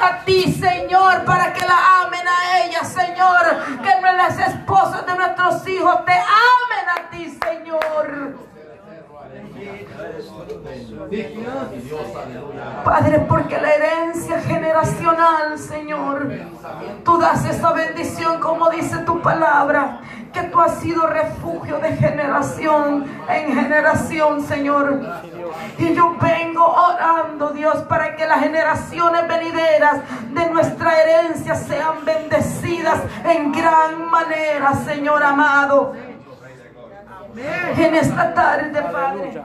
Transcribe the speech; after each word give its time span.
a 0.00 0.24
ti, 0.24 0.52
Señor, 0.52 1.24
para 1.24 1.52
que 1.52 1.66
la 1.66 2.02
amen 2.02 2.26
a 2.26 2.64
ella, 2.64 2.84
Señor. 2.84 3.82
Que 3.82 4.00
las 4.00 4.38
esposas 4.38 5.06
de 5.06 5.14
nuestros 5.14 5.68
hijos 5.68 6.04
te 6.04 6.12
amen 6.12 6.88
a 6.96 7.10
ti, 7.10 7.38
Señor. 7.42 8.48
Padre, 12.84 13.18
porque 13.28 13.60
la 13.60 13.74
herencia 13.74 14.40
generacional, 14.40 15.58
Señor, 15.58 16.30
tú 17.04 17.18
das 17.18 17.44
esa 17.44 17.72
bendición 17.72 18.40
como 18.40 18.70
dice 18.70 18.98
tu 18.98 19.20
palabra, 19.20 20.00
que 20.32 20.42
tú 20.44 20.60
has 20.60 20.78
sido 20.80 21.06
refugio 21.06 21.78
de 21.78 21.96
generación 21.96 23.04
en 23.28 23.54
generación, 23.54 24.42
Señor. 24.42 25.00
Y 25.78 25.94
yo 25.94 26.16
vengo 26.20 26.64
orando, 26.64 27.50
Dios, 27.50 27.76
para 27.88 28.16
que 28.16 28.26
las 28.26 28.40
generaciones 28.40 29.26
venideras 29.26 30.00
de 30.30 30.50
nuestra 30.50 31.00
herencia 31.00 31.54
sean 31.54 32.04
bendecidas 32.04 33.00
en 33.24 33.52
gran 33.52 34.10
manera, 34.10 34.74
Señor 34.74 35.22
amado. 35.22 35.94
En 37.40 37.94
esta 37.94 38.34
tarde, 38.34 38.82
Padre. 38.82 39.42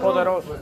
Poderoso. 0.00 0.56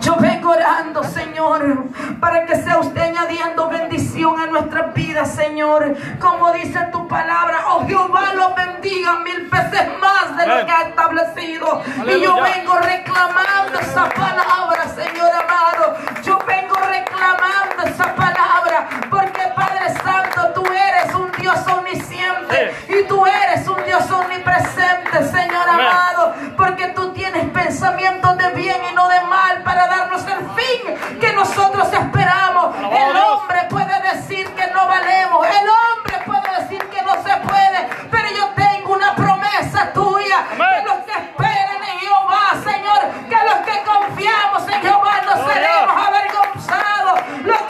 Yo 0.00 0.16
vengo 0.16 0.50
orando, 0.50 1.02
Señor, 1.02 1.84
para 2.20 2.44
que 2.46 2.56
sea 2.56 2.78
usted 2.78 3.00
añadiendo 3.00 3.68
bendición 3.68 4.40
a 4.40 4.46
nuestras 4.46 4.94
vidas, 4.94 5.34
Señor. 5.34 5.96
Como 6.20 6.52
dice 6.52 6.78
tu 6.92 7.06
palabra, 7.08 7.60
oh 7.68 7.86
Jehová 7.86 8.34
lo 8.34 8.54
bendiga 8.54 9.18
mil 9.20 9.48
veces 9.48 9.88
más 10.00 10.36
de 10.36 10.46
lo 10.46 10.66
que 10.66 10.72
ha 10.72 10.82
establecido. 10.88 11.82
Y 12.06 12.20
yo 12.20 12.36
vengo 12.42 12.78
reclamando 12.78 13.78
esa 13.80 14.08
palabra, 14.10 14.88
Señor 14.94 15.30
amado. 15.32 15.96
Yo 16.22 16.38
vengo 16.46 16.74
reclamando 16.76 17.82
esa 17.84 18.14
palabra, 18.14 18.88
porque 19.10 19.40
Padre 19.54 19.94
Santo, 20.02 20.52
tú 20.54 20.64
eres 20.72 21.14
un 21.14 21.33
Dios 21.44 21.66
omnisciente. 21.66 22.74
Y 22.88 23.06
tú 23.06 23.26
eres 23.26 23.68
un 23.68 23.84
Dios 23.84 24.10
omnipresente, 24.10 25.24
Señor 25.30 25.68
amado, 25.68 26.34
porque 26.56 26.86
tú 26.96 27.12
tienes 27.12 27.50
pensamientos 27.50 28.38
de 28.38 28.48
bien 28.52 28.78
y 28.90 28.94
no 28.94 29.06
de 29.10 29.20
mal 29.20 29.62
para 29.62 29.86
darnos 29.86 30.22
el 30.22 30.38
fin 30.56 31.20
que 31.20 31.34
nosotros 31.34 31.86
esperamos. 31.92 32.74
El 32.76 33.14
hombre 33.14 33.58
puede 33.68 33.94
decir 34.14 34.48
que 34.54 34.66
no 34.68 34.86
valemos, 34.86 35.46
el 35.46 35.68
hombre 35.68 36.22
puede 36.24 36.62
decir 36.62 36.82
que 36.88 37.02
no 37.02 37.12
se 37.22 37.36
puede, 37.46 37.88
pero 38.10 38.28
yo 38.34 38.48
tengo 38.56 38.94
una 38.94 39.14
promesa 39.14 39.92
tuya. 39.92 40.46
Que 40.48 40.82
los 40.82 40.98
que 41.04 41.12
esperan 41.12 41.82
en 41.92 41.98
Jehová, 41.98 42.54
Señor, 42.64 43.00
que 43.28 43.36
los 43.36 43.58
que 43.66 43.82
confiamos 43.84 44.66
en 44.66 44.80
Jehová 44.80 45.20
no 45.26 45.46
seremos 45.46 46.06
avergonzados. 46.08 47.20
Lo 47.42 47.63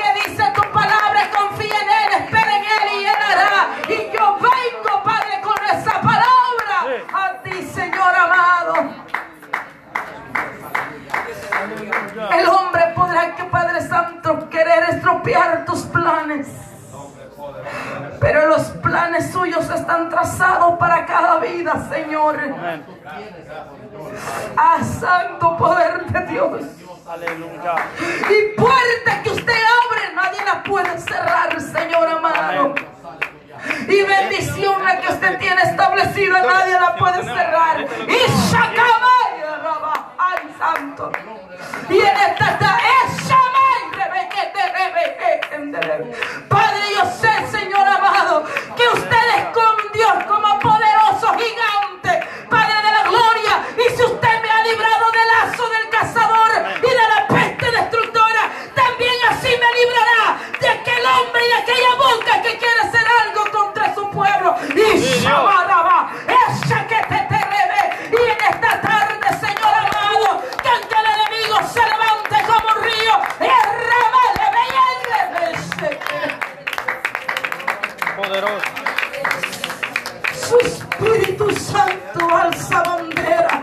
El 12.32 12.48
hombre 12.48 12.82
podrá 12.94 13.34
que 13.34 13.44
Padre 13.44 13.80
Santo 13.82 14.48
querer 14.50 14.84
estropear 14.90 15.64
tus 15.64 15.82
planes. 15.82 16.48
Pero 18.20 18.48
los 18.48 18.62
planes 18.82 19.32
suyos 19.32 19.68
están 19.70 20.08
trazados 20.08 20.78
para 20.78 21.04
cada 21.06 21.38
vida, 21.38 21.86
Señor. 21.90 22.38
A 24.56 24.84
santo 24.84 25.56
poder 25.56 26.06
de 26.06 26.20
Dios. 26.32 26.62
Y 28.30 28.58
puerta 28.58 29.22
que 29.22 29.30
usted 29.30 29.52
abre, 29.52 30.14
nadie 30.14 30.44
la 30.44 30.62
puede 30.62 30.98
cerrar, 30.98 31.60
Señor 31.60 32.08
amado. 32.08 32.74
Y 33.88 34.02
bendición 34.02 34.82
la 34.82 35.00
que 35.00 35.12
usted 35.12 35.38
tiene 35.38 35.62
establecida, 35.62 36.42
nadie 36.42 36.80
la 36.80 36.96
puede 36.96 37.22
cerrar. 37.24 37.86
Y 38.08 38.16
ay 40.18 40.54
santo. 40.58 41.12
Y 41.90 41.98
en 41.98 42.16
esta 42.16 42.50
está, 42.50 42.78
Padre, 46.48 46.80
yo 46.94 47.04
sé, 47.20 47.46
Señor 47.50 47.86
amado, 47.86 48.44
que 48.76 48.88
usted 48.88 49.26
es 49.38 49.44
con 49.52 49.76
Dios 49.92 50.12
como 50.28 50.58
poderoso 50.60 51.34
gigante, 51.38 52.26
Padre 52.48 52.76
de 52.76 52.92
la 52.92 53.02
gloria. 53.08 53.66
Y 53.76 53.96
si 53.96 54.02
usted 54.02 54.42
me 54.42 54.50
ha 54.50 54.62
librado 54.62 55.10
del 55.10 55.28
lazo 55.28 55.68
del 55.68 55.88
cazador 55.90 56.50
y 56.78 56.86
de 56.86 56.94
la 56.94 57.26
peste 57.28 57.70
destructora, 57.70 58.50
también 58.74 59.14
así 59.30 59.48
me 59.48 59.72
librará 59.80 60.38
de 60.60 60.68
aquel 60.68 61.06
hombre 61.06 61.44
y 61.44 61.48
de 61.48 61.54
aquella 61.54 61.94
boca 61.96 62.42
que 62.42 62.58
quiere 62.58 62.80
hacer 62.80 63.06
algo 63.26 63.50
contra 63.50 63.94
su 63.94 64.10
pueblo. 64.10 64.56
Y 64.74 64.80
esa 64.80 65.40
que 66.86 66.96
te 67.08 67.18
te 67.30 67.40
Y 68.10 68.14
en 68.30 68.40
esta 68.52 68.80
tarde, 68.80 69.28
Señor 69.40 69.74
amado, 69.74 70.42
que 70.62 70.68
aunque 70.68 70.94
el 70.94 71.06
enemigo 71.06 71.53
se 71.72 71.80
levante 71.80 72.36
como 72.46 72.68
un 72.76 72.84
río, 72.84 73.14
Poderoso. 78.16 78.64
Su 80.48 80.58
Espíritu 80.58 81.50
Santo 81.56 82.28
alza 82.34 82.82
bandera. 82.82 83.62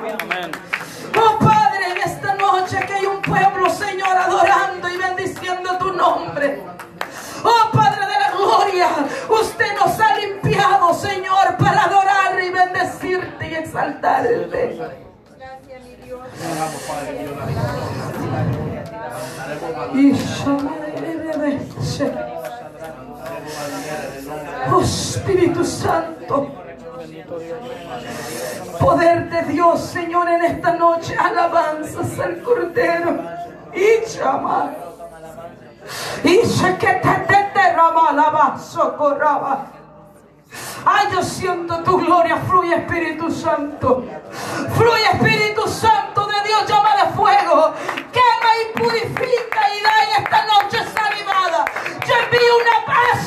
Oh 1.15 1.39
Padre, 1.39 1.91
en 1.91 1.97
esta 2.09 2.33
noche 2.35 2.85
que 2.85 2.93
hay 2.93 3.05
un 3.05 3.21
pueblo, 3.21 3.69
Señor, 3.69 4.09
adorando 4.09 4.89
y 4.89 4.97
bendiciendo 4.97 5.77
tu 5.77 5.93
nombre. 5.93 6.63
Oh 7.43 7.71
Padre 7.71 8.05
de 8.07 8.19
la 8.19 8.31
gloria, 8.31 8.89
usted 9.29 9.73
nos 9.79 9.99
ha 9.99 10.17
limpiado, 10.17 10.93
Señor, 10.93 11.57
para 11.57 11.83
adorar 11.83 12.41
y 12.43 12.49
bendecirte 12.49 13.47
y 13.49 13.55
exaltarte. 13.55 15.10
Oh 24.73 24.81
Espíritu 24.81 25.65
Santo. 25.65 26.51
Poder 28.79 29.29
de 29.29 29.41
Dios, 29.53 29.81
Señor, 29.81 30.29
en 30.29 30.45
esta 30.45 30.73
noche. 30.73 31.15
Alabanzas 31.17 32.19
al 32.19 32.41
Cordero. 32.41 33.19
Y 33.73 34.05
llama. 34.17 34.71
Y 36.23 36.37
que 36.37 36.93
te 36.93 37.21
te 37.27 38.59
socorraba. 38.59 39.67
Ay, 40.85 41.07
yo 41.13 41.23
siento 41.23 41.83
tu 41.83 41.97
gloria. 41.97 42.37
Fluye 42.37 42.75
Espíritu 42.75 43.31
Santo. 43.31 44.03
Fluye 44.75 45.05
Espíritu 45.13 45.67
Santo 45.67 46.30
Dios. 46.51 46.67
Llama 46.67 46.95
de 46.97 47.13
fuego. 47.13 47.73
Quema 48.11 48.51
y 48.61 48.77
purifica 48.77 49.61
y 49.73 49.81
da 49.81 50.03
en 50.03 50.23
esta 50.23 50.45
noche 50.45 50.77
sanidad. 50.93 51.65
Yo 52.05 52.15
envío 52.15 52.57
una 52.57 52.85
paz, 52.85 53.19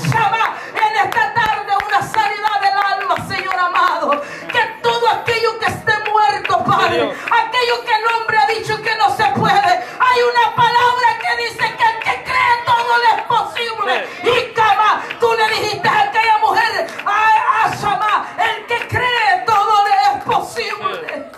en 0.75 0.97
esta 1.05 1.33
tarde, 1.33 1.73
una 1.87 2.03
sanidad 2.03 2.61
del 2.61 2.77
alma, 2.93 3.27
Señor 3.27 3.59
amado. 3.59 4.21
Que 4.53 4.62
todo 4.83 5.09
aquello 5.09 5.59
que 5.59 5.67
esté 5.67 5.93
muerto, 6.11 6.65
Padre, 6.65 7.03
aquello 7.03 7.85
que 7.87 7.95
el 7.95 8.07
hombre 8.15 8.37
ha 8.37 8.47
dicho 8.47 8.77
que 8.83 8.95
no 8.97 9.09
se 9.17 9.25
puede, 9.41 9.73
hay 9.73 10.21
una 10.33 10.55
palabra 10.55 11.09
que 11.23 11.45
dice 11.45 11.77
que 11.79 11.85
el 11.85 11.99
que 12.01 12.25
cree 12.25 12.55
todo 12.67 12.99
le 12.99 13.11
es 13.17 13.23
posible. 13.27 14.09
Y 14.23 14.53
cama, 14.53 15.03
tú 15.19 15.33
le 15.33 15.49
dijiste 15.49 15.89
a 15.89 16.01
aquella 16.03 16.39
mujer, 16.39 16.87
a 17.06 17.65
Asama, 17.65 18.29
el 18.37 18.67
que 18.67 18.87
cree 18.89 19.45
todo 19.47 19.85
le 19.87 20.19
es 20.19 20.25
posible. 20.25 21.34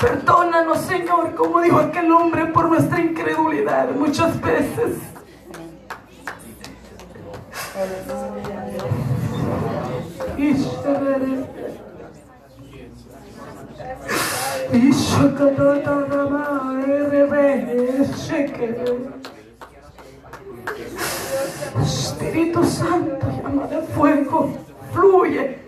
Perdónanos, 0.00 0.78
Señor, 0.78 1.34
como 1.34 1.60
dijo 1.60 1.78
aquel 1.78 2.12
hombre, 2.12 2.46
por 2.46 2.68
nuestra 2.68 3.00
incredulidad 3.00 3.90
muchas 3.90 4.40
veces. 4.40 4.96
Espíritu 21.82 22.64
Santo, 22.64 23.26
llama 23.42 23.66
de 23.66 23.82
fuego, 23.82 24.52
fluye. 24.92 25.67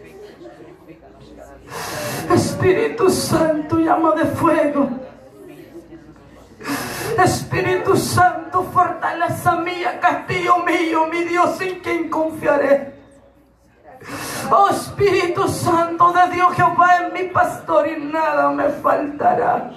Espíritu 2.35 3.11
Santo, 3.11 3.79
llama 3.79 4.13
de 4.15 4.25
fuego. 4.27 4.89
Espíritu 7.19 7.97
Santo, 7.97 8.63
fortaleza 8.73 9.57
mía, 9.57 9.99
castillo 10.01 10.59
mío, 10.59 11.07
mi 11.07 11.25
Dios 11.25 11.61
en 11.61 11.81
quien 11.81 12.09
confiaré. 12.09 12.95
Oh 14.51 14.69
Espíritu 14.69 15.49
Santo 15.49 16.13
de 16.13 16.35
Dios, 16.35 16.55
Jehová 16.55 16.97
es 16.97 17.13
mi 17.13 17.29
pastor 17.29 17.89
y 17.89 18.01
nada 18.05 18.51
me 18.51 18.69
faltará. 18.69 19.71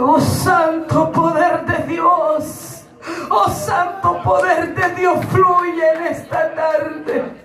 Oh 0.00 0.20
santo 0.20 1.12
poder 1.12 1.66
de 1.66 1.94
Dios. 1.94 2.84
Oh 3.28 3.48
santo 3.50 4.22
poder 4.22 4.74
de 4.74 4.94
Dios 4.94 5.18
fluye 5.26 5.92
en 5.96 6.06
esta 6.06 6.54
tarde. 6.54 7.42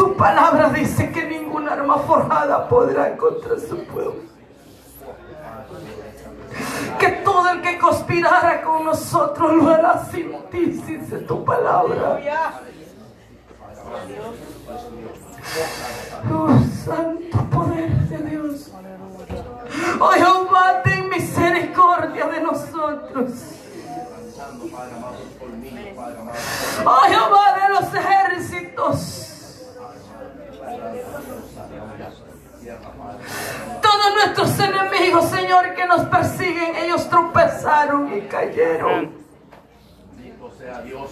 Su 0.00 0.16
palabra 0.16 0.70
dice 0.70 1.12
que 1.12 1.26
ninguna 1.26 1.74
arma 1.74 1.98
forjada 1.98 2.66
podrá 2.66 3.14
contra 3.18 3.60
su 3.60 3.84
pueblo. 3.84 4.14
Que 6.98 7.08
todo 7.22 7.50
el 7.50 7.60
que 7.60 7.78
conspirara 7.78 8.62
con 8.62 8.86
nosotros 8.86 9.52
lo 9.52 9.68
hará 9.68 10.02
sin 10.10 10.32
ti, 10.50 10.64
dice 10.64 11.18
tu 11.18 11.44
palabra. 11.44 12.18
Oh, 16.32 16.48
santo 16.82 17.38
poder 17.50 17.90
de 18.08 18.18
Dios. 18.30 18.72
Oh 20.00 20.12
Jehová, 20.12 20.82
ten 20.82 21.10
misericordia 21.10 22.26
de 22.26 22.40
nosotros. 22.40 23.32
Oh 26.86 27.02
Jehová 27.06 27.54
de 27.60 27.68
los 27.74 27.94
ejércitos. 27.94 29.29
Todos 33.82 34.14
nuestros 34.14 34.58
enemigos, 34.60 35.24
Señor, 35.30 35.74
que 35.74 35.86
nos 35.86 36.02
persiguen, 36.06 36.76
ellos 36.76 37.08
tropezaron 37.08 38.16
y 38.16 38.20
cayeron. 38.22 39.12
sea 40.58 40.80
Dios. 40.82 41.10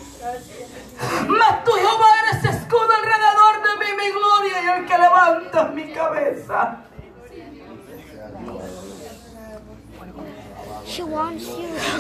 Mas 1.27 1.65
tú, 1.65 1.73
Jehová, 1.73 2.07
eres 2.31 2.45
escudo 2.45 2.89
alrededor 2.93 3.63
de 3.63 3.85
mí, 3.85 3.93
mi 3.97 4.11
gloria, 4.11 4.63
y 4.63 4.81
el 4.81 4.87
que 4.87 4.99
levanta 4.99 5.65
mi 5.69 5.93
cabeza. 5.93 6.85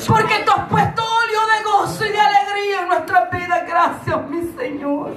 Porque 0.06 0.38
tú 0.44 0.52
has 0.52 0.68
puesto 0.68 1.02
óleo 1.02 1.40
de 1.46 1.62
gozo 1.64 2.04
y 2.04 2.08
de 2.08 2.20
alegría 2.20 2.82
en 2.82 2.88
nuestra 2.88 3.24
vida. 3.26 3.64
Gracias, 3.66 4.28
mi 4.28 4.42
Señor. 4.56 5.16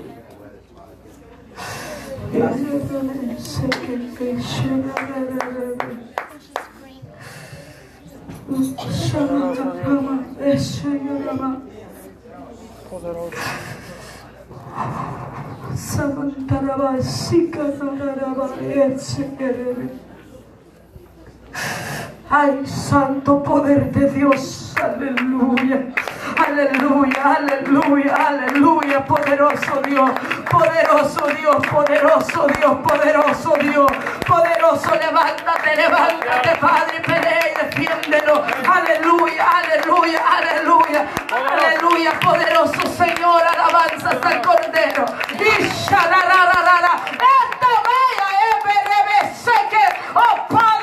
Sabun 15.76 16.48
taraba, 16.48 17.02
sikatun 17.02 17.98
taraba, 18.00 18.50
etsin 18.76 19.38
gerelim. 19.40 19.92
Ay, 22.30 22.66
santo 22.66 23.44
poder 23.44 23.92
de 23.92 24.10
Dios, 24.10 24.74
aleluya. 24.82 25.94
Aleluya, 26.38 27.36
aleluya, 27.38 28.16
aleluya, 28.16 29.06
poderoso 29.06 29.82
Dios, 29.86 30.12
poderoso 30.50 31.28
Dios, 31.28 31.68
poderoso 31.68 32.48
Dios, 32.48 32.78
poderoso 32.88 33.54
Dios, 33.62 33.92
poderoso, 34.26 34.96
levántate, 34.96 35.76
levántate, 35.76 36.56
Padre, 36.60 37.02
pelea 37.06 37.48
y 37.52 37.66
defiéndelo. 37.66 38.44
Aleluya, 38.68 39.46
aleluya, 39.60 40.22
aleluya, 40.38 41.08
aleluya, 41.30 42.20
poderoso 42.20 42.90
Señor, 42.98 43.44
alabanza 43.44 44.10
hasta 44.10 44.32
el 44.32 44.42
Cordero. 44.42 45.06
Esta 45.34 46.08
bella 46.10 46.42
que, 49.70 49.86
oh 50.16 50.48
Padre 50.50 50.81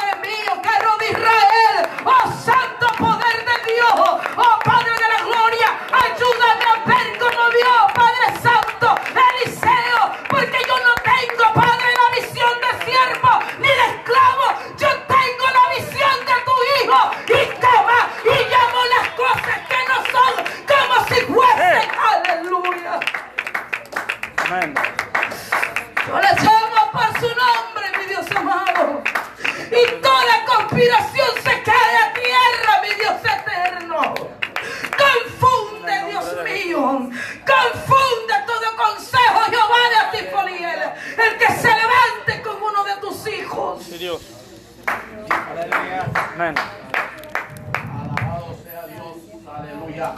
Israel, 1.10 1.88
oh 2.04 2.32
Santo 2.44 2.86
poder 2.98 3.38
de 3.48 3.72
Dios, 3.72 4.00
oh 4.36 4.58
Padre 4.64 4.92
de 4.92 5.08
la 5.14 5.20
gloria, 5.24 5.68
ayúdame 6.04 6.64
a 6.64 6.76
ver 6.84 7.18
como 7.18 7.48
vio, 7.50 7.74
Padre 7.94 8.26
Santo, 8.42 8.94
Eliseo, 9.28 10.12
porque 10.28 10.58
yo 10.68 10.76
no 10.86 10.94
tengo, 11.02 11.44
Padre, 11.54 11.88
la 12.00 12.08
visión 12.20 12.52
de 12.60 12.84
siervo 12.84 13.32
ni 13.58 13.68
de 13.68 13.86
esclavo, 13.94 14.46
yo 14.76 14.90
tengo 15.14 15.44
la 15.58 15.64
visión 15.76 16.16
de 16.28 16.36
tu 16.44 16.54
Hijo 16.76 17.00
y 17.26 17.60
toma 17.60 18.00
y 18.24 18.36
llamo 18.52 18.80
las 18.94 19.08
cosas 19.16 19.58
que 19.68 19.80
no 19.88 19.96
son 20.12 20.32
como 20.68 20.94
si 21.08 21.18
fuesen, 21.32 21.88
aleluya. 22.12 23.00
Amén. 24.44 24.74
Yo 26.06 26.20
le 26.20 26.28
por 26.92 27.20
su 27.20 27.28
nombre, 27.28 27.98
mi 27.98 28.04
Dios 28.06 28.26
amado. 28.34 29.02
Y 29.70 30.00
toda 30.00 30.44
conspiración 30.46 31.28
se 31.42 31.62
cae 31.62 31.96
a 31.96 32.12
tierra, 32.12 32.82
mi 32.82 32.94
Dios 32.94 33.20
eterno. 33.24 34.14
Confunde, 34.96 36.04
Dios 36.08 36.26
mío. 36.44 37.10
Confunde 37.46 38.34
todo 38.46 38.76
consejo, 38.76 39.40
Jehová 39.50 39.82
de 39.90 40.18
Atifoliel. 40.18 40.80
El 41.16 41.38
que 41.38 41.52
se 41.52 41.68
levante 41.68 42.42
con 42.42 42.62
uno 42.62 42.84
de 42.84 42.96
tus 43.00 43.26
hijos. 43.28 43.82
Sí, 43.84 43.98
Dios. 43.98 44.20
Aleluya. 45.50 46.06
Amén. 46.34 46.54
Alabado 47.74 48.56
sea 48.62 48.86
Dios. 48.86 49.16
Aleluya. 49.46 50.14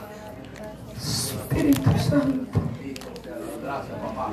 Espíritu 0.97 1.99
Santo. 1.99 2.61
Gracias, 3.63 3.99
papá. 3.99 4.33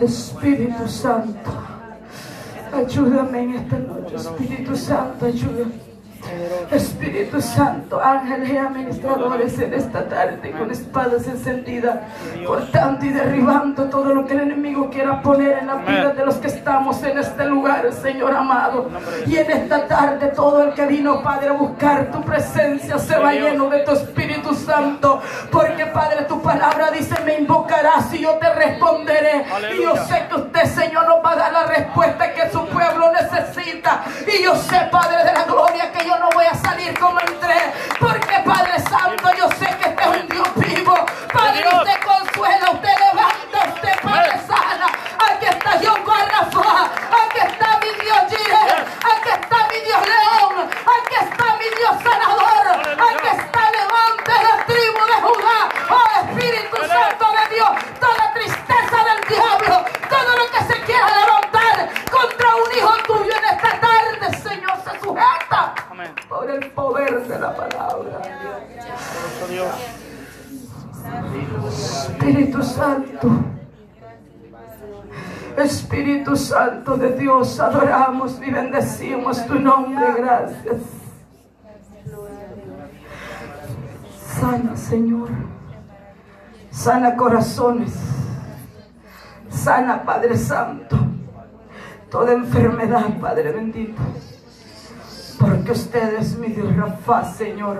Espíritu 0.00 0.88
Santo, 0.88 1.50
ayúdame 2.72 3.42
en 3.42 3.54
esta 3.56 3.78
noche. 3.78 4.16
Espíritu 4.16 4.76
Santo, 4.76 5.26
ayúdame. 5.26 5.89
Espíritu 6.70 7.40
Santo, 7.40 8.00
ángeles 8.02 8.50
y 8.50 8.56
administradores 8.56 9.58
en 9.58 9.74
esta 9.74 10.08
tarde 10.08 10.52
con 10.52 10.70
espadas 10.70 11.26
encendidas, 11.26 11.98
cortando 12.46 13.04
y 13.04 13.10
derribando 13.10 13.84
todo 13.84 14.14
lo 14.14 14.26
que 14.26 14.34
el 14.34 14.40
enemigo 14.40 14.90
quiera 14.90 15.20
poner 15.22 15.58
en 15.58 15.66
la 15.66 15.76
vida 15.76 16.10
de 16.10 16.24
los 16.24 16.36
que 16.36 16.48
estamos 16.48 17.02
en 17.02 17.18
este 17.18 17.44
lugar, 17.46 17.92
Señor 17.92 18.34
amado. 18.34 18.88
Y 19.26 19.36
en 19.36 19.50
esta 19.50 19.86
tarde 19.86 20.28
todo 20.28 20.62
el 20.62 20.74
que 20.74 20.86
vino, 20.86 21.22
Padre, 21.22 21.48
a 21.48 21.52
buscar 21.52 22.10
tu 22.10 22.22
presencia 22.22 22.98
se 22.98 23.18
va 23.18 23.32
lleno 23.32 23.68
de 23.68 23.80
tu 23.80 23.92
Espíritu 23.92 24.54
Santo, 24.54 25.20
porque 25.50 25.86
Padre, 25.86 26.24
tu 26.24 26.40
palabra 26.40 26.90
dice, 26.90 27.14
me 27.24 27.38
invocarás 27.38 28.12
y 28.14 28.20
yo 28.20 28.34
te 28.34 28.52
responderé. 28.52 29.44
Y 29.76 29.82
yo 29.82 29.96
sé 30.06 30.26
que 30.28 30.34
usted, 30.36 30.64
Señor, 30.66 31.06
nos 31.08 31.24
va 31.24 31.32
a 31.32 31.36
dar 31.36 31.52
la 31.52 31.66
respuesta 31.66 32.32
que 32.32 32.50
su 32.50 32.64
pueblo 32.66 33.12
necesita. 33.12 34.04
Y 34.26 34.44
yo 34.44 34.54
sé, 34.56 34.88
Padre 34.90 35.24
de 35.24 35.32
la 35.32 35.44
gloria, 35.44 35.92
que 35.92 36.06
yo 36.06 36.18
no 36.20 36.28
voy 36.34 36.44
a 36.44 36.54
salir 36.54 36.96
como 36.98 37.18
entré. 37.18 37.72
Porque 37.98 38.36
Padre 38.44 38.78
Santo, 38.90 39.32
yo 39.38 39.48
sé 39.58 39.66
que 39.78 39.88
este 39.88 40.02
es 40.02 40.22
un 40.22 40.28
Dios 40.28 40.48
vivo. 40.56 40.94
Padre, 41.32 41.64
usted 41.66 41.98
consuela, 42.04 42.70
usted 42.70 42.94
levanta, 43.06 43.58
usted 43.74 43.94
Padre 44.02 44.34
sana. 44.46 44.86
Aquí 45.26 45.46
está 45.46 45.70
Jehová 45.80 46.18
Rafa. 46.30 46.90
Aquí 47.22 47.40
está 47.48 47.68
mi 47.80 48.04
Dios 48.04 48.20
Jireh. 48.28 48.84
Aquí 49.12 49.30
está 49.40 49.58
mi 49.70 49.78
Dios 49.80 50.02
León. 50.12 50.70
Aquí 50.96 51.16
está 51.24 51.46
mi 51.60 51.68
Dios 51.78 51.94
sanador. 52.04 52.66
Aquí 53.08 53.28
está 53.40 53.62
levante 53.80 54.32
la 54.46 54.54
tribu 54.68 55.00
de 55.12 55.18
Judá. 55.24 55.58
Oh 55.88 56.10
Espíritu 56.20 56.76
Santo 56.86 57.26
de 57.38 57.54
Dios. 57.54 57.70
Toda 57.98 58.32
tristeza 58.34 58.98
del 59.08 59.20
diablo. 59.26 59.84
Todo 60.14 60.30
lo 60.36 60.46
que 60.52 60.60
se 60.70 60.80
quiera 60.82 61.08
levantar 61.20 61.88
contra 62.10 62.48
un 62.56 62.76
hijo 62.76 62.92
tuyo 63.06 63.32
en 63.38 63.44
esta 63.56 63.80
tarde, 63.80 64.00
Sujeta 65.02 65.74
por 66.28 66.50
el 66.50 66.70
poder 66.70 67.26
de 67.26 67.38
la 67.38 67.54
palabra. 67.54 68.20
Espíritu 71.68 72.62
Santo. 72.62 73.28
Espíritu 75.56 76.36
Santo 76.36 76.96
de 76.96 77.12
Dios, 77.18 77.58
adoramos 77.60 78.40
y 78.40 78.50
bendecimos 78.50 79.46
tu 79.46 79.58
nombre. 79.58 80.12
Gracias. 80.16 80.82
Sana, 84.40 84.76
Señor. 84.76 85.28
Sana 86.70 87.16
corazones. 87.16 87.92
Sana, 89.48 90.02
Padre 90.04 90.36
Santo. 90.36 90.96
toda 92.10 92.32
enfermedad, 92.32 93.06
Padre 93.20 93.52
bendito. 93.52 94.00
Porque 95.40 95.72
usted 95.72 96.18
es 96.18 96.36
mi 96.36 96.52
Rafa, 96.52 97.24
Señor. 97.32 97.78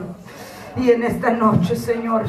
Y 0.77 0.91
en 0.91 1.03
esta 1.03 1.31
noche, 1.31 1.77
Señor, 1.77 2.25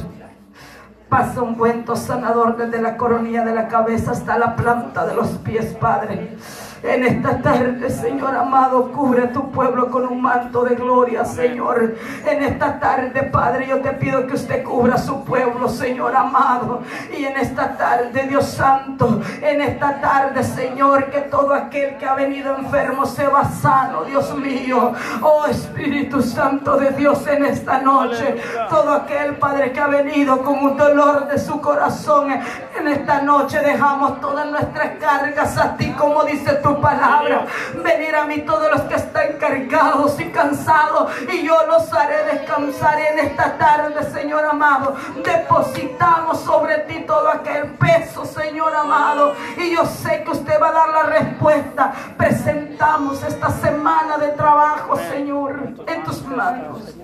pasa 1.08 1.42
un 1.42 1.56
cuento 1.56 1.96
sanador 1.96 2.58
desde 2.58 2.82
la 2.82 2.98
coronilla 2.98 3.46
de 3.46 3.56
la 3.56 3.70
cabeza 3.70 4.12
hasta 4.12 4.38
la 4.38 4.58
planta 4.58 5.06
de 5.06 5.16
los 5.16 5.30
pies, 5.38 5.74
Padre. 5.80 6.36
En 6.84 7.04
esta 7.04 7.38
tarde, 7.38 7.90
Señor 7.92 8.36
amado, 8.36 8.92
cubre 8.92 9.26
a 9.26 9.32
tu 9.32 9.52
pueblo 9.52 9.92
con 9.92 10.08
un 10.08 10.20
manto 10.20 10.64
de 10.64 10.76
gloria, 10.76 11.24
Señor. 11.24 11.96
En 12.26 12.44
esta 12.44 12.80
tarde, 12.80 13.22
Padre, 13.24 13.68
yo 13.68 13.82
te 13.82 13.92
pido 13.92 14.26
que 14.26 14.34
usted 14.34 14.64
cubra 14.64 14.96
a 14.96 14.98
su 14.98 15.24
pueblo, 15.24 15.70
Señor 15.70 16.16
amado. 16.16 16.82
Y 17.16 17.26
en 17.26 17.38
esta 17.38 17.78
tarde, 17.78 18.26
Dios 18.28 18.46
Santo, 18.46 19.22
en 19.44 19.62
esta 19.62 20.02
tarde, 20.02 20.44
Señor, 20.44 21.12
que 21.12 21.22
todo 21.22 21.54
aquel 21.54 21.98
que 21.98 22.06
ha 22.08 22.16
venido 22.16 22.58
enfermo 22.58 23.06
se 23.06 23.28
va 23.28 23.46
sano, 23.46 24.04
Dios 24.04 24.36
mío. 24.36 24.94
Oh 25.22 25.46
Espíritu 25.46 26.24
Santo 26.24 26.78
de 26.78 26.92
Dios, 26.92 27.28
en 27.28 27.46
esta 27.46 27.80
noche, 27.80 28.38
todo 28.72 28.92
aquel, 28.94 29.36
Padre, 29.36 29.72
que 29.72 29.80
ha 29.80 29.88
venido 29.88 30.42
con 30.42 30.58
un 30.58 30.78
dolor 30.78 31.28
de 31.28 31.38
su 31.38 31.62
corazón, 31.62 32.32
en 32.32 32.88
esta 32.88 33.22
noche 33.22 33.60
dejamos 33.60 34.20
todas 34.20 34.50
nuestras 34.50 34.98
cargas 35.00 35.58
a 35.60 35.78
ti, 35.78 35.92
como 35.92 36.24
dice 36.24 36.56
tu 36.56 36.71
palabra. 36.80 37.46
Venir 37.84 38.16
a 38.16 38.26
mí 38.26 38.40
todos 38.42 38.72
los 38.72 38.82
que 38.82 38.96
están 38.96 39.34
cargados 39.40 40.20
y 40.20 40.26
cansados 40.30 41.12
y 41.32 41.46
yo 41.46 41.56
los 41.68 41.92
haré 41.94 42.38
descansar 42.38 43.00
en 43.00 43.20
esta 43.20 43.58
tarde, 43.58 44.04
Señor 44.12 44.46
amado. 44.46 44.96
Depositamos 45.24 46.40
sobre 46.42 46.80
ti 46.80 47.04
todo 47.06 47.30
aquel 47.30 47.72
peso, 47.74 48.26
Señor 48.26 48.76
amado. 48.76 49.34
Y 49.58 49.74
yo 49.74 49.86
sé 49.86 50.24
que 50.24 50.32
usted 50.32 50.62
va 50.62 50.70
a 50.70 50.72
dar 50.72 50.90
la 50.90 51.04
respuesta. 51.04 51.94
Presentamos 52.18 53.24
esta 53.24 53.50
semana 53.50 54.18
de 54.18 54.30
trabajo, 54.30 54.98
Señor, 55.12 55.60
en 55.88 56.04
tus 56.04 56.24
manos. 56.26 56.96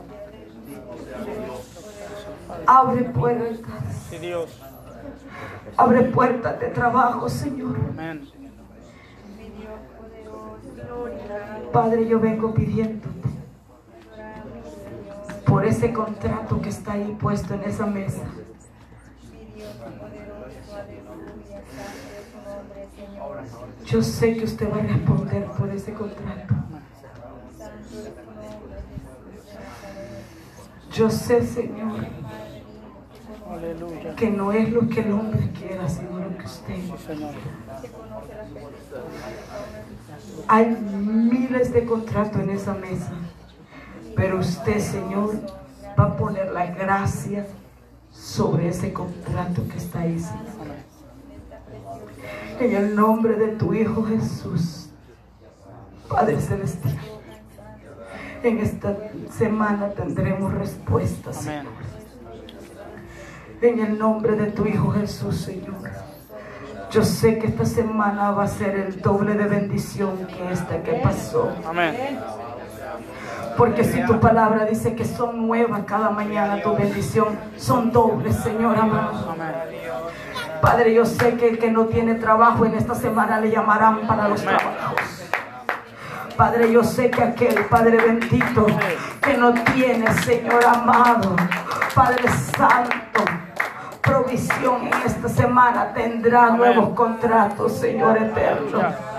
Abre 2.66 3.04
puertas. 3.04 3.62
Abre 5.78 6.04
puertas 6.04 6.60
de 6.60 6.68
trabajo, 6.68 7.30
Señor. 7.30 7.76
Amén. 7.90 8.37
Padre, 11.72 12.08
yo 12.08 12.20
vengo 12.20 12.54
pidiéndote 12.54 13.30
por 15.46 15.66
ese 15.66 15.94
contrato 15.94 16.62
que 16.62 16.70
está 16.70 16.94
ahí 16.94 17.16
puesto 17.20 17.54
en 17.54 17.64
esa 17.64 17.86
mesa. 17.86 18.24
Yo 23.86 24.04
sé 24.04 24.36
que 24.36 24.44
usted 24.44 24.70
va 24.72 24.78
a 24.78 24.82
responder 24.82 25.46
por 25.46 25.70
ese 25.70 25.94
contrato. 25.94 26.56
Yo 30.92 31.10
sé, 31.10 31.46
Señor, 31.46 32.06
que 34.18 34.30
no 34.30 34.52
es 34.52 34.70
lo 34.72 34.90
que 34.90 35.02
el 35.02 35.12
hombre 35.12 35.52
quiera, 35.52 35.88
sino 35.88 36.20
lo 36.20 36.38
que 36.38 36.46
usted. 36.46 36.76
Hay 40.48 40.66
miles 40.68 41.74
de 41.74 41.86
contratos 41.86 42.42
en 42.42 42.50
esa 42.52 42.74
mesa, 42.74 43.12
pero 44.16 44.40
usted, 44.40 44.80
Señor, 44.80 45.36
va 46.00 46.06
a 46.06 46.18
poner 46.18 46.52
la 46.52 46.68
gracia 46.68 47.46
sobre 48.12 48.70
ese 48.70 48.94
contrato 48.94 49.68
que 49.68 49.78
está 49.78 50.02
ahí. 50.02 50.24
En 52.60 52.76
el 52.76 52.96
nombre 52.96 53.36
de 53.36 53.50
tu 53.50 53.74
Hijo 53.74 54.04
Jesús, 54.04 54.90
Padre 56.10 56.40
Celestial, 56.40 56.98
en 58.44 58.60
esta 58.60 58.96
semana 59.38 59.90
tendremos 59.90 60.54
respuestas, 60.54 61.38
Señor. 61.38 61.74
En 63.62 63.80
el 63.80 63.98
nombre 63.98 64.36
de 64.36 64.52
tu 64.52 64.66
Hijo 64.66 64.92
Jesús, 64.92 65.38
Señor. 65.38 66.07
Yo 66.92 67.04
sé 67.04 67.38
que 67.38 67.48
esta 67.48 67.66
semana 67.66 68.32
va 68.32 68.44
a 68.44 68.48
ser 68.48 68.76
el 68.76 69.02
doble 69.02 69.34
de 69.34 69.46
bendición 69.46 70.26
que 70.28 70.52
esta 70.52 70.82
que 70.82 70.94
pasó. 70.94 71.52
Amén. 71.68 72.20
Porque 73.58 73.84
si 73.84 74.06
tu 74.06 74.20
palabra 74.20 74.66
dice 74.66 74.96
que 74.96 75.04
son 75.04 75.48
nuevas 75.48 75.82
cada 75.86 76.12
mañana 76.12 76.62
tu 76.62 76.76
bendición, 76.76 77.38
son 77.58 77.92
dobles, 77.92 78.36
Señor 78.38 78.78
amado. 78.78 79.36
Padre, 80.62 80.94
yo 80.94 81.06
sé 81.06 81.36
que 81.36 81.50
el 81.50 81.60
que 81.60 81.72
no 81.72 81.86
tiene 81.86 82.16
trabajo 82.16 82.66
en 82.66 82.76
esta 82.76 82.96
semana 82.96 83.40
le 83.40 83.52
llamarán 83.52 84.08
para 84.08 84.28
los 84.28 84.42
trabajos. 84.42 85.28
Padre, 86.36 86.72
yo 86.72 86.84
sé 86.84 87.10
que 87.10 87.24
aquel 87.24 87.66
Padre 87.66 87.98
bendito 87.98 88.68
que 89.22 89.38
no 89.38 89.54
tiene, 89.74 90.12
Señor 90.22 90.64
amado, 90.64 91.36
Padre 91.96 92.30
Santo, 92.56 93.26
provisión 94.08 94.88
en 94.88 94.94
esta 95.06 95.30
semana. 95.30 95.94
Tendrá 95.94 96.52
nuevos 96.52 96.90
contratos, 96.90 97.74
Señor 97.74 98.18
eterno. 98.18 99.17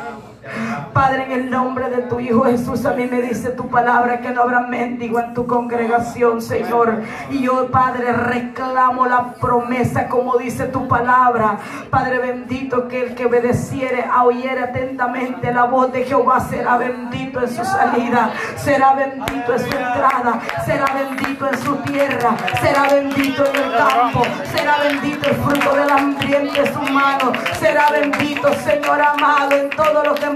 Padre, 0.98 1.26
en 1.26 1.30
el 1.30 1.48
nombre 1.48 1.88
de 1.90 2.02
tu 2.02 2.18
Hijo 2.18 2.42
Jesús, 2.42 2.84
a 2.84 2.92
mí 2.92 3.06
me 3.06 3.22
dice 3.22 3.50
tu 3.50 3.68
palabra 3.68 4.18
que 4.18 4.30
no 4.30 4.42
habrá 4.42 4.62
mendigo 4.62 5.20
en 5.20 5.32
tu 5.32 5.46
congregación, 5.46 6.42
Señor. 6.42 7.02
Y 7.30 7.42
yo, 7.42 7.70
Padre, 7.70 8.12
reclamo 8.12 9.06
la 9.06 9.34
promesa 9.34 10.08
como 10.08 10.36
dice 10.38 10.64
tu 10.64 10.88
palabra. 10.88 11.56
Padre 11.88 12.18
bendito, 12.18 12.88
que 12.88 13.00
el 13.00 13.14
que 13.14 13.26
obedeciere, 13.26 14.06
oyere 14.24 14.60
atentamente 14.60 15.54
la 15.54 15.66
voz 15.66 15.92
de 15.92 16.02
Jehová 16.02 16.40
será 16.40 16.76
bendito 16.76 17.42
en 17.42 17.48
su 17.48 17.64
salida, 17.64 18.32
será 18.56 18.94
bendito 18.94 19.52
en 19.52 19.58
su 19.60 19.66
entrada, 19.66 20.40
será 20.66 20.86
bendito 20.94 21.46
en 21.46 21.58
su 21.58 21.76
tierra, 21.76 22.36
será 22.60 22.88
bendito 22.92 23.46
en 23.46 23.54
el 23.54 23.76
campo, 23.76 24.22
será 24.52 24.78
bendito 24.78 25.28
el 25.30 25.36
fruto 25.36 25.76
del 25.76 25.90
ambiente 25.90 26.60
de 26.60 26.72
su 26.72 26.80
mano, 26.92 27.30
será 27.60 27.88
bendito, 27.92 28.52
Señor 28.64 29.00
amado, 29.00 29.52
en 29.52 29.70
todo 29.70 30.02
lo 30.02 30.14
que 30.16 30.26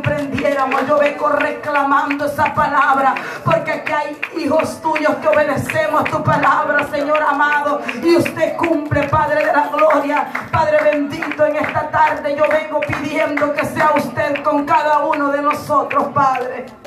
Yo 0.87 0.99
vengo 0.99 1.31
reclamando 1.31 2.27
esa 2.27 2.53
palabra, 2.53 3.15
porque 3.43 3.73
aquí 3.73 3.93
hay 3.93 4.21
hijos 4.37 4.83
tuyos 4.83 5.17
que 5.17 5.29
obedecemos 5.29 6.05
tu 6.05 6.23
palabra, 6.23 6.87
Señor 6.91 7.23
amado, 7.23 7.81
y 8.03 8.17
usted 8.17 8.57
cumple, 8.59 9.05
Padre 9.09 9.47
de 9.47 9.53
la 9.53 9.69
gloria, 9.69 10.27
Padre 10.53 10.79
bendito, 10.83 11.47
en 11.47 11.57
esta 11.57 11.89
tarde 11.91 12.37
yo 12.37 12.45
vengo 12.49 12.81
pidiendo 12.81 13.55
que 13.55 13.65
sea 13.65 13.93
usted 13.97 14.43
con 14.43 14.67
cada 14.67 15.07
uno 15.07 15.31
de 15.31 15.41
nosotros, 15.41 16.09
Padre. 16.13 16.82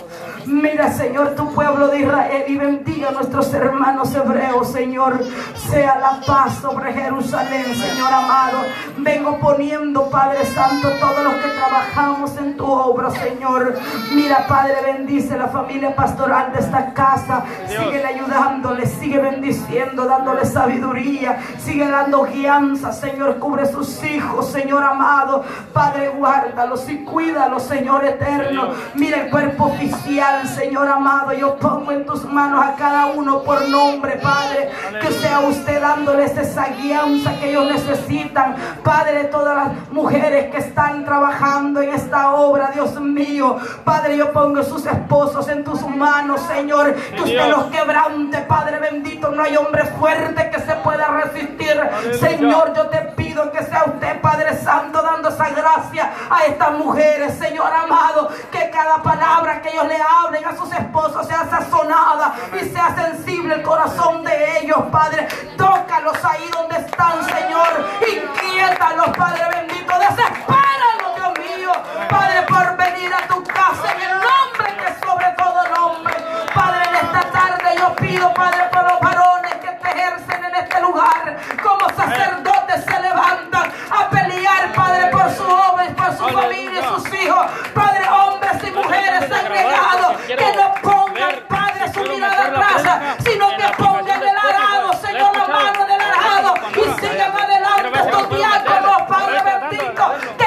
Mira, 0.48 0.92
Señor, 0.92 1.36
tu 1.36 1.52
pueblo 1.54 1.88
de 1.88 2.02
Israel 2.02 2.44
y 2.48 2.56
bendiga 2.56 3.10
a 3.10 3.12
nuestros 3.12 3.52
hermanos 3.54 4.14
hebreos, 4.14 4.72
Señor. 4.72 5.24
Sea 5.70 5.98
la 6.00 6.22
paz 6.26 6.60
sobre 6.62 6.94
Jerusalén, 6.94 7.74
Señor 7.74 8.14
amado. 8.14 8.60
Vengo 8.98 9.40
poniendo, 9.40 10.10
Padre 10.10 10.46
Santo, 10.46 10.90
todos 11.00 11.24
los 11.24 11.34
que 11.36 11.50
trabajamos 11.50 12.38
en 12.38 12.56
tu 12.58 12.66
obra, 12.66 13.10
Señor. 13.10 13.76
Mira, 14.14 14.46
Padre, 14.48 14.76
bendice 14.86 15.36
la 15.36 15.48
familia 15.48 15.96
pastoral 15.96 16.54
de 16.54 16.60
esta 16.60 16.94
casa. 16.94 17.44
Sigue 17.68 18.06
ayudándole, 18.06 18.86
sigue 18.86 19.20
bendiciendo, 19.20 20.06
dándole 20.06 20.46
sabiduría. 20.46 21.40
Sigue 21.58 21.88
dando 21.88 22.24
guianza, 22.24 22.94
Señor. 22.94 23.40
Cubre 23.40 23.66
sus 23.66 24.04
hijos, 24.04 24.52
Señor 24.52 24.84
amado. 24.84 25.44
Padre, 25.74 26.10
guárdalos 26.10 26.88
y 26.88 27.04
cuídalos, 27.04 27.64
Señor 27.64 28.06
eterno. 28.06 28.70
Mira 28.94 29.24
el 29.24 29.32
cuerpo 29.32 29.66
oficial 29.66 30.35
Señor 30.44 30.88
amado. 30.88 31.34
Yo 31.34 31.56
pongo 31.56 31.92
en 31.92 32.06
tus 32.06 32.26
manos 32.26 32.64
a 32.64 32.76
cada 32.76 33.08
uno 33.08 33.42
por 33.44 33.68
nombre, 33.70 34.18
Padre. 34.18 34.70
Que 35.02 35.12
sea 35.12 35.40
usted 35.40 35.82
dándoles 35.82 36.38
esa 36.38 36.66
guianza 36.68 37.34
que 37.40 37.52
ellos 37.52 37.72
necesitan. 37.72 38.56
Padre, 38.84 39.26
todas 39.26 39.56
las 39.56 39.92
mujeres 39.92 40.52
que 40.52 40.58
están 40.58 41.06
trabajando 41.06 41.82
en 41.82 41.90
esta 41.90 42.34
obra, 42.36 42.72
Dios 42.74 43.00
mío. 43.00 43.58
Padre, 43.84 44.18
yo 44.18 44.32
pongo 44.32 44.64
sus 44.64 44.86
esposos 44.86 45.48
en 45.48 45.64
tus 45.64 45.82
manos, 45.88 46.42
Señor. 46.42 46.94
Que 46.96 47.22
usted 47.22 47.50
los 47.50 47.66
quebrante, 47.66 48.40
Padre 48.40 48.80
bendito. 48.80 49.30
No 49.30 49.44
hay 49.44 49.56
hombre 49.58 49.86
fuerte 49.86 50.50
que 50.50 50.60
se 50.60 50.76
pueda 50.76 51.08
resistir. 51.08 51.80
Señor, 52.20 52.74
yo 52.76 52.88
te 52.88 53.00
pido 53.16 53.52
que 53.52 53.64
sea 53.64 53.86
usted, 53.86 54.20
Padre 54.22 54.56
Santo, 54.58 55.02
dando 55.02 55.30
esa 55.30 55.50
gracia 55.50 56.12
a 56.30 56.46
estas 56.46 56.72
mujeres, 56.74 57.38
Señor 57.38 57.72
amado. 57.72 58.30
Que 58.52 58.70
cada 58.70 59.02
palabra 59.02 59.62
que 59.62 59.70
ellos 59.70 59.88
le 59.88 59.96
hablan 59.96 60.25
a 60.26 60.58
sus 60.58 60.72
esposos 60.72 61.28
sea 61.28 61.48
sazonada 61.48 62.34
y 62.60 62.66
sea 62.70 62.96
sensible 62.96 63.56
el 63.56 63.62
corazón 63.62 64.24
de 64.24 64.60
ellos, 64.60 64.80
Padre. 64.92 65.28
Tócalos 65.56 66.18
ahí 66.26 66.50
donde 66.52 66.78
están, 66.78 67.24
Señor. 67.24 67.86
Inquiétalos, 68.02 69.10
Padre 69.16 69.44
bendito. 69.52 69.94
Desespéralos, 70.00 71.16
Dios 71.16 71.34
mío, 71.40 71.72
Padre, 72.10 72.42
por 72.48 72.76
venir 72.76 73.14
a 73.14 73.28
tu 73.28 73.44
casa 73.44 73.94
en 73.94 74.02
el 74.02 74.16
nombre 74.16 74.78
que 74.78 75.06
sobre 75.06 75.28
todo 75.38 75.76
nombre. 75.76 76.16
Padre, 76.56 76.90
en 76.90 76.96
esta 76.96 77.32
tarde 77.32 77.76
yo 77.78 77.96
pido, 77.96 78.34
Padre, 78.34 78.64
por 78.72 78.84
los 78.84 79.00
varones 79.00 79.54
que 79.56 79.70
te 79.70 79.88
ejercen 79.90 80.44
en 80.44 80.56
este 80.56 80.82
lugar, 80.82 81.38
como 81.62 81.88
sacerdotes 81.90 82.84
se 82.84 83.00
levantan 83.00 83.65
para 85.36 85.38
sus 85.38 85.46
jóvenes, 85.46 85.96
para 85.96 86.18
su 86.18 86.24
familia, 86.24 86.80
y 86.80 86.84
sus 86.84 87.14
hijos. 87.14 87.46
Padre, 87.74 88.10
hombres 88.10 88.64
y 88.64 88.72
mujeres 88.72 89.32
agregados 89.32 90.22
que 90.28 90.36
no 90.36 90.74
pongan, 90.82 91.36
Padre, 91.48 91.94
su 91.94 92.00
mirada 92.02 92.46
atrás, 92.46 93.18
sino 93.24 93.50
que 93.58 93.68
pongan 93.78 94.22
el 94.22 94.38
arado, 94.38 94.94
Señor, 94.94 95.38
la 95.38 95.48
mano 95.48 95.86
del 95.86 96.02
arado 96.02 96.54
y 96.72 97.00
sigan 97.02 97.32
adelante 97.32 98.00
tus 98.12 98.38
diáconos, 98.38 99.02
Padre 99.08 99.42
bendito. 99.44 100.45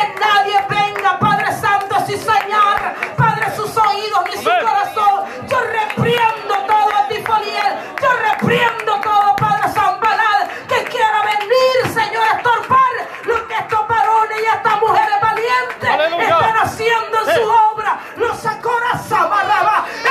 lo 18.16 18.34
sacó 18.34 18.70
la 18.80 18.98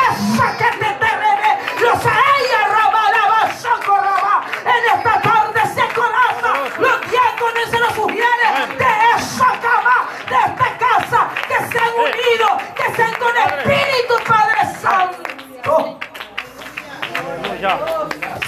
esa 0.10 0.58
que 0.58 0.77
te 0.77 0.91
terrene, 0.94 1.60
lo 1.82 1.91
ella 1.94 2.62
rabalaba, 2.70 3.51
socorraba, 3.60 4.46
en 4.63 4.98
esta 4.98 5.22
tarde 5.22 5.62
se 5.74 5.94
coraza, 5.94 6.51
los 6.79 7.12
diáconos 7.12 7.70
se 7.70 7.79
los 7.79 7.94
sugieres 7.94 8.77
de 8.77 8.91
esa 9.17 9.48
cama, 9.60 10.08
de 10.29 10.36
esta 10.36 10.77
casa, 10.77 11.29
que 11.48 11.58
se 11.72 11.79
han 11.79 11.94
unido, 11.94 12.48
que 12.75 12.96
se 12.96 13.03
han 13.03 13.15
con 13.15 13.38
espíritu, 13.38 14.13
Padre 14.27 14.62
Santo. 14.82 16.00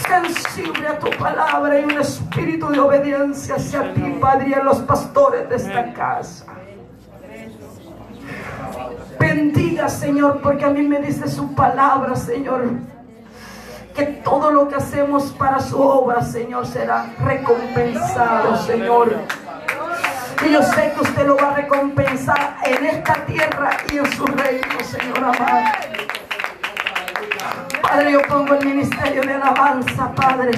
Sensible 0.08 0.88
a 0.88 1.00
tu 1.00 1.10
palabra 1.12 1.80
y 1.80 1.84
un 1.84 2.00
espíritu 2.00 2.70
de 2.70 2.80
obediencia 2.80 3.56
hacia 3.56 3.94
ti, 3.94 4.18
Padre, 4.22 4.50
y 4.50 4.54
a 4.54 4.64
los 4.64 4.80
pastores 4.80 5.50
de 5.50 5.56
esta 5.56 5.94
casa. 5.94 6.46
Bendiga, 9.20 9.90
Señor, 9.90 10.40
porque 10.42 10.66
a 10.66 10.70
mí 10.70 10.82
me 10.82 11.00
dice 11.00 11.28
su 11.28 11.54
palabra, 11.54 12.16
Señor. 12.16 12.70
Que 13.94 14.06
todo 14.24 14.50
lo 14.50 14.68
que 14.70 14.76
hacemos 14.76 15.32
para 15.38 15.60
su 15.60 15.80
obra, 15.80 16.24
Señor, 16.24 16.66
será 16.66 17.14
recompensado, 17.20 18.56
Señor. 18.58 19.14
Y 20.46 20.52
yo 20.52 20.64
sé 20.64 20.94
que 20.96 21.02
usted 21.02 21.28
lo 21.28 21.36
va 21.36 21.50
a 21.50 21.56
recompensar 21.56 22.58
en 22.64 22.86
esta 22.86 23.14
tierra 23.26 23.72
y 23.92 23.98
en 23.98 24.12
su 24.14 24.26
reino, 24.26 24.80
Señor 24.84 25.18
amado. 25.18 25.66
Padre, 27.82 28.12
yo 28.14 28.22
pongo 28.22 28.54
el 28.54 28.66
ministerio 28.66 29.22
de 29.22 29.34
alabanza, 29.34 30.12
Padre. 30.16 30.52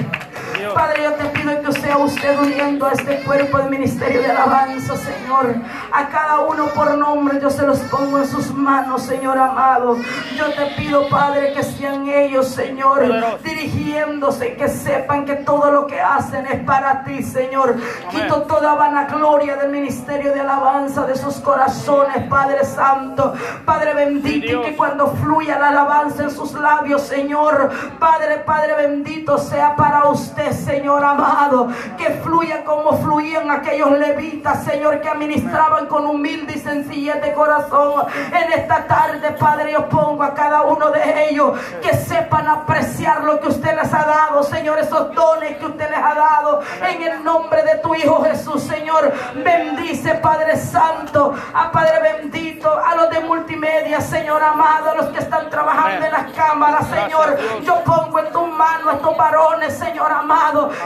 Padre, 0.74 1.02
yo 1.02 1.12
te 1.14 1.24
pido 1.26 1.60
que 1.62 1.72
sea 1.72 1.98
usted 1.98 2.38
uniendo 2.38 2.86
a 2.86 2.92
este 2.92 3.22
cuerpo 3.22 3.58
de 3.58 3.70
ministerio 3.70 4.20
de 4.22 4.30
alabanza, 4.30 4.96
Señor. 4.96 5.54
A 5.92 6.08
cada 6.08 6.40
uno 6.40 6.66
por 6.68 6.96
nombre 6.96 7.38
yo 7.40 7.50
se 7.50 7.66
los 7.66 7.78
pongo 7.80 8.18
en 8.18 8.26
sus 8.26 8.52
manos, 8.52 9.02
Señor 9.02 9.38
amado. 9.38 9.96
Yo 10.36 10.52
te 10.54 10.66
pido, 10.76 11.08
Padre, 11.08 11.52
que 11.52 11.62
sean 11.62 12.08
ellos, 12.08 12.48
Señor, 12.48 13.02
dirigiéndose, 13.42 14.54
que 14.54 14.68
sepan 14.68 15.24
que 15.24 15.36
todo 15.36 15.70
lo 15.70 15.86
que 15.86 16.00
hacen 16.00 16.46
es 16.46 16.60
para 16.64 17.04
ti, 17.04 17.22
Señor. 17.22 17.76
Quito 18.10 18.42
toda 18.42 18.74
vanagloria 18.74 19.56
del 19.56 19.70
ministerio 19.70 20.32
de 20.32 20.40
alabanza 20.40 21.06
de 21.06 21.16
sus 21.16 21.36
corazones, 21.36 22.28
Padre 22.28 22.64
Santo. 22.64 23.34
Padre 23.64 23.94
bendito, 23.94 24.60
y 24.60 24.62
que 24.62 24.76
cuando 24.76 25.08
fluya 25.08 25.58
la 25.58 25.68
alabanza 25.68 26.24
en 26.24 26.30
sus 26.30 26.52
labios, 26.54 27.02
Señor, 27.02 27.70
Padre, 27.98 28.38
Padre 28.38 28.74
bendito, 28.76 29.38
sea 29.38 29.76
para 29.76 30.06
usted, 30.06 30.41
Señor 30.50 31.04
amado, 31.04 31.68
que 31.96 32.10
fluya 32.22 32.64
como 32.64 32.96
fluían 32.98 33.50
aquellos 33.50 33.90
levitas, 33.92 34.64
Señor, 34.64 35.00
que 35.00 35.08
administraban 35.08 35.86
con 35.86 36.06
humilde 36.06 36.54
y 36.54 36.58
sencillez 36.58 37.20
de 37.20 37.32
corazón. 37.32 38.06
En 38.32 38.52
esta 38.52 38.86
tarde, 38.86 39.32
Padre, 39.32 39.72
yo 39.72 39.88
pongo 39.88 40.22
a 40.22 40.34
cada 40.34 40.62
uno 40.62 40.90
de 40.90 41.28
ellos 41.28 41.58
que 41.80 41.94
sepan 41.94 42.48
apreciar 42.48 43.24
lo 43.24 43.40
que 43.40 43.48
usted 43.48 43.76
les 43.76 43.92
ha 43.92 44.04
dado, 44.04 44.42
Señor, 44.42 44.78
esos 44.78 45.14
dones 45.14 45.56
que 45.58 45.66
usted 45.66 45.90
les 45.90 45.98
ha 45.98 46.14
dado. 46.14 46.60
En 46.88 47.02
el 47.02 47.24
nombre 47.24 47.62
de 47.62 47.76
tu 47.76 47.94
Hijo 47.94 48.22
Jesús, 48.24 48.62
Señor, 48.62 49.12
bendice, 49.34 50.14
Padre 50.14 50.56
Santo, 50.56 51.34
a 51.54 51.70
Padre 51.70 52.00
bendito, 52.00 52.72
a 52.74 52.94
los 52.96 53.10
de 53.10 53.20
multimedia, 53.20 54.00
Señor 54.00 54.42
amado, 54.42 54.90
a 54.90 54.94
los 54.94 55.06
que 55.06 55.18
están 55.18 55.50
trabajando 55.50 56.06
en 56.06 56.12
las 56.12 56.32
cámaras, 56.32 56.86
Señor. 56.88 57.38
Yo 57.62 57.82
pongo 57.84 58.18
en 58.18 58.32
tus 58.32 58.48
manos 58.48 58.86
a 58.88 58.96
estos 58.96 59.16
varones, 59.16 59.78
Señor 59.78 60.10
amado, 60.10 60.31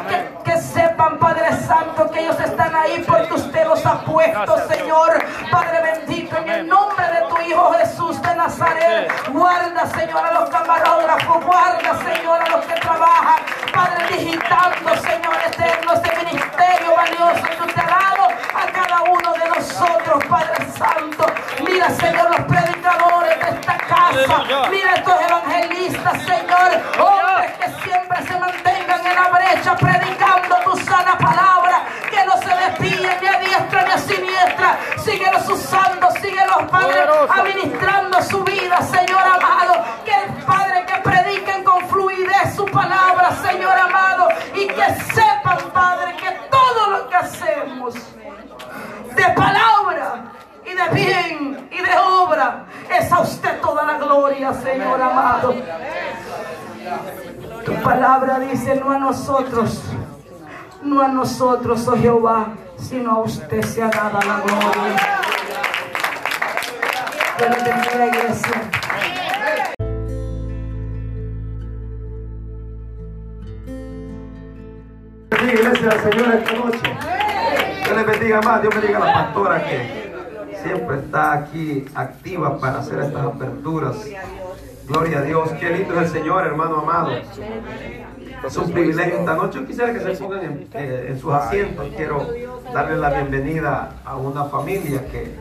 que, 0.09 0.51
que 0.51 0.61
sepan, 0.61 1.19
Padre 1.19 1.53
Santo, 1.67 2.11
que 2.11 2.21
ellos 2.21 2.39
están 2.41 2.75
ahí 2.75 3.05
porque 3.07 3.35
usted 3.35 3.67
los 3.67 3.85
ha 3.87 4.01
puesto, 4.01 4.57
Señor. 4.69 5.25
Padre 5.51 5.83
bendito, 5.83 6.37
en 6.37 6.49
el 6.49 6.67
nombre 6.67 6.86
Hijo 7.49 7.73
Jesús 7.75 8.21
de 8.23 8.35
Nazaret, 8.35 9.13
guarda, 9.31 9.87
Señor, 9.87 10.25
a 10.25 10.33
los 10.33 10.51
camarógrafos, 10.51 11.45
guarda, 11.45 11.97
Señor, 11.99 12.43
a 12.43 12.49
los 12.49 12.65
que 12.65 12.75
trabajan, 12.81 13.41
Padre, 13.73 14.17
digitando, 14.17 14.97
Señor 14.97 15.37
eterno, 15.47 15.93
este 15.93 16.25
ministerio 16.25 16.97
valioso 16.97 17.43
que 17.43 17.63
usted 17.69 17.83
ha 17.83 17.87
dado 17.87 18.29
a 18.53 18.67
cada 18.73 19.03
uno 19.03 19.33
de 19.35 19.49
nosotros, 19.49 20.25
Padre 20.29 20.67
Santo. 20.77 21.27
Mira, 21.65 21.89
Señor, 21.91 22.31
los 22.31 22.47
predicadores 22.47 23.39
de 23.39 23.49
esta 23.51 23.79
casa, 23.79 24.69
mira 24.69 24.95
estos 24.95 25.21
evangelistas, 25.21 26.23
Señor, 26.23 26.71
hombres 26.99 27.53
que 27.59 27.89
siempre 27.89 28.27
se 28.27 28.41
mantengan 28.41 29.07
en 29.07 29.15
la 29.15 29.29
brecha 29.29 29.77
predicando 29.77 30.57
tu 30.65 30.77
sana 30.79 31.17
palabra, 31.17 31.66
ni 32.91 33.29
a 33.29 33.39
diestra 33.39 33.85
ni 33.85 33.91
a 33.91 33.99
siniestra, 33.99 34.79
síguelos 35.05 35.49
usando, 35.49 36.11
síguelos, 36.23 36.71
Padre, 36.71 37.05
administrando 37.29 38.23
su 38.23 38.43
vida, 38.45 38.81
Señor 38.83 39.23
amado, 39.23 39.85
que 40.05 40.13
el 40.13 40.45
Padre 40.45 40.85
que 40.87 40.97
prediquen 41.03 41.65
con 41.65 41.87
fluidez 41.89 42.55
su 42.55 42.65
palabra, 42.67 43.31
Señor 43.43 43.79
amado, 43.79 44.29
y 44.55 44.67
que 44.67 44.95
sepan, 45.15 45.59
Padre, 45.73 46.17
que 46.17 46.31
todo 46.51 46.91
lo 46.91 47.09
que 47.09 47.17
hacemos 47.17 47.95
de 47.95 49.25
palabra 49.35 50.33
y 50.65 50.75
de 50.75 50.89
bien 50.95 51.69
y 51.71 51.81
de 51.81 51.99
obra 51.99 52.67
es 52.91 53.11
a 53.13 53.21
usted 53.21 53.61
toda 53.61 53.85
la 53.85 53.99
gloria, 53.99 54.53
Señor 54.53 55.01
amado. 55.01 55.55
Tu 57.65 57.75
palabra 57.83 58.39
dice 58.39 58.77
no 58.77 58.93
a 58.93 58.99
nosotros, 58.99 59.83
no 60.87 61.03
a 61.03 61.09
nosotros, 61.09 61.87
oh 61.89 61.97
Jehová, 61.97 62.55
sino 62.77 63.11
a 63.11 63.19
usted 63.21 63.63
se 63.63 63.83
ha 63.83 63.89
dado 63.89 64.19
la 64.21 64.41
gloria. 64.41 65.21
Dios 67.39 67.51
le 67.51 67.73
bendiga, 67.73 68.07
iglesia. 68.07 68.71
iglesia 75.53 75.89
del 75.89 76.13
Señor 76.13 76.35
esta 76.35 76.53
noche. 76.55 76.97
Dios 77.85 77.97
les 77.97 78.07
bendiga 78.07 78.43
más. 78.43 78.63
Dios 78.63 78.75
bendiga 78.75 78.99
a 78.99 79.05
la 79.05 79.13
pastora 79.13 79.65
que 79.65 80.59
siempre 80.63 80.97
está 80.97 81.33
aquí 81.33 81.85
activa 81.95 82.59
para 82.59 82.79
hacer 82.79 83.01
estas 83.01 83.27
aperturas. 83.27 83.97
Gloria 84.89 85.19
a 85.19 85.23
Dios. 85.23 85.51
Qué 85.61 85.71
lindo 85.71 85.95
es 86.01 86.07
el 86.07 86.21
Señor, 86.21 86.47
hermano 86.47 86.79
amado. 86.79 87.11
Es 88.45 88.57
un 88.57 88.73
privilegio 88.73 89.19
esta 89.21 89.35
noche. 89.35 89.61
Yo 89.61 89.67
quisiera 89.67 89.93
que 89.93 90.01
se 90.01 90.23
pongan 90.23 90.45
en, 90.45 90.69
eh, 90.75 91.07
en 91.11 91.21
sus 91.21 91.33
asientos. 91.33 91.87
Quiero 91.97 92.29
darle 92.73 92.97
la 92.97 93.11
bienvenida 93.11 93.91
a 94.05 94.17
una 94.17 94.45
familia 94.45 95.07
que 95.09 95.35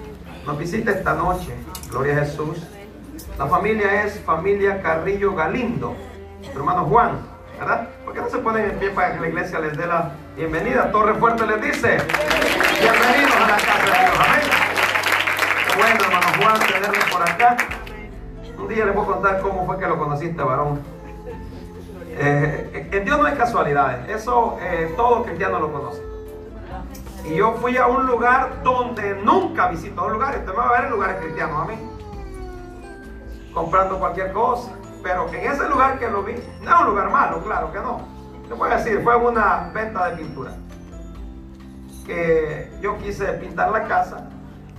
nos 0.45 0.57
visita 0.57 0.91
esta 0.91 1.13
noche. 1.13 1.53
Gloria 1.89 2.17
a 2.17 2.25
Jesús. 2.25 2.65
La 3.37 3.47
familia 3.47 4.03
es 4.03 4.19
familia 4.21 4.81
Carrillo 4.81 5.35
Galindo. 5.35 5.95
Su 6.41 6.57
hermano 6.57 6.85
Juan, 6.85 7.19
¿verdad? 7.59 7.89
¿Por 8.03 8.13
qué 8.13 8.21
no 8.21 8.29
se 8.29 8.37
ponen 8.37 8.69
en 8.69 8.79
pie 8.79 8.89
para 8.91 9.13
que 9.13 9.19
la 9.19 9.27
iglesia 9.27 9.59
les 9.59 9.75
dé 9.75 9.87
la 9.87 10.11
bienvenida? 10.35 10.91
Torre 10.91 11.15
Fuerte 11.15 11.45
les 11.45 11.61
dice, 11.61 11.97
bienvenidos 12.79 13.35
a 13.35 13.47
la 13.47 13.57
casa 13.57 13.85
de 13.85 14.05
Dios. 14.05 14.19
Amén. 14.19 14.65
Bueno, 15.77 16.05
hermano 16.05 16.27
Juan, 16.39 16.59
tenerlo 16.59 17.05
por 17.11 17.21
acá. 17.21 17.57
Un 18.57 18.67
día 18.69 18.85
les 18.85 18.95
voy 18.95 19.03
a 19.03 19.07
contar 19.07 19.41
cómo 19.41 19.65
fue 19.65 19.79
que 19.79 19.87
lo 19.87 19.97
conociste, 19.97 20.41
varón. 20.41 20.94
Eh, 22.17 22.89
en 22.91 23.05
Dios 23.05 23.19
no 23.19 23.25
hay 23.25 23.35
casualidades. 23.35 24.09
Eso 24.09 24.57
eh, 24.61 24.93
todo 24.95 25.23
cristiano 25.23 25.59
lo 25.59 25.71
conoce. 25.71 26.01
Y 27.25 27.35
yo 27.35 27.53
fui 27.55 27.75
a 27.77 27.87
un 27.87 28.05
lugar 28.05 28.61
donde 28.63 29.15
nunca 29.15 29.67
visito 29.67 30.05
un 30.05 30.13
lugar. 30.13 30.37
Usted 30.37 30.51
me 30.51 30.57
va 30.57 30.69
a 30.69 30.71
ver 30.73 30.85
en 30.85 30.91
lugares 30.91 31.17
cristianos, 31.21 31.61
amén. 31.61 31.79
Comprando 33.53 33.99
cualquier 33.99 34.31
cosa. 34.31 34.71
Pero 35.03 35.27
en 35.29 35.51
ese 35.51 35.67
lugar 35.67 35.99
que 35.99 36.09
lo 36.09 36.23
vi, 36.23 36.35
no 36.61 36.75
es 36.75 36.81
un 36.81 36.87
lugar 36.87 37.09
malo, 37.11 37.43
claro 37.43 37.71
que 37.71 37.79
no. 37.79 38.01
Voy 38.55 38.71
a 38.71 38.77
decir, 38.77 39.01
fue 39.03 39.15
una 39.15 39.71
venta 39.73 40.09
de 40.09 40.17
pintura. 40.17 40.51
Que 42.05 42.71
yo 42.81 42.97
quise 42.99 43.25
pintar 43.33 43.71
la 43.71 43.83
casa. 43.85 44.29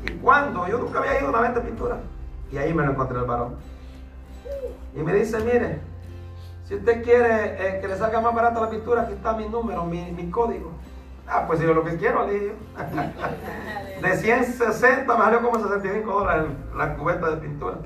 Y 0.04 0.12
cuando 0.12 0.66
yo 0.68 0.78
nunca 0.78 1.00
había 1.00 1.18
ido 1.18 1.26
a 1.28 1.30
una 1.30 1.40
venta 1.40 1.60
de 1.60 1.66
pintura. 1.66 1.98
Y 2.50 2.58
ahí 2.58 2.72
me 2.72 2.84
lo 2.84 2.92
encontré 2.92 3.18
el 3.18 3.24
varón. 3.24 3.56
Y 4.94 5.02
me 5.02 5.12
dice, 5.14 5.38
mire, 5.40 5.80
si 6.66 6.74
usted 6.74 7.04
quiere 7.04 7.76
eh, 7.76 7.80
que 7.80 7.86
le 7.86 7.96
salga 7.96 8.20
más 8.20 8.34
barata 8.34 8.60
la 8.60 8.70
pintura, 8.70 9.02
aquí 9.02 9.12
está 9.12 9.34
mi 9.34 9.48
número, 9.48 9.84
mi, 9.84 10.10
mi 10.10 10.28
código. 10.30 10.72
Ah, 11.28 11.44
pues 11.46 11.60
yo 11.60 11.72
lo 11.72 11.84
que 11.84 11.96
quiero, 11.96 12.26
le 12.26 12.32
dije. 12.32 12.52
De 14.02 14.16
160 14.16 15.16
me 15.16 15.24
salió 15.24 15.42
como 15.42 15.60
65 15.60 16.10
dólares 16.10 16.46
la 16.76 16.94
cubeta 16.96 17.30
de 17.30 17.36
pintura. 17.36 17.76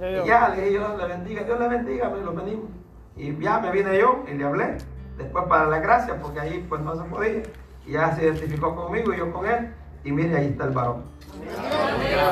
Y 0.00 0.26
ya 0.26 0.48
le 0.48 0.56
dije, 0.56 0.70
Dios 0.70 0.98
le 0.98 1.06
bendiga, 1.06 1.42
Dios 1.44 1.58
le 1.58 1.68
bendiga, 1.68 2.08
me 2.10 2.20
lo 2.20 2.32
venimos. 2.32 2.66
Y 3.16 3.36
ya 3.38 3.58
me 3.60 3.70
vine 3.70 3.96
yo 3.98 4.24
y 4.28 4.34
le 4.34 4.44
hablé. 4.44 4.78
Después 5.16 5.44
para 5.46 5.66
la 5.66 5.78
gracia, 5.78 6.18
porque 6.20 6.40
ahí 6.40 6.66
pues 6.68 6.80
no 6.80 6.96
se 6.96 7.04
podía. 7.04 7.42
Y 7.86 7.92
ya 7.92 8.14
se 8.14 8.24
identificó 8.24 8.74
conmigo 8.74 9.14
y 9.14 9.18
yo 9.18 9.32
con 9.32 9.46
él. 9.46 9.72
Y 10.02 10.10
mire, 10.10 10.36
ahí 10.36 10.46
está 10.48 10.64
el 10.64 10.70
varón. 10.70 11.04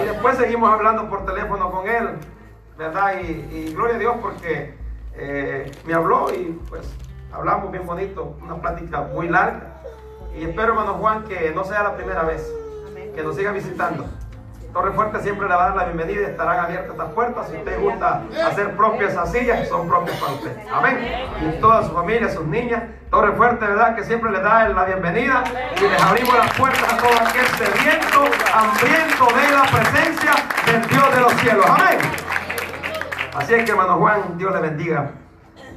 Y 0.03 0.05
después 0.07 0.37
seguimos 0.37 0.71
hablando 0.71 1.09
por 1.09 1.25
teléfono 1.25 1.71
con 1.71 1.89
él, 1.89 2.11
¿verdad? 2.77 3.15
Y, 3.23 3.57
y 3.57 3.73
gloria 3.73 3.97
a 3.97 3.99
Dios 3.99 4.17
porque 4.21 4.82
eh, 5.15 5.71
me 5.85 5.95
habló 5.95 6.33
y 6.33 6.59
pues 6.69 6.89
hablamos 7.33 7.71
bien 7.71 7.87
bonito, 7.87 8.37
una 8.43 8.57
plática 8.57 9.03
muy 9.03 9.29
larga. 9.29 9.81
Y 10.37 10.45
espero, 10.45 10.73
hermano 10.73 10.95
Juan, 10.95 11.25
que 11.25 11.53
no 11.55 11.65
sea 11.65 11.83
la 11.83 11.97
primera 11.97 12.23
vez, 12.23 12.51
que 13.15 13.23
nos 13.23 13.37
siga 13.37 13.53
visitando. 13.53 14.07
Torre 14.73 14.93
Fuerte 14.93 15.21
siempre 15.21 15.47
le 15.49 15.55
va 15.55 15.65
a 15.65 15.69
dar 15.69 15.77
la 15.77 15.85
bienvenida 15.85 16.29
estarán 16.29 16.61
abiertas 16.61 16.93
estas 16.93 17.11
puertas. 17.13 17.49
Si 17.49 17.57
usted 17.57 17.79
gusta 17.79 18.23
hacer 18.47 18.75
propias 18.75 19.13
esas 19.13 19.31
sillas, 19.31 19.69
son 19.69 19.87
propias 19.87 20.17
para 20.19 20.33
usted. 20.33 20.57
Amén. 20.73 21.29
Y 21.43 21.61
toda 21.61 21.83
su 21.87 21.93
familia, 21.93 22.31
sus 22.31 22.47
niñas. 22.47 22.85
Torre 23.11 23.33
Fuerte, 23.33 23.67
¿verdad? 23.67 23.95
Que 23.95 24.05
siempre 24.05 24.31
les 24.31 24.43
da 24.43 24.67
la 24.71 24.85
bienvenida 24.85 25.45
y 25.77 25.81
les 25.83 26.03
abrimos 26.03 26.35
las 26.39 26.55
puertas 26.55 26.91
a 26.91 26.97
todo 26.97 27.13
aquel 27.29 27.47
sediento, 27.49 28.25
hambriento 28.55 29.27
de 29.27 29.53
la 29.53 29.63
presencia 29.71 30.33
del 30.65 30.89
Dios 30.89 31.15
de 31.15 31.21
los 31.21 31.33
cielos. 31.35 31.67
Amén. 31.69 32.22
Así 33.35 33.55
es 33.55 33.65
que, 33.65 33.71
hermano 33.71 33.97
Juan, 33.97 34.37
Dios 34.37 34.53
le 34.53 34.61
bendiga. 34.61 35.13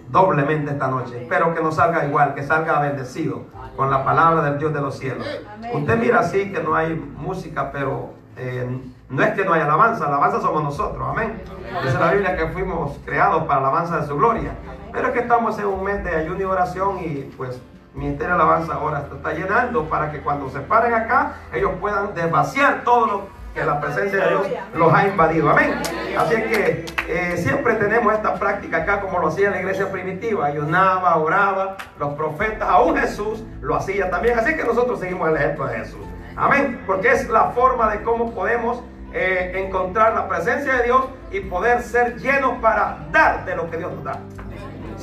doblemente 0.09 0.71
esta 0.71 0.87
noche. 0.87 1.23
Espero 1.23 1.53
que 1.53 1.61
no 1.61 1.71
salga 1.71 2.05
igual, 2.05 2.35
que 2.35 2.43
salga 2.43 2.79
bendecido 2.79 3.43
con 3.75 3.89
la 3.89 4.05
palabra 4.05 4.43
del 4.43 4.59
Dios 4.59 4.73
de 4.73 4.79
los 4.79 4.97
cielos. 4.97 5.27
Usted 5.73 5.97
mira 5.97 6.19
así 6.19 6.51
que 6.51 6.61
no 6.61 6.75
hay 6.75 6.95
música, 6.95 7.71
pero 7.71 8.11
eh, 8.37 8.81
no 9.09 9.23
es 9.23 9.31
que 9.31 9.43
no 9.43 9.53
hay 9.53 9.61
alabanza, 9.61 10.05
alabanza 10.05 10.39
somos 10.41 10.63
nosotros, 10.63 11.05
amén. 11.09 11.41
Dice 11.83 11.97
la 11.97 12.11
Biblia 12.11 12.37
que 12.37 12.47
fuimos 12.49 12.99
creados 13.03 13.43
para 13.45 13.61
la 13.61 13.69
alabanza 13.69 13.99
de 13.99 14.07
su 14.07 14.15
gloria. 14.15 14.51
Pero 14.91 15.07
es 15.07 15.13
que 15.13 15.19
estamos 15.19 15.57
en 15.59 15.65
un 15.65 15.83
mes 15.83 16.03
de 16.03 16.15
ayuno 16.15 16.39
y 16.39 16.43
oración 16.43 16.99
y 16.99 17.33
pues 17.35 17.59
Ministerio 17.95 18.35
de 18.35 18.41
Alabanza 18.41 18.75
ahora 18.75 19.07
está 19.11 19.33
llenando 19.33 19.85
para 19.85 20.11
que 20.11 20.21
cuando 20.21 20.49
se 20.49 20.59
paren 20.59 20.93
acá, 20.93 21.37
ellos 21.53 21.71
puedan 21.79 22.13
desvaciar 22.13 22.83
todo 22.83 23.05
lo 23.05 23.21
que 23.55 23.63
la 23.63 23.79
presencia 23.79 24.19
de 24.19 24.29
Dios 24.29 24.47
los 24.75 24.93
ha 24.93 25.07
invadido. 25.07 25.49
Amén. 25.49 25.75
Así 26.17 26.35
que 26.35 26.85
eh, 27.07 27.37
siempre 27.37 27.75
tenemos 27.75 28.13
esta 28.13 28.35
práctica 28.35 28.77
acá 28.77 28.99
como 28.99 29.17
lo 29.19 29.29
hacía 29.29 29.49
la 29.49 29.59
iglesia 29.59 29.89
primitiva. 29.91 30.45
Ayunaba, 30.45 31.15
oraba, 31.15 31.77
los 31.97 32.13
profetas, 32.13 32.67
aún 32.69 32.97
Jesús 32.97 33.43
lo 33.61 33.75
hacía 33.75 34.09
también. 34.09 34.37
Así 34.37 34.55
que 34.55 34.63
nosotros 34.63 34.99
seguimos 34.99 35.29
el 35.29 35.37
ejemplo 35.37 35.67
de 35.67 35.77
Jesús. 35.77 36.05
Amén. 36.35 36.83
Porque 36.85 37.07
es 37.11 37.29
la 37.29 37.45
forma 37.51 37.89
de 37.89 38.03
cómo 38.03 38.35
podemos 38.35 38.83
eh, 39.13 39.53
encontrar 39.65 40.13
la 40.13 40.27
presencia 40.27 40.73
de 40.73 40.83
Dios 40.83 41.05
y 41.31 41.39
poder 41.39 41.81
ser 41.81 42.17
llenos 42.17 42.57
para 42.61 43.07
dar 43.11 43.45
de 43.45 43.55
lo 43.55 43.69
que 43.69 43.77
Dios 43.77 43.93
nos 43.93 44.03
da. 44.03 44.19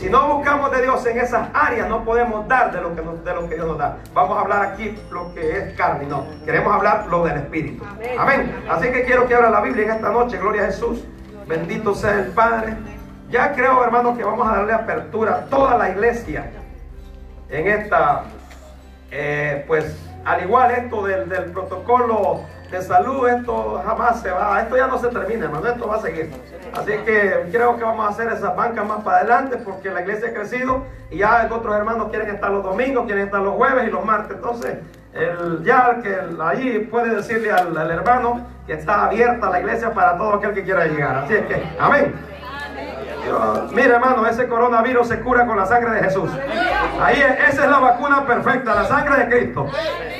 Si 0.02 0.10
no 0.10 0.34
buscamos 0.34 0.72
de 0.72 0.82
Dios 0.82 1.06
en 1.06 1.16
esas 1.16 1.48
áreas, 1.54 1.88
no 1.88 2.04
podemos 2.04 2.48
dar 2.48 2.72
de 2.72 2.80
lo 2.80 2.92
que, 2.92 3.02
de 3.02 3.34
lo 3.36 3.48
que 3.48 3.54
Dios 3.54 3.68
nos 3.68 3.78
da. 3.78 3.98
Vamos 4.12 4.36
a 4.36 4.40
hablar 4.40 4.62
aquí 4.62 4.98
lo 5.12 5.32
que 5.32 5.56
es 5.56 5.76
carne, 5.76 6.06
no. 6.06 6.26
Queremos 6.44 6.74
hablar 6.74 7.06
lo 7.06 7.24
del 7.24 7.36
Espíritu. 7.36 7.84
Amén. 8.18 8.52
Así 8.68 8.90
que 8.90 9.04
quiero 9.04 9.28
que 9.28 9.36
abra 9.36 9.48
la 9.48 9.60
Biblia 9.60 9.84
en 9.84 9.90
esta 9.92 10.10
noche. 10.10 10.38
Gloria 10.38 10.62
a 10.62 10.66
Jesús. 10.66 11.04
Bendito 11.46 11.94
sea 11.94 12.18
el 12.18 12.32
Padre. 12.32 12.74
Ya 13.30 13.52
creo, 13.52 13.84
hermanos, 13.84 14.18
que 14.18 14.24
vamos 14.24 14.48
a 14.48 14.56
darle 14.56 14.72
apertura 14.72 15.34
a 15.36 15.44
toda 15.44 15.78
la 15.78 15.90
iglesia 15.90 16.50
en 17.48 17.68
esta, 17.68 18.24
eh, 19.12 19.64
pues, 19.68 19.96
al 20.24 20.42
igual 20.42 20.72
esto 20.72 21.04
del, 21.04 21.28
del 21.28 21.52
protocolo 21.52 22.40
de 22.72 22.80
salud, 22.80 23.28
esto 23.28 23.82
jamás 23.84 24.22
se 24.22 24.30
va, 24.30 24.62
esto 24.62 24.76
ya 24.76 24.86
no 24.86 24.98
se 24.98 25.08
termina, 25.08 25.44
hermano, 25.44 25.68
esto 25.68 25.86
va 25.86 25.96
a 25.96 26.00
seguir. 26.00 26.30
Así 26.72 26.92
que 27.04 27.48
creo 27.52 27.76
que 27.76 27.84
vamos 27.84 28.06
a 28.06 28.08
hacer 28.08 28.32
esas 28.32 28.56
bancas 28.56 28.86
más 28.86 29.02
para 29.04 29.18
adelante 29.18 29.58
porque 29.58 29.90
la 29.90 30.00
iglesia 30.00 30.30
ha 30.30 30.32
crecido 30.32 30.82
y 31.10 31.18
ya 31.18 31.46
otros 31.50 31.76
hermanos 31.76 32.08
quieren 32.08 32.34
estar 32.34 32.50
los 32.50 32.64
domingos, 32.64 33.04
quieren 33.04 33.26
estar 33.26 33.42
los 33.42 33.54
jueves 33.56 33.86
y 33.86 33.90
los 33.90 34.04
martes. 34.04 34.36
Entonces, 34.36 34.78
el, 35.12 35.62
ya 35.62 36.00
que 36.02 36.18
ahí 36.42 36.88
puede 36.90 37.14
decirle 37.14 37.52
al, 37.52 37.90
hermano 37.90 38.46
que 38.66 38.72
está 38.72 39.04
abierta 39.04 39.50
la 39.50 39.60
iglesia 39.60 39.92
para 39.92 40.16
todo 40.16 40.34
aquel 40.34 40.54
que 40.54 40.64
quiera 40.64 40.86
llegar. 40.86 41.18
Así 41.18 41.34
es 41.34 41.44
que, 41.46 41.62
amén. 41.78 42.14
Mire 43.72 43.94
hermano, 43.94 44.26
ese 44.26 44.48
coronavirus 44.48 45.08
se 45.08 45.20
cura 45.20 45.46
con 45.46 45.56
la 45.56 45.66
sangre 45.66 45.92
de 45.92 46.04
Jesús. 46.04 46.30
Ahí 47.00 47.22
esa 47.48 47.64
es 47.64 47.70
la 47.70 47.78
vacuna 47.78 48.26
perfecta, 48.26 48.74
la 48.74 48.84
sangre 48.84 49.24
de 49.24 49.28
Cristo. 49.28 49.66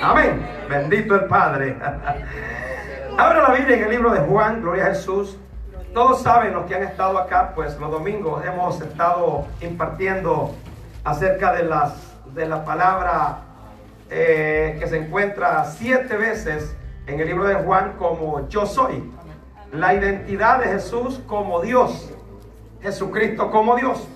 Amén. 0.03 0.47
Bendito 0.69 1.15
el 1.15 1.25
Padre. 1.25 1.77
Abra 3.19 3.43
la 3.43 3.55
Biblia 3.55 3.77
en 3.77 3.85
el 3.85 3.91
libro 3.91 4.11
de 4.11 4.21
Juan, 4.21 4.63
gloria 4.63 4.85
a 4.85 4.89
Jesús. 4.89 5.37
Todos 5.93 6.23
saben 6.23 6.55
los 6.55 6.65
que 6.65 6.75
han 6.75 6.83
estado 6.85 7.19
acá, 7.19 7.53
pues 7.55 7.79
los 7.79 7.91
domingos 7.91 8.43
hemos 8.47 8.81
estado 8.81 9.47
impartiendo 9.61 10.55
acerca 11.05 11.53
de, 11.53 11.65
las, 11.65 11.95
de 12.35 12.49
la 12.49 12.65
palabra 12.65 13.41
eh, 14.09 14.77
que 14.81 14.87
se 14.87 14.97
encuentra 14.97 15.65
siete 15.67 16.17
veces 16.17 16.75
en 17.07 17.21
el 17.21 17.27
libro 17.27 17.45
de 17.45 17.57
Juan 17.57 17.95
como 17.99 18.49
yo 18.49 18.65
soy. 18.65 19.13
La 19.73 19.93
identidad 19.93 20.61
de 20.61 20.67
Jesús 20.67 21.21
como 21.27 21.61
Dios. 21.61 22.13
Jesucristo 22.83 23.51
como 23.51 23.77
Dios. 23.77 24.09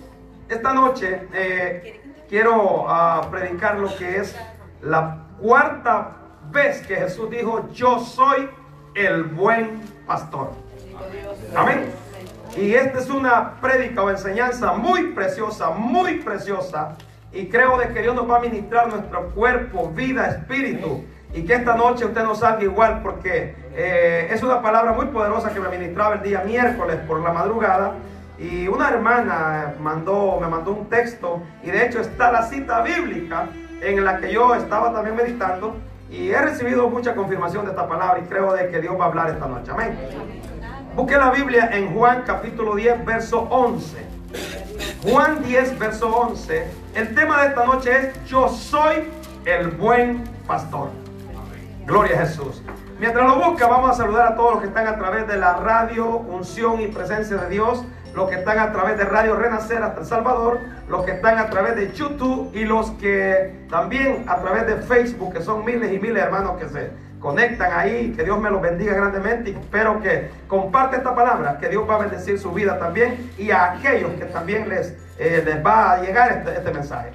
Esta 0.48 0.72
noche 0.72 1.26
eh, 1.32 2.00
quiero 2.28 2.84
uh, 2.84 3.30
predicar 3.30 3.78
lo 3.78 3.94
que 3.96 4.18
es 4.18 4.36
la 4.82 5.26
cuarta 5.40 6.16
vez 6.50 6.86
que 6.86 6.96
Jesús 6.96 7.30
dijo, 7.30 7.68
yo 7.72 7.98
soy 8.00 8.48
el 8.94 9.24
buen 9.24 9.80
pastor. 10.06 10.50
Amén. 11.54 11.90
Y 12.56 12.74
esta 12.74 13.00
es 13.00 13.10
una 13.10 13.60
prédica 13.60 14.02
o 14.02 14.10
enseñanza 14.10 14.72
muy 14.72 15.08
preciosa, 15.08 15.70
muy 15.70 16.20
preciosa. 16.20 16.96
Y 17.32 17.48
creo 17.48 17.76
de 17.76 17.92
que 17.92 18.00
Dios 18.00 18.14
nos 18.14 18.28
va 18.30 18.38
a 18.38 18.40
ministrar 18.40 18.88
nuestro 18.88 19.30
cuerpo, 19.30 19.90
vida, 19.90 20.26
espíritu. 20.28 21.04
Y 21.34 21.42
que 21.42 21.54
esta 21.54 21.74
noche 21.74 22.06
usted 22.06 22.22
no 22.22 22.34
salga 22.34 22.62
igual 22.62 23.02
porque 23.02 23.54
eh, 23.74 24.28
es 24.30 24.42
una 24.42 24.62
palabra 24.62 24.92
muy 24.92 25.06
poderosa 25.06 25.52
que 25.52 25.60
me 25.60 25.68
ministraba 25.68 26.14
el 26.14 26.22
día 26.22 26.42
miércoles 26.46 26.96
por 27.06 27.20
la 27.20 27.32
madrugada. 27.32 27.94
Y 28.38 28.68
una 28.68 28.90
hermana 28.90 29.74
mandó, 29.80 30.38
me 30.40 30.46
mandó 30.46 30.72
un 30.72 30.88
texto 30.88 31.42
y 31.62 31.70
de 31.70 31.86
hecho 31.86 32.00
está 32.00 32.30
la 32.30 32.42
cita 32.42 32.82
bíblica 32.82 33.48
en 33.80 34.04
la 34.04 34.18
que 34.18 34.32
yo 34.32 34.54
estaba 34.54 34.92
también 34.92 35.16
meditando 35.16 35.76
y 36.10 36.30
he 36.30 36.40
recibido 36.40 36.88
mucha 36.88 37.14
confirmación 37.14 37.64
de 37.64 37.70
esta 37.70 37.88
palabra 37.88 38.20
y 38.20 38.28
creo 38.28 38.52
de 38.52 38.68
que 38.68 38.80
Dios 38.80 38.98
va 38.98 39.04
a 39.04 39.08
hablar 39.08 39.30
esta 39.30 39.46
noche. 39.46 39.70
Amén. 39.70 39.98
Busque 40.94 41.16
la 41.16 41.30
Biblia 41.30 41.70
en 41.72 41.94
Juan 41.94 42.22
capítulo 42.26 42.74
10, 42.74 43.04
verso 43.04 43.40
11. 43.50 44.06
Juan 45.02 45.42
10, 45.42 45.78
verso 45.78 46.08
11. 46.08 46.66
El 46.94 47.14
tema 47.14 47.42
de 47.42 47.48
esta 47.48 47.64
noche 47.64 47.96
es 47.96 48.24
Yo 48.26 48.48
soy 48.48 49.08
el 49.44 49.68
buen 49.68 50.24
pastor. 50.46 50.90
Gloria 51.86 52.16
a 52.16 52.26
Jesús. 52.26 52.62
Mientras 52.98 53.26
lo 53.26 53.36
busca, 53.50 53.66
vamos 53.66 53.90
a 53.90 53.94
saludar 53.94 54.32
a 54.32 54.36
todos 54.36 54.54
los 54.54 54.62
que 54.62 54.68
están 54.68 54.86
a 54.86 54.96
través 54.96 55.26
de 55.28 55.36
la 55.36 55.54
radio, 55.54 56.06
unción 56.06 56.80
y 56.80 56.88
presencia 56.88 57.36
de 57.36 57.48
Dios 57.50 57.84
los 58.16 58.30
que 58.30 58.36
están 58.36 58.58
a 58.58 58.72
través 58.72 58.96
de 58.96 59.04
Radio 59.04 59.36
Renacer 59.36 59.82
hasta 59.82 60.00
El 60.00 60.06
Salvador, 60.06 60.60
los 60.88 61.04
que 61.04 61.12
están 61.12 61.36
a 61.38 61.50
través 61.50 61.76
de 61.76 61.92
YouTube 61.92 62.50
y 62.54 62.64
los 62.64 62.90
que 62.92 63.66
también 63.68 64.24
a 64.26 64.36
través 64.36 64.66
de 64.66 64.76
Facebook, 64.76 65.34
que 65.34 65.42
son 65.42 65.66
miles 65.66 65.92
y 65.92 65.98
miles 65.98 66.14
de 66.14 66.20
hermanos 66.20 66.56
que 66.58 66.66
se 66.66 66.90
conectan 67.20 67.78
ahí. 67.78 68.14
Que 68.16 68.24
Dios 68.24 68.40
me 68.40 68.50
los 68.50 68.62
bendiga 68.62 68.94
grandemente 68.94 69.50
y 69.50 69.52
espero 69.52 70.00
que 70.00 70.30
comparte 70.48 70.96
esta 70.96 71.14
palabra, 71.14 71.58
que 71.58 71.68
Dios 71.68 71.86
va 71.88 71.96
a 71.96 71.98
bendecir 71.98 72.38
su 72.38 72.52
vida 72.52 72.78
también 72.78 73.32
y 73.36 73.50
a 73.50 73.72
aquellos 73.72 74.12
que 74.12 74.24
también 74.24 74.66
les, 74.66 74.94
eh, 75.18 75.42
les 75.44 75.64
va 75.64 75.92
a 75.92 76.00
llegar 76.00 76.32
este, 76.32 76.52
este, 76.52 76.72
mensaje. 76.72 77.10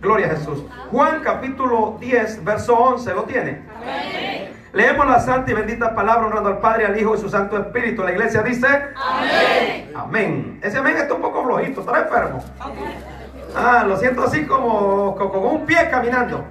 Gloria 0.00 0.28
a 0.28 0.30
Jesús. 0.30 0.64
Juan 0.92 1.22
capítulo 1.24 1.96
10, 1.98 2.44
verso 2.44 2.76
11, 2.76 3.14
¿lo 3.14 3.24
tiene? 3.24 3.62
Amén. 3.82 4.52
Leemos 4.76 5.06
la 5.06 5.18
santa 5.20 5.50
y 5.50 5.54
bendita 5.54 5.94
palabra 5.94 6.26
honrando 6.26 6.50
al 6.50 6.58
Padre, 6.58 6.84
al 6.84 7.00
Hijo 7.00 7.14
y 7.14 7.18
su 7.18 7.30
Santo 7.30 7.56
Espíritu. 7.56 8.02
La 8.02 8.12
iglesia 8.12 8.42
dice 8.42 8.66
Amén. 8.94 9.90
Amén. 9.96 10.60
Ese 10.62 10.76
amén 10.76 10.98
está 10.98 11.14
un 11.14 11.22
poco 11.22 11.42
flojito, 11.44 11.80
está 11.80 11.98
enfermo. 11.98 12.44
Ah, 13.56 13.84
lo 13.88 13.96
siento 13.96 14.24
así 14.24 14.44
como 14.44 15.16
con, 15.16 15.34
un 15.34 15.64
pie 15.64 15.88
caminando. 15.88 16.44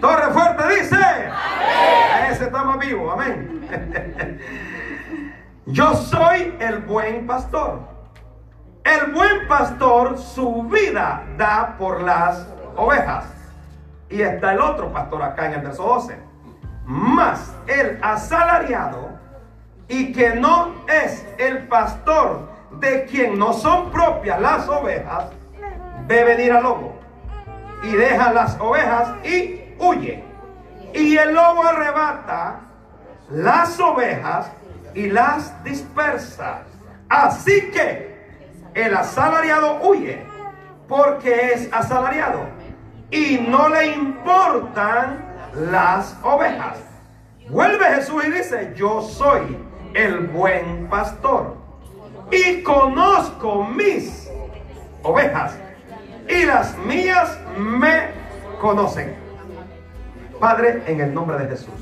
Torre 0.00 0.30
fuerte 0.30 0.68
dice 0.68 0.94
Amén. 0.94 2.30
Ese 2.30 2.44
está 2.44 2.62
más 2.62 2.78
vivo, 2.78 3.10
amén. 3.10 3.68
Yo 5.66 5.94
soy 5.94 6.54
el 6.60 6.78
buen 6.78 7.26
pastor. 7.26 7.80
El 8.84 9.10
buen 9.10 9.48
pastor 9.48 10.16
su 10.16 10.62
vida 10.62 11.24
da 11.36 11.74
por 11.76 12.02
las 12.02 12.46
ovejas. 12.76 13.24
Y 14.08 14.22
está 14.22 14.52
el 14.52 14.60
otro 14.60 14.92
pastor 14.92 15.24
acá 15.24 15.46
en 15.46 15.54
el 15.54 15.62
verso 15.62 15.82
12 15.82 16.27
más 16.88 17.54
el 17.66 17.98
asalariado 18.02 19.10
y 19.88 20.10
que 20.10 20.30
no 20.36 20.72
es 20.88 21.26
el 21.36 21.68
pastor 21.68 22.48
de 22.80 23.04
quien 23.04 23.38
no 23.38 23.52
son 23.52 23.90
propias 23.90 24.40
las 24.40 24.66
ovejas, 24.70 25.26
ve 26.06 26.24
venir 26.24 26.50
al 26.50 26.62
lobo 26.62 26.98
y 27.82 27.92
deja 27.92 28.32
las 28.32 28.58
ovejas 28.58 29.22
y 29.22 29.74
huye. 29.78 30.24
Y 30.94 31.18
el 31.18 31.34
lobo 31.34 31.62
arrebata 31.62 32.60
las 33.30 33.78
ovejas 33.78 34.50
y 34.94 35.10
las 35.10 35.62
dispersa. 35.62 36.62
Así 37.10 37.70
que 37.70 38.16
el 38.72 38.96
asalariado 38.96 39.80
huye 39.82 40.24
porque 40.88 41.52
es 41.52 41.70
asalariado 41.70 42.46
y 43.10 43.44
no 43.46 43.68
le 43.68 43.88
importan 43.88 45.27
las 45.54 46.16
ovejas. 46.22 46.78
Vuelve 47.48 47.84
Jesús 47.94 48.24
y 48.26 48.30
dice, 48.30 48.72
yo 48.76 49.00
soy 49.02 49.56
el 49.94 50.26
buen 50.26 50.88
pastor 50.88 51.56
y 52.30 52.62
conozco 52.62 53.64
mis 53.64 54.30
ovejas 55.02 55.56
y 56.28 56.44
las 56.44 56.76
mías 56.78 57.38
me 57.56 58.08
conocen. 58.60 59.16
Padre, 60.38 60.82
en 60.86 61.00
el 61.00 61.14
nombre 61.14 61.38
de 61.38 61.48
Jesús. 61.48 61.74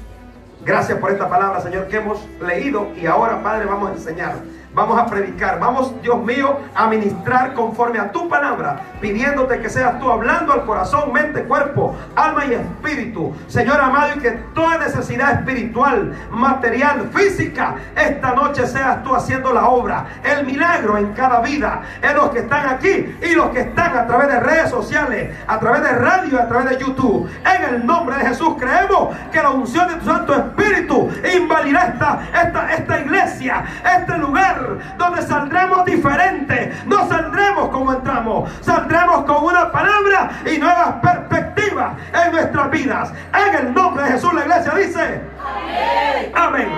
Gracias 0.64 0.98
por 0.98 1.10
esta 1.10 1.28
palabra, 1.28 1.60
Señor, 1.60 1.88
que 1.88 1.96
hemos 1.96 2.24
leído 2.40 2.88
y 2.96 3.06
ahora, 3.06 3.42
Padre, 3.42 3.66
vamos 3.66 3.90
a 3.90 3.92
enseñar. 3.92 4.36
Vamos 4.76 4.98
a 4.98 5.06
predicar, 5.06 5.58
vamos, 5.58 6.02
Dios 6.02 6.22
mío, 6.22 6.60
a 6.74 6.86
ministrar 6.86 7.54
conforme 7.54 7.98
a 7.98 8.12
tu 8.12 8.28
palabra, 8.28 8.78
pidiéndote 9.00 9.58
que 9.58 9.70
seas 9.70 9.98
tú 9.98 10.10
hablando 10.10 10.52
al 10.52 10.66
corazón, 10.66 11.14
mente, 11.14 11.44
cuerpo, 11.44 11.96
alma 12.14 12.44
y 12.44 12.52
espíritu. 12.52 13.34
Señor 13.46 13.80
amado, 13.80 14.12
y 14.16 14.18
que 14.18 14.32
toda 14.54 14.76
necesidad 14.76 15.32
espiritual, 15.32 16.12
material, 16.30 17.08
física, 17.14 17.76
esta 17.96 18.34
noche 18.34 18.66
seas 18.66 19.02
tú 19.02 19.14
haciendo 19.14 19.50
la 19.50 19.66
obra, 19.66 20.08
el 20.22 20.44
milagro 20.44 20.98
en 20.98 21.14
cada 21.14 21.40
vida, 21.40 21.80
en 22.02 22.14
los 22.14 22.28
que 22.28 22.40
están 22.40 22.68
aquí 22.68 23.16
y 23.22 23.34
los 23.34 23.48
que 23.52 23.60
están 23.60 23.96
a 23.96 24.06
través 24.06 24.28
de 24.28 24.40
redes 24.40 24.68
sociales, 24.68 25.34
a 25.46 25.58
través 25.58 25.84
de 25.84 25.92
radio, 25.92 26.38
a 26.38 26.48
través 26.48 26.68
de 26.68 26.84
YouTube. 26.84 27.30
En 27.46 27.76
el 27.76 27.86
nombre 27.86 28.18
de 28.18 28.26
Jesús 28.26 28.56
creemos 28.58 29.16
que 29.32 29.42
la 29.42 29.52
unción 29.52 29.88
de 29.88 29.94
tu 29.94 30.04
Santo 30.04 30.34
Espíritu 30.34 31.08
invadirá 31.34 31.86
esta, 31.86 32.20
esta, 32.42 32.74
esta 32.74 33.00
iglesia, 33.00 33.64
este 33.82 34.18
lugar 34.18 34.65
donde 34.96 35.22
saldremos 35.22 35.84
diferentes. 35.84 36.84
No 36.86 37.08
saldremos 37.08 37.68
como 37.70 37.92
entramos, 37.92 38.50
saldremos 38.60 39.24
con 39.24 39.44
una 39.44 39.70
palabra 39.70 40.30
y 40.44 40.58
nuevas 40.58 40.94
perspectivas 41.02 41.96
en 42.12 42.32
nuestras 42.32 42.70
vidas. 42.70 43.12
En 43.34 43.54
el 43.66 43.74
nombre 43.74 44.04
de 44.04 44.12
Jesús 44.12 44.32
la 44.34 44.40
iglesia 44.42 44.72
dice, 44.74 45.20
amén. 45.44 46.32
Amén. 46.34 46.68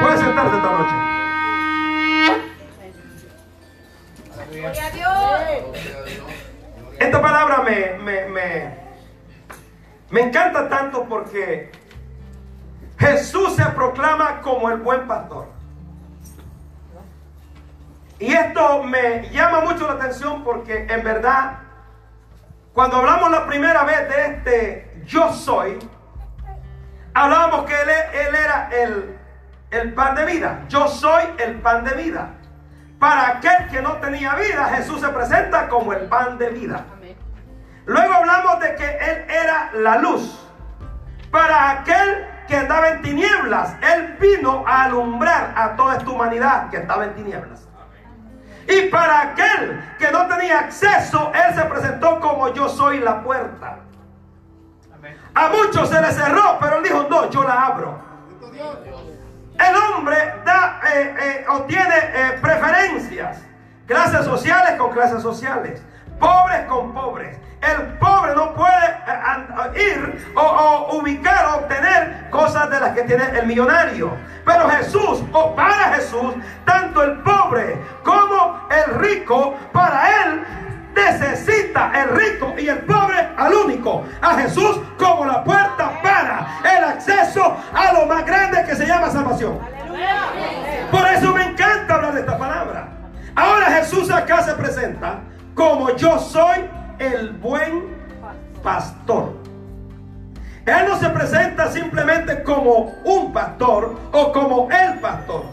Puede 0.00 0.16
sentarse 0.18 0.56
esta 0.56 0.70
noche. 0.70 1.12
Esta 6.98 7.20
palabra 7.20 7.62
me, 7.62 7.98
me, 7.98 8.26
me, 8.26 8.76
me 10.10 10.20
encanta 10.20 10.68
tanto 10.68 11.04
porque 11.08 11.72
Jesús 12.98 13.56
se 13.56 13.64
proclama 13.66 14.40
como 14.40 14.70
el 14.70 14.76
buen 14.78 15.08
pastor. 15.08 15.51
Y 18.22 18.32
esto 18.32 18.84
me 18.84 19.28
llama 19.30 19.62
mucho 19.62 19.84
la 19.84 19.94
atención 19.94 20.44
porque 20.44 20.86
en 20.88 21.02
verdad, 21.02 21.58
cuando 22.72 22.98
hablamos 22.98 23.32
la 23.32 23.48
primera 23.48 23.82
vez 23.82 24.08
de 24.08 24.26
este 24.26 25.02
yo 25.04 25.32
soy, 25.32 25.76
hablábamos 27.14 27.64
que 27.64 27.74
él, 27.74 27.88
él 27.88 28.34
era 28.36 28.68
el, 28.70 29.18
el 29.72 29.92
pan 29.94 30.14
de 30.14 30.24
vida. 30.24 30.60
Yo 30.68 30.86
soy 30.86 31.24
el 31.38 31.56
pan 31.62 31.82
de 31.82 31.94
vida. 31.94 32.28
Para 33.00 33.26
aquel 33.26 33.66
que 33.72 33.82
no 33.82 33.94
tenía 33.94 34.36
vida, 34.36 34.66
Jesús 34.76 35.00
se 35.00 35.08
presenta 35.08 35.68
como 35.68 35.92
el 35.92 36.02
pan 36.02 36.38
de 36.38 36.50
vida. 36.50 36.84
Luego 37.86 38.14
hablamos 38.14 38.60
de 38.60 38.76
que 38.76 38.88
Él 38.88 39.26
era 39.28 39.72
la 39.74 39.98
luz. 39.98 40.48
Para 41.32 41.70
aquel 41.70 42.24
que 42.46 42.56
andaba 42.56 42.90
en 42.90 43.02
tinieblas, 43.02 43.74
Él 43.82 44.16
vino 44.20 44.62
a 44.64 44.84
alumbrar 44.84 45.52
a 45.56 45.74
toda 45.74 45.96
esta 45.96 46.08
humanidad 46.08 46.70
que 46.70 46.76
estaba 46.76 47.06
en 47.06 47.16
tinieblas. 47.16 47.62
Y 48.68 48.82
para 48.88 49.22
aquel 49.22 49.96
que 49.98 50.10
no 50.10 50.26
tenía 50.26 50.60
acceso, 50.60 51.32
Él 51.34 51.54
se 51.54 51.64
presentó 51.64 52.20
como 52.20 52.48
yo 52.52 52.68
soy 52.68 53.00
la 53.00 53.22
puerta. 53.22 53.78
A 55.34 55.48
muchos 55.48 55.88
se 55.88 56.00
les 56.00 56.14
cerró, 56.14 56.58
pero 56.60 56.76
Él 56.76 56.84
dijo, 56.84 57.06
no, 57.08 57.30
yo 57.30 57.42
la 57.42 57.66
abro. 57.66 57.98
El 59.58 59.76
hombre 59.76 60.16
da, 60.44 60.80
eh, 60.92 61.14
eh, 61.18 61.44
obtiene 61.48 61.94
eh, 61.96 62.38
preferencias, 62.40 63.38
clases 63.86 64.24
sociales 64.24 64.74
con 64.78 64.90
clases 64.90 65.22
sociales, 65.22 65.82
pobres 66.18 66.66
con 66.66 66.92
pobres. 66.92 67.38
El 67.62 67.98
pobre 67.98 68.34
no 68.34 68.54
puede 68.54 68.72
ir 69.76 70.32
o, 70.34 70.98
ubicar 70.98 71.46
o 71.46 71.56
obtener 71.58 72.28
cosas 72.30 72.68
de 72.70 72.80
las 72.80 72.90
que 72.90 73.02
tiene 73.02 73.24
el 73.38 73.46
millonario. 73.46 74.16
Pero 74.44 74.68
Jesús, 74.70 75.22
o 75.32 75.54
para 75.54 75.94
Jesús, 75.94 76.34
tanto 76.64 77.02
el 77.02 77.18
pobre 77.22 77.76
como 78.02 78.66
el 78.70 78.94
rico, 78.98 79.54
para 79.72 80.24
él 80.24 80.44
necesita 80.94 81.92
el 82.02 82.10
rico 82.10 82.54
y 82.58 82.68
el 82.68 82.80
pobre 82.80 83.28
al 83.36 83.54
único, 83.54 84.04
a 84.20 84.34
Jesús 84.34 84.80
como 84.98 85.24
la 85.24 85.42
puerta 85.44 86.00
para 86.02 86.46
el 86.76 86.84
acceso 86.84 87.56
a 87.72 87.92
lo 87.92 88.06
más 88.06 88.26
grande 88.26 88.64
que 88.64 88.74
se 88.74 88.86
llama 88.86 89.10
salvación. 89.10 89.58
Por 90.90 91.06
eso 91.08 91.32
me 91.32 91.44
encanta 91.44 91.94
hablar 91.94 92.14
de 92.14 92.20
esta 92.20 92.36
palabra. 92.36 92.88
Ahora 93.34 93.66
Jesús 93.66 94.10
acá 94.10 94.42
se 94.42 94.52
presenta 94.54 95.20
como 95.54 95.94
yo 95.96 96.18
soy 96.18 96.68
el 97.02 97.30
buen 97.30 97.96
pastor. 98.62 99.34
Él 100.64 100.84
no 100.86 100.98
se 100.98 101.08
presenta 101.10 101.70
simplemente 101.72 102.42
como 102.44 102.94
un 103.04 103.32
pastor 103.32 103.98
o 104.12 104.32
como 104.32 104.68
el 104.70 105.00
pastor. 105.00 105.44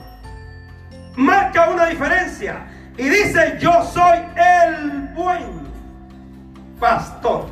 Marca 1.15 1.69
una 1.69 1.87
diferencia 1.87 2.67
y 2.95 3.09
dice 3.09 3.57
yo 3.59 3.83
soy 3.83 4.19
el 4.35 5.07
buen 5.15 5.67
pastor. 6.79 7.47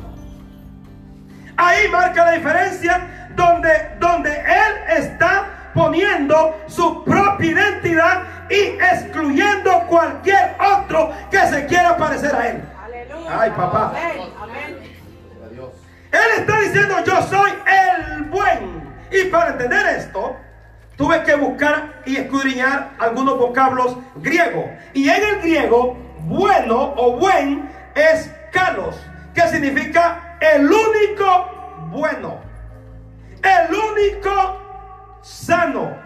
Ahí 1.56 1.88
marca 1.88 2.26
la 2.26 2.32
diferencia 2.32 3.28
donde, 3.34 3.70
donde 3.98 4.30
Él 4.30 4.98
está 4.98 5.70
poniendo 5.74 6.56
su 6.68 7.04
propia 7.04 7.50
identidad 7.50 8.22
y 8.48 8.78
excluyendo 8.80 9.80
cualquier 9.88 10.56
otro 10.60 11.12
que 11.30 11.40
se 11.48 11.66
quiera 11.66 11.96
parecer 11.96 12.34
a 12.34 12.48
Él. 12.48 12.77
Ay, 13.30 13.50
papá. 13.50 13.92
Él 16.10 16.28
está 16.38 16.60
diciendo, 16.60 16.94
yo 17.04 17.22
soy 17.22 17.52
el 17.66 18.24
buen. 18.24 18.88
Y 19.10 19.24
para 19.24 19.50
entender 19.50 19.86
esto, 19.96 20.36
tuve 20.96 21.22
que 21.24 21.34
buscar 21.34 22.02
y 22.06 22.16
escudriñar 22.16 22.92
algunos 22.98 23.38
vocablos 23.38 23.96
griegos. 24.16 24.64
Y 24.94 25.08
en 25.08 25.22
el 25.22 25.40
griego, 25.40 25.96
bueno 26.20 26.94
o 26.96 27.16
buen 27.18 27.70
es 27.94 28.32
kalos, 28.52 28.96
que 29.34 29.42
significa 29.48 30.36
el 30.40 30.64
único 30.64 31.88
bueno, 31.90 32.40
el 33.42 33.74
único 33.74 35.20
sano, 35.22 35.96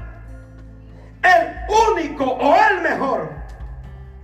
el 1.23 1.93
único 1.93 2.25
o 2.25 2.57
el 2.71 2.81
mejor 2.83 3.31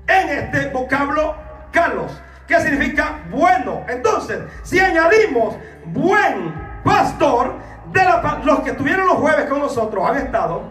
en 0.08 0.28
este 0.28 0.68
vocablo 0.70 1.36
kalos 1.72 2.12
que 2.48 2.58
significa 2.60 3.20
bueno. 3.30 3.84
Entonces, 3.88 4.40
si 4.62 4.80
añadimos 4.80 5.54
buen 5.84 6.54
pastor, 6.82 7.54
de 7.92 8.00
los 8.44 8.60
que 8.60 8.70
estuvieron 8.70 9.06
los 9.06 9.16
jueves 9.16 9.46
con 9.46 9.60
nosotros 9.60 10.08
han 10.08 10.16
estado, 10.16 10.62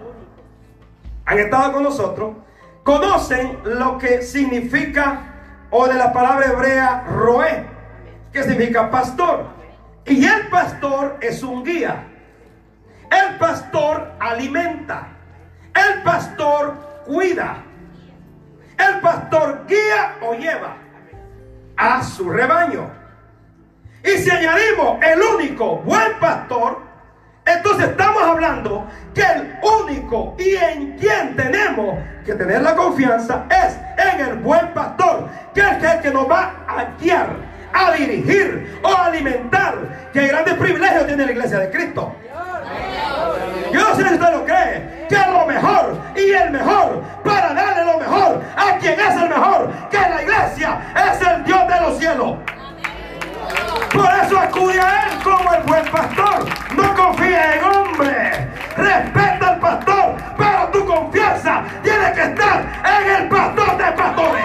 han 1.25 1.39
estado 1.39 1.73
con 1.73 1.83
nosotros, 1.83 2.35
conocen 2.83 3.59
lo 3.63 3.97
que 3.97 4.23
significa, 4.23 5.21
o 5.69 5.87
de 5.87 5.95
la 5.95 6.11
palabra 6.11 6.47
hebrea, 6.47 7.03
roé, 7.07 7.65
que 8.33 8.43
significa 8.43 8.89
pastor. 8.89 9.45
Y 10.05 10.25
el 10.25 10.47
pastor 10.47 11.17
es 11.21 11.43
un 11.43 11.63
guía. 11.63 12.07
El 13.11 13.37
pastor 13.37 14.13
alimenta. 14.19 15.09
El 15.75 16.01
pastor 16.03 16.75
cuida. 17.05 17.57
El 18.77 19.01
pastor 19.01 19.65
guía 19.67 20.15
o 20.21 20.33
lleva 20.33 20.86
a 21.77 22.03
su 22.03 22.29
rebaño. 22.29 22.89
Y 24.03 24.09
si 24.17 24.29
añadimos 24.29 24.99
el 25.01 25.21
único 25.21 25.77
buen 25.77 26.19
pastor, 26.19 26.79
entonces 27.45 27.89
estamos 27.89 28.21
hablando 28.23 28.85
que 29.13 29.21
el 29.21 29.57
único 29.61 30.35
y 30.37 30.55
en 30.55 30.97
quien 30.97 31.35
tenemos 31.35 31.97
que 32.25 32.33
tener 32.33 32.61
la 32.61 32.75
confianza 32.75 33.45
es 33.49 33.77
en 34.13 34.19
el 34.19 34.35
buen 34.39 34.73
pastor, 34.73 35.29
que 35.53 35.61
es 35.61 35.83
el 35.83 36.01
que 36.01 36.11
nos 36.11 36.29
va 36.29 36.55
a 36.67 36.85
guiar, 36.99 37.29
a 37.73 37.91
dirigir 37.93 38.79
o 38.83 38.87
a 38.87 39.05
alimentar. 39.05 40.09
Que 40.11 40.27
grandes 40.27 40.55
privilegios 40.55 41.07
tiene 41.07 41.25
la 41.25 41.31
iglesia 41.31 41.59
de 41.59 41.69
Cristo. 41.69 42.13
Yo 43.71 43.81
no 43.81 43.95
sé 43.95 44.07
si 44.07 44.13
usted 44.13 44.31
lo 44.31 44.45
cree, 44.45 44.96
que 45.07 45.17
lo 45.17 45.45
mejor 45.45 45.97
y 46.15 46.31
el 46.31 46.51
mejor 46.51 47.01
para 47.23 47.53
darle 47.53 47.85
lo 47.85 47.97
mejor 47.99 48.41
a 48.55 48.77
quien 48.77 48.99
es 48.99 49.15
el 49.15 49.29
mejor, 49.29 49.71
que 49.89 49.97
la 49.97 50.21
iglesia 50.21 50.81
es 50.95 51.21
el 51.27 51.43
Dios 51.43 51.67
de 51.67 51.81
los 51.81 51.97
cielos. 51.97 52.37
Por 53.91 54.09
eso 54.23 54.39
acude 54.39 54.79
a 54.79 55.03
Él 55.05 55.23
como 55.23 55.53
el 55.53 55.63
buen 55.63 55.85
pastor. 55.85 56.45
No 56.75 56.95
confía 56.95 57.55
en 57.55 57.63
hombre. 57.63 58.47
Respeta 58.75 59.47
al 59.49 59.59
pastor, 59.59 60.15
pero 60.37 60.67
tu 60.71 60.85
confianza 60.85 61.63
tiene 61.83 62.13
que 62.13 62.21
estar 62.21 62.63
en 62.85 63.15
el 63.15 63.29
pastor 63.29 63.77
de 63.77 63.91
pastores. 63.93 64.43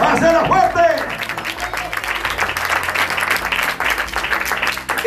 la 0.00 0.44
fuerte. 0.46 0.80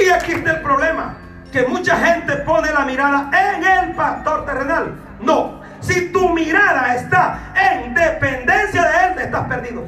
Y 0.01 0.10
aquí 0.10 0.31
está 0.31 0.51
el 0.51 0.62
problema 0.62 1.20
que 1.51 1.65
mucha 1.65 1.97
gente 1.97 2.37
pone 2.37 2.71
la 2.71 2.85
mirada 2.85 3.29
en 3.33 3.63
el 3.63 3.95
pastor 3.95 4.45
terrenal. 4.45 4.95
No, 5.19 5.61
si 5.81 6.11
tu 6.11 6.29
mirada 6.29 6.95
está 6.95 7.51
en 7.55 7.93
dependencia 7.93 8.83
de 8.83 9.07
él, 9.07 9.19
estás 9.19 9.47
perdido. 9.47 9.83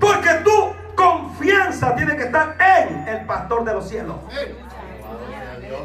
Porque 0.00 0.30
tu 0.44 0.72
confianza 0.96 1.94
tiene 1.94 2.16
que 2.16 2.24
estar 2.24 2.56
en 2.58 3.08
el 3.08 3.24
pastor 3.24 3.64
de 3.64 3.72
los 3.74 3.88
cielos. 3.88 4.16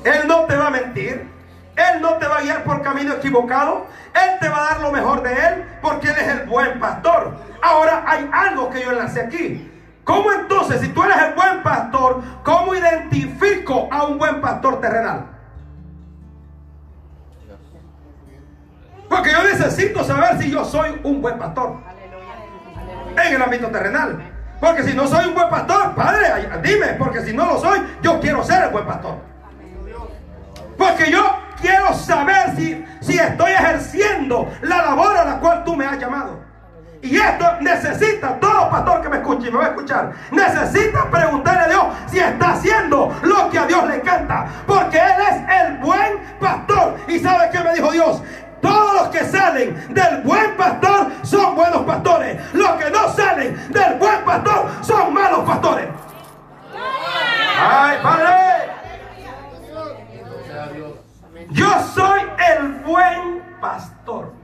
Él 0.03 0.27
no 0.27 0.45
te 0.45 0.55
va 0.55 0.67
a 0.67 0.71
mentir. 0.71 1.37
Él 1.75 2.01
no 2.01 2.13
te 2.15 2.27
va 2.27 2.37
a 2.37 2.41
guiar 2.41 2.63
por 2.63 2.81
camino 2.81 3.13
equivocado. 3.13 3.85
Él 4.15 4.39
te 4.39 4.49
va 4.49 4.57
a 4.57 4.69
dar 4.71 4.79
lo 4.81 4.91
mejor 4.91 5.21
de 5.21 5.31
Él 5.31 5.65
porque 5.81 6.07
Él 6.09 6.15
es 6.17 6.27
el 6.27 6.45
buen 6.47 6.79
pastor. 6.79 7.37
Ahora 7.61 8.03
hay 8.07 8.27
algo 8.33 8.71
que 8.71 8.81
yo 8.81 8.91
enlace 8.91 9.21
aquí. 9.21 9.71
¿Cómo 10.07 10.31
entonces, 10.31 10.79
si 10.79 10.87
tú 10.87 11.03
eres 11.03 11.17
el 11.17 11.33
buen 11.33 11.61
pastor, 11.61 12.23
cómo 12.41 12.73
identifico 12.73 13.89
a 13.91 14.05
un 14.05 14.17
buen 14.17 14.39
pastor 14.39 14.79
terrenal? 14.79 15.25
Porque 19.09 19.33
yo 19.33 19.43
necesito 19.43 20.05
saber 20.05 20.41
si 20.41 20.49
yo 20.49 20.63
soy 20.63 20.97
un 21.03 21.21
buen 21.21 21.37
pastor 21.37 21.75
en 23.21 23.33
el 23.33 23.41
ámbito 23.41 23.67
terrenal. 23.67 24.31
Porque 24.61 24.83
si 24.83 24.93
no 24.93 25.07
soy 25.07 25.25
un 25.25 25.35
buen 25.35 25.49
pastor, 25.49 25.93
padre, 25.93 26.49
dime, 26.63 26.93
porque 26.97 27.19
si 27.23 27.33
no 27.33 27.45
lo 27.45 27.59
soy, 27.59 27.81
yo 28.01 28.21
quiero 28.21 28.41
ser 28.45 28.63
el 28.63 28.69
buen 28.69 28.85
pastor. 28.85 29.15
Porque 30.77 31.11
yo 31.11 31.37
quiero 31.59 31.93
saber 31.93 32.55
si, 32.55 32.85
si 33.01 33.17
estoy 33.17 33.51
ejerciendo 33.51 34.49
la 34.61 34.83
labor 34.83 35.17
a 35.17 35.25
la 35.25 35.39
cual 35.41 35.65
tú 35.65 35.75
me 35.75 35.85
has 35.85 35.99
llamado. 35.99 36.46
Y 37.01 37.17
esto 37.17 37.45
necesita, 37.61 38.39
todo 38.39 38.69
pastor 38.69 39.01
que 39.01 39.09
me 39.09 39.17
escuche 39.17 39.47
y 39.47 39.51
me 39.51 39.59
va 39.59 39.65
a 39.65 39.69
escuchar, 39.69 40.13
necesita 40.31 41.09
preguntarle 41.09 41.61
a 41.61 41.67
Dios 41.67 41.85
si 42.07 42.19
está 42.19 42.51
haciendo 42.53 43.15
lo 43.21 43.49
que 43.49 43.59
a 43.59 43.65
Dios 43.65 43.87
le 43.87 43.95
encanta. 43.95 44.47
Porque 44.65 44.97
Él 44.97 45.13
es 45.29 45.65
el 45.65 45.77
buen 45.77 46.19
pastor. 46.39 46.95
¿Y 47.07 47.19
sabe 47.19 47.49
qué 47.51 47.59
me 47.59 47.73
dijo 47.73 47.91
Dios? 47.91 48.21
Todos 48.61 48.93
los 48.95 49.07
que 49.09 49.23
salen 49.25 49.93
del 49.93 50.21
buen 50.23 50.57
pastor 50.57 51.11
son 51.23 51.55
buenos 51.55 51.83
pastores. 51.83 52.41
Los 52.53 52.71
que 52.71 52.89
no 52.89 53.09
salen 53.13 53.71
del 53.71 53.95
buen 53.99 54.25
pastor 54.25 54.69
son 54.81 55.13
malos 55.13 55.41
pastores. 55.41 55.87
¡Ay, 57.59 57.97
Padre! 58.01 58.47
Yo 61.51 61.69
soy 61.93 62.21
el 62.55 62.73
buen 62.83 63.41
pastor. 63.61 64.36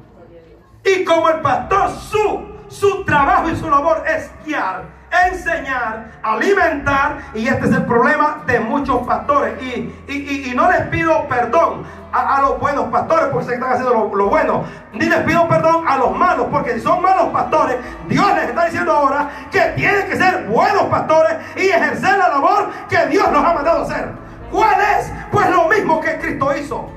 Y 0.86 1.06
como 1.06 1.30
el 1.30 1.40
pastor, 1.40 1.92
su, 1.92 2.42
su 2.68 3.06
trabajo 3.06 3.50
y 3.50 3.56
su 3.56 3.70
labor 3.70 4.04
es 4.06 4.30
guiar, 4.46 4.84
enseñar, 5.30 6.12
alimentar. 6.22 7.20
Y 7.34 7.48
este 7.48 7.68
es 7.68 7.72
el 7.72 7.86
problema 7.86 8.44
de 8.46 8.60
muchos 8.60 9.06
pastores. 9.08 9.62
Y, 9.62 10.54
no 10.54 10.70
les 10.70 10.82
pido 10.88 11.28
perdón 11.28 11.84
a, 12.12 12.42
los 12.42 12.60
buenos 12.60 12.86
pastores 12.90 13.28
porque 13.32 13.48
se 13.48 13.54
están 13.56 13.72
haciendo 13.72 13.94
lo, 13.94 14.16
lo, 14.16 14.30
bueno. 14.30 14.66
Ni 14.92 15.06
les 15.06 15.20
pido 15.22 15.48
perdón 15.48 15.88
a 15.88 15.98
los 15.98 16.16
malos 16.16 16.48
porque 16.52 16.74
si 16.74 16.82
son 16.82 17.02
malos 17.02 17.30
pastores, 17.30 17.78
Dios 18.08 18.28
les 18.36 18.50
está 18.50 18.66
diciendo 18.66 18.92
ahora 18.92 19.30
que 19.52 19.62
tienen 19.76 20.08
que 20.08 20.18
ser 20.18 20.46
buenos 20.48 20.84
pastores 20.84 21.38
y 21.56 21.70
ejercer 21.70 22.18
la 22.18 22.28
labor 22.28 22.70
que 22.90 23.08
Dios 23.08 23.32
nos 23.32 23.44
ha 23.44 23.54
mandado 23.54 23.84
hacer. 23.84 24.12
¿Cuál 24.52 24.80
es? 25.00 25.12
Pues 25.32 25.50
lo 25.50 25.68
mismo 25.70 26.02
que 26.02 26.20
Cristo 26.20 26.56
hizo. 26.56 26.90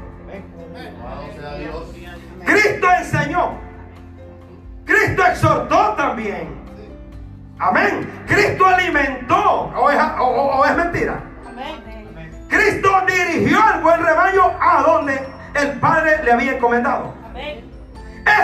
Cristo 2.45 2.87
enseñó. 2.99 3.66
Cristo 4.87 5.27
exhortó 5.27 5.95
también. 5.95 6.49
Amén. 7.59 8.09
Cristo 8.27 8.65
alimentó. 8.67 9.73
¿O 9.77 10.65
es, 10.65 10.77
mentira? 10.77 11.21
Cristo 12.49 12.91
dirigió 13.07 13.63
al 13.63 13.83
buen 13.83 14.03
rebaño 14.03 14.53
a 14.61 14.83
donde 14.83 15.21
el 15.55 15.73
Padre 15.81 16.23
le 16.25 16.33
había 16.33 16.53
encomendado. 16.53 17.13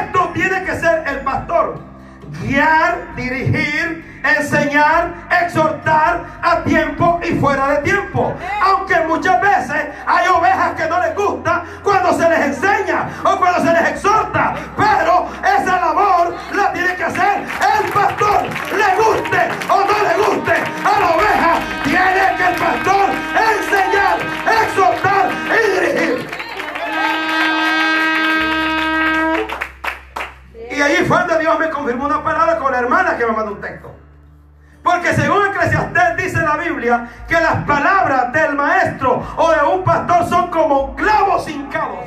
Esto 0.01 0.31
tiene 0.35 0.65
que 0.65 0.75
ser 0.75 1.05
el 1.07 1.21
pastor. 1.21 1.81
Guiar, 2.43 3.15
dirigir, 3.17 4.12
enseñar, 4.25 5.15
exhortar 5.43 6.25
a 6.43 6.63
tiempo 6.63 7.21
y 7.23 7.39
fuera 7.39 7.69
de 7.69 7.77
tiempo. 7.79 8.35
Aunque 8.63 9.01
muchas 9.01 9.41
veces 9.41 9.89
hay 10.07 10.29
ovejas 10.29 10.75
que 10.75 10.89
no 10.89 11.01
les 11.01 11.15
gusta 11.15 11.65
cuando 11.83 12.13
se 12.13 12.29
les 12.29 12.41
enseña 12.41 13.09
o 13.25 13.37
cuando 13.37 13.61
se 13.61 13.73
les 13.73 13.89
exhorta. 13.91 14.55
Pero 14.77 15.29
esa 15.43 15.81
labor 15.81 16.35
la 16.55 16.73
tiene 16.73 16.95
que 16.97 17.05
hacer 17.05 17.43
el 17.43 17.91
pastor. 17.91 18.43
Le 18.73 19.03
guste 19.03 19.49
o 19.69 19.81
no 19.81 19.99
le 20.09 20.15
guste 20.25 20.53
a 20.53 21.01
la 21.01 21.11
oveja, 21.11 21.55
tiene 21.85 22.37
que 22.37 22.47
el 22.49 22.55
pastor 22.57 23.11
enseñar, 23.59 24.19
exhortar 24.63 25.31
y 25.47 25.81
dirigir. 25.81 26.31
Y 30.71 30.81
allí 30.81 31.05
fue 31.05 31.19
donde 31.19 31.39
Dios 31.39 31.59
me 31.59 31.71
confirmó 31.71 32.07
una 32.07 32.25
palabra 32.25 32.59
con 32.59 32.73
la 32.73 32.79
hermana 32.79 33.17
que 33.17 33.27
me 33.27 33.33
mandó 33.33 33.53
un 33.53 33.61
texto. 33.61 34.02
Porque 34.83 35.15
según 35.15 35.47
Eclesiastés 35.47 36.17
dice 36.17 36.41
la 36.43 36.57
Biblia 36.57 37.09
que 37.29 37.35
las 37.35 37.65
palabras 37.65 38.33
del 38.33 38.55
maestro 38.57 39.23
o 39.37 39.51
de 39.53 39.63
un 39.63 39.85
pastor 39.85 40.29
son 40.29 40.51
como 40.51 40.95
clavos 40.97 41.49
hincados. 41.49 42.07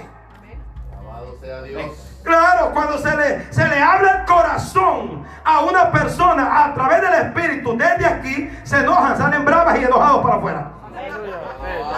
Alabado 0.91 1.37
sea 1.41 1.61
Dios. 1.61 2.05
Claro, 2.23 2.71
cuando 2.73 2.97
se 2.97 3.15
le, 3.15 3.53
se 3.53 3.65
le 3.67 3.81
habla 3.81 4.19
el 4.19 4.25
corazón 4.25 5.25
a 5.43 5.59
una 5.59 5.91
persona 5.91 6.65
a 6.65 6.73
través 6.73 7.01
del 7.01 7.13
Espíritu, 7.13 7.77
desde 7.77 8.05
aquí 8.05 8.51
se 8.63 8.79
enojan, 8.79 9.15
salen 9.15 9.45
bravas 9.45 9.77
y 9.79 9.83
enojados 9.83 10.23
para 10.23 10.35
afuera. 10.35 10.71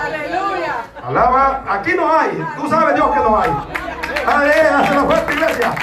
Aleluya. 0.04 0.76
Alaba, 1.08 1.64
aquí 1.70 1.94
no 1.96 2.12
hay, 2.12 2.46
tú 2.58 2.70
sabes 2.70 2.96
Dios 2.96 3.10
que 3.10 3.20
no 3.20 3.40
hay. 3.40 3.50
Aleluya, 4.28 4.88
se 4.88 4.96
la 4.96 5.02
fuerte 5.04 5.34
iglesia. 5.34 5.74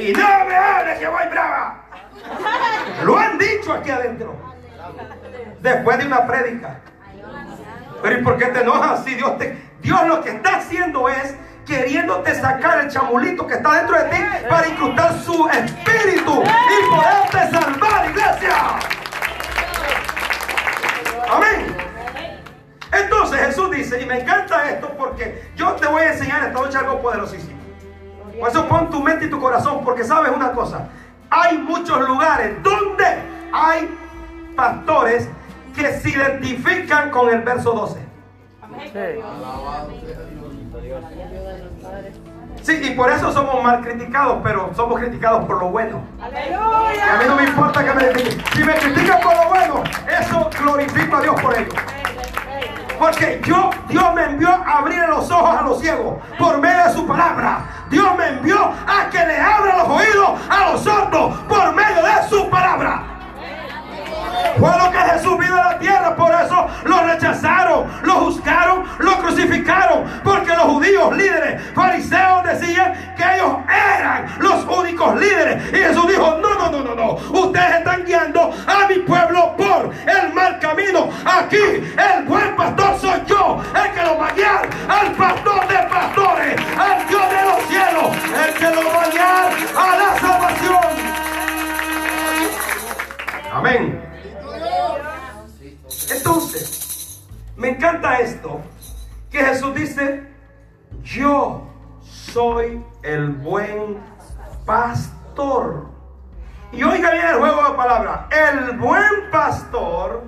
Y 0.00 0.12
no 0.12 0.44
me 0.46 0.56
hables 0.56 0.98
que 0.98 1.08
voy 1.08 1.26
brava. 1.28 1.84
Lo 3.04 3.18
han 3.18 3.36
dicho 3.36 3.72
aquí 3.72 3.90
adentro. 3.90 4.34
Después 5.60 5.98
de 5.98 6.06
una 6.06 6.26
prédica. 6.26 6.80
Pero 8.02 8.18
¿y 8.18 8.24
por 8.24 8.38
qué 8.38 8.46
te 8.46 8.60
enojas 8.62 9.04
si 9.04 9.14
Dios 9.14 9.36
te... 9.36 9.70
Dios 9.82 10.06
lo 10.06 10.22
que 10.22 10.30
está 10.30 10.56
haciendo 10.56 11.08
es 11.08 11.34
queriéndote 11.66 12.34
sacar 12.34 12.80
el 12.80 12.90
chamulito 12.90 13.46
que 13.46 13.54
está 13.54 13.74
dentro 13.74 13.98
de 13.98 14.04
ti 14.10 14.22
para 14.48 14.68
incrustar 14.68 15.18
su 15.20 15.48
espíritu 15.48 16.42
y 16.42 16.90
poderte 16.90 17.50
salvar, 17.50 18.10
iglesia. 18.10 18.78
Amén. 21.30 21.76
Entonces 22.92 23.40
Jesús 23.40 23.70
dice, 23.70 24.00
y 24.00 24.06
me 24.06 24.20
encanta 24.20 24.70
esto 24.70 24.94
porque 24.96 25.50
yo 25.56 25.72
te 25.72 25.86
voy 25.86 26.02
a 26.02 26.12
enseñar 26.12 26.46
esta 26.46 26.58
noche 26.58 26.78
algo 26.78 27.00
poderosísimo. 27.02 27.59
Por 28.40 28.48
eso 28.48 28.66
pon 28.66 28.88
tu 28.88 29.02
mente 29.02 29.26
y 29.26 29.30
tu 29.30 29.38
corazón, 29.38 29.82
porque 29.84 30.02
sabes 30.02 30.32
una 30.34 30.52
cosa. 30.52 30.88
Hay 31.28 31.58
muchos 31.58 32.00
lugares 32.08 32.60
donde 32.62 33.04
hay 33.52 33.96
pastores 34.56 35.28
que 35.76 35.92
se 35.92 36.08
identifican 36.08 37.10
con 37.10 37.28
el 37.28 37.42
verso 37.42 37.72
12. 37.72 38.00
Sí, 42.62 42.80
y 42.82 42.90
por 42.90 43.10
eso 43.10 43.32
somos 43.32 43.62
mal 43.62 43.82
criticados, 43.82 44.38
pero 44.42 44.70
somos 44.74 44.98
criticados 44.98 45.44
por 45.44 45.58
lo 45.60 45.68
bueno. 45.68 46.02
a 46.20 47.18
mí 47.18 47.24
no 47.26 47.36
me 47.36 47.44
importa 47.44 47.84
que 47.84 47.92
me 47.92 48.08
critiquen. 48.10 48.44
Si 48.54 48.64
me 48.64 48.74
critican 48.74 49.20
por 49.20 49.34
lo 49.34 49.48
bueno, 49.50 49.84
eso 50.08 50.50
glorifico 50.58 51.16
a 51.16 51.20
Dios 51.20 51.40
por 51.40 51.58
ello. 51.58 51.72
Porque 52.98 53.40
yo, 53.46 53.70
Dios 53.88 54.14
me 54.14 54.24
envió 54.24 54.50
a 54.50 54.78
abrir 54.78 55.00
los 55.08 55.30
ojos 55.30 55.56
a 55.58 55.62
los 55.62 55.80
ciegos 55.80 56.18
por 56.38 56.58
medio 56.58 56.84
de 56.84 56.92
su 56.92 57.06
palabra. 57.06 57.79
Dios 57.90 58.16
me 58.16 58.28
envió 58.28 58.72
a 58.86 59.10
que 59.10 59.18
le 59.18 59.36
abra 59.36 59.78
los 59.78 59.88
oídos 59.88 60.40
a 60.48 60.70
los 60.70 60.84
sordos 60.84 61.36
por 61.48 61.74
medio 61.74 62.02
de 62.04 62.28
su 62.28 62.48
palabra. 62.48 63.09
Fue 64.58 64.70
lo 64.78 64.90
que 64.90 64.98
Jesús 64.98 65.38
vino 65.38 65.56
a 65.56 65.72
la 65.72 65.78
tierra, 65.78 66.16
por 66.16 66.30
eso 66.32 66.68
lo 66.84 67.02
rechazaron, 67.02 67.86
lo 68.02 68.12
juzgaron, 68.14 68.84
lo 68.98 69.18
crucificaron, 69.18 70.04
porque 70.22 70.54
los 70.54 70.64
judíos 70.64 71.16
líderes, 71.16 71.62
fariseos 71.74 72.44
decían 72.44 73.14
que 73.16 73.22
ellos 73.36 73.56
eran 73.68 74.26
los 74.38 74.64
únicos 74.64 75.18
líderes. 75.18 75.72
Y 75.72 75.76
Jesús 75.76 76.08
dijo, 76.08 76.38
no, 76.42 76.54
no, 76.54 76.70
no, 76.70 76.82
no, 76.82 76.94
no, 76.94 77.12
ustedes 77.40 77.78
están 77.78 78.04
guiando 78.04 78.52
a 78.66 78.86
mi 78.88 78.96
pueblo 78.96 79.54
por 79.56 79.90
el 80.06 80.32
mal 80.34 80.58
camino. 80.58 81.08
Aquí 81.24 81.56
el 81.56 82.24
buen 82.26 82.54
pastor 82.56 82.98
soy 83.00 83.22
yo, 83.26 83.62
el 83.74 83.92
que 83.92 84.02
lo 84.02 84.18
va 84.18 84.28
a 84.28 84.32
guiar 84.32 84.68
al 84.88 85.12
pastor 85.12 85.68
de 85.68 85.76
pastores, 85.88 86.60
al 86.78 87.08
Dios 87.08 87.22
de 87.30 87.42
los 87.44 87.62
cielos, 87.68 88.16
el 88.46 88.54
que 88.54 88.74
lo 88.74 88.90
va 88.92 89.02
a 89.02 89.10
guiar 89.10 89.52
a 89.76 89.96
la 89.96 90.20
salvación. 90.20 91.20
Amén. 93.52 94.09
Entonces, 96.10 97.22
me 97.56 97.70
encanta 97.70 98.20
esto, 98.20 98.60
que 99.30 99.38
Jesús 99.38 99.74
dice, 99.74 100.22
yo 101.02 101.62
soy 102.02 102.84
el 103.02 103.28
buen 103.28 103.98
pastor. 104.64 105.86
Y 106.72 106.82
oiga 106.82 107.10
bien 107.12 107.26
el 107.26 107.36
juego 107.36 107.62
de 107.70 107.76
palabras, 107.76 108.20
el 108.30 108.76
buen 108.78 109.30
pastor 109.30 110.24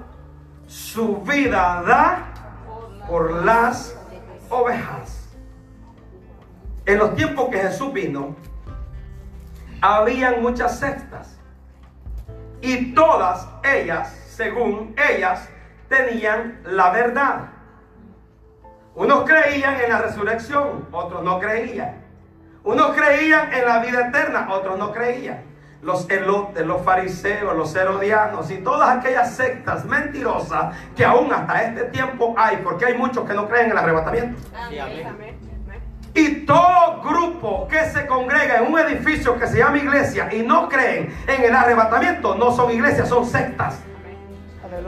su 0.67 1.19
vida 1.19 1.83
da 1.87 2.33
por 3.09 3.45
las 3.45 3.97
ovejas. 4.49 5.29
En 6.87 6.99
los 6.99 7.15
tiempos 7.15 7.49
que 7.51 7.59
Jesús 7.59 7.93
vino, 7.93 8.35
habían 9.81 10.43
muchas 10.43 10.79
sectas. 10.79 11.39
Y 12.61 12.95
todas 12.95 13.47
ellas, 13.65 14.17
según 14.29 14.95
ellas, 14.97 15.49
tenían 15.93 16.61
la 16.65 16.91
verdad. 16.91 17.49
Unos 18.95 19.25
creían 19.25 19.81
en 19.81 19.91
la 19.91 19.99
resurrección, 19.99 20.89
otros 20.91 21.23
no 21.23 21.39
creían. 21.39 22.03
Unos 22.65 22.97
creían 22.97 23.53
en 23.53 23.67
la 23.67 23.79
vida 23.81 24.09
eterna, 24.09 24.49
otros 24.51 24.79
no 24.79 24.93
creían. 24.93 25.45
Los 25.83 26.09
elotes, 26.09 26.65
los 26.65 26.83
fariseos, 26.83 27.57
los 27.57 27.75
herodianos 27.75 28.51
y 28.51 28.59
todas 28.59 28.97
aquellas 28.97 29.35
sectas 29.35 29.85
mentirosas 29.85 30.77
que 30.95 31.05
aún 31.05 31.33
hasta 31.33 31.63
este 31.63 31.85
tiempo 31.87 32.35
hay, 32.39 32.59
porque 32.59 32.87
hay 32.87 32.97
muchos 32.97 33.27
que 33.27 33.35
no 33.35 33.49
creen 33.49 33.67
en 33.67 33.73
el 33.73 33.79
arrebatamiento. 33.79 34.41
Y 36.15 36.47
todo 36.47 37.03
grupo 37.03 37.67
que 37.69 37.85
se 37.87 38.07
congrega 38.07 38.59
en 38.59 38.73
un 38.73 38.79
edificio 38.79 39.39
que 39.39 39.47
se 39.47 39.59
llama 39.59 39.79
iglesia 39.79 40.33
y 40.33 40.43
no 40.43 40.69
creen 40.69 41.13
en 41.27 41.43
el 41.43 41.55
arrebatamiento, 41.55 42.35
no 42.37 42.53
son 42.53 42.71
iglesias, 42.71 43.09
son 43.09 43.27
sectas. 43.27 43.81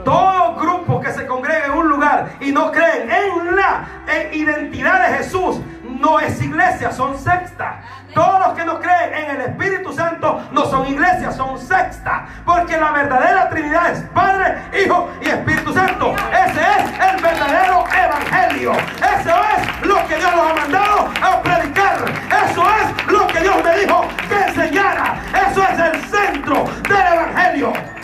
Todo 0.03 0.55
grupo 0.55 0.99
que 0.99 1.11
se 1.11 1.27
congrega 1.27 1.67
en 1.67 1.73
un 1.73 1.89
lugar 1.89 2.31
y 2.39 2.51
no 2.51 2.71
creen 2.71 3.09
en 3.11 3.55
la 3.55 3.85
identidad 4.31 5.07
de 5.07 5.17
Jesús, 5.17 5.59
no 5.83 6.19
es 6.19 6.41
iglesia, 6.41 6.91
son 6.91 7.17
sexta. 7.17 7.81
Todos 8.13 8.39
los 8.39 8.57
que 8.57 8.65
no 8.65 8.79
creen 8.79 9.13
en 9.13 9.35
el 9.35 9.41
Espíritu 9.41 9.93
Santo 9.93 10.41
no 10.51 10.65
son 10.65 10.87
iglesias, 10.87 11.35
son 11.35 11.59
sexta. 11.59 12.25
Porque 12.45 12.77
la 12.77 12.91
verdadera 12.91 13.49
Trinidad 13.49 13.91
es 13.91 14.01
Padre, 14.13 14.57
Hijo 14.83 15.09
y 15.21 15.29
Espíritu 15.29 15.73
Santo. 15.73 16.15
Ese 16.31 16.61
es 16.61 17.13
el 17.13 17.21
verdadero 17.21 17.83
Evangelio. 17.87 18.71
Eso 18.71 19.35
es 19.57 19.87
lo 19.87 20.07
que 20.07 20.15
Dios 20.15 20.31
nos 20.35 20.51
ha 20.51 20.55
mandado 20.55 21.09
a 21.21 21.41
predicar. 21.41 22.05
Eso 22.49 22.63
es 22.81 23.11
lo 23.11 23.27
que 23.27 23.39
Dios 23.41 23.63
me 23.63 23.77
dijo 23.79 24.07
que 24.29 24.49
enseñara. 24.49 25.21
Eso 25.49 25.63
es 25.63 25.79
el 25.79 26.01
centro 26.05 26.65
del 26.87 27.13
Evangelio. 27.13 27.94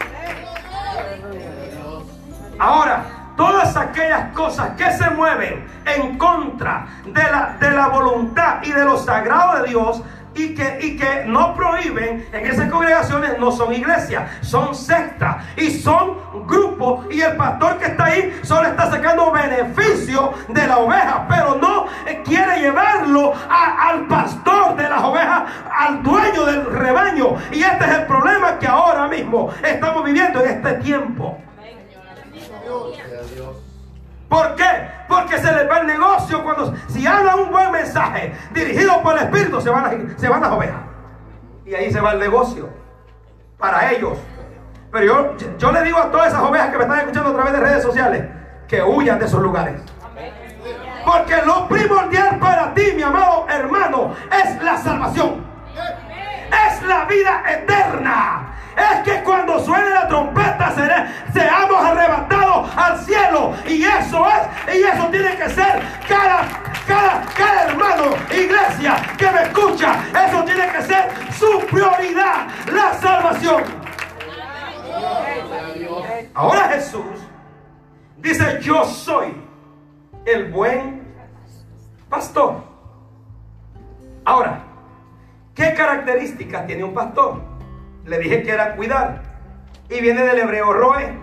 Ahora, 2.61 3.05
todas 3.35 3.75
aquellas 3.75 4.33
cosas 4.33 4.73
que 4.77 4.91
se 4.91 5.09
mueven 5.09 5.65
en 5.83 6.15
contra 6.19 6.85
de 7.03 7.23
la, 7.23 7.57
de 7.59 7.71
la 7.71 7.87
voluntad 7.87 8.61
y 8.61 8.71
de 8.71 8.85
lo 8.85 8.97
sagrado 8.97 9.63
de 9.63 9.69
Dios 9.69 10.03
y 10.35 10.53
que, 10.53 10.77
y 10.79 10.95
que 10.95 11.23
no 11.25 11.55
prohíben 11.55 12.23
en 12.31 12.45
esas 12.45 12.69
congregaciones 12.69 13.39
no 13.39 13.51
son 13.51 13.73
iglesias, 13.73 14.29
son 14.41 14.75
sectas 14.75 15.37
y 15.57 15.71
son 15.71 16.17
grupos 16.45 17.07
y 17.09 17.21
el 17.21 17.35
pastor 17.35 17.79
que 17.79 17.85
está 17.85 18.05
ahí 18.05 18.39
solo 18.43 18.67
está 18.67 18.91
sacando 18.91 19.31
beneficio 19.31 20.31
de 20.47 20.67
la 20.67 20.77
oveja, 20.77 21.25
pero 21.27 21.55
no 21.55 21.87
quiere 22.23 22.59
llevarlo 22.59 23.33
al 23.49 24.05
pastor 24.05 24.75
de 24.75 24.87
las 24.87 25.01
ovejas, 25.01 25.45
al 25.75 26.03
dueño 26.03 26.45
del 26.45 26.65
rebaño. 26.65 27.37
Y 27.51 27.63
este 27.63 27.85
es 27.85 27.91
el 27.91 28.05
problema 28.05 28.59
que 28.59 28.67
ahora 28.67 29.07
mismo 29.07 29.49
estamos 29.63 30.05
viviendo 30.05 30.45
en 30.45 30.51
este 30.51 30.73
tiempo. 30.75 31.39
¿Por 34.29 34.55
qué? 34.55 34.89
Porque 35.09 35.37
se 35.39 35.51
les 35.51 35.69
va 35.69 35.79
el 35.79 35.87
negocio 35.87 36.41
cuando 36.41 36.73
si 36.87 37.05
hablan 37.05 37.39
un 37.39 37.51
buen 37.51 37.69
mensaje 37.71 38.33
dirigido 38.53 39.01
por 39.01 39.17
el 39.17 39.23
Espíritu 39.23 39.59
se 39.59 39.69
van, 39.69 39.85
a, 39.85 40.19
se 40.19 40.29
van 40.29 40.41
las 40.41 40.51
ovejas. 40.51 40.81
Y 41.65 41.75
ahí 41.75 41.91
se 41.91 41.99
va 41.99 42.13
el 42.13 42.19
negocio 42.19 42.69
para 43.57 43.91
ellos. 43.91 44.17
Pero 44.91 45.05
yo, 45.05 45.57
yo 45.57 45.71
le 45.71 45.83
digo 45.83 45.97
a 45.97 46.11
todas 46.11 46.29
esas 46.29 46.41
ovejas 46.43 46.69
que 46.69 46.77
me 46.77 46.83
están 46.83 46.99
escuchando 46.99 47.29
a 47.29 47.33
través 47.33 47.53
de 47.53 47.59
redes 47.59 47.83
sociales 47.83 48.25
que 48.67 48.81
huyan 48.81 49.19
de 49.19 49.25
esos 49.25 49.41
lugares. 49.41 49.81
Porque 51.05 51.35
lo 51.45 51.67
primordial 51.67 52.39
para 52.39 52.73
ti, 52.73 52.93
mi 52.95 53.01
amado 53.01 53.45
hermano, 53.49 54.15
es 54.31 54.63
la 54.63 54.77
salvación. 54.77 55.43
Es 56.51 56.81
la 56.83 57.05
vida 57.05 57.43
eterna 57.47 58.51
es 58.77 59.03
que 59.03 59.23
cuando 59.23 59.59
suene 59.59 59.89
la 59.89 60.07
trompeta 60.07 60.73
seamos 61.33 61.83
arrebatados 61.83 62.69
al 62.75 62.99
cielo. 62.99 63.53
Y 63.67 63.83
eso 63.83 64.25
es, 64.27 64.75
y 64.75 64.83
eso 64.83 65.07
tiene 65.07 65.35
que 65.35 65.49
ser 65.49 65.81
cada, 66.07 66.47
cada, 66.87 67.25
cada 67.35 67.63
hermano, 67.63 68.15
iglesia 68.29 68.95
que 69.17 69.29
me 69.31 69.43
escucha. 69.43 69.95
Eso 70.27 70.43
tiene 70.43 70.71
que 70.71 70.81
ser 70.83 71.09
su 71.37 71.65
prioridad, 71.67 72.47
la 72.71 72.93
salvación. 72.95 73.63
Ahora 76.33 76.69
Jesús 76.69 77.27
dice, 78.17 78.59
yo 78.61 78.85
soy 78.85 79.35
el 80.25 80.51
buen 80.51 81.01
pastor. 82.09 82.63
Ahora, 84.23 84.70
¿qué 85.61 85.75
características 85.75 86.65
tiene 86.65 86.83
un 86.83 86.93
pastor? 86.93 87.39
Le 88.05 88.17
dije 88.17 88.41
que 88.41 88.51
era 88.51 88.75
cuidar. 88.75 89.21
Y 89.89 90.01
viene 90.01 90.23
del 90.23 90.39
hebreo 90.39 90.73
roe, 90.73 91.13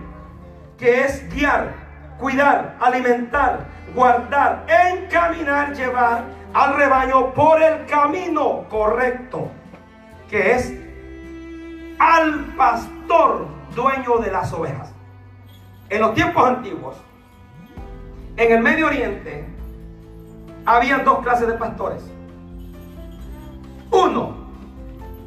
que 0.77 1.01
es 1.01 1.27
guiar, 1.33 1.73
cuidar, 2.17 2.77
alimentar, 2.79 3.65
guardar, 3.93 4.65
encaminar, 4.67 5.73
llevar 5.73 6.23
al 6.53 6.75
rebaño 6.75 7.33
por 7.33 7.61
el 7.61 7.85
camino 7.85 8.65
correcto, 8.69 9.49
que 10.29 10.53
es 10.53 10.73
al 11.99 12.45
pastor 12.55 13.47
dueño 13.75 14.19
de 14.19 14.31
las 14.31 14.53
ovejas. 14.53 14.93
En 15.89 15.99
los 15.99 16.13
tiempos 16.13 16.47
antiguos, 16.47 16.95
en 18.37 18.51
el 18.53 18.61
Medio 18.61 18.87
Oriente, 18.87 19.43
había 20.65 20.99
dos 20.99 21.19
clases 21.19 21.47
de 21.47 21.53
pastores. 21.55 22.18
Uno, 24.03 24.33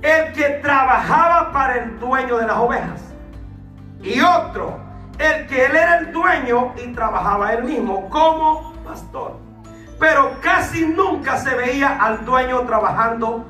el 0.00 0.32
que 0.32 0.48
trabajaba 0.62 1.52
para 1.52 1.78
el 1.78 1.98
dueño 1.98 2.38
de 2.38 2.46
las 2.46 2.56
ovejas. 2.56 3.02
Y 4.02 4.20
otro, 4.20 4.80
el 5.18 5.46
que 5.46 5.66
él 5.66 5.76
era 5.76 5.98
el 5.98 6.12
dueño 6.12 6.72
y 6.82 6.92
trabajaba 6.92 7.52
él 7.52 7.64
mismo 7.64 8.08
como 8.08 8.72
pastor. 8.84 9.36
Pero 10.00 10.32
casi 10.40 10.86
nunca 10.86 11.36
se 11.36 11.54
veía 11.54 12.02
al 12.02 12.24
dueño 12.24 12.60
trabajando 12.60 13.44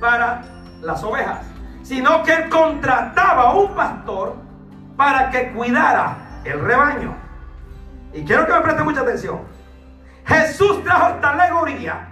para 0.00 0.42
las 0.80 1.02
ovejas, 1.04 1.40
sino 1.82 2.22
que 2.22 2.32
él 2.32 2.48
contrataba 2.48 3.50
a 3.50 3.54
un 3.54 3.74
pastor 3.74 4.36
para 4.96 5.30
que 5.30 5.52
cuidara 5.52 6.16
el 6.44 6.60
rebaño. 6.60 7.14
Y 8.12 8.24
quiero 8.24 8.46
que 8.46 8.52
me 8.52 8.60
preste 8.62 8.82
mucha 8.82 9.02
atención. 9.02 9.40
Jesús 10.24 10.82
trajo 10.82 11.14
esta 11.14 11.30
alegoría 11.30 12.11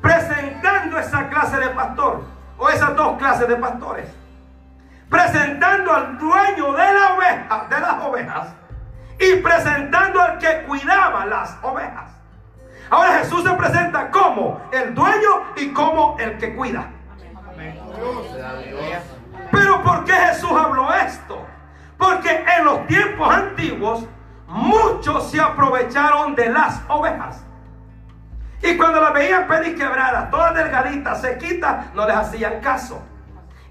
presentando 0.00 0.98
esa 0.98 1.28
clase 1.28 1.58
de 1.58 1.68
pastor 1.70 2.22
o 2.58 2.68
esas 2.68 2.94
dos 2.96 3.18
clases 3.18 3.48
de 3.48 3.56
pastores, 3.56 4.08
presentando 5.08 5.92
al 5.92 6.18
dueño 6.18 6.72
de, 6.72 6.92
la 6.92 7.14
oveja, 7.14 7.66
de 7.68 7.80
las 7.80 8.04
ovejas 8.04 8.48
y 9.18 9.36
presentando 9.36 10.20
al 10.20 10.38
que 10.38 10.62
cuidaba 10.62 11.26
las 11.26 11.56
ovejas. 11.62 12.10
Ahora 12.90 13.18
Jesús 13.18 13.44
se 13.44 13.50
presenta 13.50 14.10
como 14.10 14.60
el 14.72 14.94
dueño 14.94 15.44
y 15.56 15.72
como 15.72 16.16
el 16.18 16.38
que 16.38 16.54
cuida. 16.54 16.86
Pero 19.50 19.82
¿por 19.82 20.04
qué 20.04 20.12
Jesús 20.12 20.50
habló 20.52 20.92
esto? 20.92 21.44
Porque 21.96 22.44
en 22.56 22.64
los 22.64 22.86
tiempos 22.86 23.32
antiguos 23.32 24.06
muchos 24.48 25.30
se 25.30 25.40
aprovecharon 25.40 26.34
de 26.34 26.48
las 26.48 26.80
ovejas. 26.88 27.44
Y 28.62 28.76
cuando 28.76 29.00
las 29.00 29.12
veían 29.14 29.46
quebradas, 29.48 30.30
todas 30.30 30.54
delgaditas, 30.54 31.20
sequitas, 31.20 31.92
no 31.94 32.06
les 32.06 32.16
hacían 32.16 32.60
caso. 32.60 33.02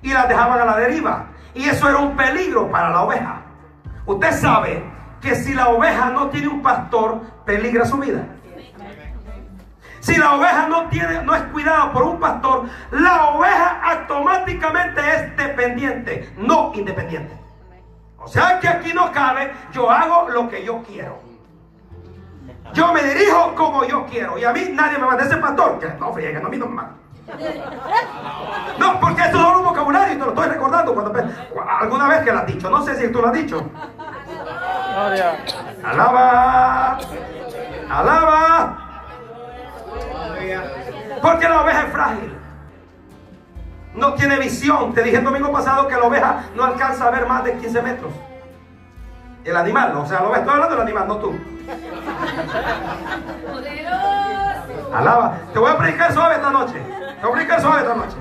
Y 0.02 0.14
las 0.14 0.28
dejaban 0.28 0.60
a 0.60 0.66
la 0.66 0.78
deriva. 0.78 1.28
Y 1.54 1.68
eso 1.68 1.88
era 1.90 2.00
un 2.00 2.16
peligro 2.16 2.70
para 2.72 2.90
la 2.90 3.04
oveja. 3.04 3.42
Usted 4.06 4.32
sabe 4.32 4.84
que 5.22 5.36
si 5.36 5.54
la 5.54 5.70
oveja 5.70 6.10
no 6.10 6.30
tiene 6.30 6.48
un 6.48 6.62
pastor, 6.62 7.22
peligra 7.46 7.86
su 7.86 7.98
vida. 7.98 8.24
Si 10.00 10.16
la 10.16 10.36
oveja 10.36 10.68
no, 10.68 10.88
tiene, 10.88 11.22
no 11.24 11.36
es 11.36 11.44
cuidada 11.44 11.92
por 11.92 12.04
un 12.04 12.20
pastor, 12.20 12.68
la 12.92 13.30
oveja 13.32 13.82
automáticamente 13.84 15.02
es 15.02 15.38
dependiente, 15.38 16.34
no 16.38 16.72
independiente. 16.74 17.38
O 18.18 18.28
sea 18.28 18.60
que 18.60 18.68
aquí 18.68 18.94
no 18.94 19.12
cabe, 19.12 19.52
yo 19.72 19.92
hago 19.92 20.30
lo 20.30 20.50
que 20.50 20.64
yo 20.64 20.82
quiero. 20.84 21.29
Yo 22.74 22.94
me 22.94 23.04
dirijo 23.04 23.56
como 23.56 23.84
yo 23.84 24.06
quiero. 24.06 24.38
Y 24.38 24.44
a 24.44 24.54
mí 24.54 24.70
nadie 24.74 24.98
me 24.98 25.06
manda 25.06 25.24
ese 25.24 25.38
pastor. 25.38 25.80
Que 25.80 25.88
no 26.00 26.14
frieguen, 26.14 26.46
a 26.46 26.50
mí 26.50 26.58
no 26.58 26.68
me 26.68 26.76
manda. 26.76 26.94
No, 28.80 29.00
porque 29.00 29.22
esto 29.22 29.38
es 29.38 29.58
un 29.58 29.64
vocabulario 29.64 30.16
y 30.16 30.18
te 30.18 30.26
lo 30.26 30.30
estoy 30.30 30.48
recordando 30.48 30.94
cuando 30.94 31.14
alguna 31.80 32.08
vez 32.08 32.22
que 32.24 32.32
lo 32.32 32.40
has 32.40 32.48
dicho. 32.48 32.70
No 32.70 32.84
sé 32.84 32.96
si 32.96 33.12
tú 33.12 33.22
lo 33.22 33.28
has 33.28 33.34
dicho. 33.34 33.70
Alaba. 35.84 36.98
Alaba. 37.90 38.78
Porque 41.22 41.50
la 41.50 41.62
oveja 41.62 41.84
es 41.84 41.92
frágil. 41.92 42.38
No 43.96 44.14
tiene 44.14 44.40
visión. 44.40 44.94
Te 44.94 45.04
dije 45.04 45.18
el 45.18 45.24
domingo 45.24 45.52
pasado 45.52 45.88
que 45.88 45.96
la 45.96 46.04
oveja 46.04 46.46
no 46.56 46.64
alcanza 46.64 47.08
a 47.08 47.12
ver 47.12 47.28
más 47.28 47.44
de 47.44 47.58
15 47.58 47.82
metros. 47.82 48.14
El 49.44 49.56
animal, 49.56 49.96
o 49.96 50.06
sea, 50.06 50.22
lo 50.22 50.30
ves, 50.30 50.40
estoy 50.40 50.54
hablando 50.54 50.76
del 50.76 50.84
animal, 50.84 51.08
no 51.08 51.18
tú. 51.18 51.36
Alaba. 54.94 55.38
Te 55.54 55.60
voy 55.60 55.72
a 55.72 55.78
predicar 55.78 56.14
suave 56.14 56.36
esta 56.36 56.50
noche. 56.50 56.74
Te 56.74 57.22
voy 57.22 57.32
a 57.32 57.34
predicar 57.34 57.62
suave 57.62 57.82
esta 57.82 57.96
noche. 57.96 58.18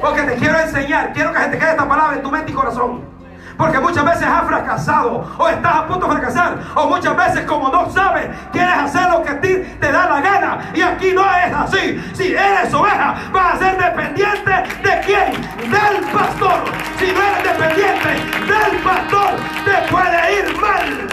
Porque 0.00 0.22
te 0.22 0.34
quiero 0.36 0.58
enseñar. 0.58 1.12
Quiero 1.12 1.32
que 1.32 1.38
se 1.38 1.48
te 1.48 1.58
quede 1.58 1.70
esta 1.70 1.88
palabra 1.88 2.16
en 2.16 2.22
tu 2.22 2.30
mente 2.30 2.52
y 2.52 2.54
corazón. 2.54 3.19
Porque 3.60 3.78
muchas 3.78 4.06
veces 4.06 4.22
has 4.22 4.46
fracasado 4.46 5.36
o 5.36 5.46
estás 5.46 5.74
a 5.74 5.86
punto 5.86 6.06
de 6.06 6.12
fracasar. 6.12 6.58
O 6.76 6.86
muchas 6.86 7.14
veces 7.14 7.44
como 7.44 7.68
no 7.68 7.90
sabes, 7.90 8.30
quieres 8.52 8.74
hacer 8.74 9.10
lo 9.10 9.22
que 9.22 9.28
a 9.28 9.38
ti 9.38 9.54
te 9.78 9.92
da 9.92 10.08
la 10.08 10.20
gana. 10.22 10.70
Y 10.74 10.80
aquí 10.80 11.12
no 11.12 11.22
es 11.30 11.52
así. 11.54 12.02
Si 12.14 12.32
eres 12.32 12.72
oveja, 12.72 13.16
vas 13.30 13.56
a 13.56 13.58
ser 13.58 13.76
dependiente 13.76 14.50
de 14.50 15.00
quién? 15.04 15.32
Del 15.70 16.10
pastor. 16.10 16.64
Si 16.98 17.12
no 17.12 17.20
eres 17.20 17.44
dependiente 17.44 18.08
del 18.50 18.82
pastor, 18.82 19.34
te 19.66 19.92
puede 19.92 20.38
ir 20.38 20.58
mal. 20.58 21.08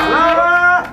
Alaba. 0.00 0.84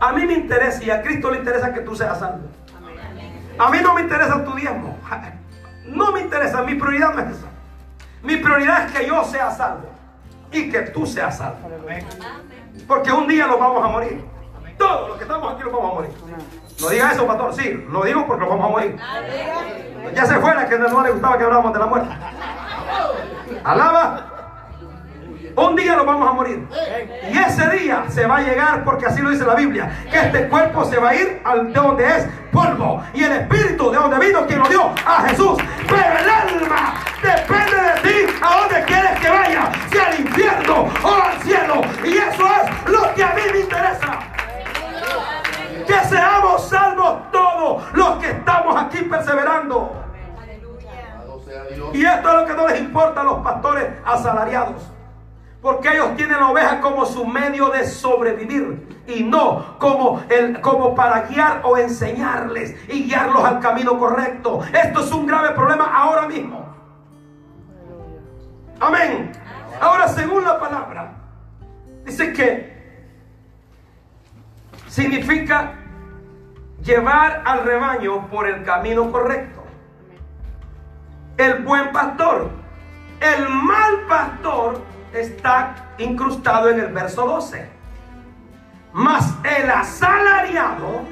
A 0.00 0.12
mí 0.12 0.26
me 0.26 0.34
interesa 0.34 0.84
y 0.84 0.90
a 0.90 1.00
Cristo 1.00 1.30
le 1.30 1.38
interesa 1.38 1.72
que 1.72 1.80
tú 1.80 1.96
seas 1.96 2.18
salvo. 2.18 2.63
A 3.58 3.70
mí 3.70 3.78
no 3.82 3.94
me 3.94 4.02
interesa 4.02 4.44
tu 4.44 4.54
diezmo. 4.54 4.96
No 5.86 6.12
me 6.12 6.20
interesa, 6.20 6.62
mi 6.62 6.74
prioridad 6.74 7.14
no 7.14 7.20
es 7.20 7.36
esa. 7.36 7.46
Mi 8.22 8.36
prioridad 8.36 8.86
es 8.86 8.92
que 8.92 9.06
yo 9.06 9.22
sea 9.24 9.50
salvo 9.50 9.88
y 10.50 10.70
que 10.70 10.80
tú 10.80 11.06
seas 11.06 11.38
salvo. 11.38 11.70
Porque 12.86 13.12
un 13.12 13.28
día 13.28 13.46
nos 13.46 13.58
vamos 13.58 13.84
a 13.84 13.88
morir. 13.88 14.24
Todos 14.78 15.08
los 15.08 15.18
que 15.18 15.24
estamos 15.24 15.54
aquí 15.54 15.62
nos 15.62 15.72
vamos 15.72 15.92
a 15.92 15.94
morir. 15.94 16.10
No 16.80 16.88
diga 16.88 17.12
eso, 17.12 17.26
pastor. 17.26 17.54
Sí, 17.54 17.86
lo 17.88 18.02
digo 18.02 18.26
porque 18.26 18.40
nos 18.40 18.48
vamos 18.48 18.66
a 18.66 18.70
morir. 18.70 18.96
Ya 20.14 20.26
se 20.26 20.34
fuera 20.40 20.68
que 20.68 20.78
no 20.78 21.02
le 21.02 21.10
gustaba 21.12 21.38
que 21.38 21.44
habláramos 21.44 21.72
de 21.72 21.78
la 21.78 21.86
muerte. 21.86 22.14
Alaba. 23.62 24.33
Un 25.56 25.76
día 25.76 25.94
nos 25.94 26.04
vamos 26.04 26.28
a 26.28 26.32
morir. 26.32 26.66
Y 27.30 27.38
ese 27.38 27.68
día 27.70 28.04
se 28.08 28.26
va 28.26 28.38
a 28.38 28.40
llegar, 28.40 28.84
porque 28.84 29.06
así 29.06 29.22
lo 29.22 29.30
dice 29.30 29.44
la 29.44 29.54
Biblia, 29.54 29.88
que 30.10 30.18
este 30.18 30.48
cuerpo 30.48 30.84
se 30.84 30.98
va 30.98 31.10
a 31.10 31.14
ir 31.14 31.40
al 31.44 31.72
de 31.72 31.80
donde 31.80 32.06
es 32.06 32.26
polvo. 32.50 33.02
Y 33.14 33.22
el 33.22 33.32
espíritu 33.32 33.90
de 33.90 33.98
donde 33.98 34.18
vino 34.18 34.46
quien 34.46 34.58
lo 34.58 34.68
dio 34.68 34.92
a 35.06 35.22
Jesús. 35.28 35.58
Pero 35.88 36.18
el 36.18 36.28
alma 36.28 36.94
depende 37.22 37.76
de 37.76 38.00
ti 38.02 38.34
a 38.42 38.60
donde 38.60 38.84
quieres 38.84 39.20
que 39.20 39.30
vaya. 39.30 39.70
Si 39.92 39.98
al 39.98 40.20
infierno 40.20 40.88
o 41.02 41.22
al 41.22 41.42
cielo. 41.42 41.82
Y 42.04 42.16
eso 42.16 42.46
es 42.46 42.92
lo 42.92 43.14
que 43.14 43.22
a 43.22 43.34
mí 43.34 43.42
me 43.52 43.60
interesa. 43.60 44.18
Que 45.86 46.08
seamos 46.08 46.68
salvos 46.68 47.30
todos 47.30 47.82
los 47.92 48.18
que 48.18 48.30
estamos 48.30 48.82
aquí 48.82 49.02
perseverando. 49.02 50.00
Y 51.92 52.04
esto 52.04 52.28
es 52.28 52.34
lo 52.34 52.46
que 52.46 52.54
no 52.54 52.66
les 52.66 52.80
importa 52.80 53.20
a 53.20 53.24
los 53.24 53.38
pastores 53.38 53.88
asalariados. 54.04 54.93
Porque 55.64 55.88
ellos 55.94 56.14
tienen 56.14 56.38
la 56.38 56.50
oveja 56.50 56.78
como 56.82 57.06
su 57.06 57.24
medio 57.24 57.70
de 57.70 57.86
sobrevivir 57.86 59.02
y 59.06 59.22
no 59.24 59.78
como, 59.78 60.22
el, 60.28 60.60
como 60.60 60.94
para 60.94 61.22
guiar 61.22 61.62
o 61.64 61.78
enseñarles 61.78 62.76
y 62.86 63.04
guiarlos 63.04 63.42
al 63.42 63.60
camino 63.60 63.98
correcto. 63.98 64.60
Esto 64.74 65.00
es 65.00 65.10
un 65.10 65.26
grave 65.26 65.52
problema 65.52 65.86
ahora 65.86 66.28
mismo. 66.28 66.66
Amén. 68.78 69.32
Ahora, 69.80 70.06
según 70.08 70.44
la 70.44 70.60
palabra, 70.60 71.14
dice 72.04 72.34
que 72.34 73.08
significa 74.86 75.76
llevar 76.82 77.40
al 77.46 77.64
rebaño 77.64 78.28
por 78.28 78.46
el 78.46 78.64
camino 78.64 79.10
correcto. 79.10 79.64
El 81.38 81.62
buen 81.62 81.90
pastor. 81.90 82.50
El 83.18 83.48
mal 83.48 84.00
pastor 84.06 84.93
está 85.20 85.74
incrustado 85.98 86.70
en 86.70 86.80
el 86.80 86.92
verso 86.92 87.26
12. 87.26 87.68
Mas 88.92 89.34
el 89.44 89.70
asalariado, 89.70 91.02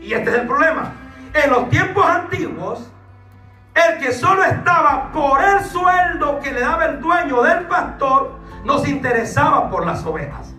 y 0.00 0.12
este 0.12 0.30
es 0.30 0.36
el 0.36 0.46
problema, 0.46 0.92
en 1.34 1.50
los 1.50 1.68
tiempos 1.68 2.04
antiguos, 2.06 2.90
el 3.74 3.98
que 3.98 4.12
solo 4.12 4.44
estaba 4.44 5.12
por 5.12 5.42
el 5.42 5.64
sueldo 5.64 6.40
que 6.40 6.52
le 6.52 6.60
daba 6.60 6.86
el 6.86 7.00
dueño 7.00 7.42
del 7.42 7.66
pastor, 7.66 8.38
no 8.64 8.78
se 8.78 8.90
interesaba 8.90 9.70
por 9.70 9.86
las 9.86 10.04
ovejas. 10.04 10.52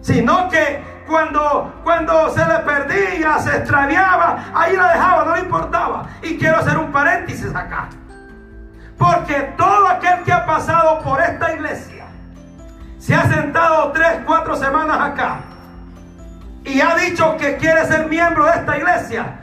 Sino 0.00 0.48
que 0.48 0.82
cuando, 1.06 1.80
cuando 1.84 2.30
se 2.30 2.44
le 2.46 2.58
perdía, 2.60 3.38
se 3.38 3.56
extraviaba, 3.56 4.44
ahí 4.54 4.76
la 4.76 4.92
dejaba, 4.92 5.24
no 5.24 5.36
le 5.36 5.42
importaba. 5.42 6.06
Y 6.22 6.38
quiero 6.38 6.58
hacer 6.58 6.78
un 6.78 6.90
paréntesis 6.90 7.54
acá. 7.54 7.88
Porque 9.04 9.34
todo 9.58 9.88
aquel 9.88 10.22
que 10.24 10.32
ha 10.32 10.46
pasado 10.46 11.00
por 11.00 11.20
esta 11.20 11.52
iglesia, 11.52 12.06
se 12.98 13.14
ha 13.14 13.28
sentado 13.28 13.92
tres, 13.92 14.20
cuatro 14.24 14.56
semanas 14.56 14.98
acá 14.98 15.40
y 16.64 16.80
ha 16.80 16.94
dicho 16.94 17.36
que 17.36 17.58
quiere 17.58 17.84
ser 17.84 18.06
miembro 18.08 18.46
de 18.46 18.52
esta 18.52 18.78
iglesia, 18.78 19.40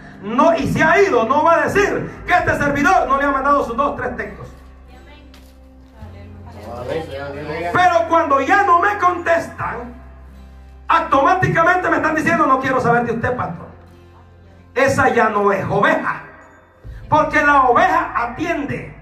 y 0.57 0.73
se 0.73 0.83
ha 0.83 0.99
ido, 0.99 1.25
no 1.25 1.43
va 1.43 1.53
a 1.53 1.61
decir 1.67 2.23
que 2.25 2.33
este 2.33 2.55
servidor 2.57 3.07
no 3.07 3.19
le 3.19 3.25
ha 3.25 3.31
mandado 3.31 3.63
sus 3.63 3.77
dos, 3.77 3.95
tres 3.95 4.17
textos. 4.17 4.47
Pero 7.71 8.07
cuando 8.09 8.41
ya 8.41 8.63
no 8.63 8.79
me 8.79 8.97
contestan, 8.97 9.93
automáticamente 10.87 11.87
me 11.87 11.97
están 11.97 12.15
diciendo, 12.15 12.47
no 12.47 12.59
quiero 12.59 12.81
saber 12.81 13.05
de 13.05 13.11
usted, 13.11 13.35
pastor. 13.35 13.67
Esa 14.73 15.09
ya 15.09 15.29
no 15.29 15.51
es 15.51 15.63
oveja. 15.69 16.23
Porque 17.07 17.43
la 17.43 17.65
oveja 17.65 18.11
atiende 18.15 19.00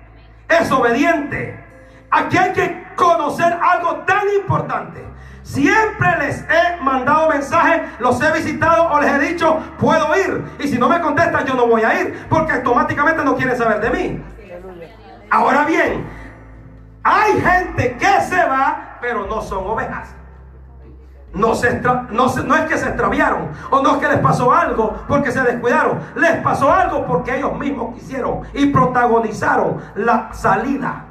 es 0.49 0.71
obediente. 0.71 1.63
Aquí 2.11 2.37
hay 2.37 2.51
que 2.53 2.87
conocer 2.95 3.57
algo 3.61 3.97
tan 3.99 4.27
importante. 4.35 5.05
Siempre 5.43 6.15
les 6.19 6.45
he 6.49 6.81
mandado 6.81 7.29
mensajes, 7.29 7.81
los 7.99 8.21
he 8.21 8.31
visitado 8.31 8.89
o 8.89 8.99
les 8.99 9.11
he 9.11 9.19
dicho, 9.19 9.57
puedo 9.79 10.15
ir. 10.15 10.43
Y 10.59 10.67
si 10.67 10.77
no 10.77 10.89
me 10.89 10.99
contestan, 11.01 11.45
yo 11.45 11.55
no 11.55 11.65
voy 11.65 11.81
a 11.81 12.01
ir, 12.01 12.27
porque 12.29 12.53
automáticamente 12.53 13.23
no 13.23 13.35
quieren 13.35 13.57
saber 13.57 13.79
de 13.79 13.89
mí. 13.89 14.23
Ahora 15.31 15.65
bien, 15.65 16.07
hay 17.03 17.41
gente 17.41 17.97
que 17.97 18.21
se 18.21 18.43
va, 18.45 18.97
pero 19.01 19.25
no 19.25 19.41
son 19.41 19.65
ovejas. 19.65 20.13
No, 21.33 21.53
se 21.53 21.79
no, 21.81 22.07
no, 22.09 22.55
es 22.55 22.61
que 22.61 22.77
se 22.77 22.87
extraviaron 22.87 23.49
o 23.69 23.81
no 23.81 23.95
es 23.95 23.97
que 23.97 24.07
les 24.07 24.17
pasó 24.17 24.51
algo 24.51 24.95
porque 25.07 25.31
se 25.31 25.41
descuidaron. 25.41 25.99
Les 26.15 26.37
pasó 26.37 26.71
algo 26.71 27.05
porque 27.05 27.37
ellos 27.37 27.55
mismos 27.57 27.93
quisieron 27.93 28.41
y 28.53 28.67
protagonizaron 28.67 29.79
la 29.95 30.33
salida. 30.33 31.05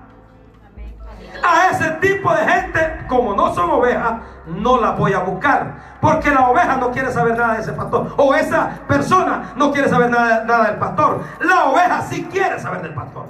A 1.42 1.70
ese 1.70 1.90
tipo 2.00 2.34
de 2.34 2.44
gente, 2.44 3.04
como 3.06 3.34
no 3.34 3.54
son 3.54 3.70
ovejas, 3.70 4.14
no 4.46 4.80
la 4.80 4.90
voy 4.92 5.12
a 5.12 5.20
buscar. 5.20 5.74
Porque 6.00 6.30
la 6.30 6.48
oveja 6.48 6.76
no 6.76 6.90
quiere 6.90 7.12
saber 7.12 7.36
nada 7.36 7.54
de 7.54 7.60
ese 7.60 7.72
pastor. 7.72 8.12
O 8.16 8.34
esa 8.34 8.70
persona 8.88 9.52
no 9.54 9.70
quiere 9.70 9.88
saber 9.88 10.10
nada, 10.10 10.44
nada 10.44 10.64
del 10.70 10.78
pastor. 10.78 11.20
La 11.40 11.66
oveja 11.66 12.02
sí 12.02 12.28
quiere 12.30 12.58
saber 12.58 12.82
del 12.82 12.94
pastor. 12.94 13.26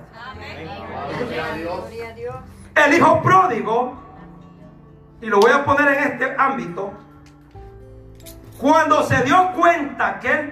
El 2.74 2.94
hijo 2.94 3.22
pródigo 3.22 4.07
y 5.20 5.26
lo 5.26 5.40
voy 5.40 5.50
a 5.50 5.64
poner 5.64 5.88
en 5.88 6.12
este 6.12 6.34
ámbito, 6.38 6.92
cuando 8.58 9.02
se 9.04 9.22
dio 9.22 9.52
cuenta 9.52 10.18
que 10.20 10.30
él 10.30 10.50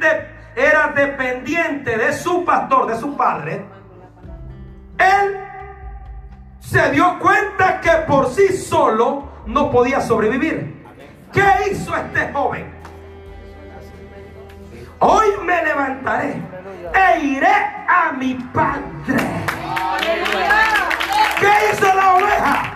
era 0.54 0.88
dependiente 0.88 1.96
de 1.96 2.12
su 2.12 2.44
pastor, 2.44 2.86
de 2.86 2.98
su 2.98 3.16
padre, 3.16 3.64
él 4.98 5.40
se 6.60 6.90
dio 6.90 7.18
cuenta 7.18 7.80
que 7.80 7.90
por 8.08 8.30
sí 8.30 8.56
solo 8.56 9.28
no 9.46 9.70
podía 9.70 10.00
sobrevivir. 10.00 10.84
¿Qué 11.32 11.70
hizo 11.70 11.94
este 11.96 12.32
joven? 12.32 12.74
Hoy 14.98 15.26
me 15.44 15.62
levantaré 15.62 16.40
e 16.94 17.20
iré 17.20 17.54
a 17.88 18.12
mi 18.12 18.34
padre. 18.34 18.82
¿Qué 21.38 21.52
hizo 21.72 21.94
la 21.94 22.14
oveja? 22.14 22.75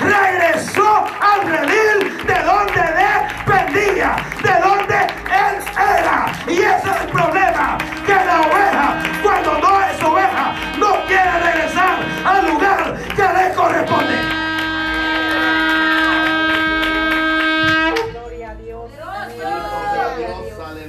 Regresó 0.00 1.04
al 1.20 1.46
redil 1.46 2.26
de 2.26 2.42
donde 2.42 2.82
dependía, 3.04 4.16
de 4.42 4.60
donde 4.60 4.96
él 4.96 5.62
era. 5.76 6.32
Y 6.46 6.58
ese 6.58 6.90
es 6.90 7.00
el 7.02 7.08
problema, 7.08 7.78
que 8.06 8.14
la 8.14 8.40
oveja, 8.40 9.02
cuando 9.22 9.58
no 9.58 9.80
es 9.84 10.02
oveja, 10.02 10.54
no 10.78 11.06
quiere 11.06 11.38
regresar 11.40 11.98
al 12.24 12.46
lugar 12.48 12.96
que 13.14 13.22
le 13.22 13.54
corresponde. 13.54 14.14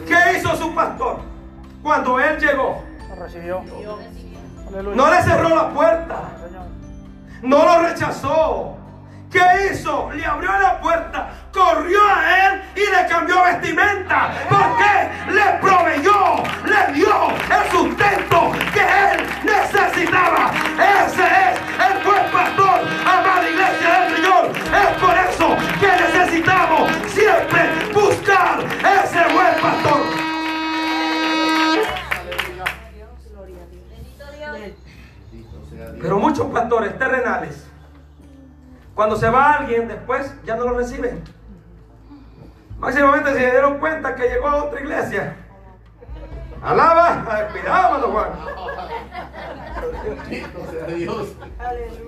¿Qué 0.08 0.38
hizo 0.38 0.56
su 0.56 0.74
pastor 0.74 1.20
cuando 1.84 2.20
él 2.20 2.40
llegó? 2.40 2.84
No 4.96 5.12
le 5.12 5.22
cerró 5.24 5.50
la 5.50 5.70
puerta. 5.70 6.22
No 7.42 7.66
lo 7.66 7.80
rechazó. 7.82 8.81
¿Qué 9.32 9.72
hizo? 9.72 10.12
Le 10.12 10.26
abrió 10.26 10.52
la 10.60 10.82
puerta, 10.82 11.30
corrió 11.54 12.00
a 12.04 12.48
él 12.48 12.62
y 12.76 12.82
le 12.82 13.08
cambió 13.08 13.42
vestimenta. 13.44 14.34
Porque 14.50 15.32
le 15.32 15.58
proveyó, 15.62 16.44
le 16.66 16.94
dio 16.94 17.30
el 17.30 17.72
sustento 17.72 18.52
que 18.74 18.82
él 18.82 19.26
necesitaba. 19.44 20.52
Ese 20.74 21.24
es 21.24 21.60
el 21.80 22.04
buen 22.04 22.26
pastor, 22.30 22.82
amada 23.06 23.50
iglesia 23.50 24.02
del 24.02 24.16
Señor. 24.16 24.52
Es 24.52 24.98
por 25.00 25.18
eso 25.18 25.58
que 25.80 26.20
necesitamos 26.20 26.92
siempre 27.08 27.70
buscar 27.94 28.60
ese 28.60 29.34
buen 29.34 29.62
pastor. 29.62 30.02
Pero 36.02 36.20
muchos 36.20 36.48
pastores 36.48 36.98
terrenales 37.00 37.71
cuando 39.02 39.16
se 39.16 39.32
va 39.32 39.54
alguien, 39.54 39.88
después 39.88 40.32
ya 40.46 40.56
no 40.56 40.64
lo 40.64 40.78
reciben. 40.78 41.24
Máximamente 42.78 43.34
se 43.34 43.40
dieron 43.40 43.80
cuenta 43.80 44.14
que 44.14 44.30
llegó 44.30 44.48
a 44.48 44.66
otra 44.66 44.80
iglesia. 44.80 45.38
Alaba, 46.62 47.48
cuidado, 47.52 48.12
Juan. 48.12 48.30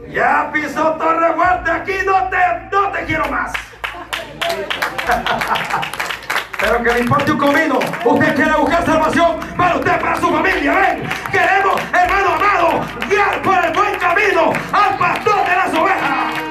Ya 0.08 0.52
pisó 0.54 0.92
Torre 0.92 1.34
Fuerte, 1.34 1.72
aquí 1.72 1.94
no 2.06 2.30
te, 2.30 2.38
no 2.72 2.92
te 2.92 3.06
quiero 3.06 3.28
más. 3.28 3.54
Pero 6.60 6.84
que 6.84 6.94
le 6.94 7.00
importe 7.00 7.32
un 7.32 7.40
comino. 7.40 7.80
Usted 8.06 8.36
quiere 8.36 8.52
buscar 8.52 8.86
salvación 8.86 9.40
para 9.58 9.78
usted, 9.78 10.00
para 10.00 10.16
su 10.18 10.30
familia. 10.30 10.76
Ven, 10.76 11.10
queremos, 11.32 11.82
hermano 11.92 12.36
amado, 12.36 12.86
guiar 13.10 13.42
por 13.42 13.66
el 13.66 13.74
buen 13.74 13.98
camino 13.98 14.54
al 14.72 14.96
pastor 15.00 15.44
de 15.44 15.56
las 15.56 15.74
ovejas. 15.74 16.43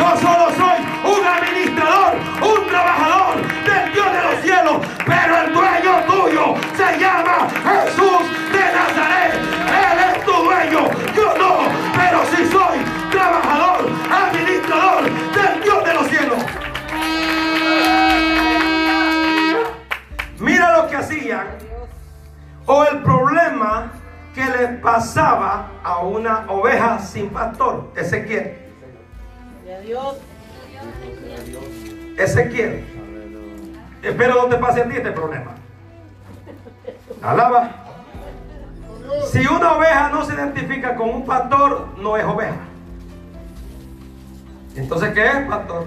Yo 0.00 0.16
solo 0.16 0.48
soy 0.56 0.80
un 1.04 1.26
administrador, 1.26 2.14
un 2.40 2.66
trabajador 2.68 3.36
del 3.36 3.92
Dios 3.92 4.06
de 4.14 4.22
los 4.22 4.42
cielos, 4.42 4.86
pero 5.04 5.42
el 5.42 5.52
dueño 5.52 6.04
tuyo 6.06 6.54
se 6.74 6.98
llama 6.98 7.19
Ezequiel. 32.30 32.84
Espero 34.02 34.34
no 34.34 34.46
te 34.46 34.56
pase 34.56 34.82
a 34.82 34.88
ti 34.88 34.96
este 34.96 35.12
problema. 35.12 35.52
Alaba. 37.22 37.70
Si 39.30 39.44
una 39.46 39.72
oveja 39.72 40.10
no 40.10 40.24
se 40.24 40.34
identifica 40.34 40.94
con 40.94 41.10
un 41.10 41.26
pastor, 41.26 41.88
no 41.98 42.16
es 42.16 42.24
oveja. 42.24 42.56
Entonces, 44.76 45.12
¿qué 45.12 45.26
es 45.26 45.48
pastor? 45.48 45.86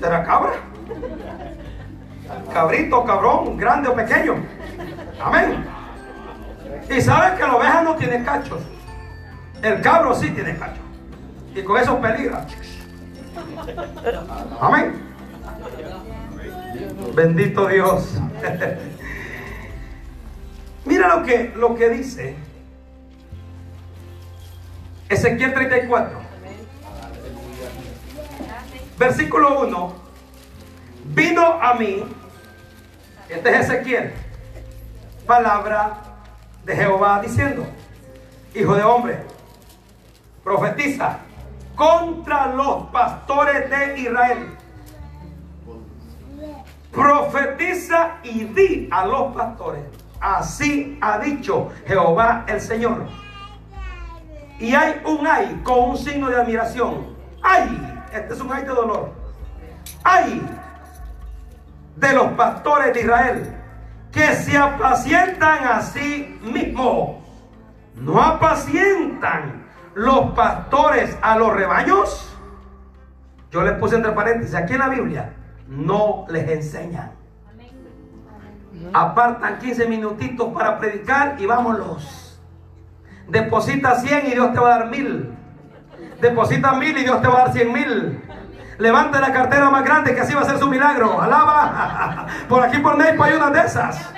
¿Será 0.00 0.24
cabra? 0.24 0.52
Cabrito, 2.52 3.04
cabrón, 3.04 3.56
grande 3.56 3.88
o 3.88 3.94
pequeño. 3.94 4.34
Amén. 5.22 5.64
Y 6.90 7.00
sabes 7.00 7.38
que 7.38 7.46
la 7.46 7.56
oveja 7.56 7.82
no 7.82 7.94
tiene 7.94 8.24
cachos. 8.24 8.60
El 9.62 9.80
cabro 9.80 10.14
sí 10.14 10.30
tiene 10.30 10.56
cachos. 10.56 10.84
Y 11.54 11.62
con 11.62 11.80
eso 11.80 11.98
peligra. 12.00 12.44
Amén. 14.60 15.08
Bendito 17.14 17.68
Dios. 17.68 18.18
Mira 20.84 21.16
lo 21.16 21.24
que, 21.24 21.52
lo 21.56 21.74
que 21.74 21.88
dice 21.90 22.36
Ezequiel 25.08 25.54
34. 25.54 26.18
Versículo 28.98 29.60
1. 29.60 30.08
Vino 31.04 31.44
a 31.62 31.74
mí, 31.74 32.04
este 33.28 33.50
es 33.50 33.70
Ezequiel, 33.70 34.12
palabra 35.26 36.00
de 36.64 36.76
Jehová 36.76 37.20
diciendo, 37.22 37.66
Hijo 38.54 38.74
de 38.74 38.82
hombre, 38.82 39.18
profetiza 40.44 41.20
contra 41.78 42.48
los 42.48 42.86
pastores 42.86 43.70
de 43.70 44.00
Israel. 44.00 44.58
Profetiza 46.90 48.16
y 48.24 48.44
di 48.44 48.88
a 48.90 49.06
los 49.06 49.32
pastores. 49.32 49.84
Así 50.20 50.98
ha 51.00 51.18
dicho 51.20 51.70
Jehová 51.86 52.44
el 52.48 52.60
Señor. 52.60 53.06
Y 54.58 54.74
hay 54.74 55.00
un 55.04 55.24
ay 55.24 55.60
con 55.62 55.90
un 55.90 55.96
signo 55.96 56.28
de 56.28 56.40
admiración. 56.40 57.16
Ay, 57.40 57.80
este 58.12 58.34
es 58.34 58.40
un 58.40 58.52
ay 58.52 58.64
de 58.64 58.70
dolor. 58.70 59.12
Ay 60.02 60.42
de 61.94 62.12
los 62.12 62.32
pastores 62.32 62.92
de 62.92 63.00
Israel 63.02 63.56
que 64.10 64.34
se 64.34 64.58
apacientan 64.58 65.64
a 65.64 65.80
sí 65.80 66.40
mismos. 66.42 67.18
No 67.94 68.20
apacientan 68.20 69.57
los 69.98 70.32
pastores 70.32 71.18
a 71.22 71.36
los 71.36 71.52
rebaños. 71.52 72.36
Yo 73.50 73.62
les 73.62 73.72
puse 73.74 73.96
entre 73.96 74.12
paréntesis 74.12 74.54
aquí 74.54 74.74
en 74.74 74.78
la 74.78 74.88
Biblia. 74.88 75.32
No 75.66 76.24
les 76.28 76.48
enseñan. 76.48 77.10
Apartan 78.92 79.58
15 79.58 79.86
minutitos 79.86 80.52
para 80.54 80.78
predicar 80.78 81.34
y 81.38 81.46
vámonos. 81.46 82.40
Deposita 83.28 83.96
100 83.96 84.26
y 84.28 84.30
Dios 84.30 84.52
te 84.52 84.60
va 84.60 84.74
a 84.74 84.78
dar 84.78 84.90
mil. 84.90 85.34
Deposita 86.20 86.72
mil 86.74 86.96
y 86.96 87.02
Dios 87.02 87.20
te 87.20 87.28
va 87.28 87.34
a 87.34 87.44
dar 87.46 87.52
100 87.52 87.72
mil. 87.72 88.22
Levante 88.78 89.18
la 89.18 89.32
cartera 89.32 89.68
más 89.68 89.84
grande 89.84 90.14
que 90.14 90.20
así 90.20 90.32
va 90.32 90.42
a 90.42 90.44
ser 90.44 90.58
su 90.58 90.68
milagro. 90.68 91.20
Alaba. 91.20 92.26
Por 92.48 92.62
aquí 92.62 92.78
por 92.78 92.96
Neipa 92.96 93.26
hay 93.26 93.34
una 93.34 93.50
de 93.50 93.66
esas. 93.66 94.14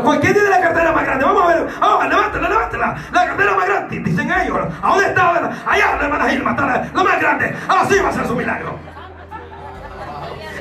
¿Quién 0.00 0.32
tiene 0.32 0.48
la 0.48 0.60
cartera 0.60 0.92
más 0.92 1.04
grande? 1.04 1.24
Vamos 1.24 1.42
a 1.42 1.46
ver. 1.48 1.68
Vamos, 1.78 2.08
levántela, 2.08 2.48
levántela. 2.48 2.96
La 3.12 3.26
cartera 3.26 3.54
más 3.54 3.66
grande. 3.66 3.98
Dicen 4.00 4.32
ellos. 4.32 4.58
¿A 4.82 4.88
dónde 4.88 5.06
está? 5.06 5.30
Allá, 5.66 5.96
la 5.96 6.04
hermana 6.04 6.28
Gilma, 6.30 6.50
está 6.52 6.66
la, 6.66 6.90
la 6.94 7.04
más 7.04 7.20
grande. 7.20 7.56
Así 7.68 7.98
va 7.98 8.08
a 8.08 8.12
ser 8.12 8.26
su 8.26 8.34
milagro. 8.34 8.78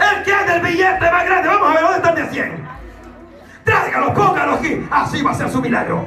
El 0.02 0.24
que 0.24 0.32
es 0.32 0.48
del 0.48 0.62
billete 0.62 1.12
más 1.12 1.26
grande. 1.26 1.48
Vamos 1.48 1.70
a 1.70 1.74
ver, 1.74 1.82
¿dónde 1.82 1.98
está 1.98 2.10
el 2.10 2.16
de 2.16 2.26
100? 2.26 2.68
Tráigalo, 3.64 4.14
póngalo 4.14 4.54
aquí. 4.56 4.88
Así 4.92 5.22
va 5.22 5.32
a 5.32 5.36
ser 5.36 5.50
su 5.50 5.62
milagro. 5.62 6.06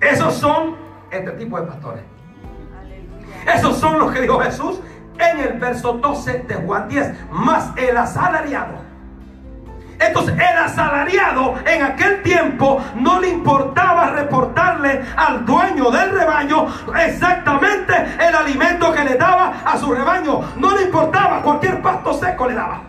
Esos 0.00 0.34
son 0.34 0.76
este 1.10 1.30
tipo 1.32 1.60
de 1.60 1.66
pastores. 1.66 2.02
Esos 3.52 3.76
son 3.78 3.98
los 3.98 4.12
que 4.12 4.20
dijo 4.20 4.38
Jesús 4.38 4.80
en 5.18 5.40
el 5.40 5.58
verso 5.58 5.94
12 5.94 6.44
de 6.46 6.54
Juan 6.54 6.88
10. 6.88 7.30
Más 7.30 7.72
el 7.76 7.96
asalariado. 7.96 8.87
Entonces 9.98 10.34
el 10.34 10.58
asalariado 10.58 11.56
en 11.66 11.82
aquel 11.82 12.22
tiempo 12.22 12.82
no 12.94 13.20
le 13.20 13.30
importaba 13.30 14.10
reportarle 14.10 15.04
al 15.16 15.44
dueño 15.44 15.90
del 15.90 16.12
rebaño 16.12 16.66
exactamente 16.96 17.94
el 18.20 18.34
alimento 18.34 18.92
que 18.92 19.04
le 19.04 19.16
daba 19.16 19.54
a 19.64 19.76
su 19.76 19.92
rebaño. 19.92 20.40
No 20.56 20.76
le 20.76 20.82
importaba, 20.82 21.42
cualquier 21.42 21.82
pasto 21.82 22.14
seco 22.14 22.46
le 22.46 22.54
daba. 22.54 22.82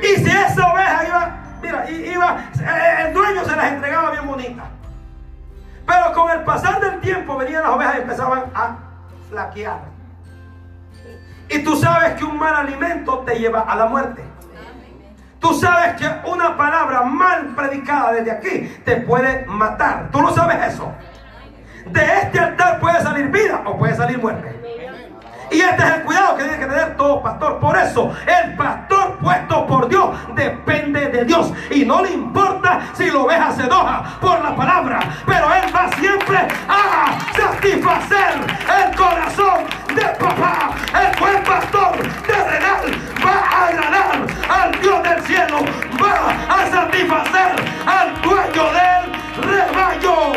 Y 0.00 0.16
si 0.16 0.30
esa 0.30 0.72
oveja 0.72 1.04
iba, 1.06 1.36
mira, 1.60 1.90
iba, 1.90 2.44
eh, 2.60 3.06
el 3.06 3.14
dueño 3.14 3.44
se 3.44 3.56
las 3.56 3.72
entregaba 3.72 4.10
bien 4.12 4.26
bonitas. 4.26 4.66
Pero 5.86 6.12
con 6.12 6.30
el 6.30 6.44
pasar 6.44 6.80
del 6.80 7.00
tiempo 7.00 7.36
venían 7.36 7.62
las 7.62 7.72
ovejas 7.72 7.96
y 7.96 8.00
empezaban 8.00 8.44
a 8.54 8.76
flaquear. 9.28 9.89
Y 11.50 11.58
tú 11.64 11.76
sabes 11.76 12.14
que 12.14 12.24
un 12.24 12.38
mal 12.38 12.54
alimento 12.54 13.18
te 13.20 13.38
lleva 13.38 13.60
a 13.60 13.74
la 13.74 13.86
muerte. 13.86 14.22
Tú 15.40 15.54
sabes 15.54 15.94
que 15.94 16.06
una 16.30 16.56
palabra 16.56 17.02
mal 17.02 17.54
predicada 17.56 18.12
desde 18.12 18.30
aquí 18.30 18.80
te 18.84 18.96
puede 18.98 19.46
matar. 19.46 20.10
Tú 20.12 20.20
no 20.20 20.32
sabes 20.32 20.74
eso. 20.74 20.92
De 21.86 22.04
este 22.04 22.38
altar 22.38 22.78
puede 22.78 23.00
salir 23.00 23.28
vida 23.28 23.62
o 23.64 23.76
puede 23.76 23.94
salir 23.96 24.18
muerte. 24.18 24.79
Y 25.50 25.60
este 25.60 25.82
es 25.82 25.90
el 25.90 26.02
cuidado 26.02 26.36
que 26.36 26.44
tiene 26.44 26.58
que 26.58 26.66
tener 26.66 26.96
todo 26.96 27.20
pastor. 27.22 27.58
Por 27.58 27.76
eso, 27.76 28.14
el 28.26 28.54
pastor 28.54 29.18
puesto 29.20 29.66
por 29.66 29.88
Dios 29.88 30.10
depende 30.34 31.08
de 31.08 31.24
Dios. 31.24 31.52
Y 31.70 31.84
no 31.84 32.02
le 32.02 32.12
importa 32.12 32.80
si 32.94 33.10
la 33.10 33.18
oveja 33.18 33.52
se 33.52 33.64
enoja 33.64 34.04
por 34.20 34.40
la 34.42 34.54
palabra. 34.54 35.00
Pero 35.26 35.52
él 35.52 35.74
va 35.74 35.90
siempre 35.98 36.38
a 36.68 37.18
satisfacer 37.36 38.34
el 38.78 38.96
corazón 38.96 39.64
de 39.94 40.02
papá. 40.02 40.70
El 41.00 41.18
buen 41.18 41.42
pastor 41.42 41.96
terrenal 42.26 42.84
va 43.24 43.40
a 43.40 43.66
agradar 43.66 44.26
al 44.48 44.80
Dios 44.80 45.02
del 45.02 45.22
cielo. 45.22 45.58
Va 46.00 46.54
a 46.54 46.70
satisfacer 46.70 47.54
al 47.86 48.22
dueño 48.22 48.64
del 48.72 49.48
rebaño. 49.50 50.32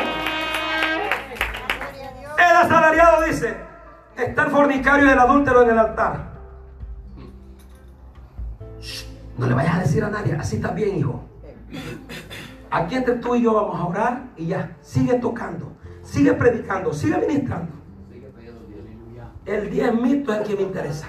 El 2.38 2.56
asalariado 2.58 3.22
dice 3.24 3.63
está 4.18 4.46
el 4.46 4.52
fornicario 4.52 5.08
y 5.08 5.10
el 5.10 5.20
adúltero 5.20 5.64
en 5.64 5.70
el 5.70 5.80
altar. 5.80 6.34
no 9.38 9.48
le 9.48 9.54
vayas 9.54 9.76
a 9.76 9.80
decir 9.80 10.04
a 10.04 10.10
nadie, 10.10 10.36
así 10.36 10.58
está 10.58 10.72
bien, 10.72 10.98
hijo. 10.98 11.24
Aquí 12.70 12.96
entre 12.96 13.16
tú 13.16 13.36
y 13.36 13.44
yo 13.44 13.54
vamos 13.54 13.80
a 13.80 13.86
orar 13.86 14.24
y 14.38 14.48
ya, 14.48 14.78
sigue 14.82 15.16
tocando, 15.16 15.74
sigue 16.04 16.34
predicando, 16.34 16.94
sigue 16.94 17.18
ministrando. 17.18 17.72
El 19.46 19.70
diezmito 19.70 20.34
es 20.34 20.40
el 20.40 20.48
que 20.48 20.56
me 20.56 20.62
interesa. 20.62 21.08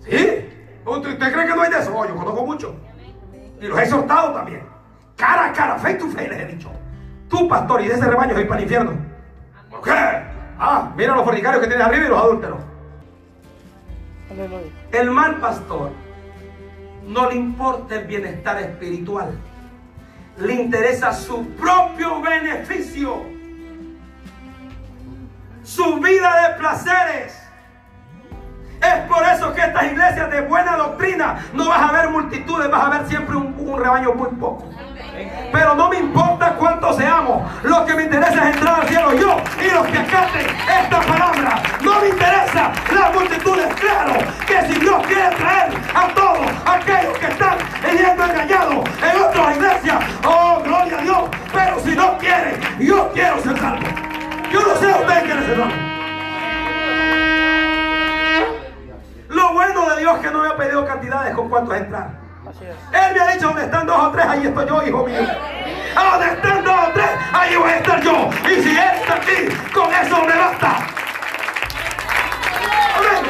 ¿Sí? 0.00 0.48
¿Usted 0.86 1.32
cree 1.32 1.46
que 1.46 1.54
no 1.54 1.62
hay 1.62 1.70
de 1.70 1.78
eso? 1.78 1.92
Oh, 1.94 2.06
yo 2.06 2.14
conozco 2.14 2.46
mucho. 2.46 2.74
Y 3.60 3.66
los 3.66 3.78
he 3.78 3.82
exhortado 3.82 4.32
también. 4.32 4.62
Cara 5.16 5.46
a 5.46 5.52
cara, 5.52 5.78
face 5.78 5.94
to 5.94 6.06
face 6.08 6.28
les 6.28 6.40
he 6.40 6.46
dicho. 6.46 6.70
tú 7.28 7.48
pastor 7.48 7.82
y 7.82 7.88
de 7.88 7.94
ese 7.94 8.06
rebaño 8.06 8.34
soy 8.34 8.44
para 8.44 8.58
el 8.58 8.64
infierno. 8.64 8.92
¿Por 9.70 9.82
qué? 9.82 9.90
Ah, 10.66 10.90
mira 10.96 11.14
los 11.14 11.26
fornicarios 11.26 11.60
que 11.60 11.68
tienes 11.68 11.86
arriba 11.86 12.06
y 12.06 12.08
los 12.08 12.18
adúlteros. 12.18 12.58
Aleluya. 14.30 14.70
El 14.92 15.10
mal 15.10 15.36
pastor 15.36 15.90
no 17.06 17.28
le 17.28 17.36
importa 17.36 17.96
el 17.96 18.06
bienestar 18.06 18.58
espiritual, 18.62 19.38
le 20.38 20.54
interesa 20.54 21.12
su 21.12 21.46
propio 21.50 22.22
beneficio, 22.22 23.24
su 25.62 26.00
vida 26.00 26.48
de 26.48 26.54
placeres. 26.58 27.38
Es 28.80 29.00
por 29.06 29.22
eso 29.22 29.52
que 29.52 29.60
estas 29.60 29.84
iglesias 29.84 30.30
de 30.30 30.40
buena 30.40 30.78
doctrina 30.78 31.44
no 31.52 31.68
vas 31.68 31.90
a 31.90 31.92
ver 31.92 32.08
multitudes, 32.08 32.70
vas 32.70 32.86
a 32.86 32.98
ver 32.98 33.06
siempre 33.06 33.36
un, 33.36 33.54
un 33.58 33.78
rebaño 33.78 34.14
muy 34.14 34.30
poco. 34.30 34.66
Pero 35.52 35.74
no 35.74 35.88
me 35.88 35.98
importa 35.98 36.54
cuántos 36.54 36.96
seamos. 36.96 37.42
Lo 37.62 37.84
que 37.86 37.94
me 37.94 38.04
interesa 38.04 38.48
es 38.48 38.56
entrar 38.56 38.80
al 38.80 38.88
cielo 38.88 39.14
yo 39.14 39.36
y 39.60 39.70
los 39.70 39.86
que 39.86 39.98
acaten 39.98 40.46
esta 40.82 41.00
palabra. 41.00 41.62
No 41.82 42.00
me 42.00 42.08
interesa 42.08 42.72
las 42.92 43.14
multitudes. 43.14 43.72
Claro 43.74 44.14
que 44.46 44.62
si 44.62 44.80
Dios 44.80 45.06
quiere 45.06 45.34
traer 45.36 45.72
a 45.94 46.08
todos 46.08 46.46
aquellos 46.66 47.18
que 47.18 47.26
están 47.26 47.58
yendo 47.96 48.24
engañados 48.24 48.84
en 49.02 49.22
otras 49.22 49.56
iglesias, 49.56 50.04
oh, 50.26 50.60
gloria 50.64 50.98
a 50.98 51.02
Dios. 51.02 51.30
Pero 51.52 51.80
si 51.80 51.94
no 51.94 52.18
quiere, 52.18 52.58
yo 52.80 53.10
quiero 53.12 53.40
ser 53.40 53.58
salvo. 53.58 53.86
Yo 54.52 54.60
no 54.60 54.76
sé 54.76 54.86
ustedes 54.86 55.22
quieren 55.22 55.46
ser 55.46 55.56
salvos. 55.56 55.74
Lo 59.28 59.52
bueno 59.52 59.90
de 59.90 60.00
Dios 60.00 60.16
es 60.16 60.20
que 60.20 60.30
no 60.32 60.42
me 60.42 60.48
ha 60.48 60.56
pedido 60.56 60.84
cantidades 60.86 61.34
con 61.34 61.48
cuántos 61.48 61.76
entrar. 61.76 62.23
Él 62.60 63.14
me 63.14 63.20
ha 63.20 63.26
dicho, 63.32 63.46
donde 63.48 63.64
están 63.64 63.86
dos 63.86 63.98
o 63.98 64.10
tres, 64.12 64.24
ahí 64.26 64.46
estoy 64.46 64.66
yo, 64.68 64.82
hijo 64.86 65.04
mío. 65.06 65.20
A 65.96 66.04
donde 66.12 66.26
están 66.34 66.64
dos 66.64 66.74
o 66.88 66.90
tres, 66.92 67.10
ahí 67.32 67.56
voy 67.56 67.70
a 67.70 67.76
estar 67.76 68.00
yo. 68.02 68.30
Y 68.44 68.62
si 68.62 68.70
Él 68.70 68.90
está 69.00 69.14
aquí, 69.14 69.48
con 69.74 69.92
eso 69.92 70.24
me 70.24 70.36
basta. 70.38 70.76
Amén. 72.96 73.24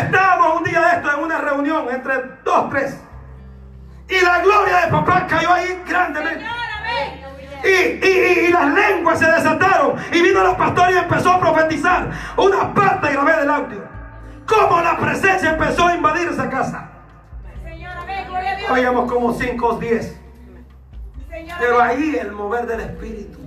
Estábamos 0.00 0.56
un 0.58 0.64
día 0.64 0.80
de 0.80 0.88
esto 0.96 1.12
en 1.12 1.20
una 1.24 1.38
reunión 1.38 1.88
entre 1.90 2.22
dos, 2.44 2.70
tres. 2.70 2.96
Y 4.08 4.20
la 4.20 4.38
gloria 4.40 4.76
de 4.78 4.88
papá 4.88 5.26
cayó 5.28 5.52
ahí 5.52 5.82
grandemente. 5.86 6.44
Y, 7.62 7.68
y- 7.68 8.00
y- 8.02 8.46
y 8.46 8.48
las 8.52 8.66
lenguas 8.72 9.18
se 9.18 9.30
desataron. 9.30 9.96
Y 10.12 10.22
vino 10.22 10.42
los 10.42 10.54
pastores 10.56 10.96
y 10.96 10.98
empezó 10.98 11.32
a 11.32 11.40
profetizar. 11.40 12.10
Una 12.36 12.72
parte 12.74 13.12
grabé 13.12 13.36
del 13.36 13.50
audio. 13.50 13.89
Cómo 14.50 14.80
la 14.80 14.98
presencia 14.98 15.50
empezó 15.50 15.86
a 15.86 15.94
invadir 15.94 16.28
esa 16.28 16.50
casa. 16.50 16.88
Oíamos 18.68 19.10
como 19.10 19.32
5 19.32 19.66
o 19.66 19.78
10. 19.78 20.20
Señor, 21.28 21.56
Pero 21.60 21.80
ahí 21.80 22.16
el 22.20 22.32
mover 22.32 22.66
del 22.66 22.80
Espíritu. 22.80 23.38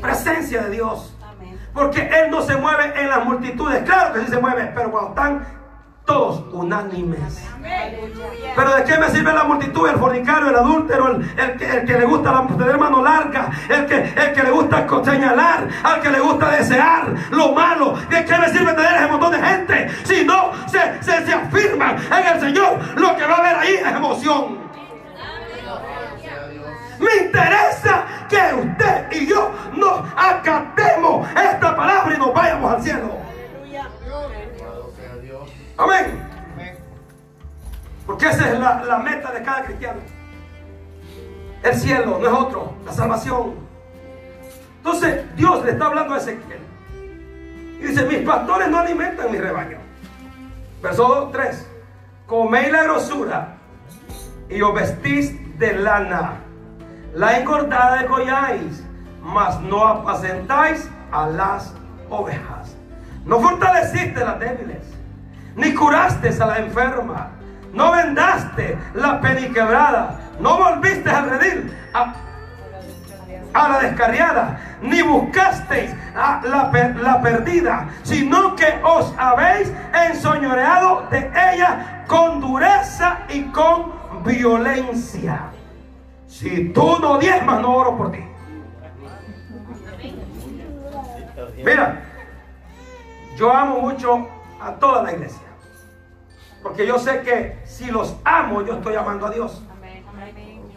Presencia 0.00 0.62
de 0.62 0.70
Dios. 0.70 1.16
Porque 1.72 2.02
Él 2.02 2.30
no 2.30 2.42
se 2.42 2.56
mueve 2.56 3.00
en 3.00 3.08
las 3.08 3.24
multitudes. 3.24 3.84
Claro 3.84 4.14
que 4.14 4.20
sí 4.22 4.26
se 4.26 4.40
mueve. 4.40 4.72
Pero 4.74 4.90
cuando 4.90 5.10
están 5.10 5.46
todos 6.10 6.42
unánimes. 6.50 7.40
Pero 8.56 8.74
de 8.74 8.82
qué 8.82 8.98
me 8.98 9.08
sirve 9.10 9.32
la 9.32 9.44
multitud, 9.44 9.88
el 9.88 9.96
fornicario, 9.96 10.48
el 10.48 10.56
adúltero, 10.56 11.06
el, 11.06 11.38
el 11.38 11.56
que, 11.56 11.70
el 11.70 11.84
que 11.86 11.98
le 11.98 12.04
gusta 12.04 12.32
la, 12.32 12.46
tener 12.48 12.78
mano 12.78 13.00
larga, 13.00 13.48
el 13.68 13.86
que, 13.86 14.12
el 14.16 14.32
que 14.32 14.42
le 14.42 14.50
gusta 14.50 14.88
señalar, 15.04 15.68
al 15.84 16.00
que 16.00 16.10
le 16.10 16.18
gusta 16.18 16.50
desear 16.50 17.14
lo 17.30 17.52
malo. 17.52 17.96
¿De 18.08 18.24
qué 18.24 18.38
me 18.38 18.48
sirve 18.48 18.72
tener 18.72 18.92
ese 18.96 19.06
montón 19.06 19.30
de 19.30 19.38
gente? 19.40 19.88
Si 20.02 20.24
no 20.24 20.50
se, 20.66 20.80
se, 21.00 21.26
se 21.26 21.32
afirman 21.32 21.96
en 21.96 22.26
el 22.34 22.40
Señor, 22.40 22.80
lo 22.96 23.16
que 23.16 23.24
va 23.24 23.34
a 23.34 23.38
haber 23.38 23.56
ahí 23.56 23.74
es 23.74 23.86
emoción. 23.86 24.58
Me 26.98 27.24
interesa 27.24 28.04
que 28.28 28.54
usted 28.54 29.12
y 29.12 29.26
yo 29.26 29.52
nos 29.76 30.00
acatemos 30.16 31.28
esta 31.30 31.76
palabra 31.76 32.14
y 32.14 32.18
nos 32.18 32.34
vayamos 32.34 32.74
al 32.74 32.82
cielo. 32.82 33.19
Amén. 35.80 36.22
Porque 38.06 38.28
esa 38.28 38.52
es 38.52 38.58
la, 38.58 38.84
la 38.84 38.98
meta 38.98 39.32
de 39.32 39.42
cada 39.42 39.64
cristiano. 39.64 40.00
El 41.62 41.74
cielo, 41.74 42.18
no 42.20 42.26
es 42.26 42.32
otro, 42.32 42.74
la 42.84 42.92
salvación. 42.92 43.54
Entonces 44.78 45.24
Dios 45.36 45.64
le 45.64 45.72
está 45.72 45.86
hablando 45.86 46.14
a 46.14 46.18
Ezequiel. 46.18 46.60
Y 47.78 47.82
dice, 47.82 48.04
mis 48.04 48.18
pastores 48.18 48.68
no 48.68 48.78
alimentan 48.78 49.30
mi 49.30 49.38
rebaño. 49.38 49.78
Verso 50.82 51.30
3. 51.32 51.66
Coméis 52.26 52.70
la 52.70 52.82
grosura 52.84 53.56
y 54.48 54.60
os 54.62 54.74
vestís 54.74 55.58
de 55.58 55.74
lana. 55.74 56.34
La 57.14 57.38
engordada 57.38 58.06
colláis, 58.06 58.84
mas 59.22 59.60
no 59.60 59.86
apacentáis 59.86 60.88
a 61.10 61.26
las 61.26 61.74
ovejas. 62.08 62.76
No 63.24 63.40
fortaleciste 63.40 64.20
las 64.20 64.38
débiles, 64.38 64.79
ni 65.60 65.74
curaste 65.74 66.30
a 66.40 66.46
la 66.46 66.58
enferma, 66.58 67.28
no 67.72 67.92
vendaste 67.92 68.78
la 68.94 69.20
peniquebrada, 69.20 70.18
no 70.40 70.56
volviste 70.56 71.10
a 71.10 71.20
redil 71.22 71.72
a, 71.92 73.68
la 73.68 73.78
descarriada, 73.80 74.58
ni 74.80 75.02
buscasteis 75.02 75.90
a 76.16 76.40
la, 76.44 76.70
la 77.02 77.20
perdida, 77.20 77.88
sino 78.02 78.56
que 78.56 78.80
os 78.82 79.14
habéis 79.18 79.70
ensoñoreado 79.92 81.06
de 81.10 81.30
ella 81.52 82.04
con 82.06 82.40
dureza 82.40 83.18
y 83.28 83.42
con 83.50 83.92
violencia. 84.24 85.50
Si 86.26 86.70
tú 86.70 86.96
no 87.00 87.18
diezmas, 87.18 87.60
no 87.60 87.74
oro 87.74 87.96
por 87.96 88.12
ti. 88.12 88.24
Mira, 91.62 92.02
yo 93.36 93.52
amo 93.52 93.80
mucho 93.80 94.28
a 94.60 94.72
toda 94.72 95.02
la 95.02 95.12
iglesia. 95.12 95.49
Porque 96.62 96.86
yo 96.86 96.98
sé 96.98 97.22
que 97.22 97.58
si 97.64 97.90
los 97.90 98.16
amo, 98.24 98.62
yo 98.62 98.74
estoy 98.74 98.94
amando 98.96 99.26
a 99.26 99.30
Dios. 99.30 99.62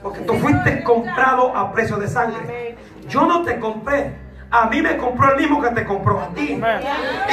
Porque 0.02 0.22
tú 0.22 0.34
fuiste 0.36 0.84
comprado 0.84 1.56
a 1.56 1.72
precio 1.72 1.98
de 1.98 2.08
sangre. 2.08 2.78
Yo 3.08 3.26
no 3.26 3.44
te 3.44 3.60
compré. 3.60 4.22
A 4.52 4.68
mí 4.68 4.82
me 4.82 4.98
compró 4.98 5.32
el 5.32 5.42
mismo 5.42 5.62
que 5.62 5.70
te 5.70 5.86
compró 5.86 6.20
a 6.20 6.28
ti. 6.28 6.62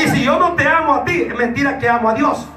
Y 0.02 0.08
si 0.08 0.24
yo 0.24 0.38
no 0.38 0.54
te 0.54 0.66
amo 0.66 0.94
a 0.94 1.04
ti, 1.04 1.22
es 1.22 1.36
mentira 1.36 1.78
que 1.78 1.88
amo 1.88 2.08
a 2.08 2.14
Dios. 2.14 2.48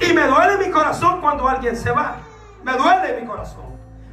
Y 0.00 0.12
me 0.12 0.26
duele 0.26 0.58
mi 0.58 0.70
corazón 0.70 1.20
cuando 1.20 1.48
alguien 1.48 1.76
se 1.76 1.90
va. 1.90 2.16
Me 2.64 2.72
duele 2.72 3.20
mi 3.20 3.26
corazón. 3.26 3.71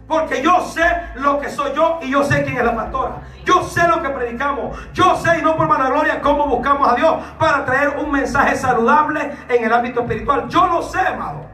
Porque 0.09 0.41
yo 0.41 0.59
sé 0.61 0.83
lo 1.17 1.39
que 1.39 1.49
soy 1.49 1.71
yo 1.75 1.99
y 2.01 2.09
yo 2.09 2.23
sé 2.23 2.43
quién 2.43 2.57
es 2.57 2.65
la 2.65 2.75
pastora. 2.75 3.17
Yo 3.45 3.61
sé 3.61 3.87
lo 3.87 4.01
que 4.01 4.09
predicamos. 4.09 4.75
Yo 4.91 5.15
sé 5.17 5.37
y 5.37 5.43
no 5.43 5.55
por 5.55 5.67
vanagloria 5.67 6.19
cómo 6.19 6.47
buscamos 6.47 6.91
a 6.91 6.95
Dios 6.95 7.23
para 7.37 7.63
traer 7.63 7.89
un 7.89 8.11
mensaje 8.11 8.55
saludable 8.55 9.37
en 9.47 9.63
el 9.63 9.71
ámbito 9.71 10.01
espiritual. 10.01 10.49
Yo 10.49 10.65
lo 10.65 10.81
sé, 10.81 10.99
amado. 10.99 11.45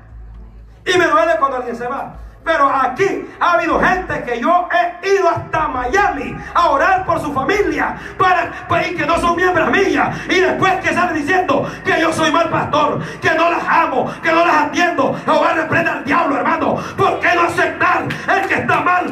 Y 0.86 0.98
me 0.98 1.06
duele 1.06 1.36
cuando 1.38 1.58
alguien 1.58 1.76
se 1.76 1.86
va. 1.86 2.14
Pero 2.46 2.70
aquí 2.70 3.28
ha 3.40 3.54
habido 3.54 3.80
gente 3.80 4.24
que 4.24 4.40
yo 4.40 4.70
he 4.72 5.10
ido 5.16 5.28
hasta 5.30 5.68
Miami 5.68 6.38
a 6.54 6.70
orar 6.70 7.04
por 7.04 7.20
su 7.20 7.34
familia 7.34 7.96
para, 8.20 8.52
para- 8.68 8.88
y 8.88 8.96
que 8.96 9.06
no 9.06 9.18
son 9.20 9.36
miembros 9.36 9.70
mías. 9.72 10.16
Y 10.30 10.40
después 10.42 10.74
que 10.76 10.94
salen 10.94 11.16
diciendo 11.16 11.68
que 11.84 12.00
yo 12.00 12.14
soy 12.14 12.32
mal 12.32 12.50
pastor, 12.50 13.02
que 13.20 13.32
no 13.32 13.50
las 13.50 13.64
amo, 13.68 14.14
que 14.22 14.32
no 14.32 14.46
las 14.46 14.56
atiendo, 14.66 15.20
lo 15.26 15.42
va 15.42 15.50
a 15.50 15.54
reprender 15.56 15.94
al 15.94 16.06
diablo, 16.06 16.38
hermano. 16.38 16.76
¿Por 16.96 17.20
qué 17.20 17.30
no 17.34 17.42
aceptar? 17.42 18.04
El 18.04 18.48
que 18.48 18.54
está 18.56 18.80
mal 18.82 19.12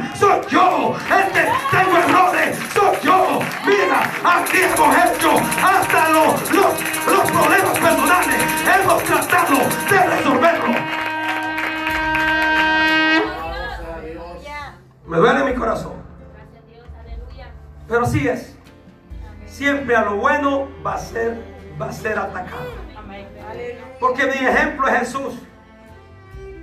va 21.83 21.89
a 21.89 21.93
ser 21.93 22.17
atacado. 22.17 22.63
Porque 23.99 24.25
mi 24.25 24.45
ejemplo 24.47 24.87
es 24.87 24.99
Jesús. 24.99 25.33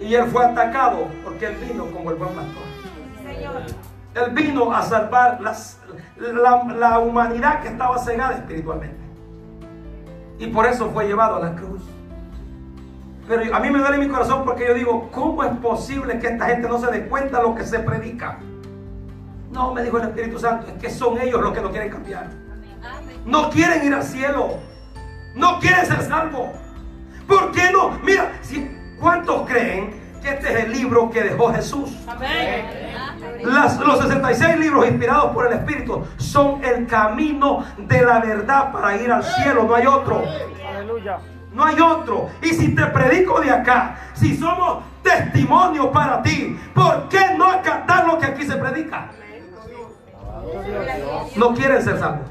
Y 0.01 0.15
él 0.15 0.27
fue 0.31 0.45
atacado 0.45 1.09
porque 1.25 1.47
él 1.47 1.57
vino 1.57 1.87
como 1.87 2.11
el 2.11 2.17
buen 2.17 2.31
pastor. 2.35 2.63
Él 4.15 4.31
vino 4.33 4.73
a 4.73 4.83
salvar 4.83 5.41
las- 5.41 5.79
la, 6.17 6.65
la 6.65 6.99
humanidad 6.99 7.61
que 7.63 7.69
estaba 7.69 7.99
cegada 7.99 8.35
espiritualmente. 8.35 8.99
Y 10.39 10.47
por 10.49 10.67
eso 10.67 10.91
fue 10.91 11.07
llevado 11.07 11.37
a 11.37 11.41
la 11.41 11.55
cruz. 11.55 11.83
Pero 13.29 13.55
a 13.55 13.61
mí 13.61 13.71
me 13.71 13.79
duele 13.79 13.99
mi 13.99 14.09
corazón 14.09 14.45
porque 14.45 14.67
yo 14.67 14.75
digo, 14.75 15.09
¿cómo 15.13 15.45
es 15.45 15.53
posible 15.59 16.19
que 16.19 16.29
esta 16.29 16.47
gente 16.47 16.67
no 16.69 16.79
se 16.79 16.91
dé 16.91 17.07
cuenta 17.07 17.39
de 17.39 17.43
lo 17.45 17.55
que 17.55 17.65
se 17.65 17.79
predica? 17.79 18.39
No, 19.53 19.73
me 19.75 19.83
dijo 19.83 19.99
el 19.99 20.05
Espíritu 20.05 20.39
Santo, 20.39 20.67
es 20.69 20.73
que 20.83 20.91
son 20.91 21.21
ellos 21.21 21.41
los 21.41 21.53
que 21.53 21.61
no 21.61 21.71
quieren 21.71 21.91
cambiar. 21.91 22.29
No 23.27 23.51
quieren 23.51 23.85
ir 23.85 23.95
al 23.95 24.03
cielo. 24.03 24.55
No 25.35 25.59
quieren 25.61 25.87
ser 25.87 26.03
salvos. 26.03 26.51
¿Por 27.27 27.53
qué 27.53 27.71
no? 27.73 27.91
Mira, 28.03 28.33
si, 28.43 28.69
¿cuántos 28.99 29.49
creen 29.49 30.01
que 30.23 30.31
este 30.31 30.53
es 30.53 30.65
el 30.65 30.73
libro 30.73 31.11
que 31.11 31.23
dejó 31.23 31.53
Jesús? 31.53 31.97
Amén. 32.09 32.67
Las- 33.45 33.79
los 33.79 34.01
66 34.01 34.59
libros 34.59 34.87
inspirados 34.87 35.33
por 35.33 35.47
el 35.47 35.53
Espíritu 35.55 36.05
son 36.19 36.63
el 36.65 36.87
camino 36.87 37.65
de 37.79 38.03
la 38.03 38.19
verdad 38.21 38.73
para 38.73 38.97
ir 38.97 39.11
al 39.13 39.23
cielo, 39.25 39.65
no 39.65 39.75
hay 39.75 39.87
otro. 39.87 40.23
Aleluya. 40.69 41.19
No 41.53 41.65
hay 41.65 41.81
otro. 41.81 42.29
Y 42.43 42.49
si 42.49 42.75
te 42.75 42.85
predico 42.87 43.41
de 43.41 43.51
acá, 43.51 43.97
si 44.15 44.37
somos 44.37 44.85
testimonio 45.03 45.91
para 45.91 46.23
ti, 46.23 46.59
¿por 46.75 47.09
qué 47.09 47.35
no 47.37 47.47
acatar 47.47 48.07
lo 48.07 48.19
que 48.19 48.27
aquí 48.27 48.45
se 48.45 48.57
predica? 48.57 49.09
No 51.37 51.55
quieren 51.55 51.83
ser 51.83 51.99
salvos. 51.99 52.29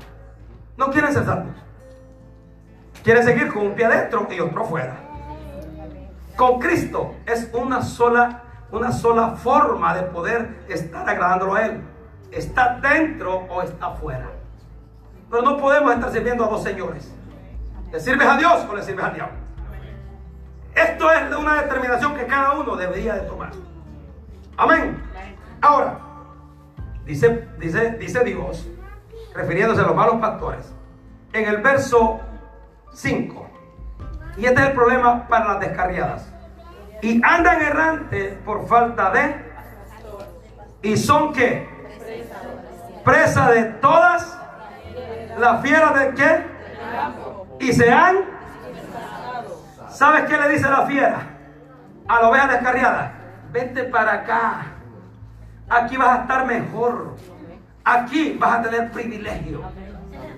No 0.78 0.90
quieren 0.92 1.14
ser 1.14 1.26
salvos. 1.26 1.56
Quieren 3.10 3.24
seguir 3.24 3.52
con 3.52 3.66
un 3.66 3.74
pie 3.74 3.86
adentro 3.86 4.28
y 4.30 4.40
otro 4.40 4.62
afuera. 4.62 4.96
Con 6.36 6.60
Cristo 6.60 7.16
es 7.26 7.50
una 7.56 7.82
sola, 7.82 8.44
una 8.70 8.92
sola 8.92 9.30
forma 9.30 9.96
de 9.96 10.04
poder 10.04 10.60
estar 10.70 11.10
agradándolo 11.10 11.56
a 11.56 11.66
Él. 11.66 11.82
Está 12.32 12.80
dentro 12.80 13.48
o 13.50 13.64
está 13.64 13.88
afuera. 13.88 14.30
Pero 15.28 15.42
no 15.42 15.58
podemos 15.58 15.92
estar 15.92 16.12
sirviendo 16.12 16.46
a 16.46 16.50
dos 16.50 16.62
señores. 16.62 17.12
¿Le 17.92 18.00
sirves 18.00 18.28
a 18.28 18.38
Dios 18.38 18.68
o 18.70 18.76
le 18.76 18.84
sirves 18.84 19.04
al 19.04 19.16
diablo? 19.16 19.38
Esto 20.76 21.12
es 21.12 21.36
una 21.36 21.64
determinación 21.64 22.14
que 22.14 22.28
cada 22.28 22.60
uno 22.60 22.76
debería 22.76 23.16
de 23.16 23.22
tomar. 23.22 23.50
Amén. 24.56 25.02
Ahora, 25.62 25.98
dice, 27.08 27.50
dice, 27.58 27.90
dice 27.94 28.24
Dios, 28.24 28.68
refiriéndose 29.34 29.82
a 29.82 29.86
los 29.86 29.96
malos 29.96 30.18
pastores, 30.18 30.72
en 31.34 31.48
el 31.48 31.58
verso 31.58 32.22
5. 32.94 33.50
Y 34.38 34.46
este 34.46 34.62
es 34.62 34.68
el 34.68 34.74
problema 34.74 35.28
para 35.28 35.54
las 35.54 35.60
descarriadas. 35.60 36.32
Y 37.02 37.22
andan 37.24 37.62
errantes 37.62 38.36
por 38.46 38.68
falta 38.68 39.12
de... 39.12 39.50
¿Y 40.82 40.98
son 40.98 41.34
qué? 41.34 41.68
Presa 43.04 43.52
de 43.52 43.64
todas 43.64 44.38
las 45.38 45.62
fieras 45.62 46.00
de 46.00 46.14
qué? 46.14 46.46
Y 47.60 47.74
se 47.74 47.92
han... 47.92 48.18
¿Sabes 49.90 50.24
qué 50.30 50.38
le 50.38 50.50
dice 50.50 50.70
la 50.70 50.86
fiera? 50.86 51.20
A 52.08 52.22
la 52.22 52.30
oveja 52.30 52.48
descarriada. 52.48 53.12
Vente 53.52 53.84
para 53.86 54.14
acá. 54.14 54.66
Aquí 55.70 55.98
vas 55.98 56.20
a 56.20 56.22
estar 56.22 56.46
mejor. 56.46 57.16
Aquí 57.84 58.38
vas 58.40 58.60
a 58.60 58.62
tener 58.62 58.92
privilegio. 58.92 59.64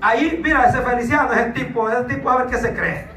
Ahí, 0.02 0.40
mira, 0.44 0.66
ese 0.66 0.82
Feliciano 0.82 1.32
es 1.32 1.40
el 1.40 1.54
tipo, 1.54 1.90
es 1.90 1.98
el 1.98 2.08
tipo 2.08 2.30
a 2.30 2.38
ver 2.38 2.48
qué 2.48 2.58
se 2.58 2.74
cree. 2.74 3.08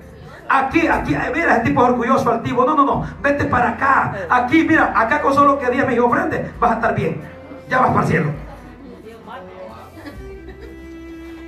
Aquí, 0.49 0.87
aquí, 0.87 1.14
eh, 1.14 1.32
mira, 1.35 1.55
ese 1.55 1.64
tipo 1.64 1.82
es 1.82 1.89
orgulloso, 1.89 2.30
altivo. 2.30 2.64
No, 2.66 2.76
no, 2.76 2.85
no, 2.85 3.07
vete 3.22 3.47
para 3.47 3.70
acá. 3.70 4.14
Aquí, 4.28 4.64
mira, 4.64 4.93
acá 4.95 5.22
con 5.22 5.32
solo 5.32 5.59
que 5.59 5.70
Dios 5.70 5.87
me 5.87 5.99
ofrende, 5.99 6.53
vas 6.61 6.72
a 6.72 6.74
estar 6.74 6.95
bien. 6.95 7.22
Ya 7.68 7.80
vas 7.80 7.89
para 7.91 8.03
el 8.03 8.07
cielo. 8.07 8.30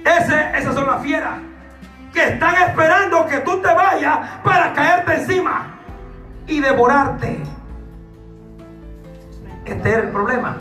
Ese, 0.05 0.59
esas 0.59 0.75
son 0.75 0.87
las 0.87 1.03
fieras 1.03 1.35
que 2.15 2.29
están 2.29 2.55
esperando 2.55 3.27
que 3.27 3.39
tú 3.41 3.61
te 3.61 3.75
vayas 3.75 4.19
para 4.43 4.73
caerte 4.73 5.17
encima 5.17 5.75
y 6.47 6.61
devorarte. 6.61 7.43
Este 9.67 9.91
era 9.91 10.03
el 10.03 10.09
problema 10.11 10.57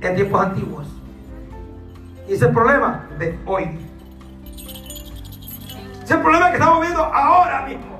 en 0.00 0.14
tiempos 0.14 0.40
antiguos. 0.40 0.95
Y 2.28 2.34
ese 2.34 2.34
es 2.34 2.42
el 2.42 2.52
problema 2.52 3.06
de 3.18 3.38
hoy. 3.46 3.78
Ese 5.94 6.04
es 6.04 6.10
el 6.10 6.20
problema 6.20 6.48
que 6.48 6.56
estamos 6.56 6.80
viendo 6.80 7.02
ahora 7.02 7.62
mismo. 7.62 7.96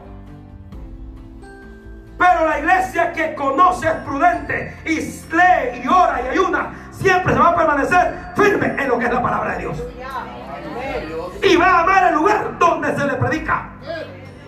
Pero 2.18 2.48
la 2.48 2.58
iglesia 2.58 3.12
que 3.12 3.34
conoce 3.34 3.86
es 3.86 3.94
prudente 3.94 4.76
y 4.84 4.96
lee 4.96 5.82
y 5.84 5.88
ora 5.88 6.22
y 6.24 6.28
ayuna, 6.28 6.72
siempre 6.90 7.34
se 7.34 7.38
va 7.38 7.50
a 7.50 7.56
permanecer 7.56 8.14
firme 8.34 8.74
en 8.82 8.88
lo 8.88 8.98
que 8.98 9.04
es 9.04 9.12
la 9.12 9.22
palabra 9.22 9.52
de 9.52 9.58
Dios. 9.58 9.82
Y 11.42 11.56
va 11.56 11.66
a 11.66 11.80
amar 11.82 12.06
el 12.08 12.14
lugar 12.14 12.58
donde 12.58 12.96
se 12.96 13.06
le 13.06 13.14
predica. 13.14 13.70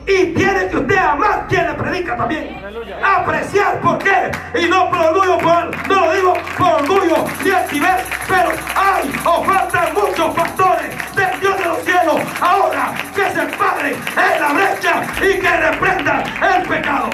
Y 0.09 0.33
tiene 0.33 0.69
que 0.69 0.77
usted 0.79 0.97
amar 0.97 1.47
quien 1.49 1.67
le 1.67 1.75
predica 1.75 2.17
también. 2.17 2.59
Apreciar 3.05 3.79
por 3.81 3.99
qué. 3.99 4.31
Y 4.59 4.67
no 4.67 4.89
por 4.89 5.01
orgullo, 5.01 5.37
por, 5.37 5.89
no 5.89 6.07
lo 6.07 6.13
digo 6.15 6.35
por 6.57 6.83
orgullo 6.83 7.27
ni 7.45 7.51
altivez, 7.51 8.07
pero 8.27 8.49
hay 8.75 9.13
o 9.27 9.45
faltan 9.45 9.93
muchos 9.93 10.35
pastores 10.35 11.15
del 11.15 11.41
Dios 11.41 11.59
de 11.59 11.65
los 11.67 11.79
cielos 11.81 12.21
ahora 12.41 12.95
que 13.15 13.31
se 13.31 13.47
padren 13.59 13.95
en 13.95 14.41
la 14.41 14.53
brecha 14.55 15.03
y 15.19 15.39
que 15.41 15.57
reprendan 15.57 16.25
el 16.43 16.69
pecado. 16.69 17.11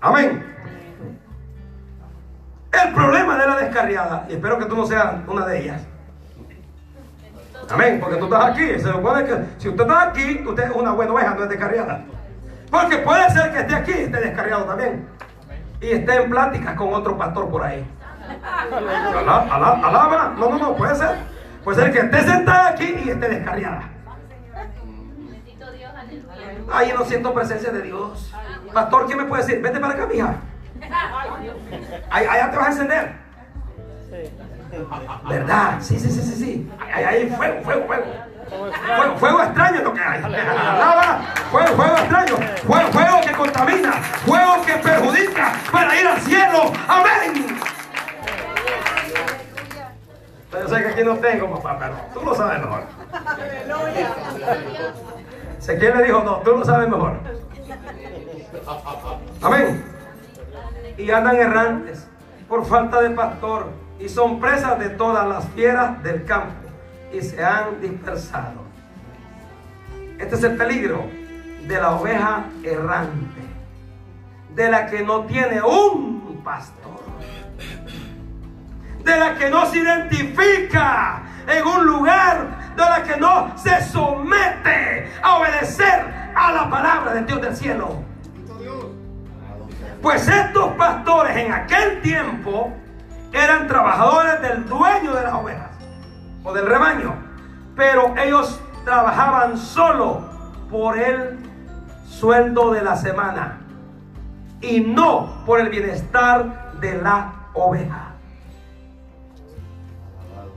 Amén. 0.00 0.46
El 2.72 2.94
problema 2.94 3.36
de 3.36 3.46
la 3.46 3.56
descarriada, 3.56 4.26
y 4.30 4.32
espero 4.32 4.58
que 4.58 4.64
tú 4.64 4.76
no 4.76 4.86
seas 4.86 5.14
una 5.26 5.44
de 5.46 5.60
ellas. 5.60 5.93
Amén, 7.70 7.98
porque 8.00 8.16
tú 8.16 8.24
estás 8.24 8.44
aquí. 8.46 8.66
Se 8.78 8.90
supone 8.92 9.24
que 9.24 9.44
si 9.58 9.68
usted 9.68 9.82
está 9.82 10.02
aquí, 10.08 10.44
usted 10.46 10.64
es 10.64 10.70
una 10.70 10.92
buena 10.92 11.12
oveja, 11.12 11.34
no 11.34 11.42
es 11.44 11.48
descarriada. 11.48 12.02
Porque 12.70 12.98
puede 12.98 13.30
ser 13.30 13.52
que 13.52 13.60
esté 13.60 13.74
aquí 13.74 13.92
y 13.92 14.02
esté 14.04 14.20
descarriado 14.20 14.64
también. 14.64 15.08
Y 15.80 15.90
esté 15.90 16.22
en 16.22 16.30
pláticas 16.30 16.74
con 16.76 16.92
otro 16.94 17.16
pastor 17.16 17.48
por 17.50 17.62
ahí. 17.62 17.86
Alá- 19.12 19.46
alá- 19.50 19.80
Alaba, 19.88 20.34
no, 20.38 20.50
no, 20.50 20.58
no, 20.58 20.76
puede 20.76 20.94
ser. 20.94 21.16
Puede 21.62 21.82
ser 21.82 21.92
que 21.92 21.98
esté 22.00 22.20
sentada 22.22 22.68
aquí 22.70 22.94
y 23.04 23.10
esté 23.10 23.28
descarriada. 23.28 23.82
Ahí 26.72 26.92
no 26.96 27.04
siento 27.04 27.34
presencia 27.34 27.70
de 27.70 27.82
Dios. 27.82 28.32
Pastor, 28.72 29.06
¿quién 29.06 29.18
me 29.18 29.24
puede 29.24 29.42
decir? 29.42 29.60
Vete 29.62 29.78
para 29.78 29.94
acá, 29.94 30.06
mija. 30.06 30.34
Allá 32.10 32.50
te 32.50 32.56
vas 32.56 32.66
a 32.66 32.70
encender. 32.72 33.12
¿Verdad? 35.28 35.78
Sí, 35.80 35.98
sí, 35.98 36.10
sí, 36.10 36.20
sí, 36.20 36.34
sí. 36.36 36.70
Ahí 36.92 37.04
hay 37.04 37.30
fuego, 37.30 37.62
fuego, 37.62 37.86
fuego. 37.86 38.04
Fuego, 38.96 39.16
fuego 39.16 39.42
extraño 39.42 39.78
es 39.78 39.84
lo 39.84 39.94
que 39.94 40.00
hay. 40.00 40.22
Alaba. 40.22 41.20
Fuego, 41.50 41.76
fuego 41.76 41.96
extraño. 41.96 42.36
Fuego, 42.66 42.92
fuego 42.92 43.20
que 43.20 43.32
contamina. 43.32 43.92
Fuego 43.92 44.62
que 44.64 44.72
perjudica 44.74 45.52
para 45.72 46.00
ir 46.00 46.06
al 46.06 46.20
cielo. 46.20 46.72
Amén. 46.88 47.58
Yo 50.52 50.68
sé 50.68 50.82
que 50.82 50.88
aquí 50.88 51.02
no 51.04 51.16
tengo, 51.16 51.50
papá, 51.50 51.78
pero 51.80 51.94
tú 52.14 52.24
lo 52.24 52.34
sabes 52.34 52.60
mejor. 52.60 52.82
Sé 55.58 55.78
quién 55.78 55.96
le 55.98 56.04
dijo, 56.04 56.22
no, 56.22 56.36
tú 56.38 56.56
lo 56.56 56.64
sabes 56.64 56.88
mejor. 56.88 57.18
Amén. 59.42 59.84
Y 60.96 61.10
andan 61.10 61.36
errantes 61.36 62.06
por 62.48 62.64
falta 62.64 63.00
de 63.00 63.10
pastor 63.10 63.83
y 64.04 64.08
son 64.10 64.38
presas 64.38 64.78
de 64.78 64.90
todas 64.90 65.26
las 65.26 65.48
fieras 65.54 66.02
del 66.02 66.24
campo 66.24 66.68
y 67.10 67.22
se 67.22 67.42
han 67.42 67.80
dispersado. 67.80 68.62
Este 70.18 70.34
es 70.34 70.44
el 70.44 70.56
peligro 70.58 71.06
de 71.66 71.80
la 71.80 71.92
oveja 71.92 72.44
errante, 72.62 73.40
de 74.54 74.70
la 74.70 74.86
que 74.88 75.02
no 75.02 75.24
tiene 75.24 75.62
un 75.62 76.42
pastor, 76.44 77.00
de 79.02 79.16
la 79.16 79.36
que 79.36 79.48
no 79.48 79.64
se 79.70 79.78
identifica 79.78 81.22
en 81.48 81.66
un 81.66 81.86
lugar, 81.86 82.74
de 82.76 82.82
la 82.82 83.02
que 83.04 83.16
no 83.16 83.56
se 83.56 83.82
somete 83.84 85.10
a 85.22 85.38
obedecer 85.38 86.32
a 86.36 86.52
la 86.52 86.68
palabra 86.68 87.14
del 87.14 87.24
Dios 87.24 87.40
del 87.40 87.56
cielo. 87.56 88.02
Pues 90.02 90.28
estos 90.28 90.74
pastores 90.74 91.34
en 91.38 91.52
aquel 91.52 92.02
tiempo 92.02 92.70
eran 93.34 93.66
trabajadores 93.66 94.40
del 94.40 94.68
dueño 94.68 95.12
de 95.14 95.22
las 95.22 95.34
ovejas 95.34 95.70
o 96.44 96.52
del 96.52 96.66
rebaño, 96.66 97.14
pero 97.74 98.14
ellos 98.16 98.60
trabajaban 98.84 99.58
solo 99.58 100.22
por 100.70 100.98
el 100.98 101.38
sueldo 102.06 102.72
de 102.72 102.82
la 102.82 102.96
semana 102.96 103.60
y 104.60 104.80
no 104.80 105.42
por 105.44 105.60
el 105.60 105.68
bienestar 105.68 106.72
de 106.80 106.94
la 107.02 107.32
oveja. 107.54 108.12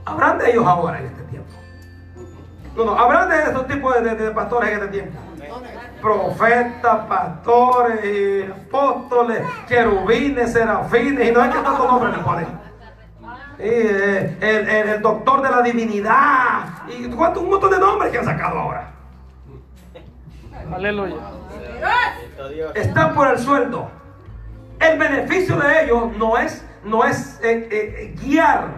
Habrán 0.04 0.38
de 0.38 0.50
ellos 0.50 0.64
ahora 0.66 1.00
en 1.00 1.06
este 1.06 1.22
tiempo. 1.24 1.50
No, 2.76 2.84
no, 2.84 2.96
habrán 2.96 3.28
de 3.28 3.42
estos 3.42 3.66
tipos 3.66 3.94
de, 4.02 4.30
pastores 4.30 4.70
en 4.70 4.74
este 4.76 4.88
tiempo 4.88 5.18
profetas, 6.00 7.06
pastores, 7.06 8.04
y 8.04 8.42
apóstoles, 8.44 9.42
querubines, 9.66 10.52
serafines, 10.52 11.28
y 11.28 11.32
no 11.32 11.42
hay 11.42 11.50
que 11.50 11.58
tantos 11.58 11.90
nombres 11.90 12.16
le 12.16 12.22
ponen. 12.22 12.67
Y, 13.58 13.62
eh, 13.62 14.36
el, 14.40 14.68
el- 14.68 14.88
el 14.90 15.02
doctor 15.02 15.42
de 15.42 15.50
la 15.50 15.62
divinidad, 15.62 16.60
y 16.88 17.06
un 17.06 17.16
montón 17.50 17.70
de 17.70 17.78
nombres 17.78 18.12
que 18.12 18.18
han 18.18 18.24
sacado 18.24 18.58
ahora. 18.58 18.90
Aleluya. 20.72 21.16
Están 22.74 23.14
por 23.14 23.28
el 23.28 23.38
sueldo. 23.38 23.90
El 24.78 24.98
beneficio 24.98 25.56
de 25.56 25.84
ellos 25.84 26.16
no 26.16 26.38
es, 26.38 26.64
no 26.84 27.04
es 27.04 27.40
eh, 27.42 27.68
eh, 27.70 28.14
guiar, 28.20 28.68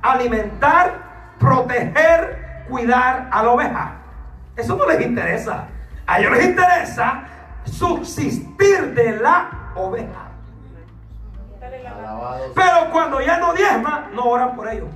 alimentar, 0.00 1.34
proteger, 1.38 2.64
cuidar 2.68 3.28
a 3.30 3.42
la 3.42 3.50
oveja. 3.50 3.92
Eso 4.56 4.76
no 4.76 4.86
les 4.86 5.02
interesa. 5.02 5.66
A 6.06 6.18
ellos 6.18 6.32
les 6.32 6.46
interesa 6.46 7.24
subsistir 7.64 8.94
de 8.94 9.18
la 9.18 9.72
oveja. 9.74 10.29
Pero 12.54 12.90
cuando 12.90 13.20
ya 13.20 13.38
no 13.38 13.52
diezma, 13.54 14.08
no 14.12 14.24
oran 14.24 14.56
por 14.56 14.68
ellos. 14.68 14.88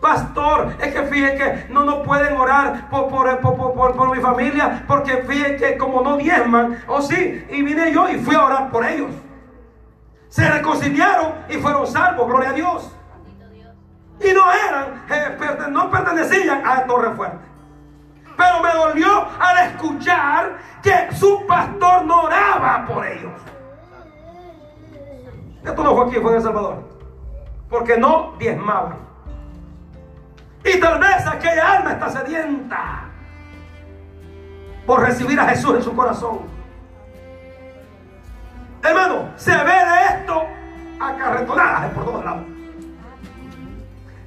Pastor, 0.00 0.74
es 0.80 0.92
que 0.92 1.02
fíjense 1.04 1.36
que 1.36 1.72
no 1.72 2.02
pueden 2.02 2.36
orar 2.36 2.90
por, 2.90 3.08
por, 3.08 3.40
por, 3.40 3.74
por, 3.74 3.96
por 3.96 4.14
mi 4.14 4.22
familia, 4.22 4.84
porque 4.86 5.24
fíjense 5.26 5.56
que 5.56 5.78
como 5.78 6.02
no 6.02 6.18
diezman, 6.18 6.82
o 6.86 6.96
oh, 6.96 7.02
sí, 7.02 7.46
y 7.48 7.62
vine 7.62 7.90
yo 7.90 8.08
y 8.10 8.18
fui 8.18 8.34
a 8.34 8.44
orar 8.44 8.70
por 8.70 8.84
ellos. 8.84 9.10
Se 10.28 10.46
reconciliaron 10.50 11.32
y 11.48 11.54
fueron 11.54 11.86
salvos, 11.86 12.26
gloria 12.26 12.50
a 12.50 12.52
Dios. 12.52 12.94
Y 14.20 14.32
no 14.32 14.42
eran, 14.52 15.04
eh, 15.08 15.38
no 15.70 15.90
pertenecían 15.90 16.66
a 16.66 16.84
Torre 16.84 17.14
Fuerte. 17.14 17.44
Pero 18.36 18.60
me 18.60 18.72
dolió 18.72 19.28
al 19.38 19.68
escuchar 19.68 20.58
que 20.82 21.14
su 21.14 21.46
pastor 21.46 22.04
no 22.04 22.22
oraba 22.24 22.84
por 22.86 23.06
ellos. 23.06 23.32
Esto 25.64 25.82
no 25.82 25.94
fue 25.96 26.06
aquí, 26.06 26.16
fue 26.16 26.30
en 26.32 26.36
El 26.36 26.42
Salvador. 26.42 26.82
Porque 27.68 27.96
no 27.96 28.34
diezmaban. 28.38 28.98
Y 30.64 30.78
tal 30.78 30.98
vez 30.98 31.26
aquella 31.26 31.72
alma 31.72 31.92
está 31.92 32.10
sedienta 32.10 33.04
por 34.86 35.00
recibir 35.00 35.38
a 35.40 35.48
Jesús 35.48 35.76
en 35.76 35.82
su 35.82 35.94
corazón. 35.94 36.40
Hermano, 38.82 39.30
se 39.36 39.50
ve 39.50 39.72
de 39.72 40.18
esto 40.18 40.42
acarretonadas 41.00 41.90
por 41.92 42.04
todos 42.04 42.24
lados. 42.24 42.42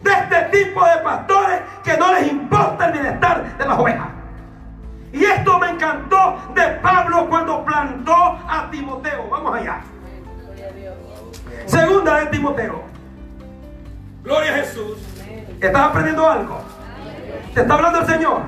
De 0.01 0.11
este 0.11 0.41
tipo 0.57 0.85
de 0.85 0.97
pastores 0.97 1.61
que 1.83 1.97
no 1.97 2.13
les 2.13 2.31
importa 2.31 2.85
el 2.87 2.93
bienestar 2.93 3.57
de 3.57 3.65
las 3.65 3.79
ovejas. 3.79 4.07
Y 5.13 5.23
esto 5.23 5.59
me 5.59 5.69
encantó 5.69 6.37
de 6.53 6.67
Pablo 6.81 7.27
cuando 7.29 7.63
plantó 7.65 8.39
a 8.47 8.67
Timoteo. 8.69 9.29
Vamos 9.29 9.55
allá. 9.55 9.81
Segunda 11.65 12.19
de 12.19 12.25
Timoteo. 12.27 12.81
Gloria 14.23 14.53
a 14.53 14.55
Jesús. 14.57 14.97
¿Estás 15.59 15.81
aprendiendo 15.81 16.29
algo? 16.29 16.59
¿Te 17.53 17.61
está 17.61 17.73
hablando 17.73 17.99
el 17.99 18.07
Señor? 18.07 18.41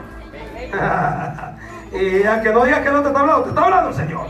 y 1.91 2.23
a 2.23 2.41
que 2.41 2.53
no 2.53 2.65
digas 2.65 2.81
que 2.81 2.91
no 2.91 3.01
te 3.01 3.07
está 3.07 3.19
hablando, 3.19 3.43
te 3.43 3.49
está 3.49 3.63
hablando 3.63 3.89
el 3.89 3.95
Señor. 3.95 4.27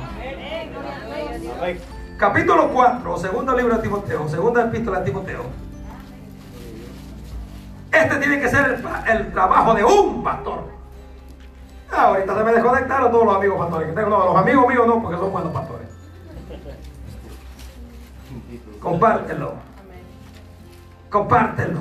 Capítulo 2.18 2.70
4, 2.70 3.18
segundo 3.18 3.56
libro 3.56 3.76
de 3.76 3.82
Timoteo, 3.82 4.28
segunda 4.30 4.64
epístola 4.64 5.00
de 5.00 5.06
Timoteo. 5.06 5.44
Este 7.92 8.16
tiene 8.18 8.40
que 8.40 8.48
ser 8.48 8.82
el, 9.08 9.32
trabajo 9.32 9.74
de 9.74 9.84
un 9.84 10.24
pastor. 10.24 10.66
Ah, 11.92 12.04
ahorita 12.04 12.38
se 12.38 12.44
me 12.44 12.52
desconectaron 12.54 13.12
todos 13.12 13.26
los 13.26 13.36
amigos 13.36 13.58
pastores 13.58 13.90
que 13.90 13.94
tengo. 13.94 14.10
No, 14.10 14.26
los 14.26 14.38
amigos 14.38 14.68
míos 14.68 14.88
no, 14.88 15.02
porque 15.02 15.18
son 15.18 15.32
buenos 15.32 15.52
pastores. 15.52 15.89
Compártelo. 18.80 19.54
Compártelo. 21.10 21.80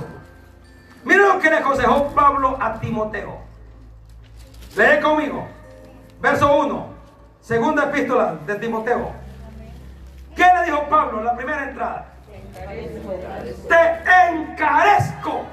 Mira 1.05 1.34
lo 1.34 1.40
que 1.40 1.51
le 1.51 1.57
aconsejó 1.57 2.09
Pablo 2.09 2.57
a 2.61 2.78
Timoteo. 2.80 3.38
Lee 4.76 5.01
conmigo. 5.01 5.46
Verso 6.20 6.59
1. 6.59 6.86
Segunda 7.40 7.84
epístola 7.84 8.34
de 8.46 8.57
Timoteo. 8.57 9.12
¿Qué 10.34 10.44
le 10.44 10.64
dijo 10.64 10.88
Pablo 10.88 11.20
en 11.20 11.24
la 11.24 11.36
primera 11.36 11.68
entrada? 11.68 12.07
Te 13.68 14.03
encarezco. 14.28 15.44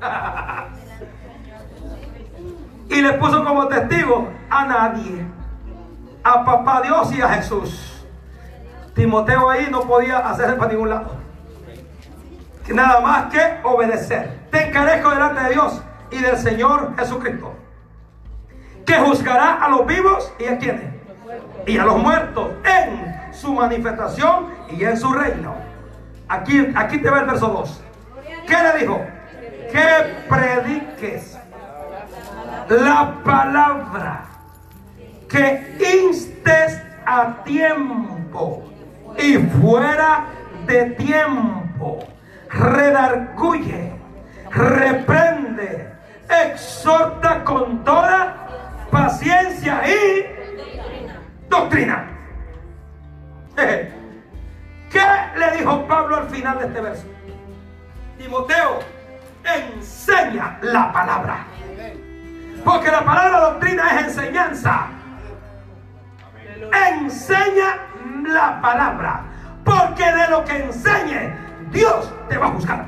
y 2.88 3.02
le 3.02 3.12
puso 3.14 3.44
como 3.44 3.66
testigo 3.68 4.28
a 4.48 4.64
nadie. 4.64 5.26
A 6.22 6.44
papá 6.44 6.82
Dios 6.82 7.12
y 7.12 7.22
a 7.22 7.28
Jesús. 7.30 7.89
Timoteo 8.94 9.48
ahí 9.50 9.68
no 9.70 9.82
podía 9.82 10.18
hacerse 10.18 10.54
para 10.54 10.72
ningún 10.72 10.90
lado. 10.90 11.20
Nada 12.72 13.00
más 13.00 13.32
que 13.32 13.58
obedecer. 13.64 14.38
Te 14.50 14.68
encarezco 14.68 15.10
delante 15.10 15.42
de 15.42 15.50
Dios 15.50 15.82
y 16.10 16.18
del 16.18 16.36
Señor 16.36 16.96
Jesucristo. 16.96 17.54
Que 18.86 18.94
juzgará 18.94 19.64
a 19.64 19.68
los 19.68 19.86
vivos 19.86 20.32
y 20.38 20.46
a 20.46 20.58
quienes. 20.58 20.94
Y 21.66 21.78
a 21.78 21.84
los 21.84 21.98
muertos 21.98 22.50
en 22.64 23.32
su 23.32 23.52
manifestación 23.52 24.48
y 24.70 24.84
en 24.84 24.96
su 24.96 25.12
reino. 25.12 25.54
Aquí, 26.28 26.72
aquí 26.74 26.98
te 26.98 27.10
va 27.10 27.20
el 27.20 27.26
verso 27.26 27.48
2. 27.48 27.84
¿Qué 28.46 28.56
le 28.56 28.78
dijo? 28.80 29.00
Que 29.72 30.26
prediques 30.28 31.38
la 32.68 33.14
palabra. 33.24 34.24
Que 35.28 35.76
instes 36.08 36.80
a 37.06 37.42
tiempo 37.44 38.70
y 39.20 39.36
fuera 39.38 40.26
de 40.66 40.86
tiempo. 40.92 41.98
Redarguye, 42.48 43.92
reprende, 44.50 45.92
exhorta 46.28 47.44
con 47.44 47.84
toda 47.84 48.48
paciencia 48.90 49.82
y 49.86 50.26
doctrina. 51.48 52.08
¿Qué 53.56 55.06
le 55.36 55.58
dijo 55.58 55.86
Pablo 55.86 56.16
al 56.16 56.28
final 56.28 56.58
de 56.58 56.66
este 56.66 56.80
verso? 56.80 57.04
Timoteo, 58.18 58.80
enseña 59.44 60.58
la 60.62 60.92
palabra. 60.92 61.44
Porque 62.64 62.90
la 62.90 63.04
palabra 63.04 63.40
doctrina 63.40 64.00
es 64.00 64.06
enseñanza. 64.08 64.88
Enseña 66.90 67.89
la 68.24 68.60
palabra. 68.60 69.22
Porque 69.64 70.04
de 70.04 70.28
lo 70.28 70.44
que 70.44 70.64
enseñe, 70.64 71.34
Dios 71.70 72.12
te 72.28 72.38
va 72.38 72.46
a 72.46 72.50
juzgar. 72.50 72.86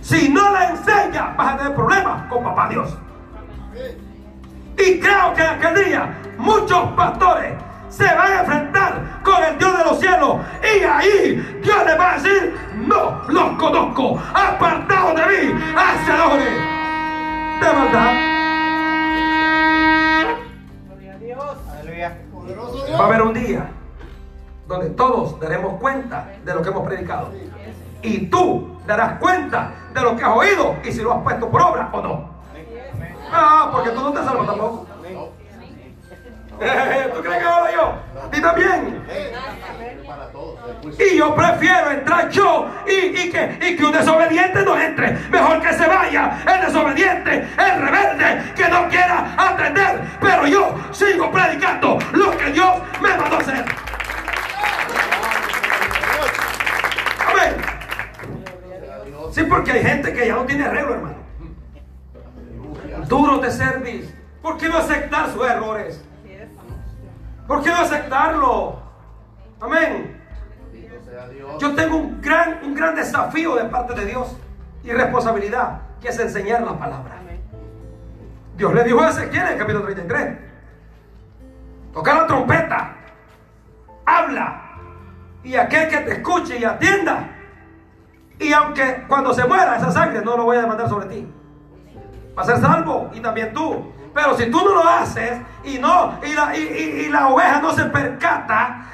Si 0.00 0.28
no 0.28 0.52
la 0.52 0.70
enseña, 0.70 1.34
vas 1.36 1.54
a 1.54 1.56
tener 1.56 1.74
problemas 1.74 2.22
con 2.28 2.44
papá 2.44 2.68
Dios. 2.68 2.96
Y 4.78 5.00
creo 5.00 5.32
que 5.34 5.42
en 5.42 5.48
aquel 5.48 5.84
día 5.84 6.14
muchos 6.36 6.90
pastores 6.92 7.54
se 7.88 8.04
van 8.04 8.32
a 8.32 8.40
enfrentar 8.40 9.20
con 9.22 9.42
el 9.42 9.58
Dios 9.58 9.78
de 9.78 9.84
los 9.84 10.00
cielos. 10.00 10.36
Y 10.62 10.82
ahí 10.84 11.60
Dios 11.62 11.86
les 11.86 11.98
va 11.98 12.12
a 12.12 12.14
decir, 12.18 12.54
no 12.74 13.22
los 13.28 13.50
conozco. 13.56 14.20
Apartados 14.34 15.14
de 15.16 15.26
mí, 15.26 15.62
hacedores 15.76 16.54
de 17.60 17.72
maldad. 17.72 18.33
Va 22.94 23.04
a 23.04 23.06
haber 23.06 23.22
un 23.22 23.34
día 23.34 23.70
donde 24.68 24.90
todos 24.90 25.38
daremos 25.40 25.80
cuenta 25.80 26.28
de 26.44 26.54
lo 26.54 26.62
que 26.62 26.68
hemos 26.68 26.86
predicado. 26.86 27.30
Y 28.02 28.26
tú 28.26 28.78
darás 28.86 29.18
cuenta 29.18 29.72
de 29.92 30.00
lo 30.00 30.16
que 30.16 30.22
has 30.22 30.36
oído 30.36 30.76
y 30.84 30.92
si 30.92 31.02
lo 31.02 31.12
has 31.12 31.22
puesto 31.22 31.48
por 31.48 31.62
obra 31.62 31.90
o 31.92 32.00
no. 32.00 32.28
Ah, 33.32 33.70
porque 33.72 33.90
tú 33.90 34.00
no 34.00 34.12
te 34.12 34.22
salvas 34.22 34.46
tampoco. 34.46 34.86
¿Tú 37.14 37.22
crees 37.22 37.38
que 37.38 37.44
ahora 37.44 37.72
yo? 37.72 37.98
A 38.22 38.30
ti 38.30 38.40
también. 38.40 39.04
Y 40.98 41.16
yo 41.16 41.34
prefiero 41.34 41.90
entrar 41.90 42.28
yo 42.30 42.70
y, 42.86 43.30
que, 43.30 43.58
y 43.60 43.76
que 43.76 43.84
un 43.84 43.92
desobediente 43.92 44.62
no 44.62 44.80
entre. 44.80 45.12
Mejor 45.30 45.60
que 45.60 45.72
se 45.72 45.86
vaya 45.86 46.38
el 46.46 46.66
desobediente, 46.66 47.48
el 47.58 47.80
rebelde, 47.80 48.52
que 48.54 48.68
no 48.68 48.88
quiera 48.88 49.34
atender. 49.36 50.00
Pero 50.20 50.46
yo 50.46 50.74
sigo 50.92 51.30
predicando 51.30 51.98
lo 52.12 52.36
que 52.36 52.52
Dios 52.52 52.74
me 53.00 53.16
mandó 53.16 53.38
hacer. 53.38 53.64
Amén. 57.26 57.56
Sí, 59.32 59.42
porque 59.44 59.72
hay 59.72 59.82
gente 59.82 60.12
que 60.12 60.26
ya 60.26 60.34
no 60.34 60.44
tiene 60.44 60.64
arreglo, 60.64 60.94
hermano. 60.94 61.16
Duro 63.08 63.38
de 63.38 63.50
servir. 63.50 64.14
¿Por 64.40 64.58
qué 64.58 64.68
no 64.68 64.78
aceptar 64.78 65.30
sus 65.30 65.44
errores? 65.44 66.04
¿Por 67.46 67.62
qué 67.62 67.70
no 67.70 67.76
aceptarlo? 67.76 68.78
Amén. 69.60 70.20
Yo 71.58 71.74
tengo 71.74 71.96
un 71.96 72.20
gran, 72.20 72.64
un 72.64 72.74
gran 72.74 72.94
desafío 72.94 73.56
de 73.56 73.64
parte 73.64 73.94
de 73.94 74.06
Dios 74.06 74.36
y 74.82 74.90
responsabilidad, 74.90 75.80
que 76.00 76.08
es 76.08 76.18
enseñar 76.18 76.62
la 76.62 76.78
palabra. 76.78 77.14
Dios 78.56 78.72
le 78.72 78.84
dijo 78.84 79.00
a 79.00 79.08
Ezequiel 79.08 79.46
en 79.46 79.52
el 79.52 79.58
capítulo 79.58 79.84
33, 79.84 80.38
toca 81.92 82.14
la 82.14 82.26
trompeta, 82.26 82.96
habla, 84.06 84.62
y 85.42 85.56
aquel 85.56 85.88
que 85.88 85.96
te 85.98 86.12
escuche 86.12 86.58
y 86.58 86.64
atienda, 86.64 87.30
y 88.38 88.52
aunque 88.52 89.04
cuando 89.08 89.34
se 89.34 89.44
muera 89.44 89.76
esa 89.76 89.90
sangre 89.90 90.22
no 90.22 90.36
lo 90.36 90.44
voy 90.44 90.56
a 90.56 90.62
demandar 90.62 90.88
sobre 90.88 91.06
ti, 91.06 91.28
va 92.36 92.42
a 92.42 92.46
ser 92.46 92.58
salvo 92.58 93.10
y 93.12 93.20
también 93.20 93.52
tú. 93.52 93.92
Pero 94.14 94.36
si 94.36 94.46
tú 94.46 94.58
no 94.64 94.74
lo 94.74 94.88
haces 94.88 95.40
y 95.64 95.78
no, 95.78 96.18
y 96.24 96.32
la, 96.34 96.56
y, 96.56 97.08
la 97.08 97.28
oveja 97.28 97.60
no 97.60 97.72
se 97.72 97.84
percata 97.86 98.86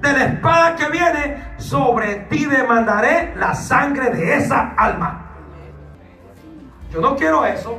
de 0.00 0.12
la 0.12 0.24
espada 0.24 0.76
que 0.76 0.88
viene, 0.88 1.44
sobre 1.58 2.16
ti 2.30 2.46
demandaré 2.46 3.34
la 3.36 3.54
sangre 3.54 4.10
de 4.10 4.36
esa 4.36 4.72
alma. 4.76 5.26
Yo 6.90 7.00
no 7.00 7.16
quiero 7.16 7.44
eso. 7.44 7.78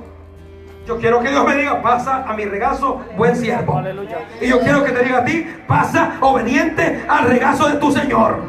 Yo 0.85 0.97
quiero 0.99 1.19
que 1.19 1.29
Dios 1.29 1.45
me 1.45 1.55
diga, 1.55 1.81
pasa 1.81 2.23
a 2.27 2.33
mi 2.33 2.45
regazo, 2.45 3.01
buen 3.17 3.35
siervo. 3.35 3.81
Y 4.39 4.47
yo 4.47 4.59
quiero 4.61 4.83
que 4.83 4.91
te 4.91 5.03
diga 5.03 5.19
a 5.19 5.25
ti, 5.25 5.45
pasa 5.67 6.13
obediente 6.21 7.03
al 7.09 7.25
regazo 7.25 7.67
de 7.67 7.75
tu 7.75 7.91
Señor. 7.91 8.39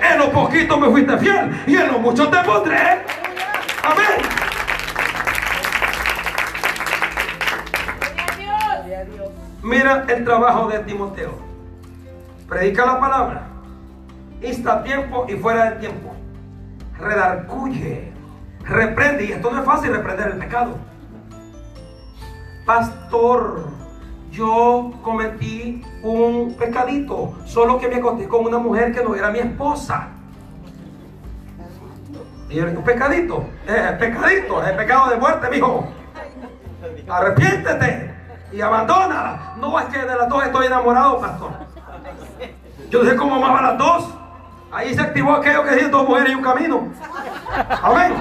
En 0.00 0.18
lo 0.18 0.30
poquito 0.30 0.78
me 0.78 0.88
fuiste 0.88 1.16
fiel 1.18 1.62
y 1.66 1.76
en 1.76 1.88
lo 1.88 1.98
mucho 1.98 2.28
te 2.28 2.38
pondré. 2.44 3.02
Amén. 3.82 4.47
Mira 9.68 10.06
el 10.08 10.24
trabajo 10.24 10.68
de 10.68 10.78
Timoteo. 10.78 11.32
Predica 12.48 12.86
la 12.86 12.98
palabra. 12.98 13.48
Insta 14.40 14.76
a 14.78 14.82
tiempo 14.82 15.26
y 15.28 15.34
fuera 15.34 15.72
de 15.72 15.76
tiempo. 15.76 16.14
Redarcuye. 16.98 18.10
Reprende. 18.62 19.26
Y 19.26 19.32
esto 19.32 19.50
no 19.50 19.60
es 19.60 19.66
fácil 19.66 19.92
reprender 19.92 20.28
el 20.28 20.38
pecado. 20.38 20.78
Pastor, 22.64 23.66
yo 24.30 24.90
cometí 25.02 25.84
un 26.02 26.54
pecadito. 26.58 27.36
Solo 27.44 27.78
que 27.78 27.88
me 27.88 27.96
acosté 27.96 28.26
con 28.26 28.46
una 28.46 28.56
mujer 28.56 28.94
que 28.94 29.04
no 29.04 29.14
era 29.14 29.30
mi 29.30 29.40
esposa. 29.40 30.08
Y 32.48 32.58
el 32.58 32.72
pecadito, 32.78 33.44
eh, 33.66 33.94
pecadito, 34.00 34.64
es 34.64 34.72
pecado 34.72 35.10
de 35.10 35.16
muerte, 35.18 35.50
mijo. 35.50 35.86
Arrepiéntete 37.06 38.17
y 38.52 38.60
abandónala. 38.60 39.54
No 39.56 39.78
es 39.78 39.86
que 39.86 39.98
de 39.98 40.16
las 40.16 40.28
dos 40.28 40.44
estoy 40.44 40.66
enamorado, 40.66 41.20
pastor. 41.20 41.50
Yo 42.90 43.02
no 43.02 43.10
sé 43.10 43.16
cómo 43.16 43.36
amaba 43.36 43.58
a 43.58 43.62
las 43.62 43.78
dos. 43.78 44.08
Ahí 44.72 44.94
se 44.94 45.00
activó 45.00 45.34
aquello 45.34 45.64
que 45.64 45.74
dice 45.74 45.88
dos 45.88 46.08
mujeres 46.08 46.32
y 46.32 46.34
un 46.34 46.42
camino. 46.42 46.88
Amén. 47.82 48.12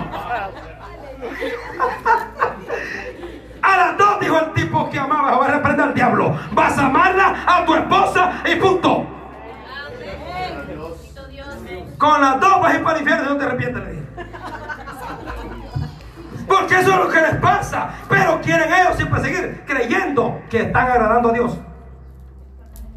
A 3.62 3.78
las 3.78 3.98
dos 3.98 4.20
dijo 4.20 4.40
el 4.40 4.54
tipo 4.54 4.90
que 4.90 5.00
amaba, 5.00 5.38
va 5.38 5.46
a 5.46 5.52
reprender 5.52 5.88
al 5.88 5.94
diablo. 5.94 6.38
Vas 6.52 6.78
a 6.78 6.86
amarla 6.86 7.44
a 7.46 7.66
tu 7.66 7.76
esposa 7.76 8.32
y 8.46 8.56
punto. 8.56 9.06
Con 11.98 12.22
las 12.22 12.40
dos 12.40 12.62
vas 12.62 12.74
a 12.74 12.76
ir 12.78 12.84
para 12.84 12.96
el 12.96 13.02
infierno 13.02 13.26
y 13.26 13.34
no 13.34 13.38
te 13.38 13.46
arrepientes, 13.46 13.84
le 13.84 13.92
dije. 13.92 14.07
Porque 16.48 16.80
eso 16.80 16.92
es 16.92 16.98
lo 16.98 17.10
que 17.10 17.22
les 17.22 17.36
pasa. 17.36 17.90
Pero 18.10 18.40
quieren 18.42 18.72
ellos 18.72 18.96
siempre 18.96 19.22
seguir 19.22 19.64
creyendo 19.66 20.42
que 20.50 20.62
están 20.62 20.90
agradando 20.90 21.30
a 21.30 21.34
Dios. 21.34 21.58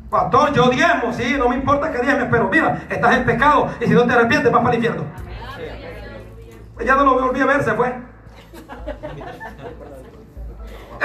Pastor, 0.08 0.52
yo 0.52 0.68
diezmo, 0.70 1.12
sí, 1.12 1.36
no 1.38 1.48
me 1.48 1.56
importa 1.56 1.92
que 1.92 1.98
diezmes, 1.98 2.26
pero 2.30 2.48
mira, 2.48 2.82
estás 2.88 3.16
en 3.16 3.24
pecado 3.24 3.70
y 3.80 3.86
si 3.86 3.92
no 3.92 4.04
te 4.04 4.12
arrepientes 4.12 4.50
vas 4.50 4.60
para 4.60 4.74
el 4.74 4.84
infierno. 4.84 5.04
Ya 6.84 6.96
no 6.96 7.04
lo 7.04 7.26
volví 7.26 7.40
a 7.40 7.46
ver, 7.46 7.62
se 7.62 7.74
fue. 7.74 7.94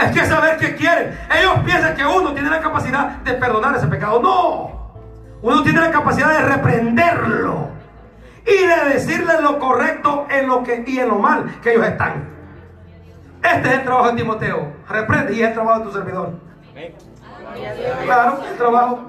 Es 0.01 0.11
que 0.11 0.25
saber 0.25 0.57
qué 0.57 0.75
quieren. 0.75 1.17
Ellos 1.37 1.59
piensan 1.63 1.95
que 1.95 2.05
uno 2.05 2.33
tiene 2.33 2.49
la 2.49 2.59
capacidad 2.59 3.17
de 3.17 3.33
perdonar 3.33 3.75
ese 3.75 3.87
pecado. 3.87 4.19
No. 4.21 4.91
Uno 5.41 5.63
tiene 5.63 5.79
la 5.79 5.91
capacidad 5.91 6.29
de 6.29 6.39
reprenderlo 6.39 7.69
y 8.45 8.67
de 8.67 8.93
decirle 8.93 9.41
lo 9.41 9.59
correcto 9.59 10.27
en 10.29 10.47
lo 10.47 10.63
que 10.63 10.83
y 10.85 10.99
en 10.99 11.09
lo 11.09 11.19
mal 11.19 11.59
que 11.61 11.73
ellos 11.73 11.85
están. 11.85 12.29
Este 13.43 13.67
es 13.67 13.73
el 13.75 13.83
trabajo 13.83 14.09
de 14.09 14.15
Timoteo. 14.15 14.73
Reprende 14.87 15.33
y 15.33 15.41
es 15.41 15.49
el 15.49 15.53
trabajo 15.53 15.79
de 15.79 15.85
tu 15.85 15.91
servidor. 15.91 16.33
Claro, 18.03 18.39
el 18.49 18.57
trabajo. 18.57 19.07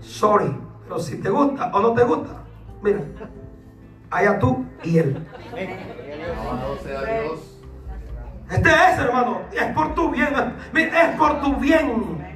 Sorry, 0.00 0.56
pero 0.84 0.98
si 0.98 1.20
te 1.20 1.30
gusta 1.30 1.70
o 1.72 1.80
no 1.80 1.94
te 1.94 2.04
gusta, 2.04 2.42
mira, 2.82 3.00
allá 4.10 4.38
tú 4.38 4.66
y 4.82 4.98
él. 4.98 5.26
Este 8.50 8.68
es, 8.68 8.98
hermano, 8.98 9.42
es 9.52 9.64
por 9.72 9.94
tu 9.94 10.10
bien, 10.10 10.28
es 10.74 11.16
por 11.16 11.40
tu 11.40 11.56
bien. 11.56 12.31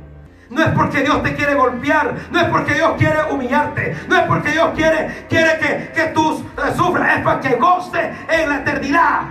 No 0.51 0.63
es 0.63 0.69
porque 0.69 1.03
Dios 1.03 1.23
te 1.23 1.35
quiere 1.35 1.55
golpear, 1.55 2.15
no 2.31 2.41
es 2.41 2.45
porque 2.47 2.75
Dios 2.75 2.93
quiere 2.99 3.19
humillarte, 3.31 3.97
no 4.09 4.17
es 4.17 4.23
porque 4.23 4.53
Dios 4.53 4.71
quiere, 4.77 5.27
quiere 5.29 5.59
que, 5.59 5.93
que 5.93 6.09
tú 6.09 6.45
eh, 6.57 6.73
sufras, 6.77 7.19
es 7.19 7.25
para 7.25 7.41
que 7.41 7.57
goce 7.57 8.13
en 8.29 8.49
la 8.49 8.57
eternidad. 8.59 9.23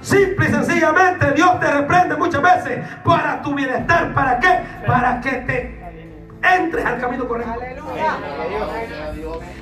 Simple 0.00 0.48
y 0.48 0.50
sencillamente 0.50 1.32
Dios 1.32 1.60
te 1.60 1.70
reprende 1.70 2.16
muchas 2.16 2.42
veces 2.42 2.84
para 3.04 3.42
tu 3.42 3.54
bienestar. 3.54 4.14
¿Para 4.14 4.38
qué? 4.38 4.60
Para 4.86 5.20
que 5.20 5.30
te 5.30 5.80
entres 6.42 6.86
al 6.86 7.00
camino 7.00 7.28
correcto. 7.28 7.60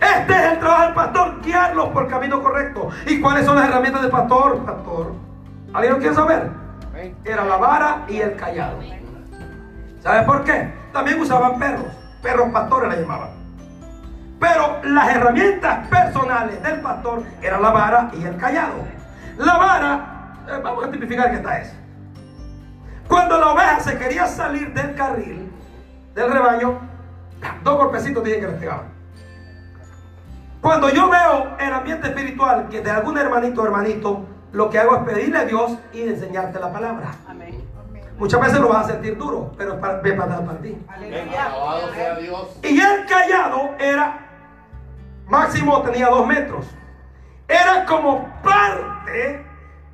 Este 0.00 0.32
es 0.32 0.52
el 0.52 0.58
trabajo 0.58 0.84
del 0.84 0.94
pastor, 0.94 1.40
guiarlos 1.42 1.88
por 1.88 2.04
el 2.04 2.10
camino 2.10 2.42
correcto. 2.42 2.90
¿Y 3.06 3.20
cuáles 3.20 3.46
son 3.46 3.56
las 3.56 3.68
herramientas 3.68 4.02
del 4.02 4.10
pastor? 4.10 4.64
Pastor. 4.64 5.14
¿Alguien 5.72 5.94
lo 5.94 5.98
quiere 5.98 6.14
saber? 6.14 6.50
Era 7.24 7.44
la 7.44 7.56
vara 7.56 8.04
y 8.08 8.20
el 8.20 8.36
callado. 8.36 8.78
¿Sabe 10.00 10.22
por 10.24 10.44
qué? 10.44 10.72
También 10.92 11.20
usaban 11.20 11.58
perros. 11.58 11.86
Perros 12.22 12.50
pastores 12.52 12.90
le 12.90 13.02
llamaban. 13.02 13.30
Pero 14.40 14.80
las 14.84 15.08
herramientas 15.08 15.88
personales 15.88 16.62
del 16.62 16.80
pastor 16.80 17.22
eran 17.42 17.62
la 17.62 17.70
vara 17.70 18.10
y 18.14 18.24
el 18.24 18.36
callado. 18.36 18.84
La 19.36 19.56
vara, 19.56 20.34
eh, 20.48 20.60
vamos 20.62 20.84
a 20.84 20.90
tipificar 20.90 21.30
qué 21.30 21.36
está 21.36 21.58
es. 21.58 21.74
Cuando 23.08 23.38
la 23.38 23.52
oveja 23.52 23.80
se 23.80 23.98
quería 23.98 24.26
salir 24.26 24.72
del 24.74 24.94
carril, 24.94 25.50
del 26.14 26.30
rebaño, 26.30 26.78
dos 27.64 27.76
golpecitos 27.76 28.22
dije 28.22 28.40
que 28.40 28.46
le 28.46 28.52
pegaban. 28.52 28.86
Cuando 30.60 30.88
yo 30.90 31.08
veo 31.08 31.56
el 31.58 31.72
ambiente 31.72 32.08
espiritual 32.08 32.68
que 32.68 32.80
de 32.80 32.90
algún 32.90 33.16
hermanito 33.16 33.62
o 33.62 33.64
hermanito, 33.64 34.26
lo 34.52 34.70
que 34.70 34.78
hago 34.78 34.96
es 34.96 35.02
pedirle 35.02 35.38
a 35.38 35.44
Dios 35.44 35.78
y 35.92 36.02
enseñarte 36.02 36.58
la 36.58 36.72
palabra. 36.72 37.12
Muchas 38.18 38.40
veces 38.40 38.58
lo 38.58 38.68
vas 38.68 38.86
a 38.86 38.92
sentir 38.92 39.16
duro, 39.16 39.52
pero 39.56 39.74
es 39.74 39.78
para, 39.78 40.00
es 40.02 40.14
para 40.14 40.26
dar 40.26 40.44
para 40.44 40.58
ti. 40.58 40.76
Y 42.64 42.80
el 42.80 43.06
callado 43.06 43.76
era, 43.78 44.18
máximo 45.28 45.80
tenía 45.82 46.08
dos 46.08 46.26
metros. 46.26 46.66
Era 47.46 47.86
como 47.86 48.28
parte 48.42 49.46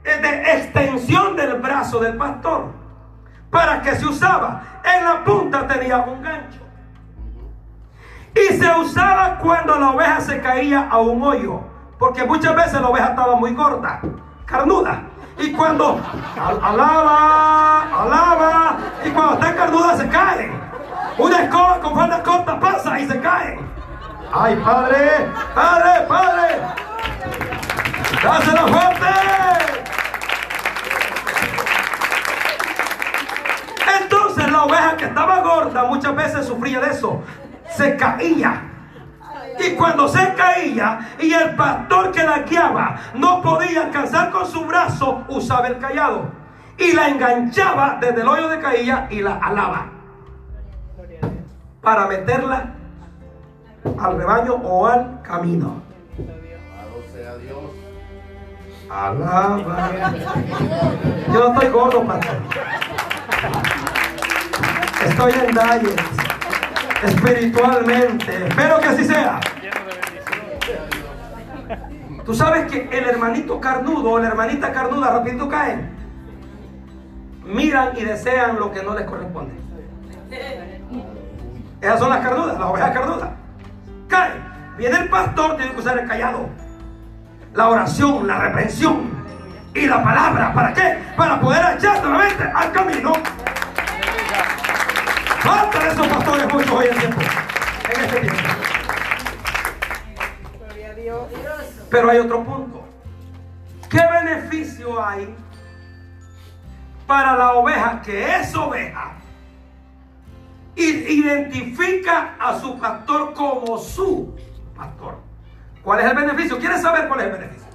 de 0.05 0.53
extensión 0.53 1.37
del 1.37 1.61
brazo 1.61 2.01
del 2.01 2.17
pastor. 2.17 2.73
Para 3.51 3.83
que 3.83 3.95
se 3.95 4.07
usaba. 4.07 4.63
En 4.83 5.05
la 5.05 5.23
punta 5.23 5.67
tenía 5.69 5.99
un 5.99 6.23
gancho. 6.23 6.61
Y 8.35 8.55
se 8.55 8.69
usaba 8.81 9.39
cuando 9.39 9.79
la 9.79 9.91
oveja 9.91 10.21
se 10.21 10.41
caía 10.41 10.89
a 10.89 10.99
un 10.99 11.23
hoyo. 11.23 11.61
Porque 11.99 12.25
muchas 12.25 12.57
veces 12.57 12.81
la 12.81 12.89
oveja 12.89 13.09
estaba 13.11 13.37
muy 13.37 13.55
gorda, 13.55 14.01
carnuda. 14.47 15.05
Y 15.39 15.53
cuando 15.53 16.01
al- 16.41 16.61
alaba, 16.63 17.83
alaba, 18.03 18.77
y 19.05 19.11
cuando 19.11 19.35
está 19.35 19.55
carnuda 19.55 19.97
se 19.97 20.09
caen. 20.09 20.61
Una 21.19 21.43
escoba 21.43 21.81
con 21.81 21.95
falda 21.95 22.23
corta 22.23 22.59
pasa 22.61 22.99
y 23.01 23.07
se 23.09 23.21
caen. 23.21 23.61
¡Ay, 24.33 24.57
padre! 24.57 25.29
¡Padre, 25.55 26.07
padre! 26.09 26.61
¡Dásela 28.23 28.63
fuerte! 28.67 29.07
Entonces 34.01 34.51
la 34.51 34.65
oveja 34.65 34.97
que 34.97 35.05
estaba 35.07 35.41
gorda 35.41 35.85
muchas 35.85 36.15
veces 36.17 36.47
sufría 36.47 36.81
de 36.81 36.91
eso. 36.91 37.23
Se 37.77 37.97
caía. 37.97 38.63
Y 39.59 39.71
cuando 39.75 40.09
se 40.09 40.35
caía 40.35 41.15
y 41.21 41.33
el 41.33 41.55
pastor 41.55 42.11
que 42.13 42.23
la 42.23 42.41
guiaba 42.41 42.97
no 43.15 43.41
podía 43.43 43.85
alcanzar 43.87 44.31
con 44.31 44.47
su 44.47 44.65
brazo, 44.65 45.25
usaba 45.29 45.69
el 45.69 45.79
callado. 45.79 46.31
Y 46.77 46.93
la 46.93 47.09
enganchaba 47.09 47.99
desde 48.01 48.23
el 48.23 48.29
hoyo 48.29 48.49
de 48.49 48.61
caída 48.61 49.07
y 49.11 49.21
la 49.21 49.37
alaba. 49.37 49.87
Para 51.81 52.07
meterla 52.07 52.75
al 53.99 54.17
rebaño 54.17 54.55
o 54.55 54.87
al 54.87 55.23
camino. 55.23 55.83
Sea 57.13 57.37
Dios. 57.37 57.59
Alaba. 58.91 59.91
Yo 61.33 61.41
no 61.41 61.53
estoy 61.53 61.69
gordo, 61.69 62.05
pastor. 62.05 62.37
Estoy 65.07 65.33
en 65.33 65.55
diet. 65.55 66.14
Espiritualmente. 67.05 68.47
Espero 68.49 68.81
que 68.81 68.87
así 68.87 69.05
sea. 69.05 69.41
Tú 72.25 72.35
sabes 72.35 72.71
que 72.71 72.89
el 72.91 73.05
hermanito 73.05 73.61
carnudo 73.61 74.13
o 74.13 74.19
la 74.19 74.29
hermanita 74.29 74.73
carnuda 74.73 75.11
rapidito 75.11 75.49
caen. 75.49 75.91
Miran 77.45 77.91
y 77.97 78.05
desean 78.05 78.59
lo 78.59 78.73
que 78.73 78.83
no 78.83 78.95
les 78.95 79.05
corresponde. 79.05 79.53
Esas 81.81 81.99
son 81.99 82.09
las 82.09 82.21
carnudas, 82.21 82.59
las 82.59 82.69
ovejas 82.69 82.91
carnudas. 82.93 83.31
Caen. 84.09 84.55
Viene 84.79 84.97
el 84.97 85.09
pastor, 85.09 85.57
tiene 85.57 85.73
que 85.73 85.81
usar 85.81 85.99
el 85.99 86.09
callado. 86.09 86.49
La 87.53 87.69
oración, 87.69 88.27
la 88.27 88.39
reprensión 88.39 89.11
y 89.75 89.87
la 89.87 90.03
palabra. 90.03 90.55
¿Para 90.55 90.73
qué? 90.73 90.99
Para 91.17 91.39
poder 91.41 91.77
echar 91.77 92.03
nuevamente 92.03 92.43
al 92.55 92.73
camino. 92.73 93.13
Falta 95.45 95.79
de 95.79 95.91
esos 95.91 96.07
pastores 96.09 96.53
muchos 96.53 96.71
hoy 96.71 96.87
en 96.87 96.99
tiempo. 96.99 97.21
En 97.21 98.05
este 98.05 98.21
tiempo. 98.21 98.43
Gloria 100.59 100.91
a 100.91 100.95
Dios. 100.95 101.27
Pero 101.91 102.11
hay 102.11 102.19
otro 102.19 102.45
punto. 102.45 102.85
¿Qué 103.91 104.01
beneficio 104.01 105.05
hay 105.05 105.37
para 107.07 107.37
la 107.37 107.53
oveja 107.53 108.01
que 108.03 108.37
es 108.37 108.55
oveja 108.55 109.13
y 110.77 110.83
identifica 110.83 112.35
a 112.39 112.59
su 112.59 112.79
pastor 112.79 113.33
como 113.35 113.79
su 113.79 114.35
pastor. 114.75 115.19
¿Cuál 115.83 116.01
es 116.01 116.07
el 116.07 116.17
beneficio? 116.17 116.59
¿Quieres 116.59 116.83
saber 116.83 117.07
cuál 117.07 117.21
es 117.21 117.27
el 117.27 117.33
beneficio? 117.33 117.69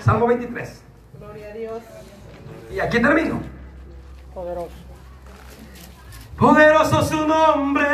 Salmo 0.00 0.26
23. 0.26 0.82
Gloria 1.18 1.48
a 1.48 1.52
Dios. 1.52 1.82
Y 2.72 2.80
aquí 2.80 3.00
termino. 3.00 3.40
Poderoso. 4.34 4.83
Poderoso 6.38 7.02
su 7.04 7.26
nombre, 7.28 7.86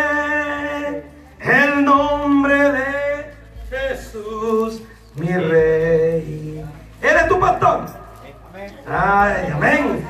el 1.41 1.85
nombre 1.85 2.73
de 2.73 3.35
Jesús, 3.69 4.83
mi 5.15 5.29
rey. 5.29 6.65
Él 7.03 7.17
es 7.17 7.29
tu 7.29 7.39
pastor. 7.39 7.85
Ay, 8.89 9.53
amén. 9.55 10.07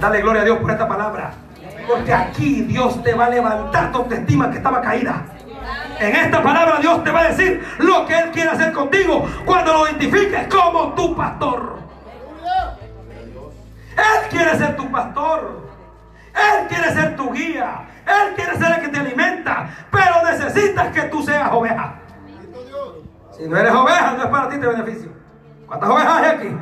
Dale 0.00 0.20
gloria 0.22 0.42
a 0.42 0.44
Dios 0.44 0.58
por 0.58 0.70
esta 0.70 0.86
palabra. 0.86 1.32
Porque 1.88 2.14
aquí 2.14 2.62
Dios 2.62 3.02
te 3.02 3.14
va 3.14 3.26
a 3.26 3.30
levantar 3.30 3.90
tu 3.90 3.98
autoestima 3.98 4.48
que 4.50 4.58
estaba 4.58 4.80
caída. 4.80 5.24
En 5.98 6.14
esta 6.14 6.40
palabra 6.40 6.78
Dios 6.80 7.02
te 7.02 7.10
va 7.10 7.20
a 7.20 7.28
decir 7.30 7.66
lo 7.78 8.06
que 8.06 8.16
Él 8.16 8.30
quiere 8.30 8.50
hacer 8.50 8.72
contigo 8.72 9.28
cuando 9.44 9.72
lo 9.72 9.88
identifiques 9.88 10.46
como 10.46 10.94
tu 10.94 11.16
pastor. 11.16 11.77
Él 13.98 14.28
quiere 14.30 14.56
ser 14.56 14.76
tu 14.76 14.90
pastor. 14.90 15.68
Él 16.34 16.68
quiere 16.68 16.92
ser 16.92 17.16
tu 17.16 17.32
guía. 17.32 17.88
Él 18.06 18.34
quiere 18.36 18.56
ser 18.56 18.78
el 18.78 18.80
que 18.82 18.88
te 18.88 18.98
alimenta. 18.98 19.68
Pero 19.90 20.22
necesitas 20.24 20.92
que 20.92 21.02
tú 21.02 21.22
seas 21.22 21.50
oveja. 21.52 21.94
Si 23.36 23.48
no 23.48 23.56
eres 23.56 23.74
oveja, 23.74 24.12
no 24.12 24.24
es 24.24 24.30
para 24.30 24.48
ti 24.48 24.54
este 24.54 24.66
beneficio. 24.66 25.12
¿Cuántas 25.66 25.90
ovejas 25.90 26.16
hay 26.16 26.30
aquí? 26.30 26.56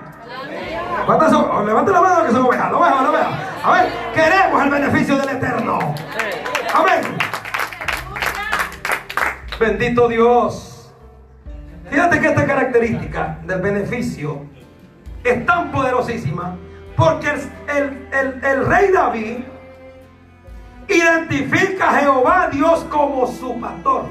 ¿Cuántas 1.05 1.31
son? 1.31 1.49
Oh, 1.51 1.63
Levante 1.63 1.93
la 1.93 2.01
mano 2.01 2.27
que 2.27 2.33
son 2.33 2.47
ovejas. 2.47 2.73
La 2.73 2.79
oveja, 2.79 3.03
la 3.03 3.11
oveja. 3.11 3.31
A 3.65 3.71
ver, 3.73 3.93
queremos 4.15 4.63
el 4.63 4.71
beneficio 4.71 5.17
del 5.17 5.29
Eterno. 5.29 5.79
Amén. 6.75 7.01
Bendito 9.61 10.09
Dios. 10.09 10.93
Fíjate 11.91 12.21
que 12.21 12.27
esta 12.29 12.47
característica 12.47 13.39
del 13.45 13.61
beneficio 13.61 14.43
es 15.23 15.47
tan 15.47 15.71
poderosísima 15.71 16.57
porque 16.97 17.29
el, 17.29 18.09
el- 18.13 18.45
el- 18.45 18.67
rey 18.67 18.91
David 18.93 19.39
identifica 20.89 21.91
a 21.91 21.99
Jehová 22.01 22.49
Dios 22.51 22.85
como 22.91 23.27
su 23.27 23.59
pastor. 23.61 24.05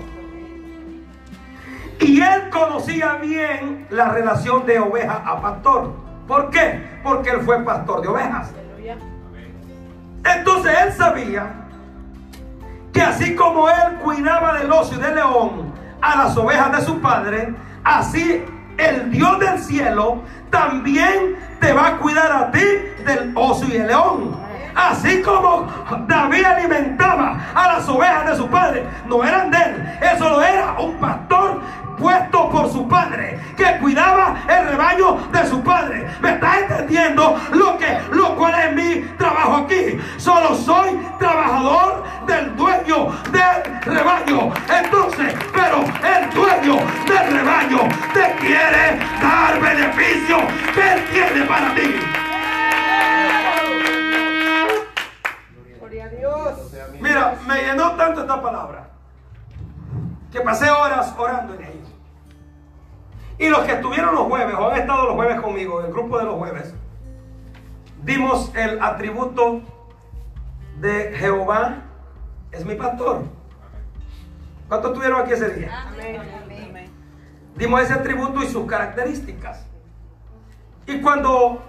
Y 1.99 2.21
él 2.21 2.49
conocía 2.51 3.13
bien 3.15 3.87
la 3.89 4.09
relación 4.09 4.65
de 4.65 4.79
oveja 4.79 5.23
a 5.25 5.41
pastor. 5.41 5.93
¿Por 6.27 6.49
qué? 6.49 6.99
Porque 7.03 7.29
él 7.29 7.41
fue 7.41 7.63
pastor 7.63 8.01
de 8.01 8.07
ovejas. 8.09 8.51
Entonces 10.25 10.75
él 10.85 10.93
sabía 10.93 11.53
que 12.91 13.01
así 13.01 13.35
como 13.35 13.69
él 13.69 13.95
cuidaba 14.03 14.53
del 14.59 14.71
oso 14.71 14.95
y 14.95 14.97
del 14.97 15.15
león 15.15 15.73
a 16.01 16.15
las 16.17 16.35
ovejas 16.37 16.71
de 16.77 16.81
su 16.85 16.99
padre, 16.99 17.53
así 17.83 18.43
el 18.77 19.11
Dios 19.11 19.39
del 19.39 19.59
cielo 19.59 20.21
también 20.49 21.35
te 21.59 21.73
va 21.73 21.87
a 21.87 21.97
cuidar 21.97 22.31
a 22.31 22.51
ti 22.51 22.65
del 23.05 23.31
oso 23.35 23.65
y 23.67 23.77
el 23.77 23.87
león. 23.87 24.37
Así 24.75 25.21
como 25.21 25.67
David 26.07 26.43
alimentaba 26.43 27.39
a 27.55 27.67
las 27.73 27.87
ovejas 27.87 28.29
de 28.29 28.35
su 28.35 28.47
padre, 28.47 28.85
no 29.07 29.23
eran 29.23 29.49
de 29.49 29.57
él, 29.57 29.99
eso 30.01 30.29
lo 30.29 30.41
era 30.41 30.73
un 30.79 30.95
pastor 30.95 31.61
puesto 31.97 32.49
por 32.49 32.71
su 32.71 32.87
padre, 32.87 33.39
que 33.57 33.77
cuidaba 33.79 34.37
el 34.47 34.67
rebaño 34.69 35.17
de 35.31 35.45
su 35.47 35.61
padre. 35.63 36.07
¿Me 36.21 36.31
estás 36.31 36.57
entendiendo 36.61 37.39
lo 37.53 37.77
que 37.77 37.99
lo 38.11 38.35
cual 38.35 38.53
es 38.55 38.73
mi 38.73 39.01
trabajo 39.17 39.57
aquí? 39.57 39.99
Solo 40.17 40.55
soy 40.55 40.99
trabajador 41.19 42.03
del 42.27 42.55
dueño 42.55 43.11
del 43.31 43.81
rebaño. 43.81 44.53
Entonces, 44.69 45.35
pero 45.53 45.83
el 45.83 46.29
dueño 46.33 46.77
del 47.07 47.31
rebaño 47.31 47.79
te 48.13 48.35
quiere 48.39 48.99
dar 49.21 49.59
beneficio 49.59 50.37
que 50.73 50.93
él 50.93 51.05
tiene 51.11 51.45
para 51.45 51.75
ti. 51.75 51.95
Gloria 55.79 56.05
a 56.05 56.09
Dios. 56.09 56.59
Mira, 56.99 57.35
me 57.47 57.61
llenó 57.61 57.91
tanto 57.91 58.21
esta 58.21 58.41
palabra 58.41 58.87
que 60.31 60.41
pasé 60.41 60.69
horas 60.69 61.13
orando 61.17 61.53
en 61.53 61.61
ella. 61.61 61.84
Y 63.37 63.49
los 63.49 63.59
que 63.65 63.73
estuvieron 63.73 64.15
los 64.15 64.27
jueves 64.27 64.55
o 64.55 64.69
han 64.69 64.79
estado 64.79 65.05
los 65.05 65.15
jueves 65.15 65.41
conmigo, 65.41 65.81
el 65.81 65.91
grupo 65.91 66.17
de 66.17 66.23
los 66.25 66.35
jueves, 66.35 66.73
dimos 68.03 68.51
el 68.55 68.81
atributo 68.81 69.61
de 70.79 71.13
Jehová 71.17 71.81
es 72.51 72.65
mi 72.65 72.75
pastor. 72.75 73.23
¿Cuántos 74.67 74.91
estuvieron 74.91 75.21
aquí 75.21 75.33
ese 75.33 75.49
día? 75.49 75.87
Amén. 75.87 76.21
Dimos 77.55 77.81
ese 77.81 77.93
atributo 77.93 78.43
y 78.43 78.47
sus 78.47 78.65
características. 78.65 79.65
Y 80.87 80.99
cuando 81.01 81.61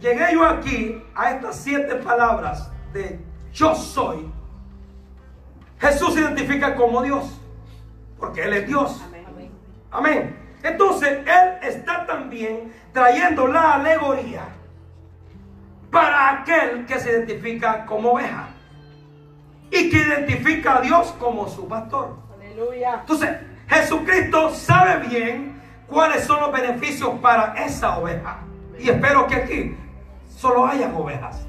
llegué 0.00 0.32
yo 0.32 0.44
aquí 0.44 1.02
a 1.14 1.32
estas 1.32 1.56
siete 1.56 1.96
palabras 1.96 2.70
de 2.92 3.20
yo 3.52 3.74
soy, 3.74 4.30
Jesús 5.78 6.14
se 6.14 6.20
identifica 6.20 6.74
como 6.74 7.02
Dios, 7.02 7.40
porque 8.18 8.42
Él 8.42 8.52
es 8.52 8.66
Dios. 8.66 9.02
Amén. 9.06 9.50
Amén. 9.90 10.41
Entonces, 10.62 11.18
Él 11.26 11.58
está 11.62 12.06
también 12.06 12.72
trayendo 12.92 13.46
la 13.48 13.74
alegoría 13.74 14.42
para 15.90 16.30
aquel 16.40 16.86
que 16.86 16.98
se 16.98 17.10
identifica 17.10 17.84
como 17.84 18.12
oveja 18.12 18.48
y 19.70 19.90
que 19.90 19.96
identifica 19.98 20.78
a 20.78 20.80
Dios 20.80 21.14
como 21.18 21.48
su 21.48 21.66
pastor. 21.68 22.16
Aleluya. 22.36 22.98
Entonces, 23.00 23.30
Jesucristo 23.68 24.50
sabe 24.54 25.06
bien 25.08 25.60
cuáles 25.86 26.24
son 26.24 26.40
los 26.40 26.52
beneficios 26.52 27.10
para 27.20 27.54
esa 27.64 27.98
oveja. 27.98 28.38
Y 28.78 28.88
espero 28.90 29.26
que 29.26 29.34
aquí 29.36 29.76
solo 30.28 30.66
hayan 30.66 30.94
ovejas. 30.94 31.46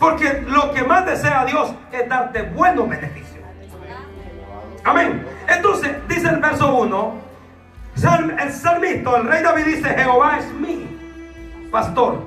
Porque 0.00 0.42
lo 0.46 0.72
que 0.72 0.82
más 0.82 1.06
desea 1.06 1.44
Dios 1.44 1.72
es 1.92 2.08
darte 2.08 2.42
buenos 2.42 2.88
beneficios. 2.88 3.44
Amén. 4.84 5.26
Entonces, 5.48 5.92
dice 6.08 6.28
el 6.28 6.38
verso 6.40 6.74
1, 6.74 7.14
sal- 7.14 7.23
el 7.96 8.52
salmista, 8.52 9.16
el 9.16 9.26
rey 9.26 9.42
David 9.42 9.64
dice, 9.64 9.88
Jehová 9.88 10.38
es 10.38 10.52
mi 10.54 10.86
pastor. 11.70 12.22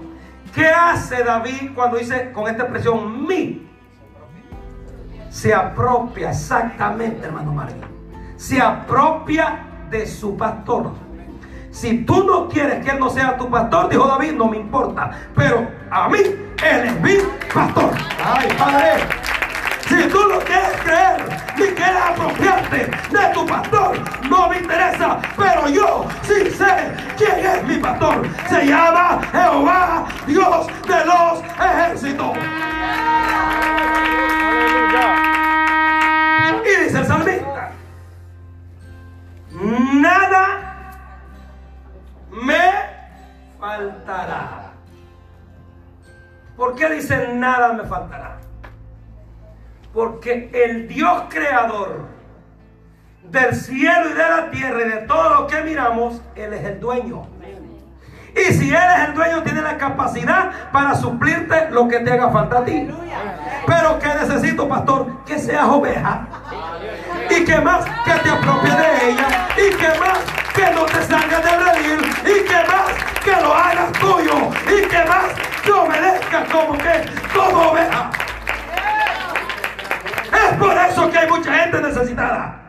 ¿Qué 0.53 0.67
hace 0.67 1.23
David 1.23 1.71
cuando 1.75 1.97
dice 1.97 2.31
con 2.31 2.47
esta 2.47 2.63
expresión 2.63 3.27
mi? 3.27 3.69
Se 5.29 5.53
apropia 5.53 6.31
exactamente, 6.31 7.27
hermano 7.27 7.53
Mario. 7.53 7.83
Se 8.37 8.59
apropia 8.59 9.59
de 9.89 10.07
su 10.07 10.35
pastor. 10.35 10.91
Si 11.69 12.05
tú 12.05 12.23
no 12.23 12.47
quieres 12.47 12.83
que 12.83 12.91
él 12.91 12.99
no 12.99 13.09
sea 13.09 13.37
tu 13.37 13.49
pastor, 13.49 13.89
dijo 13.89 14.07
David, 14.07 14.33
no 14.33 14.47
me 14.47 14.57
importa. 14.57 15.11
Pero 15.35 15.67
a 15.91 16.09
mí, 16.09 16.17
él 16.17 16.85
es 16.85 17.01
mi 17.01 17.17
pastor. 17.53 17.91
Ay, 18.23 18.49
padre. 18.57 18.93
Si 19.87 20.09
tú 20.09 20.27
no 20.27 20.39
quieres 20.39 20.81
creer 20.83 21.29
ni 21.57 21.67
quieres 21.67 22.01
apropiarte 22.01 22.91
de 23.09 23.33
tu 23.33 23.45
pastor, 23.45 23.97
no 24.29 24.49
me 24.49 24.59
interesa. 24.59 25.19
Pero 25.37 25.69
yo 25.69 26.07
sí 26.23 26.51
sé 26.51 26.93
quién 27.17 27.45
es 27.45 27.63
mi 27.63 27.77
pastor. 27.77 28.27
Se 28.49 28.65
llama 28.67 29.21
Jehová, 29.31 30.07
Dios 30.25 30.67
de 30.87 31.05
los 31.05 31.43
ejércitos. 31.59 32.37
Y 36.65 36.83
dice 36.83 36.99
el 36.99 37.05
salmista, 37.05 37.71
nada 39.51 40.75
me 42.31 42.71
faltará. 43.57 44.71
¿Por 46.57 46.75
qué 46.75 46.89
dice 46.89 47.33
nada 47.35 47.71
me 47.73 47.83
faltará? 47.83 48.46
Porque 49.93 50.49
el 50.53 50.87
Dios 50.87 51.23
creador 51.29 52.05
del 53.23 53.55
cielo 53.55 54.09
y 54.09 54.13
de 54.13 54.29
la 54.29 54.51
tierra 54.51 54.81
y 54.85 54.89
de 54.89 54.97
todo 55.07 55.29
lo 55.29 55.47
que 55.47 55.61
miramos, 55.61 56.21
Él 56.35 56.53
es 56.53 56.63
el 56.63 56.79
dueño. 56.79 57.27
Y 58.35 58.53
si 58.53 58.69
Él 58.69 58.83
es 58.95 59.07
el 59.09 59.13
dueño, 59.15 59.41
tiene 59.43 59.61
la 59.61 59.77
capacidad 59.77 60.51
para 60.71 60.95
suplirte 60.95 61.69
lo 61.71 61.87
que 61.87 61.99
te 61.99 62.11
haga 62.11 62.29
falta 62.29 62.59
a 62.59 62.65
ti. 62.65 62.87
Pero 63.65 63.99
que 63.99 64.07
necesito, 64.07 64.67
pastor, 64.67 65.07
que 65.25 65.39
seas 65.39 65.65
oveja. 65.65 66.27
Y 67.29 67.43
que 67.43 67.59
más 67.59 67.83
que 68.05 68.11
te 68.11 68.29
apropies 68.29 68.77
de 68.77 69.09
ella. 69.09 69.47
Y 69.57 69.75
que 69.75 69.99
más 69.99 70.19
que 70.53 70.71
no 70.71 70.85
te 70.85 71.01
salgas 71.03 71.43
de 71.43 71.57
reír. 71.57 71.99
Y 72.21 72.45
que 72.45 72.55
más 72.67 73.23
que 73.23 73.41
lo 73.41 73.53
hagas 73.53 73.91
tuyo. 73.93 74.49
Y 74.67 74.87
que 74.87 75.03
más 75.05 75.25
que 75.63 75.71
obedezcas 75.71 76.49
como 76.49 76.77
que 76.77 77.05
como 77.35 77.71
oveja. 77.71 78.11
Es 80.27 80.57
por 80.57 80.77
eso 80.77 81.09
que 81.09 81.17
hay 81.17 81.29
mucha 81.29 81.53
gente 81.53 81.81
necesitada. 81.81 82.61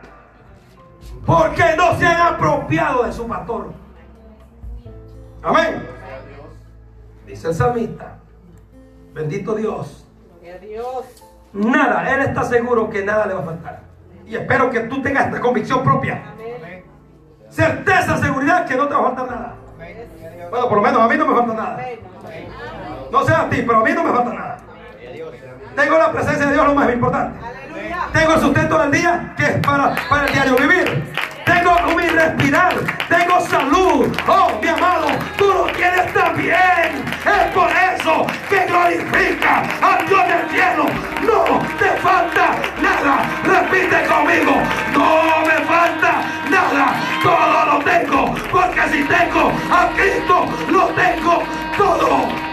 Porque 1.25 1.63
no 1.77 1.97
se 1.97 2.05
han 2.05 2.33
apropiado 2.33 3.03
de 3.03 3.11
su 3.11 3.27
pastor. 3.27 3.71
Amén. 5.43 5.87
Dice 7.25 7.47
el 7.47 7.53
salmista. 7.53 8.17
Bendito 9.13 9.55
Dios. 9.55 10.05
Nada, 11.53 12.13
Él 12.13 12.21
está 12.21 12.43
seguro 12.43 12.89
que 12.89 13.03
nada 13.03 13.25
le 13.25 13.33
va 13.33 13.41
a 13.41 13.43
faltar. 13.43 13.81
Y 14.25 14.35
espero 14.35 14.69
que 14.69 14.81
tú 14.81 15.01
tengas 15.01 15.27
esta 15.27 15.39
convicción 15.39 15.83
propia. 15.83 16.23
Amén. 16.33 16.83
Certeza, 17.49 18.17
seguridad 18.17 18.65
que 18.65 18.75
no 18.75 18.87
te 18.87 18.93
va 18.93 18.99
a 18.99 19.03
faltar 19.03 19.25
nada. 19.27 19.55
Bueno, 20.49 20.69
por 20.69 20.77
lo 20.77 20.83
menos 20.83 21.01
a 21.01 21.07
mí 21.07 21.17
no 21.17 21.25
me 21.25 21.35
falta 21.35 21.53
nada. 21.53 21.73
Amén. 21.73 21.99
No 23.11 23.23
sé 23.23 23.33
a 23.33 23.49
ti, 23.49 23.63
pero 23.65 23.79
a 23.79 23.83
mí 23.83 23.91
no 23.91 24.03
me 24.03 24.11
falta 24.11 24.33
nada. 24.33 24.57
Tengo 25.75 25.97
la 25.97 26.11
presencia 26.11 26.45
de 26.47 26.53
Dios, 26.53 26.67
lo 26.67 26.75
más 26.75 26.91
importante. 26.91 27.39
Aleluya. 27.45 28.07
Tengo 28.11 28.33
el 28.33 28.39
sustento 28.39 28.77
del 28.79 28.91
día, 28.91 29.33
que 29.37 29.43
es 29.45 29.57
para, 29.57 29.95
para 30.09 30.25
el 30.25 30.33
diario 30.33 30.55
vivir. 30.55 31.13
Tengo 31.45 31.75
como 31.83 31.99
respirar. 32.19 32.73
Tengo 33.07 33.39
salud. 33.47 34.17
Oh, 34.27 34.59
mi 34.61 34.67
amado, 34.67 35.07
tú 35.37 35.45
lo 35.45 35.65
tienes 35.73 36.13
también. 36.13 37.03
Es 37.25 37.53
por 37.53 37.69
eso 37.69 38.27
que 38.49 38.65
glorifica 38.65 39.63
al 39.81 40.05
Dios 40.07 40.27
del 40.27 40.49
cielo. 40.49 40.85
No 41.21 41.59
te 41.77 41.89
falta 42.01 42.55
nada. 42.81 43.25
Repite 43.43 44.05
conmigo. 44.05 44.61
No 44.93 45.45
me 45.45 45.65
falta 45.65 46.23
nada. 46.49 46.93
Todo 47.23 47.65
lo 47.65 47.79
tengo. 47.83 48.35
Porque 48.51 48.81
si 48.91 49.03
tengo 49.03 49.51
a 49.71 49.89
Cristo, 49.95 50.45
lo 50.69 50.87
tengo 50.87 51.43
todo. 51.77 52.48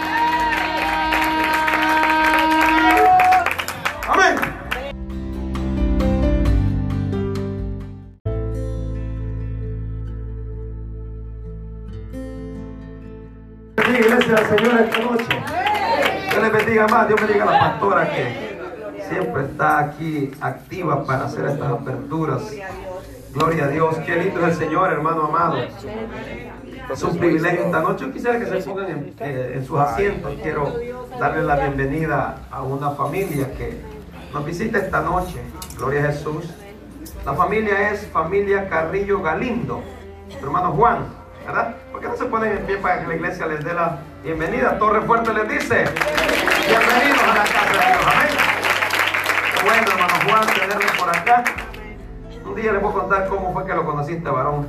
Bendiga, 14.27 14.27
iglesia 14.27 14.37
del 14.37 14.47
Señor 14.59 14.81
esta 14.81 14.99
noche. 14.99 15.43
Dios 16.31 16.43
les 16.43 16.53
bendiga 16.53 16.89
más, 16.89 17.09
Dios 17.09 17.21
bendiga 17.21 17.45
a 17.45 17.53
la 17.53 17.59
pastora 17.59 18.11
que 18.11 19.03
siempre 19.09 19.43
está 19.45 19.79
aquí 19.79 20.31
activa 20.41 21.05
para 21.05 21.27
hacer 21.27 21.47
estas 21.47 21.73
aperturas. 21.73 22.43
Gloria 23.33 23.65
a 23.65 23.69
Dios, 23.69 23.97
qué 24.07 24.17
lindo 24.17 24.41
es 24.41 24.53
el 24.53 24.55
Señor, 24.55 24.93
hermano 24.93 25.25
amado. 25.25 25.59
Es 26.91 27.03
un 27.03 27.19
privilegio 27.19 27.67
esta 27.67 27.81
noche. 27.81 28.07
Yo 28.07 28.13
quisiera 28.13 28.39
que 28.39 28.47
se 28.47 28.57
pongan 28.69 28.91
en, 28.91 29.15
eh, 29.21 29.53
en 29.57 29.67
sus 29.67 29.79
asientos. 29.79 30.33
Quiero 30.43 30.73
darle 31.21 31.43
la 31.43 31.57
bienvenida 31.57 32.39
a 32.51 32.63
una 32.63 32.91
familia 32.93 33.53
que 33.53 33.81
nos 34.33 34.45
visita 34.45 34.79
esta 34.79 35.03
noche. 35.03 35.41
Gloria 35.77 36.05
a 36.05 36.13
Jesús. 36.13 36.47
La 37.25 37.35
familia 37.35 37.91
es 37.91 38.07
familia 38.07 38.69
Carrillo 38.69 39.21
Galindo, 39.21 39.83
hermano 40.41 40.73
Juan, 40.73 41.07
¿verdad? 41.45 41.75
¿Por 41.91 42.01
qué 42.01 42.09
no 42.09 42.17
se 42.17 42.25
ponen 42.27 42.57
en 42.57 42.67
pie 42.67 42.77
para 42.77 43.01
que 43.01 43.09
la 43.09 43.17
iglesia 43.17 43.47
les 43.47 43.65
dé 43.65 43.75
la 43.75 43.99
bienvenida? 44.23 44.79
Torre 44.79 45.03
Fuerte 45.03 45.33
les 45.33 45.49
dice, 45.49 45.85
bienvenidos 46.67 47.23
a 47.23 47.35
la 47.35 47.45
casa 47.45 47.73
de 47.73 47.87
Dios, 47.87 48.07
amén. 48.07 48.29
Bueno, 49.65 49.91
hermano 49.93 50.15
Juan, 50.25 50.47
tenerlo 50.47 50.93
por 50.99 51.09
acá. 51.09 51.45
Un 52.45 52.55
día 52.55 52.73
les 52.73 52.83
voy 52.83 52.91
a 52.91 52.95
contar 52.95 53.29
cómo 53.29 53.53
fue 53.53 53.67
que 53.67 53.75
lo 53.75 53.85
conociste, 53.85 54.31
varón. 54.31 54.69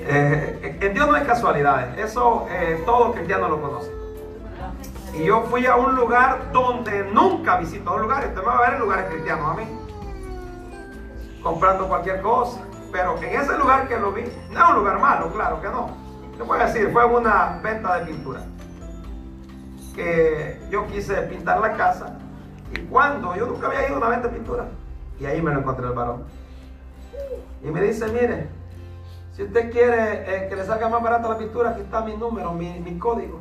Eh, 0.00 0.78
en 0.80 0.94
Dios 0.94 1.06
no 1.06 1.14
hay 1.14 1.24
casualidades, 1.24 1.98
eso 1.98 2.46
eh, 2.50 2.82
todo 2.86 3.12
cristiano 3.12 3.48
lo 3.48 3.60
conoce. 3.60 3.90
Y 5.14 5.24
yo 5.24 5.42
fui 5.50 5.66
a 5.66 5.76
un 5.76 5.94
lugar 5.96 6.52
donde 6.52 7.04
nunca 7.04 7.56
visito 7.58 7.94
un 7.94 8.02
lugar, 8.02 8.26
usted 8.26 8.40
me 8.40 8.46
va 8.46 8.58
a 8.58 8.60
ver 8.60 8.74
en 8.74 8.80
lugares 8.80 9.06
cristianos, 9.10 9.50
amén 9.50 9.88
comprando 11.42 11.88
cualquier 11.88 12.20
cosa. 12.20 12.60
Pero 12.92 13.16
en 13.18 13.40
ese 13.40 13.56
lugar 13.58 13.86
que 13.88 13.98
lo 13.98 14.12
vi, 14.12 14.24
no 14.50 14.64
es 14.64 14.70
un 14.70 14.76
lugar 14.76 14.98
malo, 14.98 15.30
claro 15.32 15.60
que 15.60 15.68
no. 15.68 16.07
Te 16.38 16.44
voy 16.44 16.60
a 16.60 16.66
decir, 16.66 16.88
fue 16.92 17.04
una 17.04 17.58
venta 17.64 17.98
de 17.98 18.06
pintura. 18.06 18.42
Que 19.96 20.60
yo 20.70 20.86
quise 20.86 21.14
pintar 21.22 21.60
la 21.60 21.72
casa. 21.72 22.16
Y 22.72 22.78
cuando 22.82 23.34
yo 23.34 23.46
nunca 23.46 23.66
había 23.66 23.88
ido 23.88 23.96
a 23.96 23.98
una 23.98 24.08
venta 24.10 24.28
de 24.28 24.34
pintura. 24.34 24.66
Y 25.18 25.26
ahí 25.26 25.42
me 25.42 25.52
lo 25.52 25.58
encontré 25.58 25.84
el 25.84 25.94
varón. 25.94 26.22
Y 27.64 27.66
me 27.66 27.82
dice, 27.82 28.06
mire, 28.06 28.46
si 29.32 29.42
usted 29.42 29.72
quiere 29.72 30.44
eh, 30.44 30.48
que 30.48 30.54
le 30.54 30.64
salga 30.64 30.88
más 30.88 31.02
barata 31.02 31.28
la 31.28 31.38
pintura, 31.38 31.70
aquí 31.70 31.80
está 31.80 32.02
mi 32.02 32.16
número, 32.16 32.52
mi, 32.52 32.78
mi 32.78 32.96
código. 32.98 33.40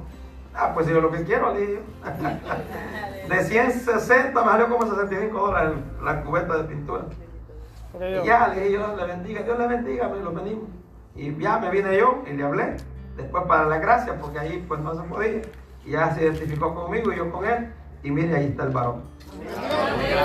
Ah, 0.56 0.72
pues 0.74 0.88
yo 0.88 1.00
lo 1.00 1.12
que 1.12 1.24
quiero, 1.24 1.54
le 1.54 1.60
dije 1.60 1.74
yo. 1.76 3.30
De 3.36 3.44
160 3.44 4.44
me 4.44 4.50
salió 4.50 4.70
como 4.70 4.88
65 4.90 5.40
dólares 5.40 5.74
la 6.04 6.24
cubeta 6.24 6.58
de 6.58 6.64
pintura. 6.64 7.04
Y 8.00 8.26
ya 8.26 8.48
le 8.48 8.62
dije 8.62 8.72
yo, 8.74 8.96
le 8.96 9.06
bendiga, 9.06 9.44
Dios 9.44 9.60
le 9.60 9.68
bendiga, 9.68 10.08
me 10.08 10.20
lo 10.20 10.32
venimos. 10.32 10.77
Y 11.18 11.36
ya 11.38 11.58
me 11.58 11.70
vine 11.72 11.98
yo 11.98 12.24
y 12.30 12.34
le 12.34 12.44
hablé. 12.44 12.78
Después 13.16 13.44
para 13.46 13.66
la 13.66 13.80
gracia, 13.80 14.18
porque 14.20 14.40
ahí 14.40 14.64
pues 14.68 14.80
no 14.80 14.96
se 14.96 15.02
podía. 15.10 15.42
Y 15.84 15.92
ya 15.92 16.14
se 16.14 16.24
identificó 16.24 16.74
conmigo 16.76 17.12
y 17.12 17.18
yo 17.18 17.32
con 17.32 17.44
él. 17.46 17.74
Y 18.04 18.12
mire, 18.12 18.36
ahí 18.36 18.46
está 18.46 18.64
el 18.64 18.70
varón. 18.70 19.04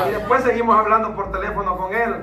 Y 0.09 0.11
después 0.11 0.45
seguimos 0.45 0.77
hablando 0.77 1.15
por 1.17 1.33
teléfono 1.33 1.77
con 1.77 1.95
él, 1.95 2.17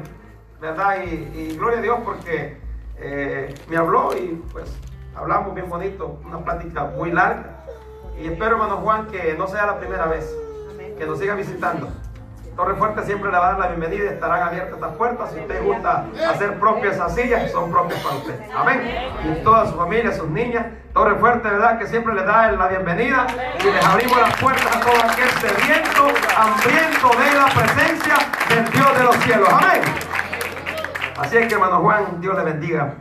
¿verdad? 0.61 1.03
Y, 1.03 1.57
gloria 1.57 1.79
a 1.79 1.81
Dios 1.81 1.99
porque 2.05 2.57
eh, 2.97 3.53
me 3.67 3.77
habló 3.77 4.15
y 4.15 4.41
pues 4.51 4.71
hablamos 5.15 5.55
bien 5.55 5.69
bonito, 5.69 6.19
una 6.23 6.39
plática 6.43 6.85
muy 6.85 7.11
larga. 7.11 7.65
Y 8.21 8.27
espero, 8.27 8.55
hermano 8.55 8.77
Juan, 8.77 9.07
que 9.07 9.33
no 9.35 9.47
sea 9.47 9.65
la 9.65 9.79
primera 9.79 10.05
vez 10.05 10.35
que 10.97 11.05
nos 11.05 11.17
siga 11.17 11.33
visitando. 11.35 11.87
Torre 12.59 12.75
Fuerte 12.75 13.03
siempre 13.03 13.31
le 13.31 13.37
va 13.37 13.47
a 13.47 13.51
dar 13.51 13.59
la 13.59 13.67
bienvenida 13.67 14.03
y 14.03 14.07
estarán 14.07 14.49
abiertas 14.49 14.73
estas 14.73 14.93
puertas. 14.97 15.31
Si 15.31 15.39
usted 15.39 15.63
gusta 15.63 16.07
hacer 16.29 16.59
propias 16.59 16.95
esas 16.95 17.15
sillas, 17.15 17.49
son 17.53 17.71
propias 17.71 18.01
para 18.01 18.17
usted. 18.17 18.37
Amén. 18.53 18.81
Y 19.23 19.43
toda 19.45 19.65
su 19.67 19.77
familia, 19.77 20.11
sus 20.11 20.27
niñas. 20.27 20.65
Torre 20.93 21.15
Fuerte, 21.15 21.47
¿verdad? 21.47 21.79
Que 21.79 21.87
siempre 21.87 22.13
les 22.13 22.25
da 22.25 22.51
la 22.51 22.67
bienvenida 22.67 23.27
y 23.61 23.63
les 23.63 23.85
abrimos 23.85 24.19
las 24.19 24.35
puertas 24.41 24.75
a 24.75 24.79
todo 24.81 24.93
aquel 25.09 25.29
sediento, 25.39 26.07
hambriento 26.35 27.07
de 27.07 27.33
la 27.33 27.45
presencia 27.45 28.15
del 28.49 28.69
Dios 28.71 28.97
de 28.97 29.03
los 29.05 29.15
cielos. 29.15 29.49
Amén. 29.53 29.81
Así 31.17 31.37
es 31.37 31.47
que, 31.47 31.53
hermano 31.53 31.79
Juan, 31.79 32.19
Dios 32.19 32.35
le 32.35 32.43
bendiga 32.43 32.95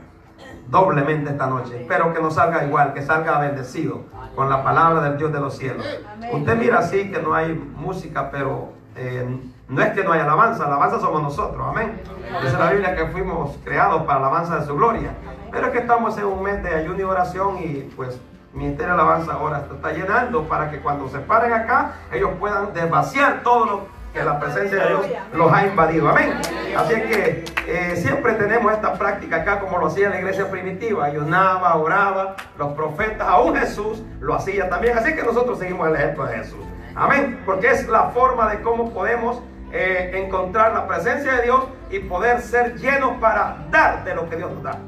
doblemente 0.68 1.30
esta 1.30 1.48
noche. 1.48 1.80
Espero 1.80 2.14
que 2.14 2.22
no 2.22 2.30
salga 2.30 2.64
igual, 2.64 2.94
que 2.94 3.02
salga 3.02 3.40
bendecido 3.40 4.04
con 4.36 4.48
la 4.48 4.62
palabra 4.62 5.00
del 5.00 5.18
Dios 5.18 5.32
de 5.32 5.40
los 5.40 5.56
cielos. 5.56 5.84
Usted 6.32 6.56
mira 6.56 6.78
así 6.78 7.10
que 7.10 7.20
no 7.20 7.34
hay 7.34 7.54
música, 7.54 8.30
pero 8.30 8.77
eh, 8.98 9.26
no 9.68 9.82
es 9.82 9.90
que 9.90 10.02
no 10.02 10.12
haya 10.12 10.24
alabanza, 10.24 10.66
alabanza 10.66 10.98
somos 10.98 11.22
nosotros, 11.22 11.64
amén. 11.68 12.00
Dice 12.42 12.58
la 12.58 12.70
Biblia 12.70 12.96
que 12.96 13.06
fuimos 13.06 13.56
creados 13.64 14.02
para 14.02 14.20
la 14.20 14.26
alabanza 14.26 14.56
de 14.56 14.66
su 14.66 14.74
gloria. 14.76 15.10
Pero 15.52 15.66
es 15.66 15.72
que 15.72 15.78
estamos 15.78 16.18
en 16.18 16.24
un 16.24 16.42
mes 16.42 16.62
de 16.62 16.74
ayuno 16.74 16.98
y 16.98 17.02
oración 17.04 17.58
y 17.58 17.90
pues 17.96 18.18
Ministerio 18.52 18.94
de 18.94 19.00
Alabanza 19.00 19.34
ahora 19.34 19.64
está 19.72 19.92
llenando 19.92 20.44
para 20.48 20.70
que 20.70 20.80
cuando 20.80 21.08
se 21.08 21.18
paren 21.18 21.52
acá, 21.52 21.92
ellos 22.12 22.30
puedan 22.40 22.72
desvaciar 22.74 23.42
todo 23.42 23.64
lo 23.66 23.98
que 24.12 24.24
la 24.24 24.40
presencia 24.40 24.78
de 24.78 24.88
Dios 24.88 25.06
los 25.34 25.52
ha 25.52 25.66
invadido. 25.66 26.08
Amén. 26.08 26.34
Así 26.76 26.94
es 26.94 27.02
que 27.02 27.44
eh, 27.66 27.96
siempre 27.96 28.32
tenemos 28.34 28.72
esta 28.72 28.94
práctica 28.94 29.36
acá 29.36 29.60
como 29.60 29.78
lo 29.78 29.86
hacía 29.86 30.08
la 30.08 30.18
iglesia 30.18 30.50
primitiva. 30.50 31.04
Ayunaba, 31.04 31.76
oraba, 31.76 32.36
los 32.58 32.72
profetas, 32.72 33.28
aún 33.28 33.54
Jesús 33.54 34.02
lo 34.20 34.34
hacía 34.34 34.68
también. 34.68 34.96
Así 34.96 35.14
que 35.14 35.22
nosotros 35.22 35.58
seguimos 35.58 35.86
el 35.88 35.94
ejemplo 35.94 36.24
de 36.24 36.38
Jesús. 36.38 36.67
Amén. 36.98 37.40
Porque 37.46 37.68
es 37.70 37.88
la 37.88 38.04
forma 38.10 38.50
de 38.50 38.60
cómo 38.62 38.92
podemos 38.92 39.40
eh, 39.72 40.12
encontrar 40.24 40.72
la 40.72 40.86
presencia 40.86 41.32
de 41.34 41.42
Dios 41.42 41.64
y 41.90 42.00
poder 42.00 42.40
ser 42.40 42.76
llenos 42.76 43.12
para 43.20 43.58
dar 43.70 44.04
de 44.04 44.14
lo 44.14 44.28
que 44.28 44.36
Dios 44.36 44.50
nos 44.52 44.62
da. 44.62 44.78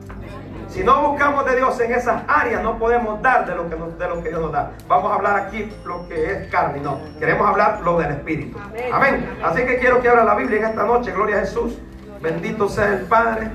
Si 0.68 0.84
no 0.84 1.10
buscamos 1.10 1.44
de 1.46 1.56
Dios 1.56 1.80
en 1.80 1.92
esas 1.92 2.22
áreas, 2.28 2.62
no 2.62 2.78
podemos 2.78 3.20
dar 3.22 3.44
de 3.44 3.54
lo 3.56 3.68
que, 3.68 3.74
nos- 3.76 3.98
de 3.98 4.08
lo 4.08 4.22
que 4.22 4.28
Dios 4.28 4.40
nos 4.40 4.52
da. 4.52 4.70
Vamos 4.86 5.10
a 5.10 5.16
hablar 5.16 5.36
aquí 5.40 5.72
lo 5.84 6.08
que 6.08 6.30
es 6.32 6.48
carne, 6.50 6.80
no. 6.80 7.00
Queremos 7.18 7.48
hablar 7.48 7.80
lo 7.80 7.98
del 7.98 8.12
Espíritu. 8.12 8.56
Amén. 8.92 9.28
Así 9.44 9.62
que 9.66 9.78
quiero 9.78 10.00
que 10.00 10.08
abra 10.08 10.22
la 10.24 10.34
Biblia 10.36 10.58
en 10.60 10.64
esta 10.66 10.84
noche. 10.84 11.10
Gloria 11.12 11.38
a 11.38 11.40
Jesús. 11.40 11.76
Bendito 12.22 12.68
sea 12.68 12.86
el 12.92 13.00
Padre. 13.06 13.48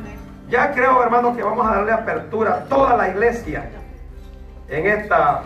Ya 0.50 0.72
creo, 0.74 1.02
hermanos, 1.02 1.36
que 1.38 1.44
vamos 1.44 1.66
a 1.66 1.76
darle 1.76 1.94
apertura 1.94 2.54
a 2.56 2.64
toda 2.66 2.98
la 2.98 3.08
iglesia 3.10 3.70
en 4.68 4.86
esta, 4.86 5.44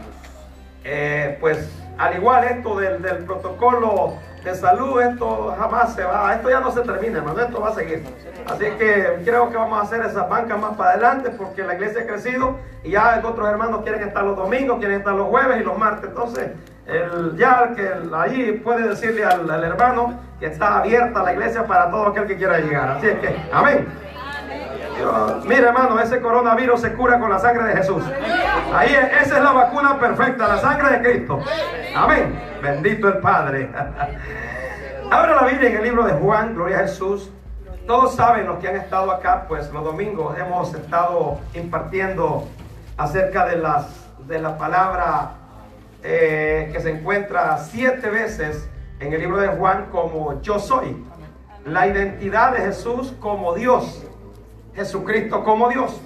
eh, 0.83 1.37
pues, 1.39 1.69
al 1.99 2.15
igual 2.15 2.43
esto 2.45 2.77
del, 2.77 2.97
protocolo 3.25 4.13
de 4.43 4.55
salud, 4.55 5.01
esto 5.01 5.53
jamás 5.59 5.93
se 5.93 6.03
va, 6.05 6.33
esto 6.33 6.49
ya 6.49 6.61
no 6.61 6.71
se 6.71 6.79
termina, 6.81 7.17
hermano, 7.19 7.41
esto 7.41 7.59
va 7.59 7.69
a 7.69 7.73
seguir. 7.73 8.03
Así 8.49 8.65
que 8.77 9.21
creo 9.25 9.49
que 9.49 9.57
vamos 9.57 9.77
a 9.77 9.81
hacer 9.81 10.01
esas 10.05 10.27
bancas 10.29 10.57
más 10.59 10.75
para 10.77 10.91
adelante 10.91 11.29
porque 11.31 11.61
la 11.61 11.73
iglesia 11.75 12.03
ha 12.03 12.07
crecido 12.07 12.55
y 12.83 12.91
ya 12.91 13.21
otros 13.23 13.47
hermanos 13.49 13.81
quieren 13.83 14.01
estar 14.07 14.23
los 14.23 14.37
domingos, 14.37 14.79
quieren 14.79 14.99
estar 14.99 15.13
los 15.13 15.27
jueves 15.27 15.59
y 15.59 15.63
los 15.63 15.77
martes. 15.77 16.09
Entonces, 16.09 16.51
el, 16.87 17.35
ya 17.37 17.73
que 17.75 17.85
el- 17.85 18.13
ahí 18.15 18.53
puede 18.63 18.87
decirle 18.87 19.25
al, 19.25 19.63
hermano 19.63 20.19
que 20.39 20.45
está 20.45 20.77
abierta 20.79 21.21
la 21.21 21.33
iglesia 21.33 21.65
para 21.67 21.91
todo 21.91 22.07
aquel 22.07 22.25
que 22.25 22.37
quiera 22.37 22.59
llegar. 22.59 22.91
Así 22.91 23.07
es 23.07 23.19
que, 23.19 23.35
amén. 23.51 23.87
Mira, 25.45 25.69
hermano, 25.69 25.99
ese 25.99 26.19
coronavirus 26.21 26.81
se 26.81 26.93
cura 26.93 27.19
con 27.19 27.29
la 27.29 27.39
sangre 27.39 27.65
de 27.65 27.75
Jesús. 27.77 28.03
Ahí 28.73 28.93
es- 28.93 29.27
esa 29.27 29.37
es 29.37 29.43
la 29.43 29.51
vacuna 29.51 29.99
perfecta, 29.99 30.47
la 30.47 30.57
sangre 30.57 30.97
de 30.97 31.01
Cristo. 31.01 31.39
Amén. 31.95 32.39
Bendito 32.61 33.07
el 33.07 33.17
Padre. 33.19 33.69
Abra 35.11 35.35
la 35.35 35.43
Biblia 35.47 35.69
en 35.69 35.77
el 35.77 35.83
libro 35.83 36.03
de 36.05 36.13
Juan, 36.13 36.53
gloria 36.53 36.77
a 36.77 36.81
Jesús. 36.81 37.31
Todos 37.87 38.15
saben 38.15 38.45
los 38.45 38.59
que 38.59 38.67
han 38.67 38.75
estado 38.75 39.09
acá, 39.11 39.45
pues 39.47 39.71
los 39.71 39.83
domingos 39.83 40.37
hemos 40.37 40.73
estado 40.75 41.39
impartiendo 41.55 42.47
acerca 42.97 43.45
de 43.47 43.55
las 43.57 43.87
de 44.27 44.39
la 44.39 44.57
palabra 44.59 45.31
eh, 46.03 46.69
que 46.71 46.79
se 46.81 46.91
encuentra 46.91 47.57
siete 47.57 48.09
veces 48.09 48.69
en 48.99 49.11
el 49.11 49.19
libro 49.21 49.37
de 49.37 49.47
Juan 49.47 49.87
como 49.91 50.39
yo 50.43 50.59
soy. 50.59 51.03
La 51.65 51.87
identidad 51.87 52.51
de 52.53 52.59
Jesús 52.59 53.13
como 53.19 53.55
Dios. 53.55 54.05
Jesucristo 54.75 55.43
como 55.43 55.69
Dios. 55.69 55.99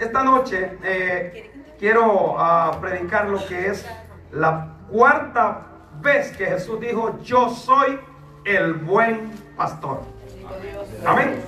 Esta 0.00 0.24
noche 0.24 0.76
eh, 0.82 1.49
quiero 1.80 2.38
ah, 2.38 2.76
predicar 2.80 3.28
lo 3.28 3.44
que 3.46 3.68
es 3.68 3.84
la 4.30 4.76
cuarta 4.90 5.62
vez 6.00 6.36
que 6.36 6.46
Jesús 6.46 6.78
dijo, 6.78 7.18
yo 7.22 7.48
soy 7.48 7.98
el 8.44 8.74
buen 8.74 9.32
pastor. 9.56 10.02
Amén. 11.04 11.42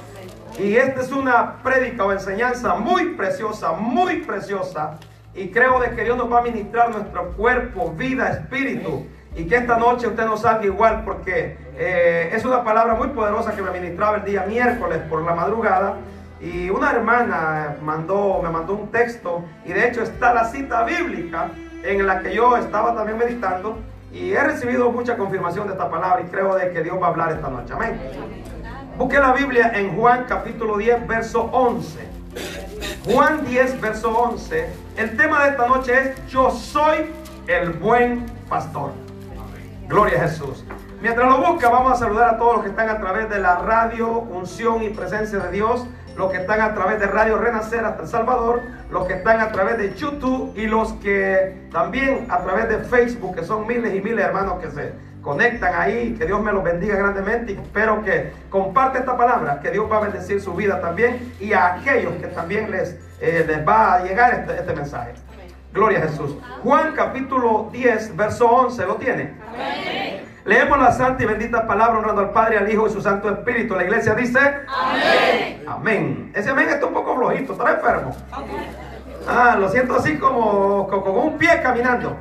Y 0.58 0.76
esta 0.76 1.02
es 1.02 1.12
una 1.12 1.62
prédica 1.62 2.04
o 2.04 2.12
enseñanza 2.12 2.74
muy 2.74 3.10
preciosa, 3.10 3.72
muy 3.72 4.22
preciosa. 4.22 4.98
Y 5.34 5.48
creo 5.48 5.80
de 5.80 5.94
que 5.94 6.04
Dios 6.04 6.16
nos 6.16 6.30
va 6.30 6.40
a 6.40 6.42
ministrar 6.42 6.90
nuestro 6.90 7.32
cuerpo, 7.32 7.92
vida, 7.96 8.28
espíritu. 8.28 9.06
Y 9.34 9.46
que 9.46 9.56
esta 9.56 9.78
noche 9.78 10.06
usted 10.06 10.26
no 10.26 10.36
salga 10.36 10.66
igual 10.66 11.04
porque 11.04 11.56
eh, 11.76 12.30
es 12.32 12.44
una 12.44 12.62
palabra 12.64 12.94
muy 12.94 13.08
poderosa 13.08 13.54
que 13.54 13.62
me 13.62 13.70
ministraba 13.70 14.18
el 14.18 14.24
día 14.24 14.44
miércoles 14.46 14.98
por 15.08 15.22
la 15.22 15.34
madrugada. 15.34 15.96
Y 16.42 16.70
una 16.70 16.90
hermana 16.90 17.76
mandó, 17.82 18.40
me 18.42 18.50
mandó 18.50 18.74
un 18.74 18.90
texto 18.90 19.44
y 19.64 19.72
de 19.72 19.88
hecho 19.88 20.02
está 20.02 20.34
la 20.34 20.44
cita 20.46 20.82
bíblica 20.82 21.50
en 21.84 22.04
la 22.04 22.20
que 22.20 22.34
yo 22.34 22.56
estaba 22.56 22.96
también 22.96 23.16
meditando 23.16 23.78
y 24.12 24.32
he 24.32 24.42
recibido 24.42 24.90
mucha 24.90 25.16
confirmación 25.16 25.68
de 25.68 25.74
esta 25.74 25.88
palabra 25.88 26.20
y 26.20 26.24
creo 26.30 26.56
de 26.56 26.72
que 26.72 26.82
Dios 26.82 27.00
va 27.00 27.06
a 27.06 27.10
hablar 27.10 27.32
esta 27.32 27.48
noche. 27.48 27.72
Amén. 27.72 28.00
Busque 28.98 29.20
la 29.20 29.32
Biblia 29.32 29.70
en 29.72 29.96
Juan 29.96 30.26
capítulo 30.28 30.78
10, 30.78 31.06
verso 31.06 31.44
11. 31.52 32.08
Juan 33.04 33.46
10, 33.46 33.80
verso 33.80 34.10
11. 34.10 34.68
El 34.96 35.16
tema 35.16 35.44
de 35.44 35.50
esta 35.50 35.68
noche 35.68 35.98
es 35.98 36.26
Yo 36.26 36.50
soy 36.50 37.06
el 37.46 37.70
buen 37.70 38.26
pastor. 38.48 38.90
Gloria 39.86 40.18
a 40.18 40.28
Jesús. 40.28 40.64
Mientras 41.00 41.28
lo 41.28 41.38
busca, 41.38 41.68
vamos 41.68 41.92
a 41.92 41.96
saludar 41.96 42.34
a 42.34 42.38
todos 42.38 42.54
los 42.54 42.62
que 42.62 42.70
están 42.70 42.88
a 42.88 43.00
través 43.00 43.28
de 43.28 43.38
la 43.38 43.56
radio, 43.56 44.08
unción 44.08 44.82
y 44.82 44.90
presencia 44.90 45.38
de 45.38 45.50
Dios, 45.50 45.86
los 46.16 46.30
que 46.30 46.38
están 46.38 46.60
a 46.60 46.74
través 46.74 47.00
de 47.00 47.06
Radio 47.06 47.38
Renacer 47.38 47.84
hasta 47.84 48.02
El 48.02 48.08
Salvador, 48.08 48.62
los 48.90 49.06
que 49.06 49.14
están 49.14 49.40
a 49.40 49.52
través 49.52 49.78
de 49.78 49.94
YouTube 49.94 50.52
y 50.56 50.66
los 50.66 50.92
que 50.94 51.68
también 51.72 52.26
a 52.30 52.42
través 52.42 52.68
de 52.68 52.78
Facebook, 52.78 53.34
que 53.36 53.44
son 53.44 53.66
miles 53.66 53.94
y 53.94 54.00
miles 54.00 54.16
de 54.16 54.22
hermanos 54.22 54.60
que 54.60 54.70
se 54.70 54.92
conectan 55.22 55.74
ahí. 55.74 56.14
Que 56.18 56.26
Dios 56.26 56.42
me 56.42 56.52
los 56.52 56.62
bendiga 56.62 56.96
grandemente 56.96 57.52
y 57.52 57.54
espero 57.56 58.02
que 58.02 58.32
comparte 58.50 58.98
esta 58.98 59.16
palabra, 59.16 59.60
que 59.60 59.70
Dios 59.70 59.90
va 59.90 59.98
a 59.98 60.00
bendecir 60.00 60.40
su 60.40 60.54
vida 60.54 60.80
también 60.80 61.32
y 61.40 61.52
a 61.52 61.74
aquellos 61.74 62.14
que 62.14 62.26
también 62.28 62.70
les, 62.70 62.96
eh, 63.20 63.44
les 63.46 63.66
va 63.66 63.94
a 63.94 64.04
llegar 64.04 64.34
este, 64.34 64.54
este 64.54 64.74
mensaje. 64.74 65.12
Gloria 65.72 66.00
a 66.00 66.02
Jesús. 66.02 66.36
Juan 66.62 66.92
capítulo 66.94 67.70
10, 67.72 68.14
verso 68.14 68.46
11, 68.46 68.84
¿lo 68.84 68.96
tiene? 68.96 69.32
Leemos 70.44 70.76
la 70.76 70.90
santa 70.90 71.22
y 71.22 71.26
bendita 71.26 71.66
palabra 71.66 71.98
honrando 71.98 72.20
al 72.20 72.30
Padre, 72.30 72.58
al 72.58 72.70
Hijo 72.70 72.88
y 72.88 72.90
su 72.90 73.00
Santo 73.00 73.30
Espíritu. 73.30 73.76
La 73.76 73.84
iglesia 73.84 74.14
dice 74.14 74.40
Amén. 74.66 75.64
Amén. 75.68 76.32
Ese 76.34 76.50
amén 76.50 76.68
está 76.68 76.86
un 76.86 76.94
poco 76.94 77.16
flojito, 77.16 77.52
está 77.52 77.70
enfermo. 77.70 78.16
Ah, 79.28 79.56
lo 79.58 79.68
siento 79.68 79.94
así 79.94 80.18
como 80.18 80.88
con, 80.88 81.02
con 81.02 81.16
un 81.16 81.38
pie 81.38 81.60
caminando. 81.62 82.16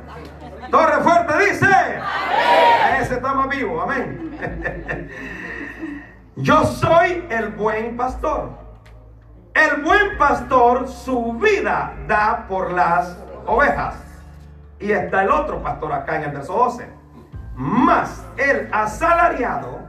Torre 0.70 1.02
fuerte 1.02 1.50
dice. 1.50 1.66
Amén. 1.66 3.02
Ese 3.02 3.14
está 3.14 3.34
más 3.34 3.48
vivo, 3.48 3.82
amén. 3.82 4.38
Yo 6.36 6.64
soy 6.64 7.26
el 7.28 7.48
buen 7.48 7.96
pastor. 7.96 8.50
El 9.52 9.82
buen 9.82 10.16
pastor 10.16 10.88
su 10.88 11.32
vida 11.34 11.92
da 12.06 12.46
por 12.48 12.72
las 12.72 13.18
ovejas. 13.46 13.96
Y 14.78 14.92
está 14.92 15.22
el 15.22 15.30
otro 15.30 15.60
pastor 15.60 15.92
acá 15.92 16.16
en 16.16 16.22
el 16.22 16.30
verso 16.30 16.52
12 16.52 17.01
más 17.54 18.24
el 18.36 18.68
asalariado 18.72 19.80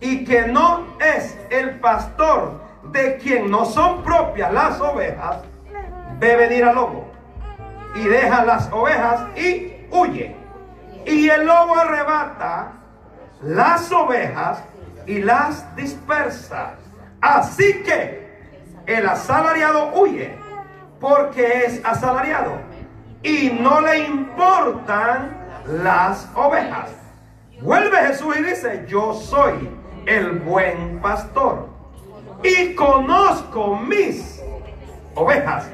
y 0.00 0.24
que 0.24 0.46
no 0.46 0.86
es 1.00 1.38
el 1.50 1.80
pastor 1.80 2.60
de 2.92 3.16
quien 3.16 3.50
no 3.50 3.64
son 3.64 4.02
propias 4.02 4.52
las 4.52 4.80
ovejas, 4.80 5.38
ve 6.18 6.36
venir 6.36 6.64
al 6.64 6.74
lobo 6.74 7.10
y 7.94 8.04
deja 8.04 8.44
las 8.44 8.70
ovejas 8.72 9.36
y 9.36 9.86
huye. 9.90 10.36
Y 11.06 11.28
el 11.28 11.46
lobo 11.46 11.76
arrebata 11.76 12.72
las 13.42 13.90
ovejas 13.92 14.62
y 15.06 15.20
las 15.20 15.74
dispersa. 15.76 16.74
Así 17.20 17.82
que 17.82 18.24
el 18.86 19.06
asalariado 19.06 19.92
huye 19.94 20.36
porque 21.00 21.64
es 21.64 21.84
asalariado 21.84 22.52
y 23.22 23.50
no 23.50 23.80
le 23.80 24.00
importan 24.00 25.43
las 25.66 26.28
ovejas. 26.34 26.90
Vuelve 27.60 27.96
Jesús 28.06 28.36
y 28.36 28.42
dice, 28.42 28.84
yo 28.88 29.14
soy 29.14 29.70
el 30.06 30.38
buen 30.40 31.00
pastor 31.00 31.68
y 32.42 32.74
conozco 32.74 33.76
mis 33.76 34.42
ovejas 35.14 35.68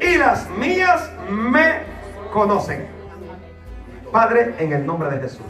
y 0.00 0.16
las 0.18 0.48
mías 0.50 1.10
me 1.30 1.80
conocen. 2.32 2.86
Padre, 4.12 4.54
en 4.58 4.72
el 4.72 4.84
nombre 4.84 5.10
de 5.10 5.20
Jesús. 5.20 5.46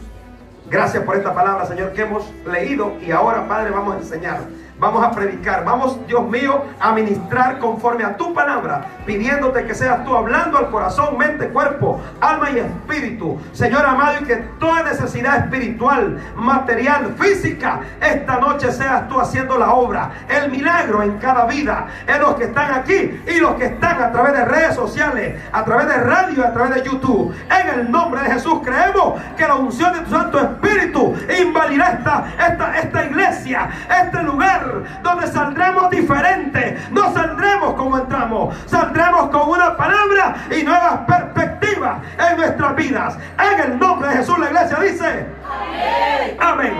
Gracias 0.69 1.03
por 1.03 1.15
esta 1.15 1.33
palabra, 1.35 1.65
Señor, 1.65 1.93
que 1.93 2.01
hemos 2.01 2.31
leído 2.45 2.93
y 2.99 3.11
ahora, 3.11 3.47
Padre, 3.47 3.69
vamos 3.69 3.95
a 3.95 3.97
enseñar. 3.99 4.39
Vamos 4.77 5.01
a 5.05 5.11
predicar, 5.11 5.63
vamos, 5.63 6.05
Dios 6.05 6.27
mío, 6.27 6.65
a 6.81 6.91
ministrar 6.91 7.59
conforme 7.59 8.03
a 8.03 8.17
tu 8.17 8.33
palabra, 8.33 8.85
pidiéndote 9.05 9.63
que 9.63 9.73
seas 9.73 10.03
tú 10.03 10.13
hablando 10.13 10.57
al 10.57 10.69
corazón, 10.69 11.17
mente, 11.17 11.47
cuerpo, 11.47 12.01
alma 12.19 12.49
y 12.51 12.59
espíritu. 12.59 13.39
Señor 13.53 13.85
amado, 13.85 14.17
y 14.21 14.25
que 14.25 14.35
toda 14.59 14.83
necesidad 14.83 15.37
espiritual, 15.37 16.19
material, 16.35 17.15
física, 17.17 17.79
esta 18.01 18.37
noche 18.41 18.69
seas 18.73 19.07
tú 19.07 19.17
haciendo 19.17 19.57
la 19.57 19.71
obra, 19.71 20.11
el 20.27 20.51
milagro 20.51 21.03
en 21.03 21.19
cada 21.19 21.45
vida, 21.45 21.87
en 22.05 22.19
los 22.19 22.35
que 22.35 22.43
están 22.43 22.73
aquí 22.73 23.23
y 23.27 23.39
los 23.39 23.55
que 23.55 23.67
están 23.67 24.01
a 24.01 24.11
través 24.11 24.33
de 24.33 24.43
redes 24.43 24.75
sociales, 24.75 25.41
a 25.53 25.63
través 25.63 25.87
de 25.87 25.97
radio, 25.99 26.45
a 26.45 26.51
través 26.51 26.75
de 26.75 26.83
YouTube. 26.83 27.33
En 27.49 27.79
el 27.79 27.89
nombre 27.89 28.21
de 28.23 28.31
Jesús 28.31 28.59
creemos 28.61 29.21
que 29.37 29.47
la 29.47 29.55
unción 29.55 29.93
de 29.93 29.99
tu 30.01 30.11
Santo 30.11 30.37
Espíritu 30.37 31.15
invadirá 31.41 31.91
esta, 31.91 32.25
esta, 32.45 32.77
esta 32.77 33.05
iglesia, 33.05 33.69
este 34.03 34.21
lugar 34.21 34.64
donde 35.01 35.27
saldremos 35.27 35.89
diferentes. 35.89 36.91
No 36.91 37.13
saldremos 37.13 37.73
como 37.75 37.97
entramos, 37.97 38.55
saldremos 38.65 39.29
con 39.29 39.49
una 39.49 39.75
palabra 39.75 40.35
y 40.51 40.63
nuevas 40.63 40.99
perspectivas 41.07 42.01
en 42.17 42.37
nuestras 42.37 42.75
vidas. 42.75 43.17
En 43.39 43.59
el 43.59 43.79
nombre 43.79 44.09
de 44.09 44.15
Jesús 44.17 44.37
la 44.39 44.47
iglesia 44.47 44.79
dice, 44.79 45.25
amén. 45.49 46.37
Amén. 46.39 46.73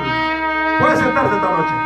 Puedes 0.79 0.99
sentarte 0.99 1.35
esta 1.35 1.49
noche. 1.49 1.85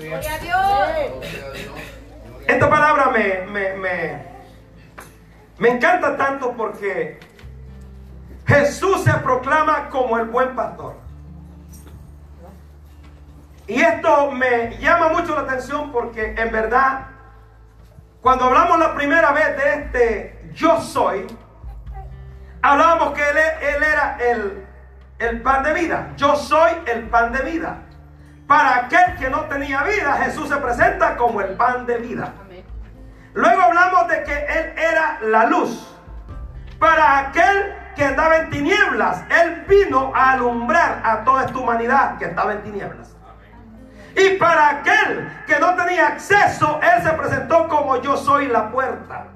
Gloria 0.00 0.34
a 0.34 0.38
Dios. 0.38 1.74
Esta 2.46 2.68
palabra 2.68 3.10
me, 3.10 3.46
me, 3.50 3.72
me, 3.74 4.22
me 5.58 5.68
encanta 5.70 6.16
tanto 6.16 6.52
porque 6.52 7.18
Jesús 8.46 9.02
se 9.02 9.12
proclama 9.14 9.88
como 9.88 10.18
el 10.18 10.26
buen 10.26 10.54
pastor. 10.54 11.03
Y 13.66 13.80
esto 13.80 14.30
me 14.30 14.76
llama 14.78 15.08
mucho 15.08 15.34
la 15.34 15.42
atención 15.42 15.90
porque 15.90 16.34
en 16.36 16.52
verdad, 16.52 17.06
cuando 18.20 18.44
hablamos 18.44 18.78
la 18.78 18.94
primera 18.94 19.32
vez 19.32 19.56
de 19.56 19.74
este 19.74 20.50
yo 20.52 20.80
soy, 20.80 21.26
hablábamos 22.62 23.14
que 23.14 23.22
él, 23.22 23.36
él 23.36 23.82
era 23.82 24.16
el, 24.20 24.66
el 25.18 25.42
pan 25.42 25.62
de 25.62 25.72
vida. 25.72 26.12
Yo 26.16 26.36
soy 26.36 26.72
el 26.86 27.08
pan 27.08 27.32
de 27.32 27.42
vida. 27.42 27.78
Para 28.46 28.76
aquel 28.76 29.16
que 29.18 29.30
no 29.30 29.42
tenía 29.44 29.82
vida, 29.82 30.12
Jesús 30.24 30.48
se 30.48 30.56
presenta 30.56 31.16
como 31.16 31.40
el 31.40 31.54
pan 31.54 31.86
de 31.86 31.98
vida. 31.98 32.32
Luego 33.32 33.62
hablamos 33.62 34.06
de 34.08 34.22
que 34.22 34.32
Él 34.32 34.74
era 34.76 35.18
la 35.22 35.46
luz. 35.46 35.96
Para 36.78 37.18
aquel 37.18 37.74
que 37.96 38.04
andaba 38.04 38.36
en 38.36 38.50
tinieblas, 38.50 39.24
Él 39.30 39.64
vino 39.66 40.12
a 40.14 40.32
alumbrar 40.32 41.00
a 41.04 41.24
toda 41.24 41.44
esta 41.44 41.58
humanidad 41.58 42.18
que 42.18 42.26
estaba 42.26 42.52
en 42.52 42.62
tinieblas. 42.62 43.13
Y 44.16 44.36
para 44.36 44.70
aquel 44.70 45.42
que 45.46 45.58
no 45.58 45.74
tenía 45.74 46.08
acceso, 46.08 46.80
Él 46.82 47.02
se 47.02 47.10
presentó 47.12 47.68
como 47.68 48.00
yo 48.00 48.16
soy 48.16 48.48
la 48.48 48.70
puerta. 48.70 49.26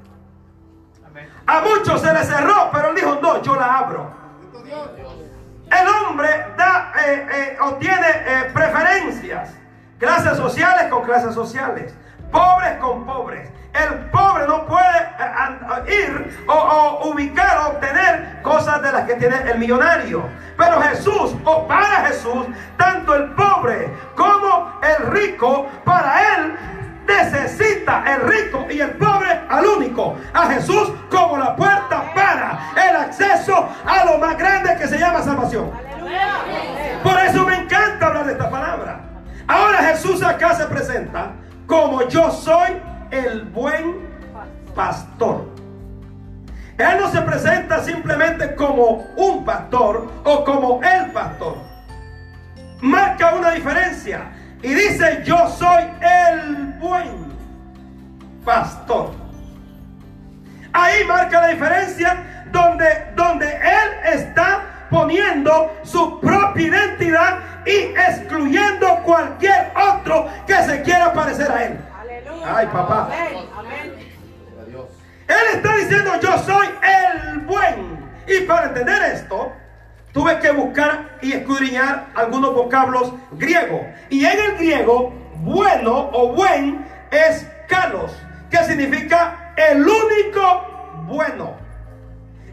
A 1.47 1.61
muchos 1.61 2.01
se 2.01 2.13
les 2.13 2.27
cerró, 2.29 2.71
pero 2.73 2.91
Él 2.91 2.95
dijo, 2.95 3.19
no, 3.21 3.43
yo 3.43 3.57
la 3.57 3.79
abro. 3.79 4.13
El 5.71 5.89
hombre 5.89 6.29
da, 6.57 6.93
eh, 7.05 7.27
eh, 7.31 7.59
obtiene 7.61 8.07
eh, 8.09 8.51
preferencias. 8.53 9.51
Clases 9.99 10.37
sociales 10.37 10.89
con 10.91 11.03
clases 11.03 11.35
sociales. 11.35 11.95
Pobres 12.31 12.77
con 12.79 13.05
pobres. 13.05 13.51
El 13.79 14.11
pobre 14.11 14.47
no 14.47 14.67
puede 14.67 14.89
ir 15.87 16.45
o, 16.47 16.53
o, 16.53 17.11
ubicar 17.11 17.59
o 17.59 17.69
obtener 17.69 18.43
cosas 18.43 18.83
de 18.83 18.93
las 18.93 19.03
que 19.07 19.15
tiene 19.15 19.37
el 19.51 19.59
millonario. 19.59 20.25
Pero 20.57 20.81
Jesús, 20.83 21.37
o 21.45 21.67
para 21.67 22.07
Jesús, 22.07 22.47
tanto 22.77 23.15
el 23.15 23.31
pobre 23.31 23.89
como 24.17 24.79
el 24.83 25.07
rico, 25.13 25.69
para 25.85 26.37
él 26.37 26.59
necesita 27.07 28.05
el 28.07 28.29
rico 28.29 28.67
y 28.71 28.81
el 28.81 28.91
pobre 28.91 29.41
al 29.49 29.65
único, 29.65 30.17
a 30.35 30.47
Jesús 30.47 30.93
como 31.11 31.39
la 31.39 31.57
puerta 31.57 32.13
para 32.15 32.73
el 32.77 32.97
acceso 32.97 33.69
a 33.87 34.05
lo 34.05 34.19
más 34.19 34.37
grande 34.37 34.77
que 34.77 34.87
se 34.87 34.99
llama 34.99 35.23
salvación. 35.23 35.71
Por 37.03 37.19
eso 37.21 37.47
me 37.47 37.57
encanta 37.57 38.07
hablar 38.07 38.27
de 38.27 38.33
esta 38.33 38.51
palabra. 38.51 39.01
Ahora 39.47 39.79
Jesús 39.79 40.23
acá 40.23 40.55
se 40.55 40.67
presenta 40.67 41.33
como 41.67 42.07
yo 42.09 42.31
soy 42.31 42.81
el 43.11 43.43
buen 43.45 44.09
pastor. 44.75 45.47
Él 46.79 47.01
no 47.01 47.11
se 47.11 47.21
presenta 47.23 47.83
simplemente 47.83 48.55
como 48.55 49.05
un 49.17 49.45
pastor 49.45 50.09
o 50.25 50.45
como 50.45 50.81
el 50.83 51.11
pastor. 51.11 51.57
Marca 52.81 53.35
una 53.35 53.51
diferencia 53.51 54.31
y 54.63 54.69
dice 54.69 55.23
yo 55.25 55.49
soy 55.49 55.85
el 56.01 56.75
buen 56.79 57.27
pastor. 58.45 59.11
Ahí 60.73 61.05
marca 61.05 61.41
la 61.41 61.49
diferencia 61.49 62.45
donde, 62.53 62.87
donde 63.17 63.47
Él 63.47 64.15
está 64.15 64.87
poniendo 64.91 65.73
su 65.83 66.21
propia 66.21 66.67
identidad 66.67 67.39
y 67.67 67.93
excluyendo 68.09 69.03
cualquier 69.03 69.73
otro 69.75 70.29
que 70.47 70.55
se 70.63 70.83
quiera 70.83 71.13
parecer 71.13 71.51
a 71.51 71.65
Él. 71.65 71.88
Ay, 72.45 72.67
papá. 72.67 73.11
Él 75.29 75.57
está 75.57 75.77
diciendo 75.77 76.13
yo 76.21 76.39
soy 76.39 76.69
el 76.83 77.39
buen. 77.41 77.99
Y 78.27 78.41
para 78.41 78.67
entender 78.67 79.03
esto, 79.15 79.53
tuve 80.13 80.39
que 80.39 80.51
buscar 80.51 81.19
y 81.23 81.33
escudriñar 81.33 82.09
algunos 82.15 82.55
vocablos 82.55 83.13
griegos. 83.33 83.83
Y 84.11 84.25
en 84.25 84.39
el 84.39 84.57
griego, 84.57 85.13
bueno 85.37 86.11
o 86.13 86.33
buen 86.33 86.87
es 87.11 87.47
kalos, 87.69 88.13
que 88.51 88.59
significa 88.65 89.53
el 89.57 89.83
único 89.83 91.05
bueno, 91.07 91.57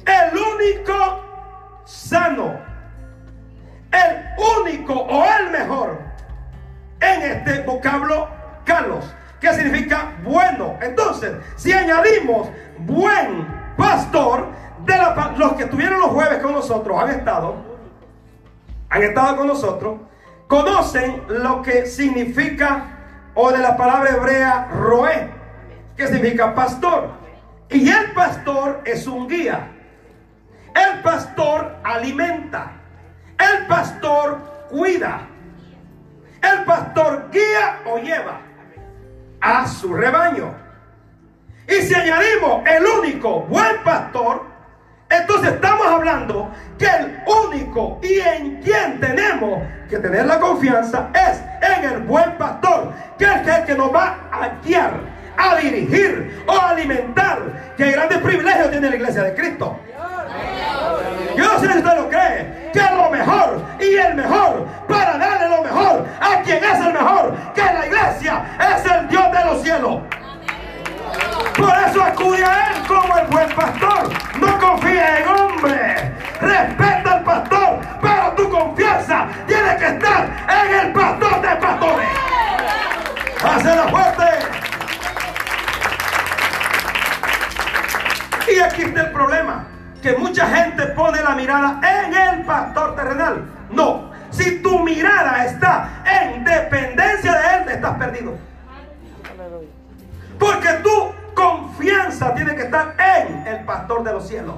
el 0.05 0.37
único 0.37 1.81
sano, 1.85 2.59
el 3.91 4.25
único 4.61 4.93
o 4.93 5.25
el 5.25 5.49
mejor 5.51 5.99
en 7.01 7.21
este 7.21 7.61
vocablo 7.63 8.29
kalos, 8.65 9.13
que 9.45 9.53
significa 9.53 10.13
bueno. 10.23 10.75
Entonces, 10.81 11.33
si 11.55 11.71
añadimos 11.71 12.49
buen 12.79 13.47
pastor, 13.77 14.47
de 14.85 14.93
los 15.37 15.53
que 15.53 15.63
estuvieron 15.63 15.99
los 15.99 16.09
jueves 16.09 16.39
con 16.39 16.53
nosotros 16.53 16.99
han 16.99 17.11
estado, 17.11 17.55
han 18.89 19.03
estado 19.03 19.37
con 19.37 19.47
nosotros, 19.47 19.99
conocen 20.47 21.23
lo 21.27 21.61
que 21.61 21.85
significa, 21.85 22.85
o 23.35 23.51
de 23.51 23.59
la 23.59 23.77
palabra 23.77 24.15
hebrea 24.15 24.67
roé, 24.71 25.29
que 25.95 26.07
significa 26.07 26.55
pastor. 26.55 27.09
Y 27.69 27.87
el 27.87 28.13
pastor 28.13 28.81
es 28.83 29.05
un 29.05 29.27
guía. 29.27 29.67
El 30.73 31.01
pastor 31.01 31.75
alimenta. 31.83 32.71
El 33.37 33.67
pastor 33.67 34.39
cuida. 34.71 35.21
El 36.41 36.63
pastor 36.65 37.29
guía 37.31 37.81
o 37.85 37.97
lleva 37.97 38.44
a 39.45 39.67
su 39.67 39.93
rebaño. 39.93 40.55
Y 41.67 41.73
si 41.83 41.93
añadimos 41.93 42.63
el 42.65 42.83
único 42.83 43.41
buen 43.41 43.83
pastor, 43.83 44.43
entonces 45.07 45.53
estamos 45.53 45.85
hablando 45.85 46.51
que 46.79 46.85
el 46.87 47.19
único 47.47 47.99
y 48.01 48.19
en 48.19 48.61
quien 48.61 48.99
tenemos 48.99 49.61
que 49.87 49.99
tener 49.99 50.25
la 50.25 50.39
confianza 50.39 51.09
es 51.13 51.43
en 51.61 51.83
el 51.83 51.99
buen 51.99 52.37
pastor, 52.39 52.91
que 53.19 53.25
es 53.25 53.47
el 53.47 53.65
que 53.65 53.75
nos 53.75 53.93
va 53.93 54.17
a 54.31 54.49
guiar, 54.63 54.93
a 55.37 55.55
dirigir 55.57 56.43
o 56.47 56.51
a 56.51 56.69
alimentar. 56.69 57.73
Que 57.77 57.91
grandes 57.91 58.17
privilegios 58.19 58.71
tiene 58.71 58.89
la 58.89 58.95
iglesia 58.95 59.23
de 59.23 59.35
Cristo. 59.35 59.79
Yo 61.35 61.59
sé 61.59 61.71
si 61.71 61.77
usted 61.77 61.95
lo 61.95 62.09
cree, 62.09 62.71
que 62.71 62.81
lo 62.95 63.09
mejor 63.09 63.61
y 63.79 63.95
el 63.95 64.15
mejor 64.15 64.65
para 64.87 65.17
darle 65.17 65.49
lo 65.49 65.63
mejor 65.63 66.05
a 66.21 66.41
quien 66.41 66.63
es 66.63 66.79
el 66.79 66.93
mejor, 66.93 67.35
que 67.53 67.61
la 67.61 67.85
iglesia 67.85 68.45
es 68.59 68.91
el 68.91 69.07
Dios 69.09 69.31
de 69.31 69.45
los 69.45 69.61
cielos. 69.61 70.01
Por 71.57 71.73
eso 71.87 72.03
acude 72.03 72.43
a 72.43 72.71
Él 72.71 72.87
como 72.87 73.17
el 73.17 73.27
buen 73.27 73.49
pastor. 73.49 74.09
No 74.39 74.59
confía 74.59 75.19
en 75.19 75.27
hombre. 75.27 76.11
Respeta 76.41 77.13
al 77.13 77.23
pastor, 77.23 77.79
pero 78.01 78.31
tu 78.35 78.49
confianza 78.49 79.27
tiene 79.47 79.77
que 79.77 79.85
estar 79.85 80.29
en 80.49 80.79
el 80.79 80.93
pastor 80.93 81.41
de 81.41 81.55
pastores. 81.55 82.07
Hace 83.43 83.89
fuerte. 83.89 84.25
Y 88.53 88.59
aquí 88.59 88.81
está 88.81 89.01
el 89.01 89.11
problema. 89.11 89.74
Que 90.05 90.15
mucha 90.15 90.45
gente 90.45 90.85
pone 90.89 91.19
la 91.19 91.33
mirada 91.33 91.81
en 91.81 92.13
el 92.13 92.45
pastor 92.45 92.95
terrenal. 92.95 93.43
No. 93.71 94.11
Si 94.29 94.61
tu 94.61 94.77
mirada 94.77 95.45
está 95.45 96.03
en 96.05 96.43
dependencia 96.43 97.31
de 97.33 97.57
Él, 97.57 97.69
estás 97.69 97.97
perdido. 97.97 98.37
Porque 100.37 100.69
tu 100.83 101.11
confianza 101.33 102.35
tiene 102.35 102.55
que 102.55 102.61
estar 102.61 102.93
en 102.99 103.47
el 103.47 103.65
pastor 103.65 104.03
de 104.03 104.13
los 104.13 104.27
cielos. 104.27 104.53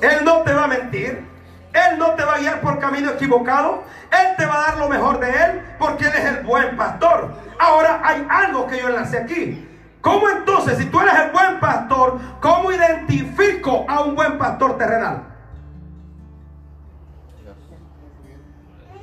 Él 0.00 0.24
no 0.24 0.38
te 0.38 0.52
va 0.54 0.64
a 0.64 0.66
mentir. 0.66 1.24
Él 1.72 1.98
no 2.00 2.14
te 2.16 2.24
va 2.24 2.34
a 2.34 2.38
guiar 2.38 2.60
por 2.60 2.80
camino 2.80 3.12
equivocado. 3.12 3.84
Él 4.10 4.34
te 4.36 4.44
va 4.44 4.54
a 4.56 4.70
dar 4.70 4.78
lo 4.78 4.88
mejor 4.88 5.20
de 5.20 5.30
Él 5.30 5.62
porque 5.78 6.06
Él 6.06 6.14
es 6.16 6.24
el 6.24 6.40
buen 6.42 6.76
pastor. 6.76 7.32
Ahora 7.60 8.00
hay 8.02 8.26
algo 8.28 8.66
que 8.66 8.80
yo 8.80 8.88
enlace 8.88 9.18
aquí. 9.18 9.67
¿Cómo 10.00 10.28
entonces, 10.28 10.78
si 10.78 10.86
tú 10.86 11.00
eres 11.00 11.14
el 11.14 11.30
buen 11.32 11.58
pastor, 11.58 12.18
cómo 12.40 12.70
identifico 12.70 13.84
a 13.88 14.00
un 14.00 14.14
buen 14.14 14.38
pastor 14.38 14.78
terrenal? 14.78 15.24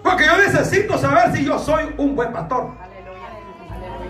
Porque 0.02 0.26
yo 0.26 0.38
necesito 0.38 0.98
saber 0.98 1.36
si 1.36 1.44
yo 1.44 1.60
soy 1.60 1.94
un 1.98 2.16
buen 2.16 2.32
pastor 2.32 2.70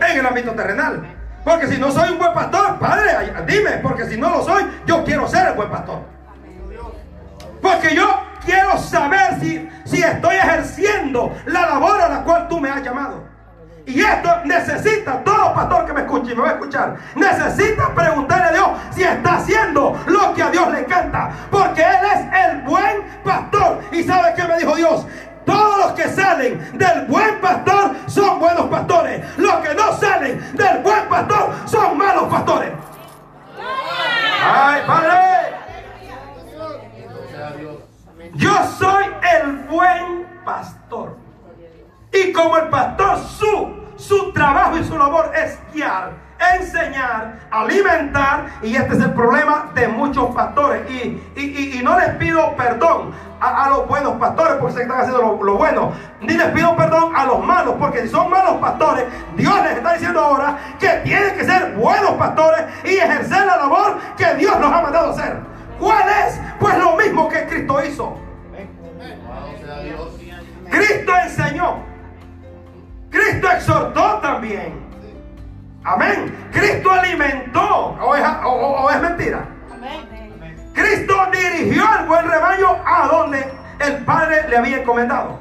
en 0.02 0.20
el 0.20 0.26
ámbito 0.26 0.52
terrenal. 0.52 1.16
Porque 1.44 1.68
si 1.68 1.78
no 1.78 1.92
soy 1.92 2.10
un 2.10 2.18
buen 2.18 2.34
pastor, 2.34 2.80
padre, 2.80 3.34
dime, 3.48 3.72
porque 3.82 4.06
si 4.06 4.18
no 4.18 4.30
lo 4.30 4.44
soy, 4.44 4.64
yo 4.86 5.04
quiero 5.04 5.28
ser 5.28 5.48
el 5.48 5.54
buen 5.54 5.70
pastor. 5.70 6.02
Porque 7.62 7.96
yo 7.96 8.22
quiero 8.44 8.78
saber 8.78 9.40
si, 9.40 9.70
si 9.86 10.02
estoy 10.02 10.36
ejerciendo 10.36 11.36
la 11.46 11.62
labor 11.62 12.02
a 12.02 12.10
la 12.10 12.24
cual 12.24 12.48
tú 12.48 12.60
me 12.60 12.70
has 12.70 12.84
llamado. 12.84 13.35
Y 13.86 14.02
esto 14.02 14.30
necesita, 14.46 15.24
todo 15.24 15.54
pastor 15.54 15.86
que 15.86 15.94
me 15.94 16.02
escuche 16.02 16.32
y 16.32 16.36
me 16.36 16.42
va 16.42 16.50
a 16.50 16.54
escuchar, 16.54 16.96
necesita 17.16 17.94
preguntarle 17.94 18.46
a 18.46 18.52
Dios 18.52 18.70
si 18.92 19.04
está 19.04 19.36
haciendo 19.36 20.00
lo 20.08 20.34
que 20.34 20.42
a 20.42 20.50
Dios 20.50 20.72
le 20.72 20.80
encanta. 20.80 21.30
Porque 21.52 21.82
Él 21.82 22.06
es 22.14 22.50
el 22.50 22.62
buen 22.64 23.04
pastor. 23.24 23.82
¿Y 23.92 24.04
sabe 24.04 24.34
qué 24.36 24.44
me 24.44 24.58
dijo 24.58 24.76
Dios? 24.76 25.06
Todos 25.46 25.78
los 25.78 25.92
que 25.94 26.10
salen 26.10 26.78
del 26.78 27.06
buen 27.06 27.40
pastor 27.40 27.96
son 28.08 28.40
buenos 28.40 28.66
pastores. 28.68 29.24
Los 29.38 29.54
que 29.58 29.76
no 29.76 29.94
salen 29.98 30.58
del 30.58 30.80
buen 30.80 31.08
pastor 31.08 31.54
son 31.66 31.98
malos 31.98 32.24
pastores. 32.24 32.72
¡Ay, 34.44 34.82
Padre! 34.88 35.36
Yo 38.34 38.52
soy 38.80 39.06
el 39.40 39.54
buen 39.68 40.26
pastor. 40.44 41.25
Y 42.16 42.32
como 42.32 42.58
el 42.58 42.70
pastor, 42.70 43.18
su, 43.20 43.74
su 43.98 44.32
trabajo 44.32 44.78
y 44.78 44.84
su 44.86 44.98
labor 44.98 45.32
es 45.36 45.60
guiar, 45.74 46.12
enseñar, 46.58 47.40
alimentar. 47.52 48.46
Y 48.62 48.76
este 48.76 48.94
es 48.96 49.02
el 49.04 49.14
problema 49.14 49.72
de 49.76 49.88
muchos 49.90 50.34
pastores. 50.34 50.90
Y, 50.90 51.22
y- 51.36 51.42
y- 51.76 51.80
y 51.80 51.84
no 51.84 52.00
les 52.00 52.10
pido 52.16 52.56
perdón 52.56 53.12
a, 53.42 53.66
a 53.66 53.70
los 53.70 53.88
buenos 53.88 54.14
pastores 54.14 54.54
porque 54.60 54.74
sé 54.74 54.78
que 54.80 54.84
están 54.86 55.02
haciendo 55.02 55.22
lo, 55.22 55.44
lo 55.44 55.58
bueno. 55.58 55.92
Ni 56.22 56.34
les 56.36 56.48
pido 56.48 56.76
perdón 56.78 57.14
a 57.16 57.26
los 57.26 57.44
malos 57.44 57.76
porque 57.80 58.02
si 58.04 58.10
son 58.10 58.30
malos 58.30 58.56
pastores, 58.62 59.06
Dios 59.36 59.54
les 59.64 59.78
está 59.78 59.94
diciendo 59.94 60.22
ahora 60.22 60.58
que 60.80 60.88
tienen 61.04 61.36
que 61.36 61.44
ser 61.44 61.74
buenos 61.76 62.12
pastores 62.12 62.64
y 62.86 62.96
ejercer 62.96 63.46
la 63.46 63.58
labor 63.58 63.98
que 64.18 64.34
Dios 64.36 64.58
nos 64.60 64.72
ha 64.72 64.82
mandado 64.82 65.12
hacer. 65.12 65.38
¿Cuál 65.80 66.08
es? 66.26 66.40
Pues 66.60 66.78
lo 66.78 66.96
mismo 66.96 67.28
que 67.28 67.46
Cristo 67.48 67.84
hizo. 67.84 68.18
Cristo 70.72 71.12
enseñó. 71.24 71.95
Cristo 73.16 73.48
exhortó 73.52 74.20
también. 74.20 74.74
Amén. 75.84 76.36
Cristo 76.52 76.92
alimentó. 76.92 77.96
¿O 78.02 78.16
es, 78.16 78.24
o- 78.44 78.50
o- 78.50 78.84
o 78.86 78.90
es 78.90 79.02
mentira? 79.02 79.46
Cristo 80.74 81.14
dirigió 81.32 81.88
al 81.88 82.06
buen 82.08 82.28
rebaño 82.30 82.68
a 82.86 83.08
donde 83.08 83.46
el 83.80 83.98
Padre 84.04 84.50
le 84.50 84.58
había 84.58 84.78
encomendado. 84.82 85.40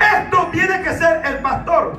Esto 0.00 0.48
tiene 0.52 0.82
que 0.82 0.94
ser 0.94 1.20
el 1.26 1.38
pastor. 1.38 1.98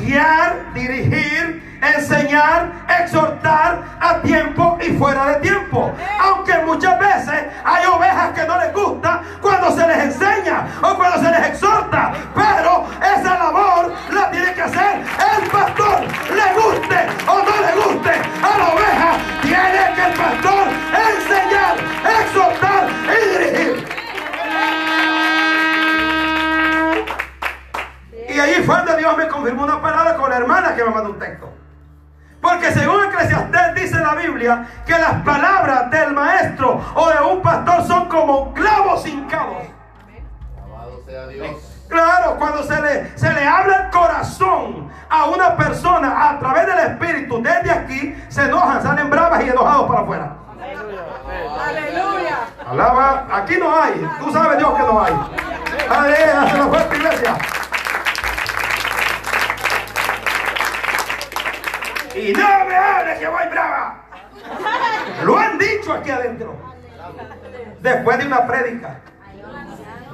Guiar, 0.00 0.72
dirigir, 0.74 1.73
enseñar, 1.84 2.72
exhortar 3.00 3.82
a 4.00 4.20
tiempo 4.20 4.78
y 4.80 4.96
fuera 4.96 5.26
de 5.26 5.34
tiempo. 5.36 5.92
Aunque 6.20 6.58
muchas 6.64 6.98
veces 6.98 7.46
hay 7.64 7.86
ovejas 7.86 8.32
que 8.32 8.46
no 8.46 8.58
les 8.58 8.72
gusta 8.72 9.22
cuando 9.40 9.70
se 9.70 9.86
les 9.86 9.98
enseña 9.98 10.66
o 10.82 10.94
cuando 10.96 11.18
se 11.18 11.30
les 11.30 11.48
exhorta, 11.48 12.12
pero 12.34 12.86
esa 13.00 13.38
labor 13.38 13.92
la 14.10 14.30
tiene 14.30 14.54
que 14.54 14.62
hacer 14.62 15.02
el 15.36 15.50
pastor, 15.50 16.00
le 16.00 16.54
guste 16.60 17.06
o 17.28 17.38
no 17.38 17.66
le 17.66 17.72
guste 17.82 18.10
a 18.10 18.58
la 18.58 18.68
oveja, 18.68 19.18
tiene 19.42 19.94
que 19.94 20.04
el 20.06 20.12
pastor 20.14 20.68
enseñar, 21.10 21.76
exhortar 22.20 22.88
y 23.04 23.38
dirigir. 23.38 23.88
Y 28.28 28.40
allí 28.40 28.62
fue 28.64 28.76
donde 28.76 28.96
Dios 28.96 29.16
me 29.16 29.28
confirmó 29.28 29.64
una 29.64 29.80
palabra 29.80 30.16
con 30.16 30.30
la 30.30 30.36
hermana 30.36 30.74
que 30.74 30.84
me 30.84 30.90
mandó 30.90 31.10
un 31.10 31.18
texto. 31.18 31.63
Porque 32.44 32.70
según 32.72 33.02
Eclesiastés 33.06 33.74
dice 33.74 33.98
la 34.00 34.14
Biblia 34.16 34.66
que 34.84 34.92
las 34.98 35.22
palabras 35.22 35.90
del 35.90 36.12
maestro 36.12 36.78
o 36.94 37.08
de 37.08 37.18
un 37.22 37.40
pastor 37.40 37.86
son 37.86 38.06
como 38.06 38.52
clavos 38.52 39.06
hincados. 39.06 39.62
Alabado 40.62 41.00
sea 41.06 41.26
Dios. 41.28 41.86
Claro, 41.88 42.36
cuando 42.38 42.62
se 42.62 42.82
le, 42.82 43.16
se 43.16 43.32
le 43.32 43.48
habla 43.48 43.84
el 43.84 43.90
corazón 43.90 44.90
a 45.08 45.24
una 45.24 45.56
persona 45.56 46.28
a 46.28 46.38
través 46.38 46.66
del 46.66 46.78
Espíritu, 46.80 47.42
desde 47.42 47.70
aquí 47.70 48.14
se 48.28 48.42
enojan, 48.42 48.82
salen 48.82 49.08
bravas 49.08 49.42
y 49.42 49.48
enojados 49.48 49.88
para 49.88 50.00
afuera. 50.00 50.36
Aleluya. 51.66 52.38
Alaba, 52.68 53.26
aquí 53.32 53.56
no 53.56 53.74
hay, 53.74 54.06
tú 54.20 54.30
sabes 54.30 54.58
Dios 54.58 54.74
que 54.74 54.82
no 54.82 55.02
hay. 55.02 55.14
Aleluya, 55.88 56.50
se 56.50 56.58
nos 56.58 56.68
fue 56.68 56.78
esta 56.78 56.94
iglesia. 56.94 57.36
Y 62.14 62.32
no 62.32 62.64
me 62.64 62.76
hable 62.76 63.18
que 63.18 63.26
voy 63.26 63.48
brava. 63.50 64.04
Lo 65.24 65.38
han 65.38 65.58
dicho 65.58 65.92
aquí 65.92 66.10
adentro. 66.10 66.56
Después 67.80 68.18
de 68.18 68.26
una 68.26 68.46
prédica. 68.46 69.00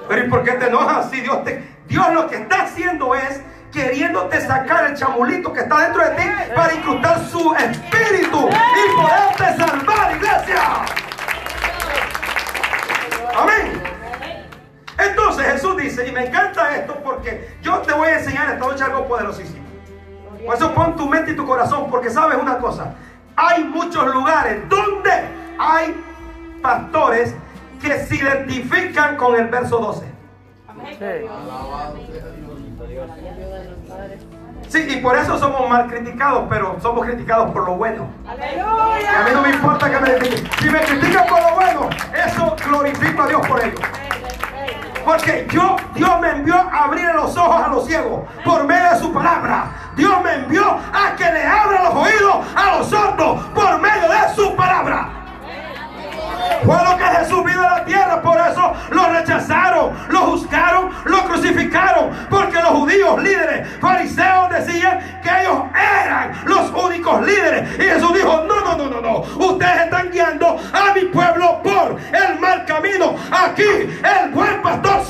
Pero 0.09 0.27
¿y 0.27 0.29
por 0.29 0.43
qué 0.43 0.53
te 0.53 0.67
enojas? 0.67 1.11
Si 1.11 1.21
Dios 1.21 1.45
te. 1.45 1.63
Dios 1.87 2.13
lo 2.13 2.27
que 2.29 2.37
está 2.37 2.63
haciendo 2.63 3.15
es 3.15 3.43
queriéndote 3.73 4.41
sacar 4.41 4.91
el 4.91 4.97
chamulito 4.97 5.53
que 5.53 5.61
está 5.61 5.79
dentro 5.81 6.03
de 6.03 6.11
ti 6.17 6.23
para 6.55 6.75
incrustar 6.75 7.25
su 7.27 7.55
espíritu 7.55 8.49
y 8.49 8.97
poderte 8.97 9.57
salvar, 9.57 10.17
iglesia. 10.17 10.85
Amén. 13.37 13.83
Entonces 14.99 15.47
Jesús 15.47 15.77
dice, 15.77 16.09
y 16.09 16.13
me 16.13 16.27
encanta 16.27 16.77
esto 16.77 16.95
porque 17.05 17.57
yo 17.63 17.79
te 17.79 17.93
voy 17.93 18.09
a 18.09 18.19
enseñar 18.19 18.53
esta 18.53 18.67
noche 18.67 18.85
algo 18.85 19.07
poderosísimo. 19.07 19.70
Por 20.45 20.55
eso 20.55 20.73
pon 20.75 20.97
tu 20.97 21.07
mente 21.09 21.33
y 21.33 21.37
tu 21.37 21.47
corazón, 21.47 21.89
porque 21.91 22.11
sabes 22.11 22.39
una 22.41 22.59
cosa. 22.59 22.95
Hay 23.37 23.65
muchos 23.65 24.07
lugares 24.15 24.69
donde 24.69 25.11
hay 25.59 25.95
pastores 26.63 27.35
que 27.81 27.99
se 28.05 28.17
identifican 28.17 29.17
con 29.17 29.35
el 29.37 29.47
verso 29.49 29.79
12. 29.79 30.05
Alabado 31.29 31.97
sea 31.97 32.25
Dios. 32.37 32.61
Sí, 34.69 34.87
y 34.89 34.97
por 35.01 35.17
eso 35.17 35.39
somos 35.39 35.69
mal 35.69 35.89
criticados, 35.89 36.47
pero 36.49 36.77
somos 36.81 37.05
criticados 37.05 37.51
por 37.51 37.65
lo 37.67 37.77
bueno. 37.77 38.07
Y 38.25 38.29
a 38.29 38.33
Aleluya. 38.33 39.25
mí 39.25 39.31
no 39.35 39.43
me 39.43 39.51
importa 39.51 39.91
que 39.91 39.99
me 40.01 40.15
critiquen. 40.19 40.51
Si 40.61 40.71
me 40.71 40.81
critican 40.81 41.27
por 41.27 41.41
lo 41.41 41.55
bueno, 41.55 41.91
eso 42.15 42.57
glorifico 42.67 43.23
a 43.23 43.27
Dios 43.27 43.47
por 43.49 43.65
ello. 43.65 43.75
Porque 45.05 45.47
yo, 45.51 45.77
Dios 45.95 46.21
me 46.21 46.31
envió 46.31 46.55
a 46.55 46.85
abrir 46.85 47.07
los 47.15 47.37
ojos 47.37 47.63
a 47.63 47.69
los 47.69 47.87
ciegos 47.87 48.23
por 48.45 48.65
medio 48.65 48.91
de 48.91 48.99
su 48.99 49.13
palabra. 49.13 49.71
Dios 49.97 50.23
me 50.23 50.35
envió 50.35 50.65
a 50.93 51.17
que 51.17 51.25
le 51.25 51.45
abra 51.45 51.85
los 51.85 51.95
oídos 51.95 52.47
a 52.55 52.77
los 52.77 52.89
sordos 52.89 53.41
por 53.55 53.81
medio 53.81 54.09
de 54.09 54.35
su 54.35 54.55
palabra. 54.57 55.21
Fue 56.65 56.77
lo 56.85 56.97
que 56.97 57.05
Jesús 57.05 57.45
vino 57.45 57.63
a 57.63 57.79
la 57.79 57.85
tierra, 57.85 58.21
por 58.23 58.39
eso 58.39 58.75
lo 58.91 59.09
rechazaron, 59.09 59.93
lo 60.09 60.19
juzgaron, 60.21 60.91
lo 61.05 61.25
crucificaron, 61.25 62.11
porque 62.29 62.61
los 62.61 62.71
judíos 62.71 63.23
líderes, 63.23 63.69
fariseos 63.81 64.51
decían 64.51 65.21
que 65.23 65.41
ellos 65.41 65.63
eran 65.75 66.33
los 66.45 66.71
únicos 66.71 67.23
líderes. 67.27 67.79
Y 67.79 67.83
Jesús 67.83 68.15
dijo, 68.15 68.45
no, 68.47 68.61
no, 68.61 68.77
no, 68.77 68.91
no, 68.91 69.01
no, 69.01 69.19
ustedes 69.47 69.85
están 69.85 70.11
guiando 70.11 70.59
Aquí 73.45 73.63
el 73.63 74.31
buen 74.33 74.63
pastor 74.63 75.10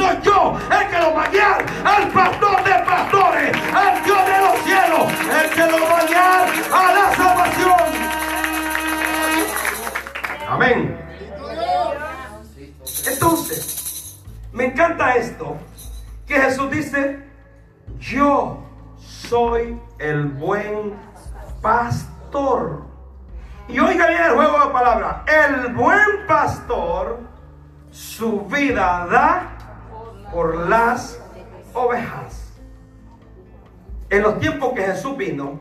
En 34.20 34.24
los 34.24 34.38
tiempos 34.38 34.74
que 34.74 34.82
Jesús 34.82 35.16
vino, 35.16 35.58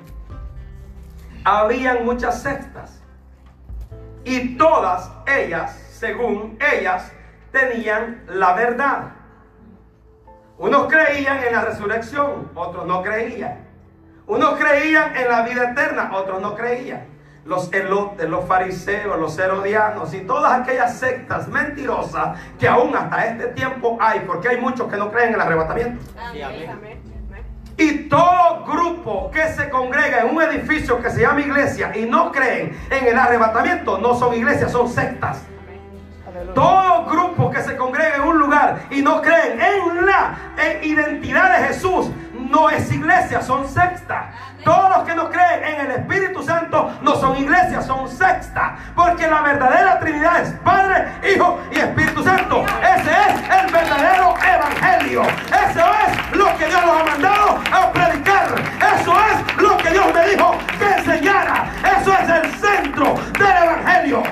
habían 1.46 2.04
muchas 2.04 2.42
sectas. 2.42 3.02
Y 4.26 4.58
todas 4.58 5.10
ellas, 5.26 5.72
según 5.92 6.60
ellas, 6.74 7.10
tenían 7.54 8.26
la 8.28 8.52
verdad. 8.56 9.12
Unos 10.58 10.88
creían 10.88 11.42
en 11.42 11.54
la 11.54 11.62
resurrección, 11.62 12.52
otros 12.54 12.86
no 12.86 13.02
creían. 13.02 13.66
Unos 14.28 14.60
creían 14.60 15.16
en 15.16 15.30
la 15.30 15.44
vida 15.44 15.72
eterna, 15.72 16.12
otros 16.14 16.42
no 16.42 16.54
creían. 16.54 17.06
Los 17.46 17.72
elotes, 17.72 18.30
los 18.30 18.44
fariseos, 18.44 19.18
los 19.18 19.40
herodianos 19.40 20.14
y 20.14 20.20
todas 20.20 20.60
aquellas 20.60 20.98
sectas 21.00 21.48
mentirosas 21.48 22.38
que 22.60 22.68
aún 22.68 22.94
hasta 22.94 23.26
este 23.26 23.48
tiempo 23.54 23.98
hay, 24.02 24.20
porque 24.28 24.50
hay 24.50 24.58
muchos 24.58 24.92
que 24.92 24.98
no 24.98 25.10
creen 25.10 25.30
en 25.30 25.36
el 25.36 25.42
arrebatamiento. 25.42 26.06
Y 27.80 28.10
todo 28.10 28.66
grupo 28.66 29.32
que 29.32 29.48
se 29.54 29.70
congrega 29.70 30.20
en 30.20 30.36
un 30.36 30.42
edificio 30.42 31.02
que 31.02 31.10
se 31.10 31.22
llama 31.22 31.40
iglesia 31.40 31.96
y 31.96 32.02
no 32.02 32.30
creen 32.30 32.78
en 32.90 33.08
el 33.08 33.18
arrebatamiento, 33.18 33.98
no 33.98 34.16
son 34.16 34.36
iglesias, 34.36 34.74
son 34.74 34.90
sectas. 34.90 35.44
Todo 36.54 37.06
grupo 37.06 37.50
que 37.50 37.62
se 37.62 37.78
congrega 37.78 38.18
en 38.18 38.24
un 38.24 38.38
lugar 38.38 38.82
y 38.90 39.02
no 39.02 39.22
creen 39.22 39.62
en 39.62 40.06
la 40.06 40.36
en 40.58 40.84
identidad 40.84 41.58
de 41.58 41.68
Jesús, 41.68 42.12
no 42.34 42.70
es 42.70 42.92
iglesia, 42.92 43.42
son 43.42 43.66
sexta. 43.66 44.34
Todos 44.64 44.90
los 44.90 45.08
que 45.08 45.16
no 45.16 45.30
creen 45.30 45.64
en 45.64 45.86
el 45.86 45.92
Espíritu 45.92 46.44
Santo 46.44 46.92
no 47.02 47.16
son 47.16 47.38
iglesias, 47.38 47.86
son 47.86 48.10
sexta. 48.10 48.76
Porque 48.96 49.28
la 49.28 49.42
verdadera 49.42 50.00
Trinidad 50.00 50.42
es 50.42 50.50
Padre, 50.64 51.08
Hijo 51.34 51.60
y 51.72 51.80
Espíritu 51.80 52.24
Santo. 52.24 52.66
Ese 52.82 53.12
es 53.12 53.62
el 53.62 53.72
verdadero 53.72 54.36
Evangelio. 54.38 55.24
Eso 55.24 55.86
es 56.08 56.38
lo 56.38 56.58
que 56.58 56.66
Dios 56.66 56.86
nos 56.86 57.02
ha 57.02 57.06
mandado 57.06 57.60
a 57.72 57.92
predicar. 57.92 58.48
Eso 59.00 59.14
es 59.32 59.58
lo 59.62 59.78
que 59.78 59.90
Dios 59.92 60.14
me 60.14 60.28
dijo 60.30 60.56
que 60.78 60.92
enseñara. 60.92 61.66
Eso 62.00 62.14
es 62.14 62.30
el 62.30 62.52
centro 62.56 63.16
del 63.38 63.64
Evangelio. 63.64 64.24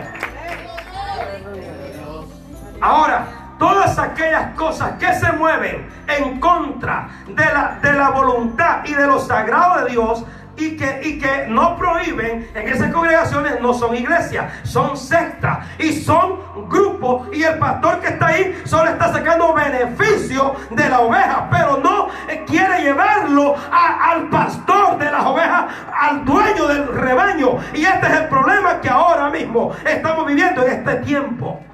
Ahora, 2.81 3.25
todas 3.57 3.97
aquellas 3.97 4.55
cosas 4.55 4.93
que 4.99 5.13
se 5.13 5.31
mueven 5.33 5.87
en 6.07 6.39
contra 6.39 7.09
de 7.27 7.45
la, 7.45 7.79
de 7.81 7.93
la 7.93 8.09
voluntad 8.09 8.85
y 8.85 8.93
de 8.93 9.07
lo 9.07 9.19
sagrado 9.19 9.83
de 9.83 9.91
Dios 9.91 10.23
y 10.57 10.75
que, 10.75 11.01
y 11.03 11.19
que 11.19 11.45
no 11.47 11.77
prohíben 11.77 12.49
en 12.53 12.67
esas 12.67 12.91
congregaciones 12.91 13.61
no 13.61 13.73
son 13.73 13.95
iglesias, 13.95 14.51
son 14.63 14.97
sectas 14.97 15.59
y 15.77 15.93
son 15.93 16.39
grupos 16.67 17.29
y 17.31 17.43
el 17.43 17.57
pastor 17.59 17.99
que 17.99 18.07
está 18.07 18.27
ahí 18.27 18.59
solo 18.65 18.89
está 18.89 19.13
sacando 19.13 19.53
beneficio 19.53 20.55
de 20.71 20.89
la 20.89 21.01
oveja, 21.01 21.47
pero 21.51 21.77
no 21.77 22.07
quiere 22.47 22.81
llevarlo 22.81 23.55
al 23.71 24.29
pastor 24.29 24.97
de 24.97 25.11
las 25.11 25.25
ovejas, 25.25 25.65
al 25.93 26.25
dueño 26.25 26.67
del 26.67 26.87
rebaño. 26.87 27.57
Y 27.73 27.85
este 27.85 28.07
es 28.07 28.13
el 28.13 28.27
problema 28.27 28.81
que 28.81 28.89
ahora 28.89 29.29
mismo 29.29 29.73
estamos 29.85 30.25
viviendo 30.25 30.65
en 30.65 30.73
este 30.73 30.95
tiempo. 30.97 31.66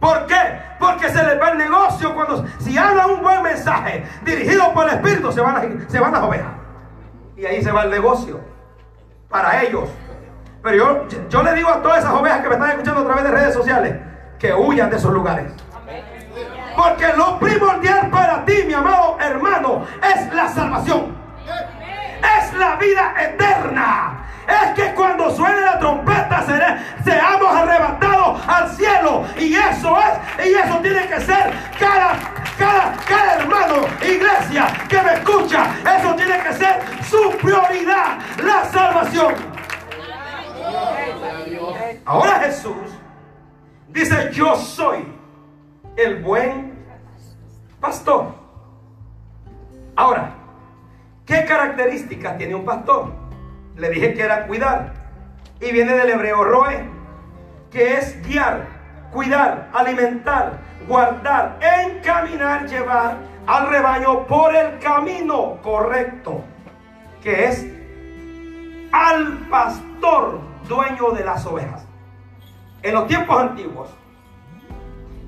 ¿Por 0.00 0.26
qué? 0.26 0.60
Porque 0.78 1.08
se 1.08 1.22
les 1.24 1.40
va 1.40 1.50
el 1.50 1.58
negocio 1.58 2.14
cuando 2.14 2.44
si 2.58 2.76
hablan 2.76 3.10
un 3.10 3.22
buen 3.22 3.42
mensaje 3.42 4.04
dirigido 4.24 4.72
por 4.72 4.88
el 4.88 4.96
Espíritu 4.96 5.32
se 5.32 5.40
van, 5.40 5.54
las, 5.54 5.90
se 5.92 5.98
van 5.98 6.12
las 6.12 6.22
ovejas. 6.22 6.52
Y 7.36 7.46
ahí 7.46 7.62
se 7.62 7.72
va 7.72 7.84
el 7.84 7.90
negocio 7.90 8.40
para 9.28 9.62
ellos. 9.62 9.88
Pero 10.62 10.76
yo, 10.76 11.28
yo 11.28 11.42
le 11.42 11.54
digo 11.54 11.68
a 11.70 11.82
todas 11.82 11.98
esas 11.98 12.12
ovejas 12.12 12.40
que 12.40 12.48
me 12.48 12.54
están 12.54 12.70
escuchando 12.70 13.00
a 13.00 13.04
través 13.04 13.24
de 13.24 13.30
redes 13.30 13.54
sociales 13.54 13.96
que 14.38 14.52
huyan 14.52 14.90
de 14.90 14.96
esos 14.96 15.12
lugares. 15.12 15.52
Porque 16.76 17.08
lo 17.16 17.38
primordial 17.38 18.10
para 18.10 18.44
ti, 18.44 18.64
mi 18.66 18.74
amado 18.74 19.16
hermano, 19.18 19.86
es 20.02 20.32
la 20.34 20.48
salvación. 20.48 21.16
Es 22.22 22.52
la 22.54 22.76
vida 22.76 23.14
eterna. 23.18 24.22
Es 24.48 24.70
que 24.74 24.94
cuando 24.94 25.30
suene 25.34 25.60
la 25.60 25.78
trompeta 25.78 26.42
seré- 26.46 26.78
seamos 27.02 27.52
arrebatados 27.54 28.40
al 28.48 28.70
cielo. 28.70 29.24
Y 29.38 29.54
eso 29.56 29.96
es, 29.98 30.46
y 30.46 30.54
eso 30.54 30.78
tiene 30.78 31.06
que 31.08 31.20
ser 31.20 31.52
cada, 31.78 32.12
cada, 32.56 32.92
cada 33.08 33.34
hermano, 33.34 33.86
iglesia 34.02 34.66
que 34.88 35.02
me 35.02 35.14
escucha. 35.14 35.66
Eso 35.98 36.14
tiene 36.14 36.38
que 36.44 36.52
ser 36.52 36.80
su 37.10 37.30
prioridad, 37.38 38.18
la 38.44 38.64
salvación. 38.66 39.34
Ahora 42.04 42.38
Jesús 42.40 42.76
dice, 43.88 44.30
yo 44.32 44.54
soy 44.56 45.12
el 45.96 46.22
buen 46.22 46.86
pastor. 47.80 48.32
Ahora, 49.96 50.34
¿qué 51.26 51.44
características 51.44 52.38
tiene 52.38 52.54
un 52.54 52.64
pastor? 52.64 53.12
Le 53.76 53.90
dije 53.90 54.14
que 54.14 54.22
era 54.22 54.46
cuidar. 54.46 54.94
Y 55.60 55.72
viene 55.72 55.94
del 55.94 56.10
hebreo 56.10 56.44
roe, 56.44 56.84
que 57.70 57.94
es 57.94 58.22
guiar, 58.26 58.66
cuidar, 59.12 59.70
alimentar, 59.72 60.58
guardar, 60.86 61.58
encaminar, 61.60 62.66
llevar 62.66 63.16
al 63.46 63.68
rebaño 63.68 64.26
por 64.26 64.54
el 64.54 64.78
camino 64.78 65.58
correcto, 65.62 66.42
que 67.22 67.46
es 67.46 67.66
al 68.92 69.38
pastor 69.50 70.40
dueño 70.68 71.10
de 71.12 71.24
las 71.24 71.46
ovejas. 71.46 71.86
En 72.82 72.94
los 72.94 73.06
tiempos 73.06 73.40
antiguos, 73.40 73.88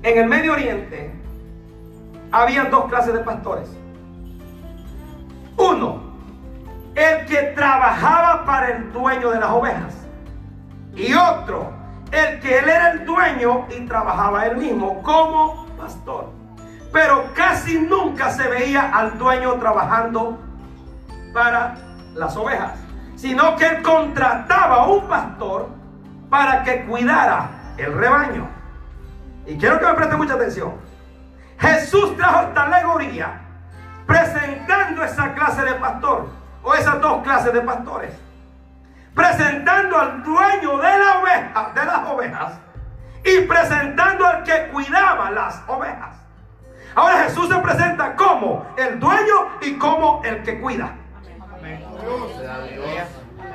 en 0.03 0.17
el 0.17 0.27
Medio 0.27 0.53
Oriente, 0.53 1.11
habían 2.31 2.69
dos 2.69 2.85
clases 2.85 3.13
de 3.13 3.19
pastores. 3.19 3.78
Uno, 5.59 6.01
el 6.95 7.25
que 7.25 7.53
trabajaba 7.53 8.45
para 8.45 8.69
el 8.69 8.93
dueño 8.93 9.31
de 9.31 9.39
las 9.41 9.51
ovejas. 9.51 9.93
Y 10.95 11.13
otro, 11.13 11.73
el 12.11 12.39
que 12.39 12.59
él 12.59 12.69
era 12.69 12.91
el 12.91 13.05
dueño 13.05 13.67
y 13.69 13.85
trabajaba 13.85 14.45
él 14.45 14.55
mismo 14.55 15.03
como 15.03 15.65
pastor. 15.77 16.29
Pero 16.93 17.25
casi 17.33 17.77
nunca 17.77 18.31
se 18.31 18.47
veía 18.47 18.89
al 18.89 19.17
dueño 19.17 19.55
trabajando 19.55 20.39
para 21.33 21.75
las 22.15 22.37
ovejas, 22.37 22.79
sino 23.15 23.57
que 23.57 23.67
él 23.67 23.81
contrataba 23.81 24.83
a 24.83 24.87
un 24.87 25.07
pastor 25.07 25.67
para 26.29 26.63
que 26.63 26.85
cuidara 26.85 27.73
el 27.77 27.93
rebaño. 27.97 28.47
Y 29.45 29.57
quiero 29.57 29.77
que 29.77 29.85
me 29.85 29.93
preste 29.93 30.15
mucha 30.15 30.35
atención. 30.35 30.73
Jesús 31.57 32.15
trajo 32.15 32.43
esta 32.43 32.63
alegoría 32.63 33.48
presentando 34.09 35.03
esa 35.03 35.35
clase 35.35 35.61
de 35.61 35.75
pastor 35.75 36.27
o 36.63 36.73
esas 36.73 36.99
dos 36.99 37.21
clases 37.21 37.53
de 37.53 37.61
pastores. 37.61 38.11
Presentando 39.13 39.99
al 39.99 40.23
dueño 40.23 40.77
de, 40.77 40.97
la 40.97 41.19
oveja, 41.19 41.71
de 41.75 41.85
las 41.85 42.07
ovejas 42.07 42.53
y 43.23 43.41
presentando 43.41 44.25
al 44.25 44.43
que 44.43 44.69
cuidaba 44.69 45.29
las 45.29 45.61
ovejas. 45.67 46.17
Ahora 46.95 47.23
Jesús 47.25 47.49
se 47.49 47.59
presenta 47.59 48.15
como 48.15 48.65
el 48.77 48.99
dueño 48.99 49.47
y 49.61 49.77
como 49.77 50.21
el 50.23 50.41
que 50.41 50.59
cuida. 50.59 50.89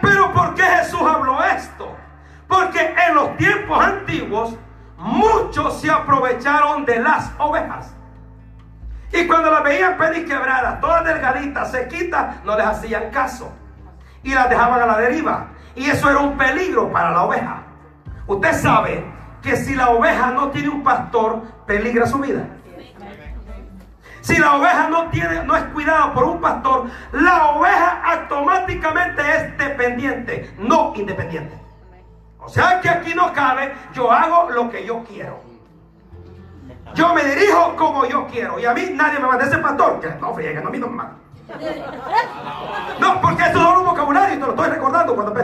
Pero 0.00 0.32
¿por 0.32 0.54
qué 0.54 0.62
Jesús 0.62 1.02
habló 1.02 1.42
esto? 1.42 1.96
Porque 2.46 2.94
en 3.08 3.14
los 3.16 3.36
tiempos 3.38 3.84
antiguos 3.84 4.56
muchos 4.98 5.80
se 5.80 5.90
aprovecharon 5.90 6.84
de 6.84 7.00
las 7.00 7.32
ovejas. 7.38 7.92
Y 9.14 9.28
cuando 9.28 9.48
las 9.48 9.62
veían 9.62 9.96
quebradas, 10.26 10.80
todas 10.80 11.04
delgaditas, 11.04 11.70
sequitas, 11.70 12.42
no 12.44 12.56
les 12.56 12.66
hacían 12.66 13.10
caso. 13.12 13.52
Y 14.24 14.34
las 14.34 14.50
dejaban 14.50 14.82
a 14.82 14.86
la 14.86 14.98
deriva. 14.98 15.50
Y 15.76 15.88
eso 15.88 16.10
era 16.10 16.18
un 16.18 16.36
peligro 16.36 16.90
para 16.90 17.12
la 17.12 17.22
oveja. 17.22 17.62
Usted 18.26 18.52
sabe 18.54 19.04
que 19.40 19.56
si 19.56 19.76
la 19.76 19.90
oveja 19.90 20.32
no 20.32 20.50
tiene 20.50 20.68
un 20.68 20.82
pastor, 20.82 21.42
peligra 21.64 22.06
su 22.06 22.18
vida. 22.18 22.44
Si 24.20 24.36
la 24.36 24.56
oveja 24.56 24.88
no, 24.88 25.08
tiene, 25.10 25.44
no 25.44 25.54
es 25.54 25.62
cuidada 25.66 26.12
por 26.12 26.24
un 26.24 26.40
pastor, 26.40 26.86
la 27.12 27.50
oveja 27.50 28.02
automáticamente 28.04 29.22
es 29.36 29.58
dependiente, 29.58 30.54
no 30.58 30.92
independiente. 30.96 31.56
O 32.40 32.48
sea 32.48 32.80
que 32.80 32.88
aquí 32.88 33.14
no 33.14 33.32
cabe, 33.32 33.74
yo 33.92 34.10
hago 34.10 34.50
lo 34.50 34.70
que 34.70 34.84
yo 34.84 35.04
quiero. 35.04 35.40
Yo 36.94 37.14
me 37.14 37.24
dirijo 37.24 37.74
como 37.76 38.04
yo 38.06 38.26
quiero. 38.26 38.58
Y 38.58 38.66
a 38.66 38.74
mí 38.74 38.90
nadie 38.92 39.18
me 39.18 39.26
manda 39.26 39.44
ese 39.44 39.58
pastor. 39.58 40.00
Que 40.00 40.10
no 40.20 40.34
friegue, 40.34 40.60
no 40.60 40.68
a 40.68 40.70
mí 40.70 40.78
no 40.78 40.88
me 40.88 41.02
No, 43.00 43.20
porque 43.20 43.42
esto 43.42 43.58
es 43.58 43.78
un 43.78 43.84
vocabulario 43.84 44.36
y 44.36 44.38
te 44.38 44.46
lo 44.46 44.50
estoy 44.50 44.68
recordando 44.68 45.14
cuando 45.14 45.34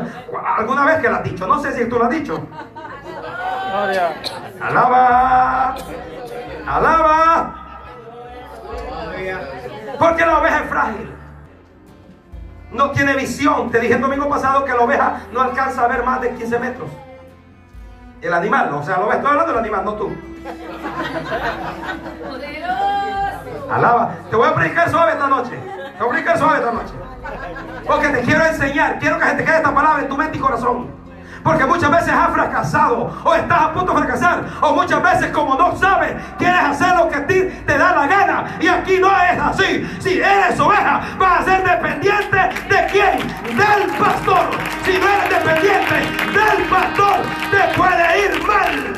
alguna 0.57 0.85
vez 0.85 1.01
que 1.01 1.09
lo 1.09 1.17
has 1.17 1.25
dicho. 1.25 1.47
No 1.47 1.61
sé 1.61 1.73
si 1.73 1.89
tú 1.89 1.99
lo 1.99 2.05
has 2.05 2.11
dicho. 2.11 2.41
Alaba. 4.61 5.75
Alaba. 6.67 7.55
Porque 9.99 10.27
la 10.27 10.39
oveja 10.39 10.61
es 10.61 10.71
frágil. 10.71 11.15
No 12.73 12.91
tiene 12.93 13.17
visión. 13.17 13.71
Te 13.71 13.81
dije 13.81 13.95
el 13.95 14.01
domingo 14.01 14.29
pasado 14.29 14.65
que 14.65 14.73
la 14.73 14.81
oveja 14.81 15.23
no 15.33 15.41
alcanza 15.41 15.85
a 15.85 15.89
ver 15.89 16.05
más 16.05 16.21
de 16.21 16.35
15 16.35 16.59
metros. 16.59 16.89
El 18.23 18.35
animal, 18.35 18.75
o 18.75 18.83
sea, 18.83 18.99
lo 18.99 19.07
ves, 19.07 19.17
estoy 19.17 19.31
hablando 19.31 19.53
del 19.53 19.61
animal, 19.61 19.85
no 19.85 19.95
tú. 19.95 20.13
Alaba. 23.71 24.15
Te 24.29 24.37
voy 24.37 24.49
a 24.49 24.55
predicar 24.55 24.91
suave 24.91 25.13
esta 25.13 25.27
noche. 25.29 25.53
Te 25.53 26.05
voy 26.05 26.09
a 26.09 26.11
predicar 26.11 26.39
suave 26.39 26.59
esta 26.59 26.73
noche. 26.73 26.95
Porque 27.87 28.09
te 28.09 28.21
quiero 28.23 28.45
enseñar. 28.45 28.99
Quiero 28.99 29.19
que 29.19 29.25
se 29.27 29.35
te 29.37 29.45
quede 29.45 29.57
esta 29.57 29.75
palabra 29.75 30.03
en 30.03 30.09
tu 30.09 30.17
mente 30.17 30.37
y 30.37 30.41
corazón. 30.41 31.00
Porque 31.43 31.65
muchas 31.65 31.91
veces 31.91 32.11
has 32.11 32.33
fracasado 32.33 33.11
o 33.25 33.35
estás 33.35 33.63
a 33.63 33.73
punto 33.73 33.93
de 33.93 33.99
fracasar. 33.99 34.45
O 34.61 34.75
muchas 34.75 35.03
veces 35.03 35.31
como 35.31 35.55
no 35.55 35.77
sabes, 35.77 36.15
quieres 36.39 36.61
hacer 36.61 36.95
lo 36.97 37.09
que 37.09 37.17
a 37.17 37.27
ti 37.27 37.43
te 37.67 37.79
da 37.79 37.95
la 37.95 38.07
gana. 38.07 38.45
Y 38.61 38.69
aquí 38.69 38.99
no 38.99 39.09
es 39.09 39.39
así. 39.39 39.89
Si 40.01 40.21
eres 40.21 40.59
oveja, 40.61 41.01
vas 41.19 41.41
a 41.41 41.45
ser 41.45 41.65
dependiente 41.65 42.37
de 42.69 42.87
quién? 42.91 43.19
Del 43.57 43.91
pastor. 43.99 44.51
Si 44.85 44.99
no 44.99 45.09
eres 45.09 45.31
dependiente 45.31 45.95
del 46.39 46.69
pastor, 46.69 47.21
te 47.51 47.79
puede 47.79 48.25
ir 48.25 48.47
mal. 48.47 48.95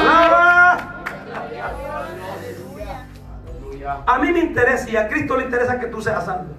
Alaba. 0.00 0.54
A 4.06 4.18
mí 4.18 4.32
me 4.32 4.40
interesa 4.40 4.90
y 4.90 4.96
a 4.96 5.08
Cristo 5.08 5.36
le 5.36 5.44
interesa 5.44 5.78
que 5.78 5.86
tú 5.86 6.00
seas 6.02 6.24
salvo. 6.24 6.54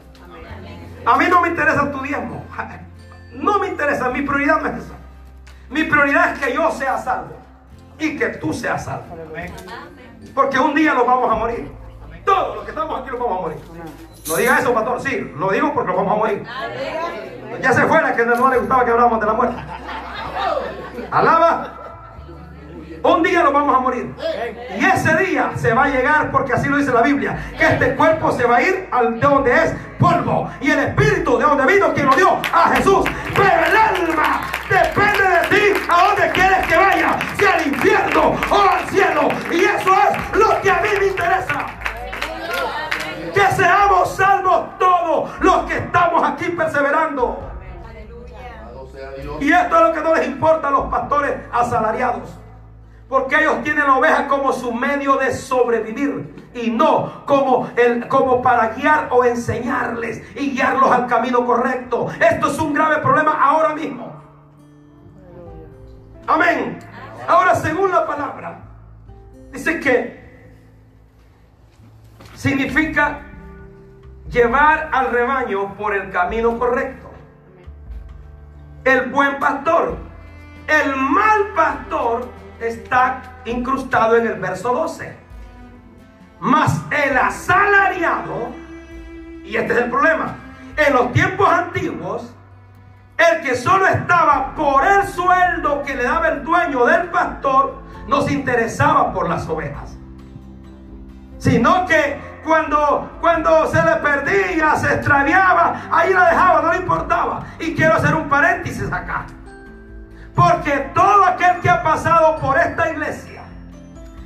A 1.05 1.17
mí 1.17 1.25
no 1.29 1.41
me 1.41 1.49
interesa 1.49 1.91
tu 1.91 2.01
diezmo. 2.01 2.43
No 3.33 3.59
me 3.59 3.67
interesa, 3.67 4.09
mi 4.09 4.21
prioridad 4.21 4.61
no 4.61 4.69
es 4.69 4.83
esa. 4.85 4.93
Mi 5.69 5.83
prioridad 5.83 6.33
es 6.33 6.39
que 6.39 6.53
yo 6.53 6.71
sea 6.71 6.97
salvo 6.97 7.35
y 7.99 8.17
que 8.17 8.27
tú 8.29 8.53
seas 8.53 8.85
salvo. 8.85 9.17
Porque 10.33 10.59
un 10.59 10.73
día 10.73 10.93
nos 10.93 11.05
vamos 11.05 11.31
a 11.31 11.35
morir. 11.35 11.71
Todos 12.23 12.55
los 12.55 12.63
que 12.65 12.71
estamos 12.71 12.99
aquí 12.99 13.11
nos 13.11 13.19
vamos 13.19 13.37
a 13.37 13.41
morir. 13.41 13.57
No 14.27 14.35
diga 14.37 14.59
eso, 14.59 14.73
pastor. 14.73 15.01
Sí, 15.01 15.33
lo 15.37 15.51
digo 15.51 15.73
porque 15.73 15.87
nos 15.87 15.97
vamos 15.97 16.13
a 16.13 16.17
morir. 16.17 16.43
Ya 17.61 17.73
se 17.73 17.83
fue 17.83 18.01
la 18.01 18.15
que 18.15 18.25
no 18.25 18.49
le 18.49 18.57
gustaba 18.57 18.83
que 18.83 18.91
habláramos 18.91 19.19
de 19.19 19.25
la 19.25 19.33
muerte. 19.33 19.61
Alaba. 21.11 21.84
Un 23.05 23.21
día 23.21 23.43
nos 23.43 23.53
vamos 23.53 23.75
a 23.75 23.79
morir. 23.79 24.15
Y 24.79 24.83
ese 24.83 25.15
día 25.17 25.51
se 25.55 25.75
va 25.75 25.83
a 25.83 25.87
llegar, 25.89 26.31
porque 26.31 26.53
así 26.53 26.67
lo 26.67 26.77
dice 26.77 26.91
la 26.91 27.03
Biblia, 27.03 27.37
que 27.55 27.63
este 27.63 27.95
cuerpo 27.95 28.31
se 28.31 28.45
va 28.45 28.55
a 28.55 28.61
ir 28.63 28.89
al 28.91 29.19
de 29.19 29.27
donde 29.27 29.53
es 29.53 29.75
polvo. 29.99 30.49
Y 30.59 30.71
el 30.71 30.79
espíritu 30.79 31.37
de 31.37 31.45
donde 31.45 31.71
vino 31.71 31.93
quien 31.93 32.07
lo 32.07 32.15
dio 32.15 32.39
a 32.51 32.69
Jesús. 32.69 33.05
Pero 33.35 33.65
el 33.67 33.77
alma 33.77 34.41
depende 34.67 35.23
de 35.23 35.47
ti 35.49 35.79
a 35.87 36.07
donde 36.07 36.31
quieres 36.31 36.65
que 36.65 36.77
vaya. 36.77 37.19
Si 37.37 37.45
al 37.45 37.67
infierno 37.67 38.35
o 38.49 38.55
al 38.55 38.89
cielo. 38.89 39.29
Y 39.51 39.63
eso 39.65 39.93
es 39.93 40.39
lo 40.39 40.61
que 40.61 40.71
a 40.71 40.81
mí 40.81 40.89
me 40.99 41.05
interesa. 41.05 41.65
Que 43.35 43.55
seamos 43.55 44.15
salvos 44.15 44.79
todos 44.79 45.29
los 45.41 45.65
que 45.65 45.77
estamos 45.77 46.27
aquí 46.27 46.45
perseverando. 46.45 47.51
Y 49.39 49.51
esto 49.51 49.75
es 49.75 49.81
lo 49.83 49.93
que 49.93 50.01
no 50.01 50.15
les 50.15 50.25
importa 50.25 50.69
a 50.69 50.71
los 50.71 50.85
pastores 50.85 51.35
asalariados. 51.51 52.39
Porque 53.07 53.39
ellos 53.39 53.61
tienen 53.63 53.85
la 53.85 53.97
oveja 53.97 54.27
como 54.27 54.51
su 54.51 54.73
medio 54.73 55.17
de 55.17 55.31
sobrevivir 55.31 56.49
y 56.55 56.71
no 56.71 57.23
como, 57.25 57.69
el, 57.75 58.07
como 58.07 58.41
para 58.41 58.69
guiar 58.69 59.09
o 59.11 59.23
enseñarles 59.23 60.23
y 60.35 60.51
guiarlos 60.51 60.91
al 60.91 61.05
camino 61.05 61.45
correcto. 61.45 62.07
Esto 62.19 62.47
es 62.47 62.57
un 62.57 62.73
grave 62.73 62.97
problema 62.97 63.39
ahora 63.39 63.75
mismo. 63.75 64.11
Amén. 66.25 66.79
Ahora, 67.27 67.53
según 67.55 67.91
la 67.91 68.07
palabra, 68.07 68.59
dice 69.51 69.79
que 69.79 70.25
significa 72.33 73.19
llevar 74.31 74.89
al 74.91 75.11
rebaño 75.11 75.75
por 75.75 75.93
el 75.93 76.09
camino 76.11 76.57
correcto. 76.57 77.11
El 78.83 79.11
buen 79.11 79.37
pastor. 79.39 79.97
El 80.67 80.95
mal 80.95 81.53
pastor 81.55 82.27
está 82.59 83.21
incrustado 83.45 84.17
en 84.17 84.27
el 84.27 84.39
verso 84.39 84.73
12. 84.73 85.15
Mas 86.39 86.81
el 86.91 87.17
asalariado, 87.17 88.49
y 89.43 89.55
este 89.55 89.73
es 89.73 89.79
el 89.79 89.89
problema, 89.89 90.35
en 90.77 90.93
los 90.93 91.13
tiempos 91.13 91.49
antiguos, 91.49 92.33
el 93.17 93.41
que 93.41 93.55
solo 93.55 93.87
estaba 93.87 94.53
por 94.55 94.85
el 94.85 95.07
sueldo 95.07 95.83
que 95.83 95.95
le 95.95 96.03
daba 96.03 96.27
el 96.29 96.43
dueño 96.43 96.85
del 96.85 97.09
pastor, 97.09 97.81
no 98.07 98.21
se 98.21 98.33
interesaba 98.33 99.13
por 99.13 99.29
las 99.29 99.47
ovejas. 99.47 99.97
Sino 101.39 101.85
que 101.85 102.19
cuando, 102.43 103.09
cuando 103.21 103.67
se 103.67 103.81
le 103.81 103.95
perdía, 103.97 104.75
se 104.75 104.93
extraviaba, 104.93 105.81
ahí 105.91 106.13
la 106.13 106.29
dejaba, 106.29 106.61
no 106.61 106.73
le 106.73 106.79
importaba. 106.79 107.43
Y 107.59 107.73
quiero 107.73 107.95
hacer 107.95 108.13
un 108.13 108.29
paréntesis 108.29 108.91
acá. 108.91 109.25
Porque 110.35 110.71
todo 110.93 111.25
aquel 111.25 111.61
que 111.61 111.69
ha 111.69 111.81
pasado 111.81 112.37
por 112.39 112.57
esta 112.57 112.91
iglesia, 112.91 113.43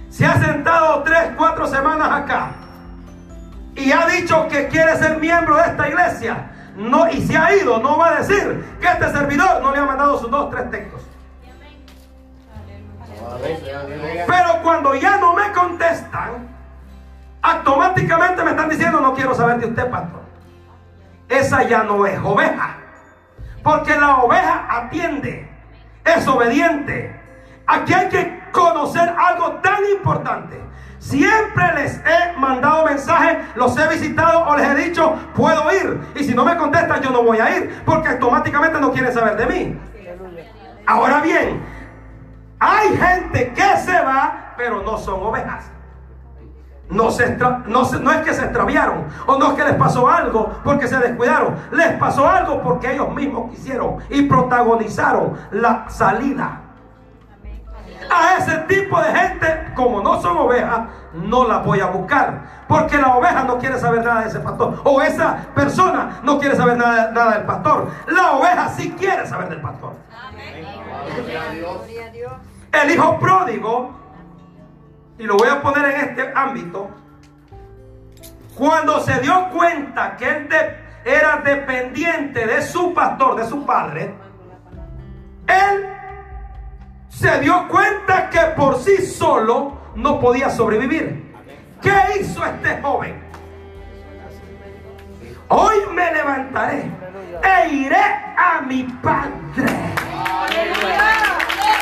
se 0.10 0.26
ha 0.26 0.40
sentado 0.40 1.04
tres, 1.04 1.32
cuatro 1.38 1.68
semanas 1.68 2.10
acá 2.12 2.52
y 3.76 3.92
ha 3.92 4.06
dicho 4.08 4.48
que 4.48 4.68
quiere 4.68 4.98
ser 4.98 5.18
miembro 5.20 5.56
de 5.56 5.62
esta 5.62 5.88
iglesia, 5.88 6.52
no, 6.76 7.10
y 7.10 7.26
se 7.26 7.38
ha 7.38 7.56
ido, 7.56 7.80
no 7.80 7.98
va 7.98 8.10
a 8.10 8.16
decir 8.22 8.78
que 8.82 8.88
este 8.88 9.12
servidor 9.12 9.62
no 9.62 9.72
le 9.72 9.80
ha 9.80 9.86
mandado 9.86 10.20
sus 10.20 10.30
dos, 10.30 10.50
tres 10.50 10.70
textos. 10.72 11.02
Pero 14.28 14.62
cuando 14.64 14.96
ya 14.96 15.18
no 15.18 15.34
me 15.34 15.52
contestan, 15.52 16.48
automáticamente 17.42 18.44
me 18.44 18.52
están 18.52 18.70
diciendo, 18.70 19.00
no 19.00 19.14
quiero 19.14 19.34
saber 19.34 19.60
de 19.60 19.68
usted, 19.68 19.90
pastor. 19.90 20.22
Esa 21.30 21.64
ya 21.64 21.84
no 21.84 22.06
es 22.06 22.20
oveja. 22.20 22.78
Porque 23.64 23.96
la 23.96 24.18
oveja 24.18 24.68
atiende, 24.70 25.50
es 26.16 26.28
obediente. 26.28 27.16
Aquí 27.66 27.94
hay 27.94 28.10
que 28.10 28.44
conocer 28.52 29.14
algo 29.18 29.54
tan 29.62 29.84
importante. 29.98 30.60
Siempre 30.98 31.74
les 31.76 32.02
he 32.06 32.38
mandado 32.38 32.86
mensajes, 32.86 33.38
los 33.56 33.78
he 33.78 33.88
visitado 33.88 34.46
o 34.46 34.58
les 34.58 34.68
he 34.68 34.76
dicho, 34.76 35.14
puedo 35.36 35.72
ir. 35.72 36.00
Y 36.16 36.24
si 36.24 36.34
no 36.34 36.44
me 36.44 36.58
contestan, 36.58 37.02
yo 37.02 37.10
no 37.10 37.24
voy 37.24 37.40
a 37.40 37.56
ir, 37.56 37.84
porque 37.86 38.10
automáticamente 38.10 38.80
no 38.82 38.92
quieren 38.92 39.14
saber 39.14 39.38
de 39.38 39.46
mí. 39.46 39.80
Ahora 40.86 41.22
bien, 41.22 41.62
hay 42.60 42.98
gente 42.98 43.54
que 43.54 43.78
se 43.78 44.02
va, 44.02 44.54
pero 44.58 44.82
no 44.82 44.98
son 44.98 45.22
ovejas. 45.24 45.72
No, 46.90 47.12
se 47.12 47.24
extra- 47.26 47.62
no, 47.68 47.86
se- 47.86 48.00
no 48.00 48.12
es 48.12 48.22
que 48.22 48.34
se 48.34 48.44
extraviaron 48.46 49.06
o 49.28 49.38
no 49.38 49.50
es 49.50 49.54
que 49.54 49.64
les 49.64 49.76
pasó 49.76 50.10
algo 50.10 50.50
porque 50.64 50.88
se 50.88 50.98
descuidaron. 50.98 51.56
Les 51.72 51.94
pasó 52.00 52.28
algo 52.28 52.62
porque 52.64 52.94
ellos 52.94 53.14
mismos 53.14 53.52
quisieron 53.52 53.98
y 54.10 54.24
protagonizaron 54.24 55.38
la 55.52 55.88
salida. 55.90 56.62
A 58.12 58.38
ese 58.40 58.58
tipo 58.68 59.00
de 59.00 59.14
gente, 59.14 59.72
como 59.76 60.02
no 60.02 60.20
son 60.20 60.36
ovejas, 60.38 60.88
no 61.14 61.48
la 61.48 61.60
voy 61.60 61.80
a 61.80 61.88
buscar. 61.88 62.42
Porque 62.68 62.98
la 62.98 63.16
oveja 63.16 63.44
no 63.44 63.60
quiere 63.60 63.78
saber 63.78 64.04
nada 64.04 64.22
de 64.22 64.30
ese 64.30 64.40
pastor. 64.40 64.82
O 64.84 65.00
esa 65.02 65.38
persona 65.54 66.20
no 66.24 66.40
quiere 66.40 66.56
saber 66.56 66.76
nada, 66.78 67.12
nada 67.12 67.34
del 67.34 67.44
pastor. 67.44 67.88
La 68.08 68.32
oveja 68.32 68.68
sí 68.70 68.96
quiere 68.98 69.28
saber 69.28 69.50
del 69.50 69.62
pastor. 69.62 69.94
El 72.72 72.92
hijo 72.92 73.20
pródigo, 73.20 73.92
y 75.20 75.24
lo 75.24 75.38
voy 75.38 75.50
a 75.50 75.62
poner 75.62 75.86
en 75.94 76.02
este 76.10 76.32
ámbito, 76.34 76.90
cuando 78.56 79.00
se 79.02 79.20
dio 79.20 79.50
cuenta 79.50 80.16
que 80.18 80.28
él 80.30 80.50
de- 80.50 80.78
era 81.06 81.38
dependiente 81.38 82.46
de 82.46 82.62
su 82.62 82.94
pastor, 82.94 83.36
de 83.36 83.48
su 83.48 83.66
padre, 83.66 84.14
él 85.48 85.86
se 87.10 87.40
dio 87.40 87.68
cuenta 87.68 88.30
que 88.30 88.40
por 88.58 88.78
sí 88.80 88.98
solo 89.06 89.78
no 89.96 90.20
podía 90.20 90.50
sobrevivir. 90.50 91.34
¿Qué 91.82 91.94
hizo 92.20 92.46
este 92.46 92.82
joven? 92.82 93.22
Hoy 95.48 95.78
me 95.94 96.14
levantaré 96.14 96.92
e 97.44 97.70
iré 97.70 98.04
a 98.38 98.62
mi 98.62 98.84
padre. 98.84 99.32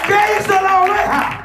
¿Qué 0.08 0.16
hizo 0.40 0.62
la 0.62 0.82
oveja? 0.84 1.42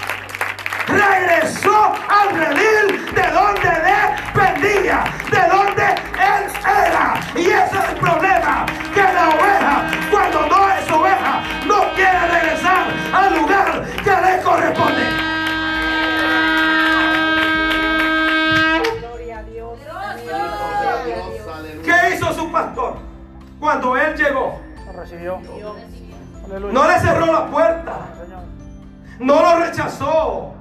Regresó 0.93 1.93
al 2.09 2.37
redil 2.37 3.15
de 3.15 3.23
donde 3.31 3.71
dependía, 3.93 5.05
de 5.31 5.43
donde 5.49 5.85
él 5.85 6.43
era. 6.65 7.21
Y 7.35 7.47
ese 7.47 7.79
es 7.79 7.89
el 7.91 7.97
problema, 7.97 8.67
que 8.95 9.03
la 9.03 9.29
oveja, 9.31 9.85
cuando 10.11 10.47
no 10.47 10.69
es 10.69 10.91
oveja, 10.91 11.43
no 11.67 11.95
quiere 11.95 12.29
regresar 12.29 12.85
al 13.13 13.35
lugar 13.39 13.85
que 14.05 14.11
le 14.11 14.43
corresponde. 14.43 15.03
Sea 19.17 19.43
Dios. 19.45 19.79
Aleluya. 21.57 21.83
¿Qué 21.85 22.15
hizo 22.15 22.33
su 22.35 22.53
pastor 22.53 22.97
cuando 23.59 23.97
él 23.97 24.15
llegó? 24.17 24.61
Lo 24.87 24.93
recibió. 24.93 25.41
No 26.73 26.87
le 26.89 27.01
cerró 27.01 27.27
la 27.33 27.47
puerta. 27.47 27.93
No 29.19 29.41
lo 29.41 29.57
rechazó. 29.65 30.52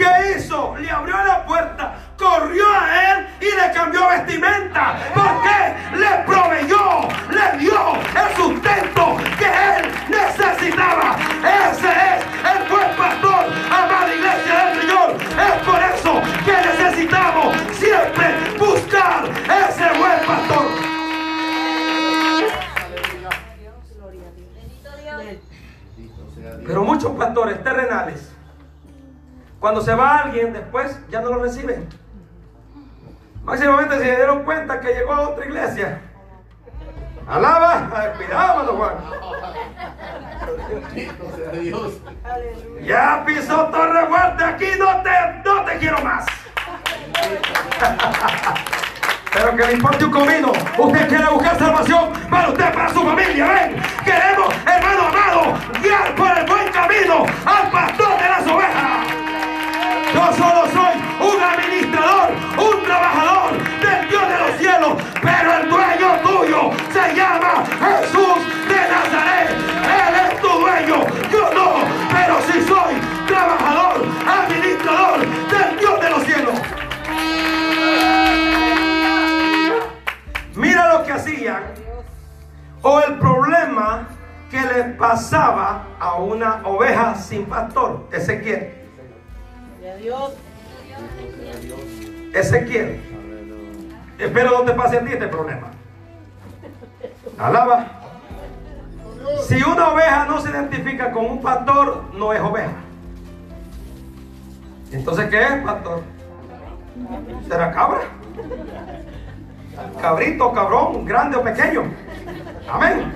¿Qué 0.00 0.38
hizo? 0.38 0.74
Le 0.78 0.90
abrió 0.90 1.14
la 1.22 1.44
puerta, 1.44 1.94
corrió 2.16 2.64
a 2.72 3.12
él 3.12 3.26
y 3.38 3.54
le 3.54 3.70
cambió 3.74 4.08
vestimenta. 4.08 4.96
¿Por 5.12 5.42
qué? 5.42 5.98
Le 5.98 6.24
proveyó, 6.24 7.06
le 7.28 7.58
dio 7.58 7.96
el 7.96 8.34
sustento 8.34 9.18
que 9.38 9.44
él 9.44 9.92
necesitaba. 10.08 11.16
Ese 11.44 11.90
es 11.90 12.24
el 12.50 12.66
buen 12.70 12.96
pastor, 12.96 13.44
amada 13.70 14.14
iglesia 14.14 14.64
del 14.64 14.80
Señor. 14.80 15.16
Es 15.20 15.62
por 15.66 15.82
eso 15.82 16.22
que 16.46 16.82
necesitamos 16.82 17.56
siempre 17.72 18.36
buscar 18.58 19.28
ese 19.28 19.98
buen 19.98 20.26
pastor. 20.26 20.66
Pero 26.66 26.84
muchos 26.84 27.12
pastores 27.18 27.62
terrenales, 27.62 28.29
cuando 29.60 29.82
se 29.82 29.94
va 29.94 30.20
alguien, 30.20 30.52
después 30.52 30.98
ya 31.10 31.20
no 31.20 31.30
lo 31.30 31.42
reciben. 31.42 31.86
Máximamente 33.44 33.98
se 33.98 34.16
dieron 34.16 34.44
cuenta 34.44 34.80
que 34.80 34.94
llegó 34.94 35.12
a 35.12 35.28
otra 35.28 35.44
iglesia. 35.44 36.00
Alaba, 37.28 38.12
cuidado, 38.16 38.76
Juan. 38.76 38.94
Ya 42.82 43.22
pisó 43.26 43.66
Torre 43.66 44.06
Fuerte, 44.06 44.44
aquí 44.44 44.66
no 44.78 45.02
te, 45.02 45.10
no 45.44 45.64
te 45.64 45.78
quiero 45.78 46.00
más. 46.02 46.26
Pero 49.32 49.56
que 49.56 49.66
le 49.66 49.72
importe 49.74 50.04
un 50.04 50.10
comino. 50.10 50.52
Usted 50.78 51.08
quiere 51.08 51.26
buscar 51.26 51.58
salvación 51.58 52.12
para 52.30 52.48
usted, 52.48 52.74
para 52.74 52.88
su 52.92 53.02
familia. 53.02 53.46
Ven, 53.46 53.82
queremos, 54.04 54.54
hermano 54.66 55.02
amado, 55.06 55.54
guiar 55.82 56.14
por 56.16 56.36
el 56.36 56.46
buen 56.46 56.72
camino 56.72 57.26
al 57.44 57.70
pastor 57.70 58.18
de 58.18 58.28
las 58.28 58.46
ovejas. 58.46 58.99
Yo 60.12 60.32
solo 60.36 60.66
soy 60.72 60.94
un 61.20 61.40
administrador, 61.40 62.30
un 62.58 62.82
trabajador 62.82 63.52
del 63.52 64.08
Dios 64.08 64.28
de 64.28 64.38
los 64.38 64.56
cielos, 64.58 65.02
pero 65.22 65.54
el 65.58 65.68
dueño 65.68 66.18
tuyo 66.22 66.70
se 66.92 67.14
llama 67.14 67.64
Jesús 67.78 68.38
de 68.68 68.80
Nazaret. 68.90 69.50
Él 69.50 70.14
es 70.26 70.40
tu 70.40 70.48
dueño, 70.48 71.06
yo 71.30 71.54
no, 71.54 71.84
pero 72.12 72.40
sí 72.42 72.60
soy 72.66 72.94
trabajador, 73.28 74.04
administrador 74.26 75.20
del 75.20 75.78
Dios 75.78 76.00
de 76.00 76.10
los 76.10 76.22
cielos. 76.24 76.54
Mira 80.56 80.98
lo 80.98 81.04
que 81.04 81.12
hacían 81.12 81.62
o 82.82 83.00
el 83.00 83.14
problema 83.18 84.08
que 84.50 84.60
le 84.60 84.84
pasaba 84.94 85.84
a 86.00 86.14
una 86.14 86.62
oveja 86.64 87.14
sin 87.14 87.46
pastor, 87.46 88.08
Ezequiel. 88.10 88.79
Ezequiel. 92.34 93.00
Espero 94.18 94.50
no 94.58 94.64
te 94.64 94.72
pase 94.72 94.98
a 94.98 95.00
este 95.00 95.28
problema. 95.28 95.68
Alaba. 97.38 97.86
Si 99.46 99.62
una 99.62 99.88
oveja 99.90 100.26
no 100.26 100.40
se 100.40 100.50
identifica 100.50 101.10
con 101.12 101.24
un 101.24 101.40
pastor, 101.40 102.04
no 102.14 102.32
es 102.32 102.40
oveja. 102.40 102.72
Entonces, 104.92 105.30
¿qué 105.30 105.42
es 105.42 105.62
pastor? 105.64 106.02
¿Será 107.48 107.72
cabra? 107.72 108.00
Cabrito, 110.00 110.52
cabrón, 110.52 111.04
grande 111.04 111.36
o 111.36 111.42
pequeño. 111.42 111.84
Amén. 112.70 113.12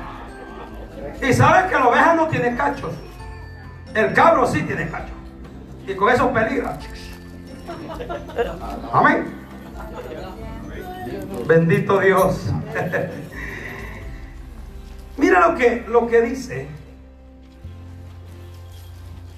Y 1.20 1.32
sabes 1.32 1.70
que 1.70 1.78
la 1.78 1.88
oveja 1.88 2.14
no 2.14 2.28
tiene 2.28 2.56
cachos. 2.56 2.94
El 3.94 4.12
cabro 4.12 4.46
sí 4.46 4.62
tiene 4.62 4.88
cachos. 4.88 5.23
Y 5.86 5.94
con 5.94 6.08
eso 6.12 6.32
peligra. 6.32 6.78
Amén. 8.92 9.26
Bendito 11.46 12.00
Dios. 12.00 12.50
Mira 15.16 15.48
lo 15.48 15.56
que, 15.56 15.84
lo 15.86 16.06
que 16.06 16.22
dice 16.22 16.68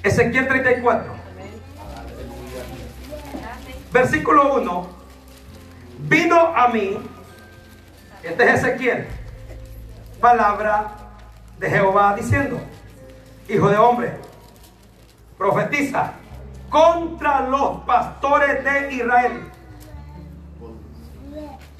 Ezequiel 0.02 0.46
34. 0.46 1.12
Versículo 3.92 4.54
1. 4.54 4.96
Vino 5.98 6.38
a 6.54 6.68
mí, 6.68 6.98
este 8.22 8.44
es 8.44 8.62
Ezequiel, 8.62 9.06
palabra 10.20 10.92
de 11.58 11.70
Jehová 11.70 12.14
diciendo, 12.14 12.60
hijo 13.48 13.68
de 13.68 13.76
hombre, 13.78 14.12
profetiza 15.38 16.12
contra 16.70 17.42
los 17.42 17.78
pastores 17.78 18.64
de 18.64 18.94
Israel. 18.94 19.52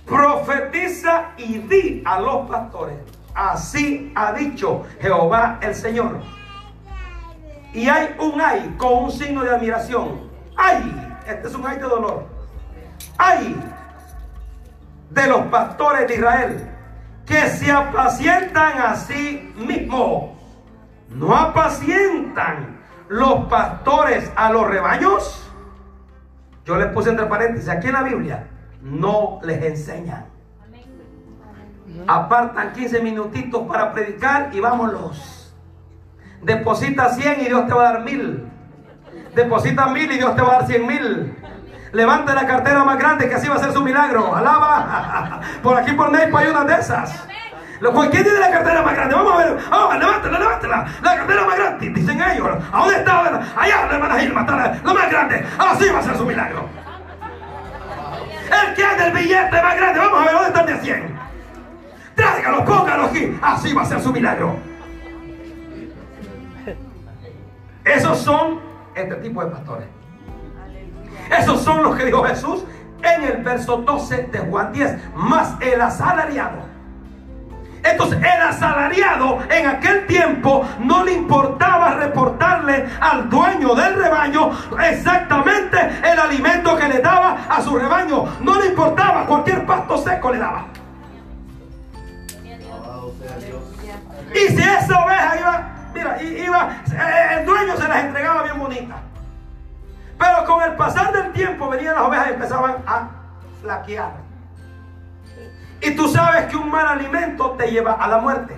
Profetiza 0.05 1.33
y 1.37 1.59
di 1.59 2.03
a 2.05 2.21
los 2.21 2.49
pastores. 2.49 2.97
Así 3.35 4.13
ha 4.15 4.33
dicho 4.33 4.85
Jehová 5.01 5.59
el 5.61 5.75
Señor. 5.75 6.21
Y 7.73 7.89
hay 7.89 8.15
un 8.19 8.41
ay 8.41 8.75
con 8.79 9.05
un 9.05 9.13
signo 9.13 9.43
de 9.43 9.51
admiración. 9.51 10.31
Ay, 10.57 11.19
este 11.27 11.49
es 11.49 11.55
un 11.55 11.67
ay 11.67 11.77
de 11.77 11.83
dolor. 11.83 12.27
Ay 13.19 13.57
de 15.11 15.27
los 15.27 15.43
pastores 15.47 16.09
de 16.09 16.15
Israel, 16.15 16.71
que 17.25 17.49
se 17.49 17.71
apacientan 17.71 18.79
a 18.79 18.97
sí 18.97 19.53
mismos. 19.57 20.31
¿No 21.09 21.35
apacientan 21.35 22.76
los 23.09 23.47
pastores 23.47 24.31
a 24.37 24.51
los 24.51 24.66
rebaños? 24.66 25.43
Yo 26.65 26.77
les 26.77 26.89
puse 26.89 27.11
entre 27.11 27.27
paréntesis, 27.27 27.69
aquí 27.69 27.87
en 27.89 27.93
la 27.93 28.03
Biblia, 28.03 28.49
no 28.83 29.39
les 29.43 29.62
enseñan. 29.62 30.27
Apartan 32.07 32.73
15 32.73 33.01
minutitos 33.01 33.66
para 33.66 33.93
predicar 33.93 34.51
y 34.53 34.61
vámonos. 34.61 35.55
Deposita 36.43 37.09
100 37.11 37.41
y 37.41 37.45
Dios 37.47 37.66
te 37.66 37.74
va 37.74 37.89
a 37.89 37.93
dar 37.93 38.05
mil. 38.05 38.49
Deposita 39.35 39.87
mil 39.87 40.11
y 40.11 40.19
Dios 40.19 40.35
te 40.37 40.43
va 40.43 40.49
a 40.49 40.53
dar 40.59 40.66
100 40.66 40.87
mil. 40.87 41.37
Levante 41.93 42.35
la 42.35 42.47
cartera 42.47 42.85
más 42.85 42.99
grande 42.99 43.28
que 43.28 43.35
así 43.35 43.49
va 43.49 43.55
a 43.55 43.59
ser 43.59 43.73
su 43.73 43.83
milagro. 43.83 44.35
Alaba. 44.35 45.41
Por 45.62 45.77
aquí 45.77 45.93
por 45.93 46.11
Neipa 46.11 46.41
hay 46.41 46.49
una 46.49 46.65
de 46.65 46.74
esas. 46.74 47.27
¿Quién 47.78 48.23
tiene 48.23 48.39
la 48.39 48.51
cartera 48.51 48.82
más 48.82 48.94
grande? 48.94 49.15
Vamos 49.15 49.32
a 49.32 49.36
ver. 49.36 49.59
Vamos, 49.70 49.98
levántela, 49.98 50.39
levántela. 50.39 50.86
La 51.03 51.16
cartera 51.16 51.44
más 51.44 51.57
grande. 51.57 51.89
Dicen 51.90 52.23
ellos. 52.23 52.48
¿A 52.73 52.78
dónde 52.78 52.97
está? 52.97 53.20
Allá, 53.57 53.86
la 53.86 53.94
hermana 53.94 54.19
Gilma. 54.19 54.40
Está 54.40 54.57
la, 54.57 54.94
más 54.94 55.11
grande. 55.11 55.47
Así 55.59 55.89
va 55.90 55.98
a 55.98 56.03
ser 56.03 56.16
su 56.16 56.24
milagro. 56.24 56.69
El 58.47 58.74
que 58.74 58.82
es 58.82 58.98
del 58.98 59.12
billete 59.12 59.62
más 59.62 59.77
grande. 59.77 59.98
Vamos 59.98 60.20
a 60.20 60.24
ver 60.24 60.32
dónde 60.32 60.48
está 60.48 60.61
el 60.61 60.66
de 60.66 60.81
100. 60.81 61.19
Tráigalo, 62.15 62.65
póngalo 62.65 63.05
aquí. 63.05 63.39
Así 63.43 63.73
va 63.74 63.82
a 63.82 63.86
ser 63.86 64.01
su 64.01 64.12
milagro. 64.12 64.57
Esos 67.85 68.19
son 68.19 68.61
este 68.94 69.15
tipo 69.16 69.44
de 69.44 69.51
pastores. 69.51 69.86
Esos 71.39 71.62
son 71.62 71.82
los 71.82 71.97
que 71.97 72.07
dijo 72.07 72.23
Jesús 72.24 72.65
en 73.03 73.23
el 73.23 73.43
verso 73.43 73.78
12 73.78 74.28
de 74.32 74.39
Juan 74.39 74.73
10. 74.73 75.15
Más 75.15 75.55
el 75.61 75.81
asalariado. 75.81 76.76
Entonces 77.91 78.19
el 78.19 78.43
asalariado 78.43 79.39
en 79.49 79.67
aquel 79.67 80.07
tiempo 80.07 80.67
no 80.81 81.05
le 81.05 81.13
importaba 81.13 81.95
reportarle 81.95 82.89
al 83.01 83.31
dueño 83.31 83.75
del 83.75 83.95
rebaño 83.95 84.51
exactamente 84.83 85.79
el 86.05 86.19
alimento 86.19 86.77
que 86.77 86.89
le 86.89 86.99
daba 87.01 87.47
a 87.49 87.63
su 87.63 87.77
rebaño. 87.77 88.25
No 88.41 88.59
le 88.61 88.67
importaba, 88.67 89.27
cualquier 89.27 89.65
pasto 89.67 89.99
seco 89.99 90.33
le 90.33 90.39
daba. 90.39 90.67
Y 94.35 94.49
si 94.49 94.63
esa 94.63 95.05
oveja 95.05 95.37
iba, 95.39 95.69
mira, 95.95 96.23
iba, 96.23 96.71
eh, 96.93 97.39
el 97.39 97.47
dueño 97.47 97.77
se 97.77 97.89
las 97.89 98.05
entregaba 98.05 98.43
bien 98.43 98.59
bonitas. 98.59 98.99
Pero 100.19 100.45
con 100.45 100.63
el 100.63 100.77
pasar 100.77 101.13
del 101.13 101.33
tiempo 101.33 101.69
venían 101.69 101.95
las 101.95 102.05
ovejas 102.05 102.27
y 102.29 102.33
empezaban 102.33 102.77
a 102.87 103.09
flaquear. 103.63 104.26
Y 105.81 105.90
tú 105.93 106.09
sabes 106.09 106.47
que 106.47 106.57
un 106.57 106.70
mal 106.70 106.86
alimento 106.86 107.53
te 107.53 107.70
lleva 107.70 107.93
a 107.93 108.09
la 108.09 108.19
muerte. 108.19 108.55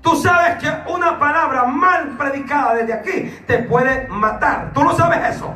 Tú 0.00 0.14
sabes 0.16 0.58
que 0.58 0.70
una 0.92 1.18
palabra 1.18 1.64
mal 1.64 2.16
predicada 2.16 2.74
desde 2.74 2.92
aquí 2.92 3.42
te 3.46 3.58
puede 3.64 4.06
matar. 4.08 4.72
Tú 4.72 4.84
no 4.84 4.96
sabes 4.96 5.34
eso. 5.34 5.52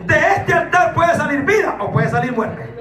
De 0.00 0.16
este 0.16 0.54
altar 0.54 0.94
puede 0.94 1.16
salir 1.16 1.42
vida 1.42 1.76
o 1.80 1.90
puede 1.90 2.08
salir 2.08 2.32
muerte. 2.32 2.77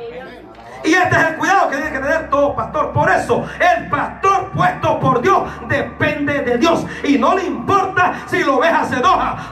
Y 0.88 0.94
este 0.94 1.18
es 1.18 1.24
el 1.24 1.36
cuidado 1.36 1.70
que 1.70 1.76
tiene 1.76 1.92
que 1.92 2.00
tener 2.00 2.30
todo 2.30 2.56
pastor. 2.56 2.94
Por 2.94 3.10
eso, 3.10 3.46
el 3.60 3.90
pastor 3.90 4.50
puesto 4.52 5.00
por 5.02 5.22
Dios 5.22 5.44
depende 5.68 6.42
de 6.44 6.58
Dios. 6.58 6.86
Y 7.04 7.18
no 7.18 7.36
le 7.36 7.44
importa 7.44 8.14
si 8.28 8.42
la 8.42 8.52
oveja 8.52 8.86
se 8.86 8.96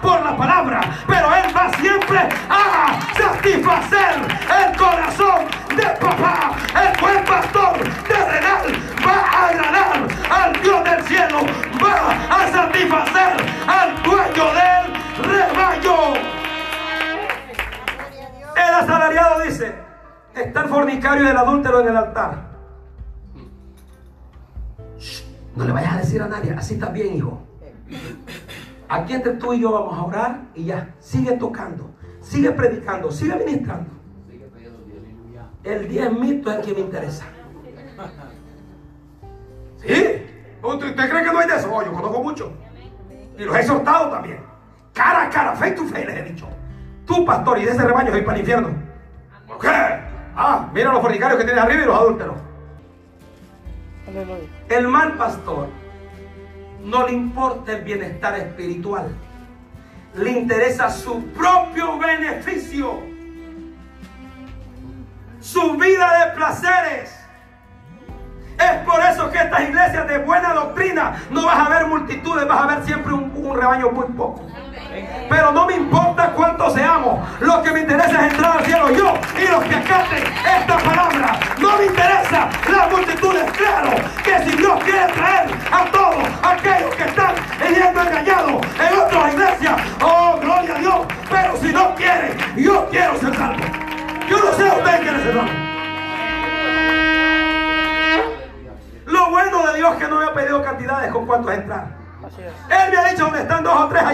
por 0.02 0.24
la 0.24 0.38
palabra. 0.38 0.80
Pero 1.06 1.36
él 1.36 1.54
va 1.54 1.70
siempre 1.74 2.20
a 2.50 3.00
satisfacer 3.18 4.16
el 4.64 4.78
corazón 4.78 5.46
de 5.76 5.84
papá. 5.84 6.54
El 6.74 7.02
buen 7.02 7.26
pastor 7.26 7.80
terrenal 8.08 8.66
va 9.06 9.22
a 9.22 9.48
agradar 9.50 10.08
al 10.32 10.62
Dios 10.62 10.84
del 10.86 11.04
cielo. 11.04 11.40
Va 11.84 12.44
a 12.44 12.50
satisfacer 12.50 13.36
al 13.68 14.04
dueño 14.04 14.46
del 14.54 15.32
rebaño. 15.34 16.14
El 18.56 18.74
asalariado 18.74 19.42
dice, 19.42 19.85
está 20.36 20.62
el 20.64 20.70
fornicario 20.70 21.26
y 21.26 21.28
el 21.28 21.38
adúltero 21.38 21.82
en 21.82 21.88
el 21.88 21.98
altar. 21.98 22.56
No 25.56 25.66
le 25.66 25.72
vayas 25.72 25.94
a 25.94 25.98
decir 25.98 26.22
a 26.22 26.28
nadie, 26.28 26.52
así 26.52 26.74
está 26.74 26.90
bien, 26.90 27.16
hijo. 27.16 27.42
Aquí 28.90 29.14
entre 29.14 29.34
tú 29.34 29.54
y 29.54 29.62
yo 29.62 29.72
vamos 29.72 29.98
a 29.98 30.04
orar 30.04 30.42
y 30.54 30.66
ya, 30.66 30.94
sigue 31.00 31.34
tocando, 31.38 31.92
sigue 32.22 32.52
predicando, 32.52 33.12
sigue 33.12 33.36
ministrando. 33.36 33.90
El 35.64 35.88
diezmito 35.88 36.52
es 36.52 36.58
el 36.58 36.66
que 36.66 36.74
me 36.74 36.80
interesa. 36.82 37.26
¿Sí? 39.78 40.26
¿Usted, 40.62 40.96
cree 40.96 41.24
que 41.24 41.32
no 41.32 41.40
hay 41.40 41.48
de 41.48 41.56
eso? 41.56 41.84
Yo 41.84 41.94
conozco 41.94 42.22
mucho. 42.22 42.52
Y 43.38 43.44
los 43.44 43.56
he 43.56 43.60
exhortado 43.62 44.10
también. 44.12 44.40
Cara 44.94 45.24
a 45.24 45.30
cara, 45.30 45.56
face 45.56 45.72
to 45.72 45.86
face 45.86 46.06
les 46.06 46.18
he 46.18 46.24
dicho. 46.24 46.48
Tú, 47.06 47.26
pastor, 47.26 47.60
y 47.60 47.66
de 47.66 47.72
ese 47.72 47.84
rebaño 47.84 48.12
soy 48.12 48.22
para 48.22 48.36
el 48.36 48.42
infierno. 48.42 48.70
¿Por 49.48 49.60
qué? 49.60 50.06
Ah, 50.36 50.70
mira 50.74 50.92
los 50.92 51.02
fornicarios 51.02 51.40
que 51.40 51.46
tienes 51.46 51.64
arriba 51.64 51.84
y 51.84 51.86
los 51.86 52.00
adúlteros. 52.00 52.36
Aleluya. 54.08 54.48
El 54.70 54.88
mal 54.88 55.14
pastor 55.14 55.70
no 56.84 57.08
le 57.08 57.14
importa 57.14 57.72
el 57.74 57.84
bienestar 57.84 58.38
espiritual. 58.38 59.08
Le 60.16 60.32
interesa 60.32 60.90
su 60.90 61.24
propio 61.30 61.98
beneficio. 61.98 63.00
Su 65.40 65.78
vida 65.78 66.26
de 66.26 66.36
placeres. 66.36 67.16
Es 68.58 68.72
por 68.86 69.02
eso 69.02 69.30
que 69.32 69.38
estas 69.38 69.62
iglesias 69.62 70.08
de 70.08 70.18
buena 70.20 70.54
doctrina 70.54 71.22
no 71.30 71.46
vas 71.46 71.68
a 71.68 71.70
ver 71.70 71.88
multitudes, 71.88 72.48
vas 72.48 72.62
a 72.62 72.76
ver 72.76 72.86
siempre 72.86 73.14
un, 73.14 73.32
un 73.36 73.56
rebaño 73.56 73.92
muy 73.92 74.08
poco. 74.08 74.46
Pero 75.30 75.52
no 75.52 75.66
me 75.66 75.76
importa 75.76 76.32
cuántos 76.32 76.74
seamos. 76.74 77.20
Lo 77.40 77.62
que 77.62 77.72
me 77.72 77.82
interesa 77.82 78.26
es 78.26 78.34
entrar 78.34 78.58
al 78.58 78.66
cielo 78.66 78.92
yo 78.92 79.14
y 79.38 79.48
los 79.48 79.64
que 79.64 79.76
acaten 79.76 80.24
esta 80.58 80.78
palabra. 80.78 81.40
No 81.60 81.78
me 81.78 81.86
interesa 81.86 82.50
las 82.72 82.92
multitudes. 82.92 83.52
Claro 83.52 83.92
que 84.24 84.40
si 84.44 84.58
Dios 84.58 84.84
quiere 84.84 85.08
traer 85.14 85.50
a 85.72 85.86
todos 85.92 86.24
aquellos 86.44 86.96
que 86.96 87.04
están 87.04 87.36
yendo 87.60 88.02
engañados 88.02 88.62
en 88.80 88.95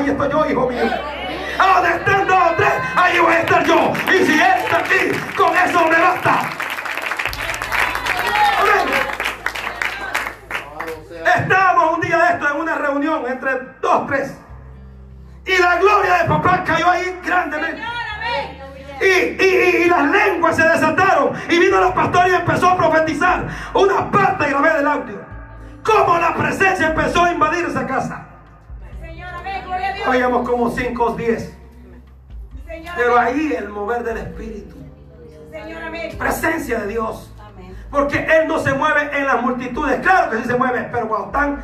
ahí 0.02 0.10
estoy 0.10 0.30
yo, 0.32 0.46
hijo 0.50 0.68
mío. 0.70 0.84
A 1.60 1.68
donde 1.80 1.90
están 1.98 2.28
dos 2.28 2.38
o 2.52 2.54
tres, 2.56 2.74
ahí 2.96 3.20
voy 3.20 3.34
a 3.34 3.40
estar 3.40 3.64
yo. 3.66 3.94
Y 4.08 4.26
si 4.26 4.34
Él 4.34 4.54
está 4.64 4.78
aquí, 4.78 5.12
con 5.38 5.56
eso 5.56 5.88
me 5.88 6.00
basta. 6.00 6.50
Estábamos 11.36 11.96
un 11.96 12.02
día 12.02 12.18
de 12.18 12.34
esto 12.34 12.50
en 12.52 12.62
una 12.62 12.76
reunión 12.76 13.26
entre 13.28 13.52
dos, 13.82 14.08
tres. 14.08 14.38
Y 15.46 15.58
la 15.58 15.76
gloria 15.78 16.18
de 16.20 16.26
papá 16.26 16.64
cayó 16.64 16.90
ahí 16.90 17.20
grandemente. 17.24 17.82
Y, 19.02 19.44
y- 19.44 19.84
y 19.84 19.90
las 19.90 20.04
lenguas 20.12 20.56
se 20.56 20.64
desataron. 20.68 21.34
Y 21.50 21.58
vino 21.60 21.86
el 21.88 21.94
pastor 21.94 22.28
y 22.30 22.36
empezó 22.36 22.70
a 22.70 22.78
profetizar. 22.78 23.48
Una 23.74 24.10
parte 24.12 24.50
grabé 24.50 24.74
del 24.74 24.88
audio. 24.88 25.22
Cómo 25.84 26.18
la 26.20 26.36
presencia 26.36 26.88
empezó 26.88 27.24
a 27.26 27.31
Habíamos 30.12 30.50
como 30.50 30.70
5 30.70 31.04
o 31.06 31.16
10. 31.16 31.58
Señor, 32.68 32.94
Pero 32.98 33.18
ahí 33.18 33.54
el 33.58 33.70
mover 33.70 34.04
del 34.04 34.18
Espíritu. 34.18 34.76
Presencia 36.18 36.80
de 36.80 36.88
Dios. 36.88 37.34
Porque 37.90 38.18
Él 38.18 38.46
no 38.46 38.60
se 38.60 38.74
mueve 38.74 39.10
en 39.18 39.26
las 39.26 39.42
multitudes. 39.42 40.02
Claro 40.02 40.32
que 40.32 40.40
sí 40.40 40.44
se 40.50 40.58
mueve. 40.58 40.90
Pero 40.92 41.08
cuando 41.08 41.28
están 41.28 41.64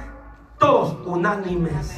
todos 0.57 0.97
unánimes. 1.05 1.93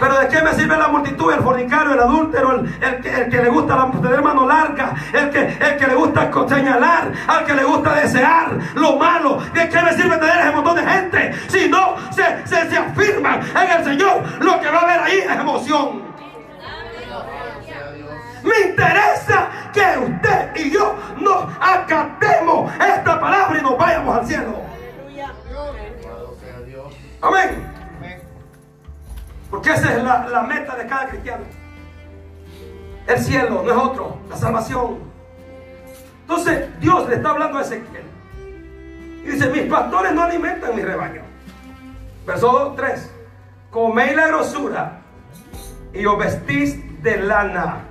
Pero 0.00 0.18
¿de 0.18 0.28
qué 0.28 0.42
me 0.42 0.52
sirve 0.52 0.76
la 0.76 0.88
multitud? 0.88 1.32
El 1.32 1.40
fornicario, 1.40 1.94
el 1.94 2.00
adúltero, 2.00 2.52
el, 2.52 2.74
el 2.82 3.00
que, 3.00 3.14
el 3.14 3.28
que 3.28 3.42
le 3.42 3.48
gusta 3.48 3.76
la, 3.76 3.90
tener 3.90 4.22
mano 4.22 4.46
larga, 4.46 4.94
el 5.12 5.30
que, 5.30 5.40
el 5.40 5.76
que 5.76 5.86
le 5.86 5.94
gusta 5.94 6.30
señalar, 6.48 7.12
al 7.26 7.44
que 7.44 7.54
le 7.54 7.64
gusta 7.64 7.94
desear 7.94 8.52
lo 8.74 8.96
malo. 8.96 9.40
¿De 9.52 9.68
qué 9.68 9.82
me 9.82 9.92
sirve 9.94 10.16
tener 10.18 10.38
ese 10.38 10.50
montón 10.52 10.76
de 10.76 10.86
gente? 10.86 11.34
Si 11.48 11.68
no 11.68 11.96
se, 12.12 12.46
se, 12.46 12.70
se 12.70 12.76
afirman 12.76 13.40
en 13.40 13.78
el 13.78 13.84
Señor, 13.84 14.22
lo 14.40 14.60
que 14.60 14.70
va 14.70 14.78
a 14.78 14.82
haber 14.82 15.00
ahí 15.00 15.18
es 15.18 15.30
emoción. 15.30 16.02
Me 18.44 18.70
interesa 18.70 19.48
que 19.72 19.98
usted 19.98 20.56
y 20.56 20.70
yo 20.70 20.94
nos 21.18 21.44
acatemos 21.60 22.72
esta 22.74 23.20
palabra 23.20 23.58
y 23.58 23.62
nos 23.62 23.76
vayamos 23.76 24.16
al 24.16 24.26
cielo. 24.26 24.62
Amén. 27.20 27.77
Porque 29.50 29.70
esa 29.70 29.96
es 29.96 30.02
la, 30.02 30.42
meta 30.42 30.76
de 30.76 30.86
cada 30.86 31.08
cristiano. 31.08 31.44
El 33.06 33.18
cielo 33.18 33.62
no 33.64 33.70
es 33.70 33.76
otro, 33.76 34.18
la 34.28 34.36
salvación. 34.36 34.98
Entonces 36.22 36.68
Dios 36.80 37.08
le 37.08 37.16
está 37.16 37.30
hablando 37.30 37.58
a 37.58 37.62
Ezequiel. 37.62 38.04
Y 39.24 39.30
dice, 39.30 39.48
mis 39.48 39.62
pastores 39.62 40.12
no 40.12 40.22
alimentan 40.22 40.76
mi 40.76 40.82
rebaño. 40.82 41.22
Verso 42.26 42.74
3. 42.76 43.14
Coméis 43.70 44.14
la 44.14 44.28
grosura 44.28 45.00
y 45.92 46.04
os 46.04 46.18
vestís 46.18 47.02
de 47.02 47.16
lana. 47.18 47.84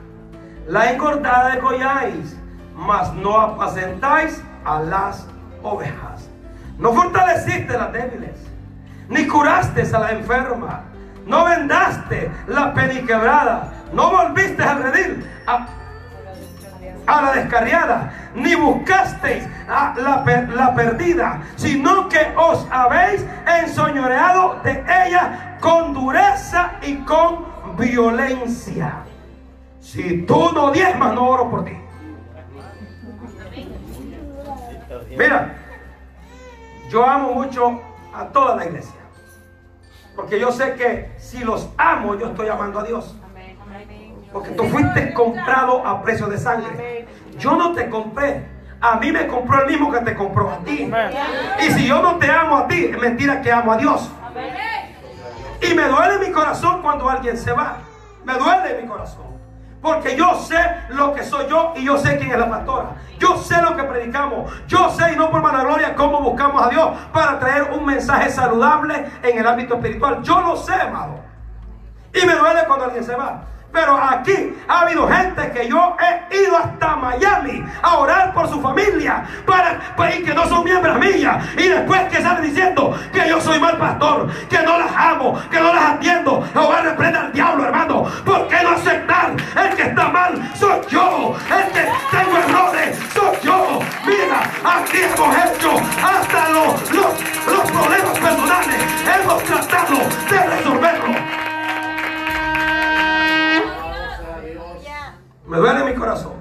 La 0.67 0.91
engordada 0.91 1.55
degolláis, 1.55 2.37
mas 2.75 3.13
no 3.13 3.39
apacentáis 3.39 4.43
a 4.65 4.79
las 4.81 5.27
ovejas. 5.63 6.29
No 6.77 6.93
fortaleciste 6.93 7.73
las 7.73 7.91
débiles, 7.91 8.37
ni 9.09 9.25
curaste 9.27 9.81
a 9.95 9.99
la 9.99 10.11
enferma, 10.11 10.83
no 11.27 11.45
vendaste 11.45 12.31
la 12.47 12.73
peniquebrada, 12.73 13.71
no 13.93 14.11
volviste 14.11 14.63
a 14.63 14.75
redil 14.75 15.29
a, 15.45 15.67
la 17.21 17.31
descarriada, 17.33 18.13
ni 18.35 18.55
buscasteis 18.55 19.47
a 19.67 19.93
la, 19.97 20.23
la 20.55 20.75
perdida, 20.75 21.41
sino 21.55 22.09
que 22.09 22.33
os 22.35 22.67
habéis 22.71 23.25
ensoñoreado 23.45 24.59
de 24.63 24.83
ella 25.05 25.57
con 25.59 25.93
dureza 25.93 26.73
y 26.81 26.95
con 26.97 27.45
violencia. 27.77 29.03
Si 29.79 30.23
tú 30.23 30.51
no 30.53 30.71
diezmas, 30.71 31.13
no 31.13 31.29
oro 31.29 31.49
por 31.49 31.65
ti. 31.65 31.77
Mira, 35.17 35.55
yo 36.89 37.05
amo 37.05 37.33
mucho 37.33 37.81
a 38.13 38.25
toda 38.25 38.55
la 38.55 38.65
iglesia. 38.65 38.96
Porque 40.17 40.39
yo 40.39 40.51
sé 40.51 40.73
que 40.73 41.11
si 41.17 41.43
los 41.43 41.69
amo, 41.77 42.15
yo 42.15 42.29
estoy 42.31 42.49
amando 42.49 42.79
a 42.79 42.83
Dios. 42.83 43.15
Porque 44.33 44.49
tú 44.49 44.63
fuiste 44.65 45.13
comprado 45.13 45.85
a 45.85 46.01
precio 46.01 46.25
de 46.25 46.39
sangre. 46.39 47.07
Yo 47.37 47.55
no 47.55 47.73
te 47.73 47.87
compré. 47.87 48.49
A 48.81 48.95
mí 48.95 49.11
me 49.11 49.27
compró 49.27 49.61
el 49.61 49.67
mismo 49.67 49.91
que 49.91 49.99
te 49.99 50.15
compró 50.15 50.49
a 50.49 50.57
ti. 50.65 50.91
Y 51.59 51.71
si 51.71 51.87
yo 51.87 52.01
no 52.01 52.17
te 52.17 52.29
amo 52.31 52.57
a 52.57 52.67
ti, 52.67 52.85
es 52.85 52.97
mentira 52.99 53.41
que 53.41 53.51
amo 53.51 53.71
a 53.71 53.77
Dios. 53.77 54.11
Y 55.61 55.73
me 55.75 55.87
duele 55.87 56.27
mi 56.27 56.33
corazón 56.33 56.81
cuando 56.81 57.07
alguien 57.07 57.37
se 57.37 57.51
va. 57.51 57.77
Me 58.25 58.33
duele 58.33 58.81
mi 58.81 58.87
corazón. 58.87 59.26
Porque 59.81 60.15
yo 60.15 60.35
sé 60.35 60.57
lo 60.89 61.13
que 61.13 61.23
soy 61.23 61.47
yo 61.47 61.73
y 61.75 61.85
yo 61.85 61.97
sé 61.97 62.17
quién 62.17 62.31
es 62.31 62.39
la 62.39 62.49
pastora. 62.49 62.95
Yo 63.19 63.37
sé 63.37 63.61
lo 63.61 63.75
que 63.75 63.83
predicamos. 63.83 64.51
Yo 64.67 64.89
sé 64.89 65.13
y 65.13 65.15
no 65.15 65.29
por 65.29 65.41
vanagloria 65.41 65.95
cómo 65.95 66.21
buscamos 66.21 66.65
a 66.65 66.69
Dios 66.69 66.89
para 67.13 67.39
traer 67.39 67.71
un 67.71 67.85
mensaje 67.85 68.29
saludable 68.29 69.05
en 69.21 69.37
el 69.37 69.45
ámbito 69.45 69.75
espiritual. 69.75 70.21
Yo 70.23 70.41
lo 70.41 70.55
sé, 70.57 70.73
amado. 70.73 71.19
Y 72.13 72.25
me 72.25 72.33
duele 72.33 72.65
cuando 72.65 72.85
alguien 72.85 73.03
se 73.03 73.15
va. 73.15 73.41
Pero 73.71 73.97
aquí 74.01 74.55
ha 74.67 74.81
habido 74.81 75.07
gente 75.07 75.51
que 75.51 75.67
yo 75.67 75.95
he 75.99 76.35
ido 76.35 76.57
hasta 76.57 76.95
Miami 76.95 77.63
a 77.81 77.97
orar 77.97 78.33
por 78.33 78.49
su 78.49 78.61
familia 78.61 79.23
para, 79.45 79.79
y 80.15 80.23
que 80.23 80.33
no 80.33 80.47
son 80.47 80.63
miembros 80.63 80.97
mías. 80.99 81.45
Y 81.57 81.67
después 81.67 82.01
que 82.09 82.21
salen 82.21 82.43
diciendo 82.43 82.97
que 83.13 83.27
yo 83.29 83.39
soy 83.41 83.59
mal 83.59 83.77
pastor, 83.77 84.27
que 84.49 84.59
no 84.63 84.79
las 84.79 84.91
amo, 84.95 85.39
que 85.51 85.59
no 85.59 85.73
las 85.73 85.91
atiendo. 85.91 86.43
Jehová 86.53 86.81
reprenda 86.81 87.21
al 87.21 87.33
diablo, 87.33 87.65
hermano. 87.65 88.03
¿Por 88.25 88.47
qué 88.47 88.57
no 88.63 88.71
aceptar? 88.71 89.31
El 89.55 89.75
que 89.75 89.83
está 89.83 90.09
mal 90.09 90.51
soy 90.55 90.79
yo. 90.89 91.35
El 91.49 91.71
que 91.71 91.85
tengo 92.11 92.37
errores 92.37 92.99
soy 93.13 93.37
yo. 93.43 93.79
Mira, 94.05 94.41
aquí 94.63 94.97
hemos 94.97 95.35
hecho 95.37 95.71
hasta 96.03 96.49
los, 96.49 96.91
los, 96.91 97.45
los 97.45 97.71
problemas 97.71 98.19
personales. 98.19 98.81
Hemos 99.21 99.43
tratado 99.43 99.97
de 100.29 100.55
resolverlo. 100.55 100.76
Me 105.47 105.57
duele 105.57 105.83
mi 105.85 105.93
corazón. 105.95 106.33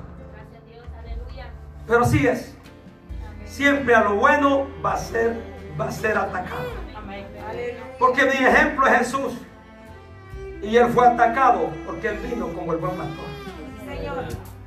Pero 1.86 2.00
así 2.02 2.26
es. 2.26 2.56
Siempre 3.44 3.94
a 3.94 4.02
lo 4.04 4.16
bueno 4.16 4.66
va 4.84 4.94
a 4.94 4.96
ser, 4.98 5.40
va 5.80 5.86
a 5.86 5.90
ser 5.92 6.18
atacado. 6.18 6.64
Porque 7.98 8.24
mi 8.24 8.44
ejemplo 8.46 8.86
es 8.86 8.98
Jesús. 8.98 9.38
Y 10.62 10.76
él 10.76 10.88
fue 10.88 11.06
atacado 11.06 11.70
porque 11.86 12.08
él 12.08 12.18
vino 12.18 12.48
como 12.48 12.72
el 12.72 12.78
buen 12.78 12.96
pastor. 12.96 13.24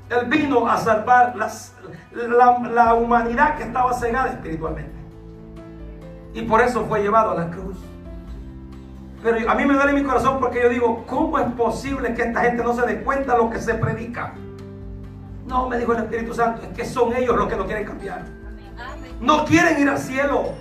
Él 0.10 0.26
vino 0.28 0.68
a 0.68 0.78
salvar 0.78 1.36
las- 1.36 1.76
la, 2.11 2.60
la 2.60 2.94
humanidad 2.94 3.57
que 3.57 3.64
estaba 3.64 3.94
cegada 3.94 4.30
espiritualmente. 4.30 4.98
Y 6.34 6.44
por 6.44 6.61
eso 6.61 6.86
fue 6.86 7.02
llevado 7.02 7.32
a 7.32 7.36
la 7.36 7.49
cruz. 7.52 7.78
Pero 9.22 9.50
a 9.52 9.56
mí 9.56 9.66
me 9.66 9.74
duele 9.74 9.94
mi 9.94 10.04
corazón 10.04 10.40
porque 10.40 10.62
yo 10.62 10.70
digo, 10.70 11.04
¿cómo 11.06 11.38
es 11.40 11.46
posible 11.54 12.14
que 12.14 12.22
esta 12.24 12.41
gente 12.41 12.64
no 12.64 12.74
se 12.74 12.84
dé 12.86 13.02
cuenta 13.02 13.34
de 13.34 13.40
lo 13.40 13.50
que 13.50 13.60
se 13.60 13.74
predica? 13.74 14.34
No, 15.46 15.68
me 15.68 15.78
dijo 15.78 15.94
el 15.94 16.00
Espíritu 16.04 16.34
Santo, 16.34 16.62
es 16.64 16.70
que 16.70 16.86
son 16.86 17.14
ellos 17.16 17.36
los 17.36 17.48
que 17.50 17.56
no 17.58 17.66
quieren 17.66 17.86
cambiar. 17.86 18.22
No 19.20 19.44
quieren 19.46 19.82
ir 19.82 19.90
al 19.90 19.98
cielo. 19.98 20.54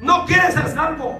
No 0.00 0.24
quieren 0.24 0.52
ser 0.52 0.68
salvos. 0.68 1.16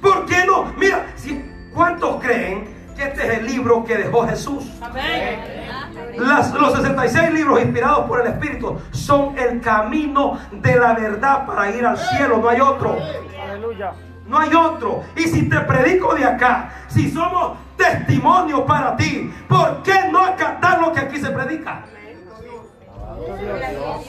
¿Por 0.00 0.24
qué 0.26 0.44
no? 0.46 0.66
Mira, 0.76 1.06
si, 1.16 1.42
¿cuántos 1.74 2.22
creen 2.22 2.68
que 2.96 3.04
este 3.04 3.26
es 3.32 3.38
el 3.38 3.46
libro 3.46 3.82
que 3.84 3.96
dejó 3.96 4.26
Jesús? 4.28 4.70
Las- 6.16 6.52
los 6.54 6.74
66 6.74 7.32
libros 7.32 7.60
inspirados 7.60 8.06
por 8.06 8.20
el 8.20 8.28
Espíritu 8.28 8.78
son 8.92 9.36
el 9.38 9.60
camino 9.60 10.38
de 10.52 10.76
la 10.78 10.94
verdad 10.94 11.44
para 11.46 11.70
ir 11.74 11.84
al 11.84 11.98
cielo. 11.98 12.38
No 12.38 12.48
hay 12.48 12.60
otro. 12.60 12.96
Aleluya. 13.50 13.92
No 14.28 14.38
hay 14.38 14.54
otro. 14.54 15.02
Y 15.16 15.22
si 15.22 15.48
te 15.48 15.58
predico 15.60 16.14
de 16.14 16.24
acá, 16.24 16.70
si 16.88 17.10
somos 17.10 17.56
testimonio 17.76 18.66
para 18.66 18.94
ti, 18.94 19.32
¿por 19.48 19.82
qué 19.82 20.08
no 20.12 20.22
acatar 20.22 20.80
lo 20.80 20.92
que 20.92 21.00
aquí 21.00 21.18
se 21.18 21.30
predica? 21.30 21.84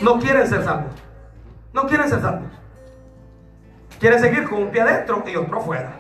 No 0.02 0.20
quieren 0.20 0.46
ser 0.46 0.64
salvos. 0.64 0.94
No 1.74 1.88
quieren 1.88 2.10
ser 2.10 2.22
salvos. 2.22 2.52
Quieren 4.00 4.20
seguir 4.20 4.50
con 4.50 4.64
un 4.64 4.72
pie 4.72 4.82
adentro 4.82 5.24
y 5.26 5.36
otro 5.38 5.60
afuera. 5.60 5.94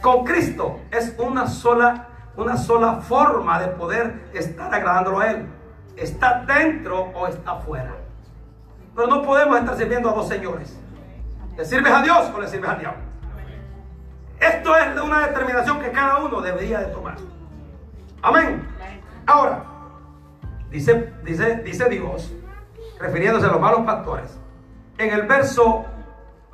Con 0.00 0.24
Cristo 0.24 0.80
es 0.90 1.14
una 1.18 1.46
sola, 1.46 2.08
una 2.36 2.56
sola 2.56 2.96
forma 2.96 3.60
de 3.60 3.68
poder 3.68 4.30
estar 4.32 4.74
agradándolo 4.74 5.20
a 5.20 5.30
Él. 5.30 5.46
Está 5.96 6.44
dentro 6.46 7.10
o 7.14 7.26
está 7.26 7.52
afuera. 7.52 7.96
Pero 8.94 9.08
no 9.08 9.22
podemos 9.22 9.58
estar 9.58 9.76
sirviendo 9.76 10.08
a 10.08 10.14
dos 10.14 10.28
señores. 10.28 10.78
¿Le 11.58 11.64
sirves 11.64 11.92
a 11.92 12.02
Dios 12.02 12.30
o 12.32 12.40
le 12.40 12.46
sirves 12.46 12.70
al 12.70 12.78
diablo? 12.78 13.00
Esto 14.38 14.76
es 14.76 15.00
una 15.00 15.26
determinación 15.26 15.80
que 15.80 15.90
cada 15.90 16.18
uno 16.18 16.40
debería 16.40 16.78
de 16.78 16.86
tomar. 16.86 17.16
Amén. 18.22 18.64
Ahora, 19.26 19.64
dice, 20.70 21.12
dice, 21.24 21.56
dice 21.56 21.88
Dios, 21.88 22.32
refiriéndose 23.00 23.46
a 23.46 23.48
los 23.48 23.60
malos 23.60 23.80
pastores, 23.80 24.38
en 24.98 25.12
el 25.12 25.22
verso 25.22 25.84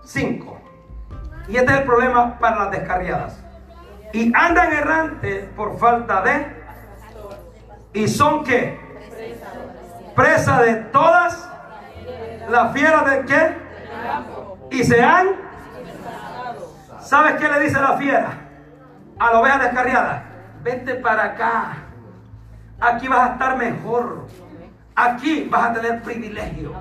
5. 0.04 0.60
Y 1.48 1.56
este 1.58 1.70
es 1.70 1.78
el 1.80 1.84
problema 1.84 2.38
para 2.38 2.64
las 2.64 2.70
descarriadas. 2.70 3.44
Y 4.14 4.32
andan 4.34 4.72
errantes 4.72 5.50
por 5.54 5.78
falta 5.78 6.22
de... 6.22 6.64
¿Y 7.92 8.08
son 8.08 8.42
qué? 8.42 8.80
Presa 10.16 10.62
de 10.62 10.76
todas 10.76 11.46
las 12.48 12.72
fieras 12.72 13.04
de 13.04 13.24
qué? 13.26 13.64
Y 14.74 14.82
se 14.82 15.00
han... 15.00 15.28
¿Sabes 17.00 17.34
qué 17.34 17.48
le 17.48 17.60
dice 17.60 17.80
la 17.80 17.96
fiera? 17.96 18.32
A 19.20 19.32
la 19.32 19.40
oveja 19.40 19.58
descarriada. 19.58 20.24
Vete 20.64 20.96
para 20.96 21.24
acá. 21.24 21.76
Aquí 22.80 23.06
vas 23.06 23.20
a 23.20 23.32
estar 23.34 23.56
mejor. 23.56 24.26
Aquí 24.96 25.48
vas 25.48 25.70
a 25.70 25.72
tener 25.74 26.02
privilegio. 26.02 26.72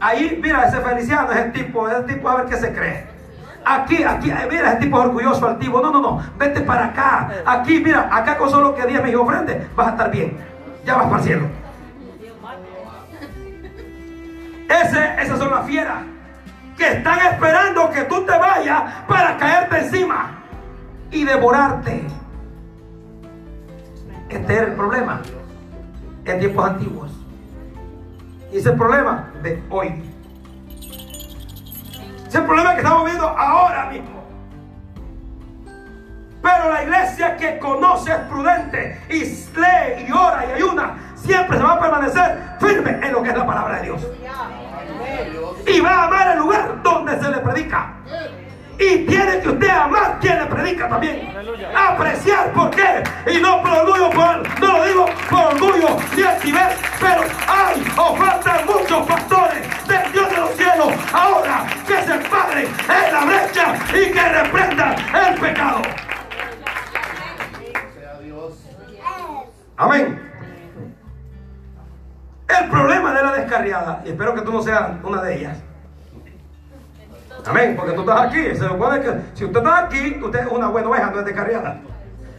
Ahí, 0.00 0.38
mira, 0.42 0.66
ese 0.66 0.80
Feliciano, 0.80 1.32
ese 1.32 1.50
tipo, 1.50 1.88
ese 1.88 2.02
tipo 2.02 2.28
a 2.28 2.36
ver 2.36 2.46
qué 2.46 2.56
se 2.56 2.74
cree. 2.74 3.06
Aquí, 3.64 4.02
aquí, 4.02 4.30
eh, 4.30 4.46
mira, 4.50 4.72
ese 4.72 4.80
tipo 4.80 4.98
es 4.98 5.06
orgulloso, 5.06 5.46
altivo. 5.46 5.80
No, 5.80 5.90
no, 5.92 6.02
no, 6.02 6.22
vete 6.36 6.60
para 6.60 6.86
acá. 6.86 7.30
Aquí, 7.46 7.80
mira, 7.80 8.14
acá 8.14 8.36
con 8.36 8.50
solo 8.50 8.74
que 8.74 8.84
10 8.86 9.02
me 9.02 9.16
ofrende, 9.16 9.66
vas 9.74 9.86
a 9.86 9.90
estar 9.92 10.10
bien. 10.10 10.36
Ya 10.84 10.96
vas 10.96 11.06
para 11.06 11.18
el 11.18 11.22
cielo. 11.22 11.46
Ese, 14.68 15.22
esas 15.22 15.38
son 15.38 15.50
las 15.50 15.64
fieras 15.64 16.13
que 16.76 16.92
están 16.92 17.18
esperando 17.32 17.90
que 17.90 18.02
tú 18.04 18.24
te 18.24 18.36
vayas 18.36 18.82
para 19.06 19.36
caerte 19.36 19.78
encima 19.78 20.42
y 21.10 21.24
devorarte. 21.24 22.06
Este 24.28 24.52
era 24.52 24.66
el 24.66 24.74
problema 24.74 25.20
en 26.24 26.38
tiempos 26.38 26.70
antiguos. 26.70 27.10
Y 28.50 28.58
ese 28.58 28.58
es 28.58 28.66
el 28.66 28.76
problema 28.76 29.30
de 29.42 29.62
hoy. 29.70 30.02
Ese 30.78 32.28
es 32.28 32.34
el 32.34 32.44
problema 32.44 32.72
que 32.72 32.78
estamos 32.78 33.04
viendo 33.04 33.28
ahora 33.28 33.86
mismo. 33.90 34.24
Pero 36.42 36.72
la 36.72 36.82
iglesia 36.82 37.36
que 37.36 37.58
conoce 37.58 38.12
es 38.12 38.18
prudente 38.18 39.00
y 39.08 39.20
lee 39.58 40.06
y 40.06 40.12
ora 40.12 40.44
y 40.46 40.52
ayuna, 40.52 40.96
siempre 41.14 41.56
se 41.56 41.62
va 41.62 41.74
a 41.74 41.80
permanecer 41.80 42.38
firme 42.60 42.90
en 43.02 43.12
lo 43.12 43.22
que 43.22 43.30
es 43.30 43.36
la 43.36 43.46
palabra 43.46 43.76
de 43.76 43.82
Dios. 43.84 44.06
Y 45.66 45.80
va 45.80 45.90
a 45.90 46.04
amar 46.04 46.32
el 46.32 46.38
lugar 46.38 46.82
donde 46.82 47.18
se 47.20 47.30
le 47.30 47.38
predica. 47.38 47.94
Y 48.78 49.06
tiene 49.06 49.40
que 49.40 49.48
usted 49.48 49.68
amar 49.68 50.18
quien 50.20 50.38
le 50.38 50.46
predica 50.46 50.88
también. 50.88 51.32
Apreciar 51.76 52.52
por 52.52 52.70
qué. 52.70 53.02
Y 53.32 53.40
no 53.40 53.62
por 53.62 53.70
orgullo, 53.70 54.10
por, 54.10 54.60
no 54.60 54.78
lo 54.78 54.84
digo 54.84 55.06
por 55.30 55.54
orgullo 55.54 55.96
ni 56.16 56.22
altivez. 56.22 56.78
Pero 57.00 57.22
hay 57.46 57.84
o 57.96 58.16
faltan 58.16 58.66
muchos 58.66 59.06
pastores 59.06 59.86
del 59.86 60.12
Dios 60.12 60.30
de 60.30 60.36
los 60.36 60.50
cielos. 60.52 60.92
Ahora 61.12 61.66
que 61.86 62.02
se 62.02 62.18
paren 62.28 62.66
en 62.66 63.12
la 63.12 63.24
brecha 63.24 63.74
y 63.90 64.12
que 64.12 64.28
reprendan 64.28 64.96
el 65.14 65.40
pecado. 65.40 65.82
Amén 69.76 70.33
falta 72.48 73.32
descarriada, 73.36 74.02
y 74.04 74.08
espero 74.10 74.34
que 74.34 74.42
tú 74.42 74.52
no 74.52 74.62
seas 74.62 74.90
una 75.02 75.22
de 75.22 75.36
ellas. 75.38 75.58
Amén, 77.46 77.74
porque 77.76 77.92
tú 77.92 78.00
estás 78.00 78.20
aquí. 78.22 78.42
Se 78.56 78.66
supone 78.68 79.00
que 79.00 79.20
si 79.34 79.44
usted 79.44 79.58
está 79.58 79.78
aquí, 79.78 80.18
usted 80.22 80.40
es 80.40 80.46
una 80.46 80.68
buena 80.68 80.88
oveja, 80.88 81.10
no 81.10 81.18
es 81.20 81.24
descarriada. 81.26 81.78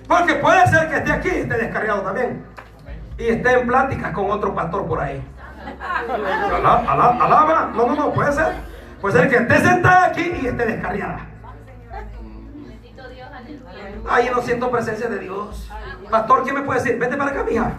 Porque 0.08 0.36
puede 0.36 0.68
ser 0.68 0.90
que 0.90 0.98
esté 0.98 1.12
aquí 1.12 1.30
y 1.30 1.40
esté 1.42 1.58
descarriado 1.58 2.02
también. 2.02 2.44
Y 3.18 3.28
esté 3.28 3.60
en 3.60 3.68
pláticas 3.68 4.12
con 4.14 4.30
otro 4.32 4.54
pastor 4.56 4.86
por 4.88 5.00
ahí. 5.00 5.24
Alá- 5.80 6.84
alá- 6.88 7.18
Alaba, 7.24 7.72
no, 7.76 7.88
no, 7.88 7.96
no, 7.96 8.14
puede 8.14 8.32
ser. 8.32 8.54
Puede 9.02 9.20
ser 9.20 9.30
que 9.30 9.36
esté 9.38 9.58
sentada 9.60 10.06
aquí 10.08 10.40
y 10.42 10.48
esté 10.48 10.66
descarriada. 10.66 11.20
Ay, 14.10 14.30
no 14.34 14.42
siento 14.42 14.72
presencia 14.72 15.08
de 15.08 15.20
Dios. 15.20 15.70
Pastor, 16.10 16.44
¿quién 16.44 16.56
me 16.56 16.62
puede 16.62 16.80
decir? 16.80 16.98
Vete 17.00 17.16
para 17.18 17.32
acá, 17.32 17.44
mija. 17.44 17.72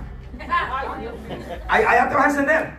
Ahí, 1.69 1.85
allá 1.85 2.09
te 2.09 2.15
vas 2.15 2.25
a 2.25 2.29
encender. 2.29 2.71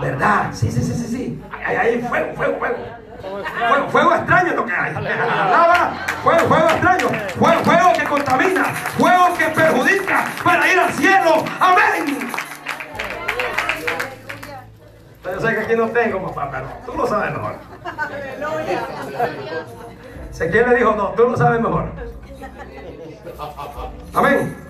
¿Verdad? 0.00 0.50
Sí, 0.52 0.70
sí, 0.70 0.82
sí, 0.82 0.94
sí, 0.94 1.06
sí. 1.06 1.44
Ahí 1.64 1.76
hay 1.76 2.02
fuego, 2.02 2.34
fuego, 2.34 2.58
fuego. 2.58 2.76
Fuego, 3.20 3.88
fuego 3.90 4.14
extraño 4.14 4.48
es 4.48 4.56
lo 4.56 4.66
que 4.66 4.72
hay. 4.72 4.94
Alaba. 4.94 5.92
Fuego, 6.22 6.48
fuego 6.48 6.68
extraño. 6.68 7.08
Fuego, 7.38 7.64
fuego 7.64 7.92
que 7.92 8.04
contamina. 8.04 8.64
Fuego 8.64 9.34
que 9.36 9.44
perjudica 9.46 10.24
para 10.42 10.72
ir 10.72 10.78
al 10.78 10.92
cielo. 10.92 11.44
Amén. 11.60 12.30
Yo 15.22 15.40
sé 15.40 15.54
que 15.54 15.60
aquí 15.60 15.76
no 15.76 15.88
tengo, 15.88 16.26
papá, 16.32 16.50
pero 16.50 16.66
tú 16.86 16.96
lo 16.96 17.06
sabes 17.06 17.32
mejor. 17.32 17.54
Sé 20.30 20.50
quién 20.50 20.70
le 20.70 20.76
dijo, 20.76 20.94
no, 20.96 21.08
tú 21.10 21.28
lo 21.28 21.36
sabes 21.36 21.60
mejor. 21.60 21.92
Amén. 24.14 24.69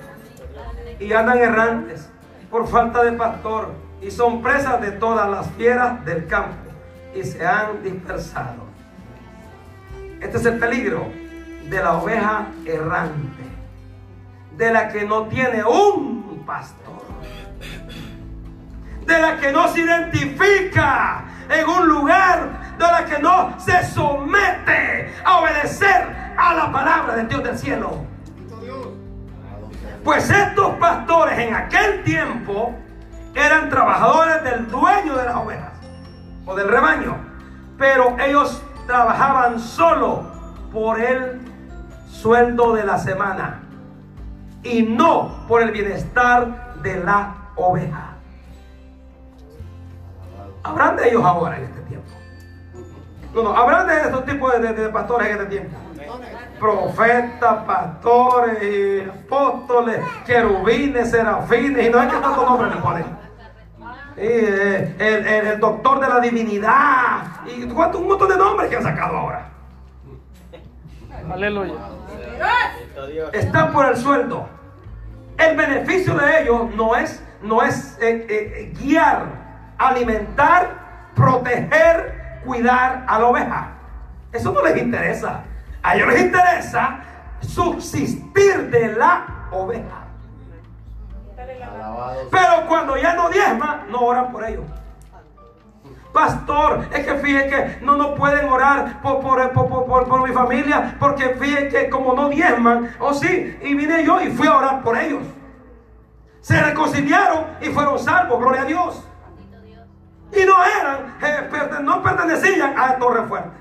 Y 1.01 1.13
andan 1.13 1.39
errantes 1.39 2.09
por 2.51 2.69
falta 2.69 3.03
de 3.03 3.13
pastor 3.13 3.73
y 4.03 4.11
son 4.11 4.43
presas 4.43 4.81
de 4.81 4.93
todas 4.93 5.29
las 5.29 5.51
fieras 5.53 6.05
del 6.05 6.27
campo 6.27 6.71
y 7.15 7.23
se 7.23 7.45
han 7.45 7.83
dispersado. 7.83 8.69
Este 10.21 10.37
es 10.37 10.47
el 10.47 10.59
peligro 10.59 11.07
de 11.69 11.83
la 11.83 11.95
oveja 11.95 12.47
errante, 12.67 13.43
de 14.57 14.73
la 14.73 14.89
que 14.89 15.07
no 15.07 15.27
tiene 15.27 15.65
un 15.65 16.43
pastor, 16.47 17.03
de 19.07 19.21
la 19.21 19.39
que 19.39 19.53
no 19.53 19.69
se 19.69 19.81
identifica 19.81 21.25
en 21.49 21.69
un 21.69 21.89
lugar, 21.89 22.77
de 22.79 22.85
la 22.85 23.05
que 23.05 23.19
no 23.19 23.59
se 23.59 23.85
somete 23.87 25.13
a 25.25 25.41
obedecer 25.41 26.35
a 26.37 26.55
la 26.55 26.73
palabra 26.73 27.17
del 27.17 27.29
Dios 27.29 27.43
del 27.43 27.59
cielo. 27.59 28.10
Pues 30.05 30.31
estos 30.31 30.71
pastores 30.77 31.39
en 31.39 31.55
aquel 31.55 32.03
tiempo 32.05 32.75
eran 33.35 33.69
trabajadores 33.69 34.43
del 34.43 34.69
dueño 34.69 35.17
de 35.17 35.25
las 35.25 35.37
ovejas 35.37 35.73
o 36.47 36.55
del 36.55 36.69
rebaño, 36.69 37.17
pero 37.79 38.17
ellos 38.19 38.63
trabajaban 38.87 39.61
solo 39.61 40.25
por 40.73 41.01
el 41.01 41.41
sueldo 42.09 42.75
de 42.75 42.85
la 42.85 42.99
semana 42.99 43.61
y 44.63 44.83
no 44.83 45.45
por 45.47 45.63
el 45.63 45.71
bienestar 45.71 46.75
de 46.83 46.97
la 47.05 47.35
oveja. 47.57 48.15
Habrán 50.63 50.97
de 50.97 51.09
ellos 51.09 51.25
ahora 51.25 51.57
en 51.59 51.65
este 51.65 51.81
tiempo. 51.83 52.09
No, 53.35 53.43
no, 53.45 53.57
habrán 53.57 53.87
de 53.87 54.01
estos 54.01 54.25
tipos 54.25 54.53
de, 54.61 54.73
de- 54.73 54.89
pastores 54.89 55.29
en 55.29 55.33
este 55.35 55.47
tiempo 55.47 55.77
profetas, 56.59 57.65
pastores, 57.65 59.09
apóstoles, 59.09 60.01
querubines, 60.27 61.11
serafines, 61.11 61.87
y 61.87 61.91
no 61.91 62.01
hay 62.01 62.09
que 62.09 62.17
tantos 62.17 62.45
nombres 62.49 62.75
le 62.75 62.81
ponen. 62.81 63.05
Eh, 64.17 64.95
el, 64.99 65.27
el- 65.27 65.47
el 65.47 65.61
doctor 65.61 66.01
de 66.01 66.09
la 66.09 66.21
divinidad, 66.21 67.23
y 67.47 67.67
cuánto, 67.69 67.99
un 67.99 68.09
montón 68.09 68.29
de 68.29 68.37
nombres 68.37 68.69
que 68.69 68.77
han 68.77 68.83
sacado 68.83 69.17
ahora. 69.17 69.49
Aleluya. 71.33 71.75
Están 73.33 73.73
por 73.73 73.87
el 73.87 73.97
sueldo. 73.97 74.47
El 75.39 75.57
beneficio 75.57 76.15
de 76.15 76.43
ellos 76.43 76.75
no 76.75 76.97
es, 76.97 77.23
no 77.43 77.63
es 77.63 77.97
eh, 78.03 78.27
eh, 78.29 78.73
guiar, 78.79 79.27
alimentar, 79.79 81.09
proteger, 81.15 82.41
cuidar 82.45 83.05
a 83.07 83.19
la 83.19 83.27
oveja. 83.27 83.69
Eso 84.33 84.53
no 84.53 84.63
les 84.63 84.77
interesa. 84.77 85.45
A 85.83 85.95
ellos 85.97 86.09
les 86.09 86.21
interesa 86.23 87.01
subsistir 87.41 88.71
de 88.71 88.93
la 88.95 89.25
oveja. 89.51 90.05
Pero 92.31 92.67
cuando 92.69 92.97
ya 92.97 93.15
no 93.15 93.31
diezma, 93.31 93.85
no 93.91 94.01
oran 94.01 94.31
por 94.33 94.45
ellos. 94.45 94.65
Pastor, 96.13 96.87
es 96.93 97.07
que 97.07 97.15
fíjense 97.15 97.49
que 97.49 97.85
no, 97.85 97.97
no 97.97 98.15
pueden 98.17 98.49
orar 98.49 99.01
por, 99.01 99.21
por, 99.21 99.53
por, 99.53 99.87
por- 100.09 100.29
mi 100.29 100.35
familia, 100.35 100.97
porque 100.99 101.31
fíjense 101.41 101.69
que 101.69 101.89
como 101.91 102.15
no 102.15 102.29
diezman, 102.29 102.91
o 102.99 103.15
sí, 103.15 103.57
y 103.63 103.75
vine 103.75 104.05
yo 104.05 104.21
y 104.21 104.29
fui 104.31 104.49
a 104.49 104.57
orar 104.57 104.83
por 104.83 104.99
ellos. 104.99 105.23
Se 106.41 106.61
reconciliaron 106.61 107.45
y 107.61 107.67
fueron 107.69 107.99
salvos, 107.99 108.41
gloria 108.41 108.63
a 108.63 108.65
Dios. 108.65 109.07
Y 110.33 110.45
no 110.45 110.65
eran, 110.65 111.17
eh, 111.23 111.81
no 111.83 112.03
pertenecían 112.03 112.77
a 112.79 112.97
Torre 112.99 113.27
Fuerte. 113.29 113.60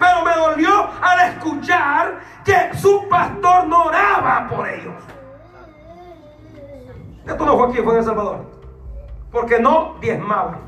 Pero 0.00 0.24
me 0.24 0.34
dolió 0.34 0.88
al 1.02 1.28
escuchar 1.28 2.20
que 2.42 2.74
su 2.78 3.06
pastor 3.06 3.66
no 3.66 3.84
oraba 3.84 4.48
por 4.48 4.66
ellos. 4.66 4.94
Esto 7.26 7.44
no 7.44 7.58
fue 7.58 7.68
aquí, 7.68 7.82
fue 7.82 7.92
en 7.92 7.98
El 7.98 8.04
Salvador. 8.04 8.46
Porque 9.30 9.60
no 9.60 9.96
diezmaban. 10.00 10.58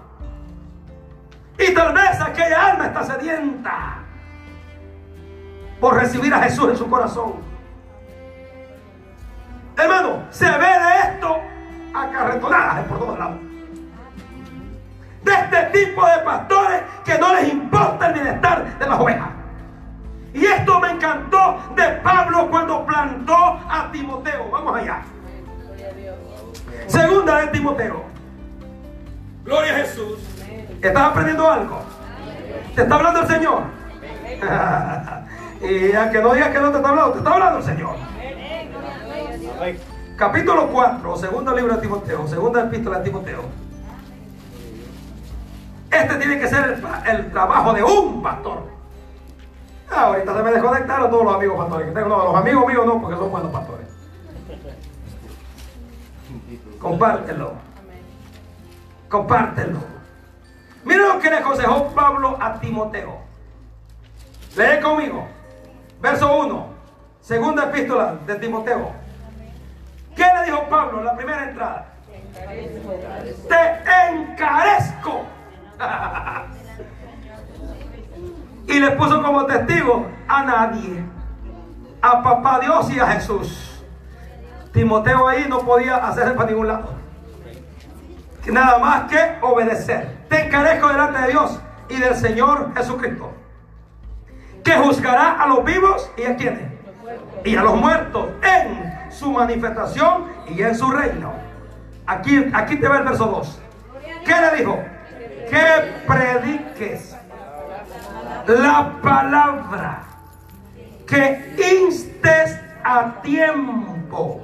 Y 1.58 1.72
tal 1.72 1.94
vez 1.94 2.20
aquella 2.20 2.72
alma 2.72 2.86
está 2.86 3.04
sedienta 3.04 4.02
por 5.80 5.94
recibir 5.94 6.32
a 6.34 6.40
Jesús 6.40 6.68
en 6.68 6.76
su 6.76 6.90
corazón. 6.90 7.32
Hermano, 9.78 10.24
se 10.28 10.44
ve 10.44 10.58
de 10.58 10.98
esto 11.08 11.38
acarretonadas 11.94 12.84
por 12.86 12.98
todos 12.98 13.18
lados. 13.18 13.51
De 15.24 15.32
este 15.32 15.62
tipo 15.78 16.04
de 16.06 16.18
pastores 16.24 16.82
que 17.04 17.18
no 17.18 17.34
les 17.34 17.52
importa 17.52 18.08
el 18.08 18.14
bienestar 18.14 18.78
de 18.78 18.86
las 18.86 19.00
ovejas. 19.00 19.28
Y 20.34 20.44
esto 20.44 20.80
me 20.80 20.90
encantó 20.90 21.60
de 21.76 21.82
Pablo 22.02 22.48
cuando 22.50 22.86
plantó 22.86 23.36
a 23.68 23.90
Timoteo. 23.92 24.50
Vamos 24.50 24.76
allá. 24.76 25.02
Segunda 26.86 27.40
de 27.40 27.46
Timoteo. 27.48 28.04
Gloria 29.44 29.72
a 29.72 29.76
Jesús. 29.76 30.18
¿Estás 30.80 31.02
aprendiendo 31.02 31.50
algo? 31.50 31.82
¿Te 32.74 32.82
está 32.82 32.94
hablando 32.94 33.20
el 33.20 33.28
Señor? 33.28 33.62
y 35.62 35.92
a 35.92 36.10
que 36.10 36.20
no 36.20 36.32
digas 36.34 36.48
que 36.50 36.60
no 36.60 36.70
te 36.70 36.76
está 36.78 36.88
hablando, 36.88 37.12
te 37.12 37.18
está 37.18 37.32
hablando 37.32 37.58
el 37.58 37.64
Señor. 37.64 37.96
Capítulo 40.16 40.68
4, 40.68 41.16
segundo 41.16 41.54
libro 41.56 41.74
de 41.74 41.80
Timoteo, 41.80 42.26
segunda 42.26 42.64
epístola 42.64 42.98
de 42.98 43.04
Timoteo. 43.04 43.42
Este 45.92 46.16
tiene 46.16 46.38
que 46.38 46.48
ser 46.48 46.82
el, 47.06 47.30
trabajo 47.30 47.74
de 47.74 47.82
un 47.82 48.22
pastor. 48.22 48.62
Ah, 49.90 50.04
ahorita 50.04 50.34
se 50.34 50.42
me 50.42 50.50
desconectaron 50.50 51.10
todos 51.10 51.24
los 51.24 51.34
amigos 51.34 51.58
pastores 51.58 51.88
que 51.88 51.92
tengo. 51.92 52.08
No, 52.08 52.24
los 52.24 52.34
amigos 52.34 52.66
míos 52.66 52.86
no, 52.86 53.00
porque 53.00 53.16
son 53.16 53.30
buenos 53.30 53.52
pastores. 53.52 53.86
Compártelo. 56.80 57.52
Compártelo. 59.10 59.78
Mira 60.84 61.14
lo 61.14 61.20
que 61.20 61.28
le 61.28 61.36
aconsejó 61.36 61.88
Pablo 61.88 62.38
a 62.40 62.58
Timoteo. 62.58 63.18
Lee 64.56 64.80
conmigo. 64.82 65.28
Verso 66.00 66.38
1. 66.38 66.66
Segunda 67.20 67.64
epístola 67.64 68.16
de 68.26 68.34
Timoteo. 68.36 68.92
¿Qué 70.16 70.24
le 70.24 70.44
dijo 70.46 70.64
Pablo 70.70 71.00
en 71.00 71.04
la 71.04 71.16
primera 71.16 71.50
entrada? 71.50 71.86
Te 73.48 74.08
encarezco. 74.08 75.26
Y 78.66 78.80
le 78.80 78.90
puso 78.92 79.22
como 79.22 79.46
testigo 79.46 80.06
a 80.28 80.42
nadie. 80.42 81.04
A 82.00 82.22
papá 82.22 82.58
Dios 82.60 82.90
y 82.90 82.98
a 82.98 83.06
Jesús. 83.06 83.84
Timoteo 84.72 85.28
ahí 85.28 85.46
no 85.48 85.60
podía 85.60 85.96
hacerse 85.96 86.32
para 86.32 86.50
ningún 86.50 86.68
lado. 86.68 86.94
Nada 88.46 88.78
más 88.78 89.04
que 89.04 89.38
obedecer. 89.40 90.26
Te 90.28 90.46
encarezco 90.46 90.88
delante 90.88 91.20
de 91.20 91.28
Dios 91.28 91.60
y 91.88 91.96
del 91.96 92.16
Señor 92.16 92.74
Jesucristo. 92.74 93.32
Que 94.64 94.72
juzgará 94.72 95.42
a 95.42 95.46
los 95.46 95.64
vivos 95.64 96.10
y 96.16 96.24
a 96.24 96.36
quienes. 96.36 96.72
Y 97.44 97.54
a 97.54 97.62
los 97.62 97.76
muertos 97.76 98.30
en 98.42 99.12
su 99.12 99.30
manifestación 99.30 100.28
y 100.48 100.62
en 100.62 100.74
su 100.74 100.90
reino. 100.90 101.32
Aquí, 102.06 102.50
aquí 102.52 102.76
te 102.76 102.88
va 102.88 102.98
el 102.98 103.04
verso 103.04 103.26
2. 103.26 103.60
¿Qué 104.24 104.34
le 104.40 104.58
dijo? 104.58 104.78
Que 105.48 105.92
prediques 106.06 107.16
la 108.46 108.92
palabra. 109.02 110.04
Que 111.06 111.54
instes 111.84 112.58
a 112.84 113.20
tiempo 113.22 114.40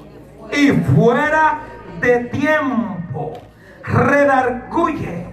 y 0.53 0.71
fuera 0.95 1.61
de 2.01 2.25
tiempo. 2.25 3.33
redarguye, 3.85 5.27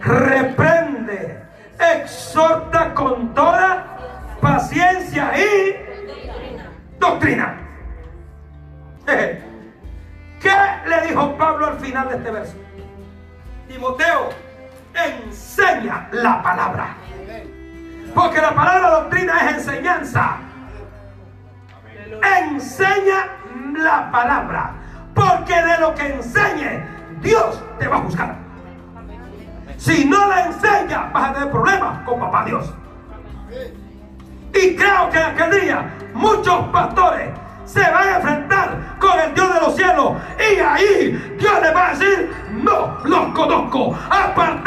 reprende, 0.00 1.42
exhorta 1.80 2.92
con 2.92 3.32
toda 3.32 3.96
paciencia 4.42 5.32
y 5.38 5.76
doctrina. 6.98 7.58
¿Qué 9.06 10.56
le 10.86 11.06
dijo 11.08 11.34
Pablo 11.38 11.66
al 11.66 11.80
final 11.80 12.10
de 12.10 12.16
este 12.16 12.30
verso? 12.30 12.54
Timoteo, 13.68 14.28
enseña 14.94 16.08
la 16.12 16.42
palabra. 16.42 16.94
Porque 18.14 18.40
la 18.40 18.54
palabra 18.54 18.90
doctrina 18.90 19.50
es 19.50 19.56
enseñanza. 19.56 20.36
Enseña 22.40 23.28
la 23.76 24.10
palabra. 24.10 24.74
Porque 25.14 25.54
de 25.54 25.78
lo 25.78 25.94
que 25.94 26.14
enseñe, 26.14 26.84
Dios 27.20 27.62
te 27.78 27.88
va 27.88 27.96
a 27.96 28.00
buscar. 28.00 28.36
Si 29.76 30.04
no 30.04 30.28
la 30.28 30.46
enseña, 30.46 31.10
vas 31.12 31.30
a 31.30 31.34
tener 31.34 31.50
problemas 31.50 31.98
con 32.04 32.20
papá 32.20 32.44
Dios. 32.44 32.72
Y 34.54 34.76
creo 34.76 35.10
que 35.10 35.18
en 35.18 35.26
aquel 35.26 35.60
día 35.60 35.90
muchos 36.14 36.68
pastores 36.68 37.30
se 37.64 37.80
van 37.80 38.08
a 38.08 38.16
enfrentar 38.16 38.96
con 38.98 39.18
el 39.18 39.34
Dios 39.34 39.54
de 39.54 39.60
los 39.60 39.76
cielos. 39.76 40.12
Y 40.38 40.60
ahí 40.60 41.36
Dios 41.38 41.52
les 41.60 41.74
va 41.74 41.88
a 41.88 41.90
decir, 41.90 42.32
no 42.62 42.98
los 43.04 43.26
conozco. 43.34 43.98
Apartados 44.10 44.63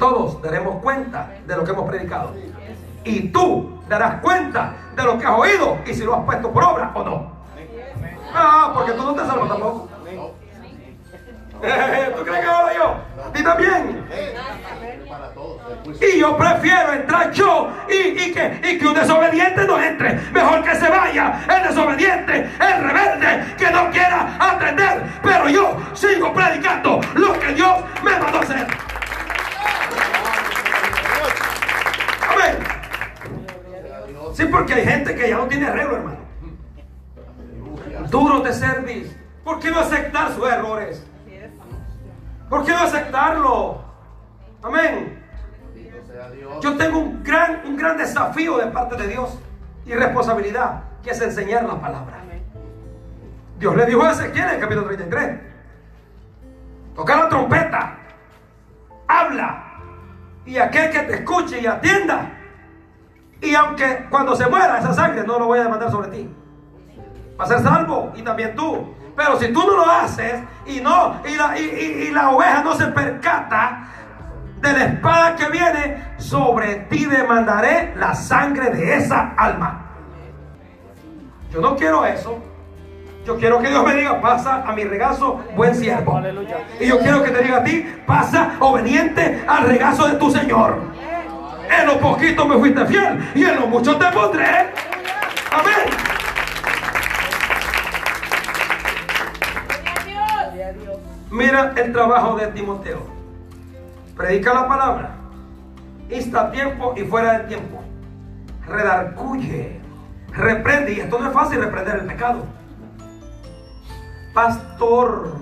todos 0.00 0.42
daremos 0.42 0.82
cuenta 0.82 1.30
de 1.46 1.56
lo 1.56 1.62
que 1.62 1.70
hemos 1.70 1.88
predicado. 1.88 2.34
Y 3.04 3.28
tú 3.28 3.78
darás 3.88 4.20
cuenta 4.20 4.74
de 4.96 5.04
lo 5.04 5.18
que 5.18 5.26
has 5.26 5.38
oído 5.38 5.78
y 5.86 5.94
si 5.94 6.02
lo 6.02 6.16
has 6.16 6.24
puesto 6.24 6.50
por 6.50 6.64
obra 6.64 6.90
o 6.94 7.04
no. 7.04 7.32
Ah, 8.34 8.72
porque 8.74 8.92
tú 8.92 9.02
no 9.04 9.14
te 9.14 9.20
salvas 9.20 9.48
tampoco. 9.48 9.88
Eh, 11.62 12.14
¿Tú 12.16 12.24
crees 12.24 12.40
que 12.40 12.46
ahora 12.46 12.74
yo? 12.74 12.96
Ti 13.34 13.44
también. 13.44 14.06
Y 16.00 16.18
yo 16.18 16.36
prefiero 16.36 16.92
entrar 16.94 17.30
yo 17.32 17.70
y, 17.88 17.94
y 17.94 18.32
que, 18.32 18.60
y 18.64 18.78
que 18.78 18.86
un 18.86 18.94
desobediente 18.94 19.66
no 19.66 19.78
entre. 19.78 20.14
Mejor 20.32 20.64
que 20.64 20.74
se 20.74 20.88
vaya 20.88 21.40
el 21.54 21.68
desobediente, 21.68 22.50
el 22.58 22.82
rebelde, 22.82 23.54
que 23.58 23.70
no 23.70 23.90
quiera 23.90 24.36
atender. 24.38 25.02
Pero 25.22 25.48
yo 25.50 25.76
sigo 25.92 26.32
predicando 26.32 27.00
lo 27.14 27.38
que 27.38 27.52
Dios 27.52 27.80
me 28.02 28.18
mandó 28.18 28.40
hacer. 28.40 28.66
Sí, 34.40 34.46
porque 34.46 34.72
hay 34.72 34.86
gente 34.86 35.14
que 35.14 35.28
ya 35.28 35.36
no 35.36 35.46
tiene 35.48 35.66
arreglo, 35.66 35.96
hermano. 35.96 36.16
Duros 38.08 38.42
de 38.42 38.54
servir. 38.54 39.14
¿Por 39.44 39.60
qué 39.60 39.70
no 39.70 39.80
aceptar 39.80 40.32
sus 40.32 40.50
errores? 40.50 41.06
¿Por 42.48 42.64
qué 42.64 42.72
no 42.72 42.78
aceptarlo? 42.78 43.84
Amén. 44.62 45.22
Yo 46.62 46.74
tengo 46.78 47.00
un 47.00 47.22
gran, 47.22 47.66
un 47.66 47.76
gran 47.76 47.98
desafío 47.98 48.56
de 48.56 48.68
parte 48.68 48.96
de 48.96 49.08
Dios 49.08 49.38
y 49.84 49.92
responsabilidad, 49.92 50.84
que 51.02 51.10
es 51.10 51.20
enseñar 51.20 51.64
la 51.64 51.78
palabra. 51.78 52.16
Dios 53.58 53.76
le 53.76 53.84
dijo 53.84 54.02
a 54.02 54.12
Ezequiel 54.12 54.48
en 54.48 54.54
el 54.54 54.60
capítulo 54.60 54.86
33, 54.86 55.38
toca 56.96 57.14
la 57.14 57.28
trompeta, 57.28 57.98
habla, 59.06 59.64
y 60.46 60.56
aquel 60.56 60.90
que 60.90 61.00
te 61.00 61.14
escuche 61.16 61.60
y 61.60 61.66
atienda, 61.66 62.39
y 63.42 63.54
aunque 63.54 64.06
cuando 64.10 64.34
se 64.36 64.46
muera 64.48 64.78
esa 64.78 64.92
sangre 64.92 65.24
no 65.26 65.38
lo 65.38 65.46
voy 65.46 65.58
a 65.58 65.62
demandar 65.64 65.90
sobre 65.90 66.08
ti, 66.08 66.30
va 67.38 67.44
a 67.44 67.48
ser 67.48 67.60
salvo 67.60 68.12
y 68.14 68.22
también 68.22 68.54
tú. 68.54 68.94
Pero 69.16 69.38
si 69.38 69.52
tú 69.52 69.60
no 69.66 69.76
lo 69.76 69.90
haces 69.90 70.34
y 70.66 70.80
no 70.80 71.16
y 71.26 71.34
la, 71.36 71.58
y- 71.58 71.62
y- 71.62 72.08
y 72.08 72.10
la 72.10 72.30
oveja 72.30 72.62
no 72.62 72.74
se 72.74 72.86
percata 72.86 73.86
de 74.60 74.72
la 74.72 74.84
espada 74.84 75.36
que 75.36 75.48
viene, 75.48 76.04
sobre 76.18 76.76
ti 76.90 77.06
demandaré 77.06 77.94
la 77.96 78.14
sangre 78.14 78.70
de 78.70 78.96
esa 78.96 79.32
alma. 79.36 79.86
Yo 81.50 81.60
no 81.60 81.76
quiero 81.76 82.04
eso. 82.04 82.38
Yo 83.24 83.36
quiero 83.36 83.58
que 83.60 83.68
Dios 83.68 83.84
me 83.84 83.94
diga, 83.94 84.20
pasa 84.20 84.62
a 84.66 84.72
mi 84.72 84.84
regazo, 84.84 85.40
buen 85.56 85.74
siervo. 85.74 86.12
Y 86.80 86.86
yo 86.86 86.98
quiero 87.00 87.22
que 87.22 87.30
te 87.30 87.42
diga 87.42 87.58
a 87.58 87.64
ti, 87.64 87.86
pasa 88.06 88.52
obediente 88.60 89.44
al 89.46 89.64
regazo 89.64 90.06
de 90.08 90.14
tu 90.14 90.30
Señor. 90.30 90.78
En 91.70 91.86
lo 91.86 91.98
poquito 92.00 92.46
me 92.46 92.58
fuiste 92.58 92.84
fiel 92.86 93.30
y 93.34 93.44
en 93.44 93.56
lo 93.56 93.66
mucho 93.66 93.96
te 93.96 94.06
pondré. 94.06 94.72
Amén. 95.52 96.00
Mira 101.30 101.72
el 101.76 101.92
trabajo 101.92 102.36
de 102.36 102.48
Timoteo. 102.48 103.00
Predica 104.16 104.52
la 104.52 104.68
palabra. 104.68 105.10
Insta 106.10 106.42
a 106.42 106.50
tiempo 106.50 106.92
y 106.96 107.02
fuera 107.02 107.38
de 107.38 107.44
tiempo. 107.44 107.82
Redarcuye. 108.66 109.80
Reprende. 110.32 110.92
Y 110.92 111.00
esto 111.00 111.18
no 111.18 111.28
es 111.28 111.32
fácil 111.32 111.60
reprender 111.60 112.00
el 112.00 112.06
pecado. 112.06 112.44
Pastor, 114.34 115.36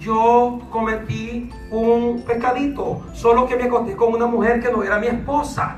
yo 0.00 0.60
cometí 0.70 1.52
un 1.70 2.24
pecadito. 2.26 3.02
Solo 3.12 3.46
que 3.46 3.56
me 3.56 3.64
acosté 3.64 3.94
con 3.94 4.14
una 4.14 4.26
mujer 4.26 4.60
que 4.60 4.72
no 4.72 4.82
era 4.82 4.98
mi 4.98 5.06
esposa. 5.06 5.76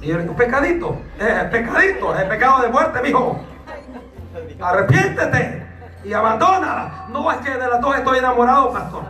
Y 0.00 0.08
yo 0.08 0.16
un 0.16 0.34
pecadito. 0.34 0.96
Es 1.18 1.44
pecadito. 1.50 2.14
Es 2.14 2.22
el 2.22 2.28
pecado 2.28 2.62
de 2.62 2.68
muerte, 2.70 3.00
mijo. 3.02 3.38
Arrepiéntete 4.60 5.66
y 6.04 6.12
abandónala. 6.12 7.06
No 7.10 7.30
es 7.30 7.38
que 7.38 7.50
de 7.50 7.68
las 7.68 7.80
dos 7.80 7.96
estoy 7.96 8.18
enamorado, 8.18 8.72
pastor. 8.72 9.02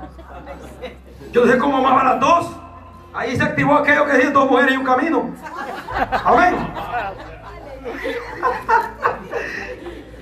Yo 1.32 1.46
sé 1.46 1.56
cómo 1.58 1.78
amaba 1.78 2.04
las 2.04 2.20
dos. 2.20 2.50
Ahí 3.14 3.36
se 3.36 3.44
activó 3.44 3.76
aquello 3.76 4.04
que 4.06 4.12
decía 4.12 4.30
dos 4.30 4.50
mujeres 4.50 4.74
y 4.74 4.76
un 4.76 4.84
camino. 4.84 5.30
Amén. 6.24 6.56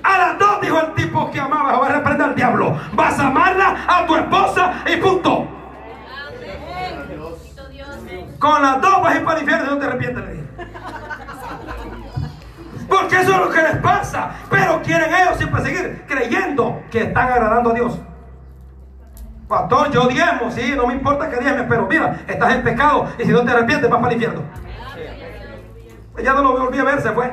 A 0.03 0.19
las 0.19 0.39
dos 0.39 0.61
dijo 0.61 0.81
el 0.81 0.95
tipo 0.95 1.31
que 1.31 1.41
amaba, 1.41 1.79
va 1.79 1.87
a 1.87 1.93
reprender 1.93 2.29
al 2.29 2.35
diablo. 2.35 2.79
Vas 2.95 3.19
a 3.19 3.29
amarla 3.29 3.85
a 3.87 4.07
tu 4.07 4.17
esposa 4.17 4.83
y 4.87 4.97
punto. 4.97 5.49
Con 8.39 8.63
las 8.63 8.81
dos 8.81 9.03
vas 9.03 9.15
a 9.15 9.19
ir 9.19 9.25
para 9.25 9.37
el 9.37 9.43
infierno 9.43 9.67
y 9.67 9.69
no 9.71 9.79
te 9.79 9.87
arrepientes. 9.87 10.25
Porque 12.89 13.17
eso 13.21 13.33
es 13.33 13.39
lo 13.39 13.51
que 13.51 13.63
les 13.63 13.77
pasa. 13.77 14.31
Pero 14.51 14.83
quieren 14.83 15.15
ellos 15.15 15.37
siempre 15.37 15.63
seguir 15.63 16.05
creyendo 16.09 16.83
que 16.91 17.05
están 17.05 17.29
agradando 17.33 17.71
a 17.71 17.75
Dios. 17.75 17.99
Pastor, 19.49 19.91
yo 19.91 20.07
diezmo, 20.09 20.51
sí, 20.51 20.73
no 20.75 20.87
me 20.87 20.95
importa 20.95 21.29
que 21.29 21.37
diezmes, 21.37 21.67
pero 21.69 21.87
mira, 21.87 22.21
estás 22.27 22.55
en 22.55 22.63
pecado 22.63 23.07
y 23.19 23.25
si 23.25 23.29
no 23.29 23.43
te 23.45 23.51
arrepientes 23.51 23.89
vas 23.89 24.01
para 24.01 24.13
el 24.13 24.15
infierno. 24.15 24.43
Ya 26.23 26.33
no 26.33 26.43
lo 26.43 26.59
volví 26.59 26.79
a 26.79 26.85
ver, 26.85 27.01
se 27.01 27.13
fue. 27.13 27.33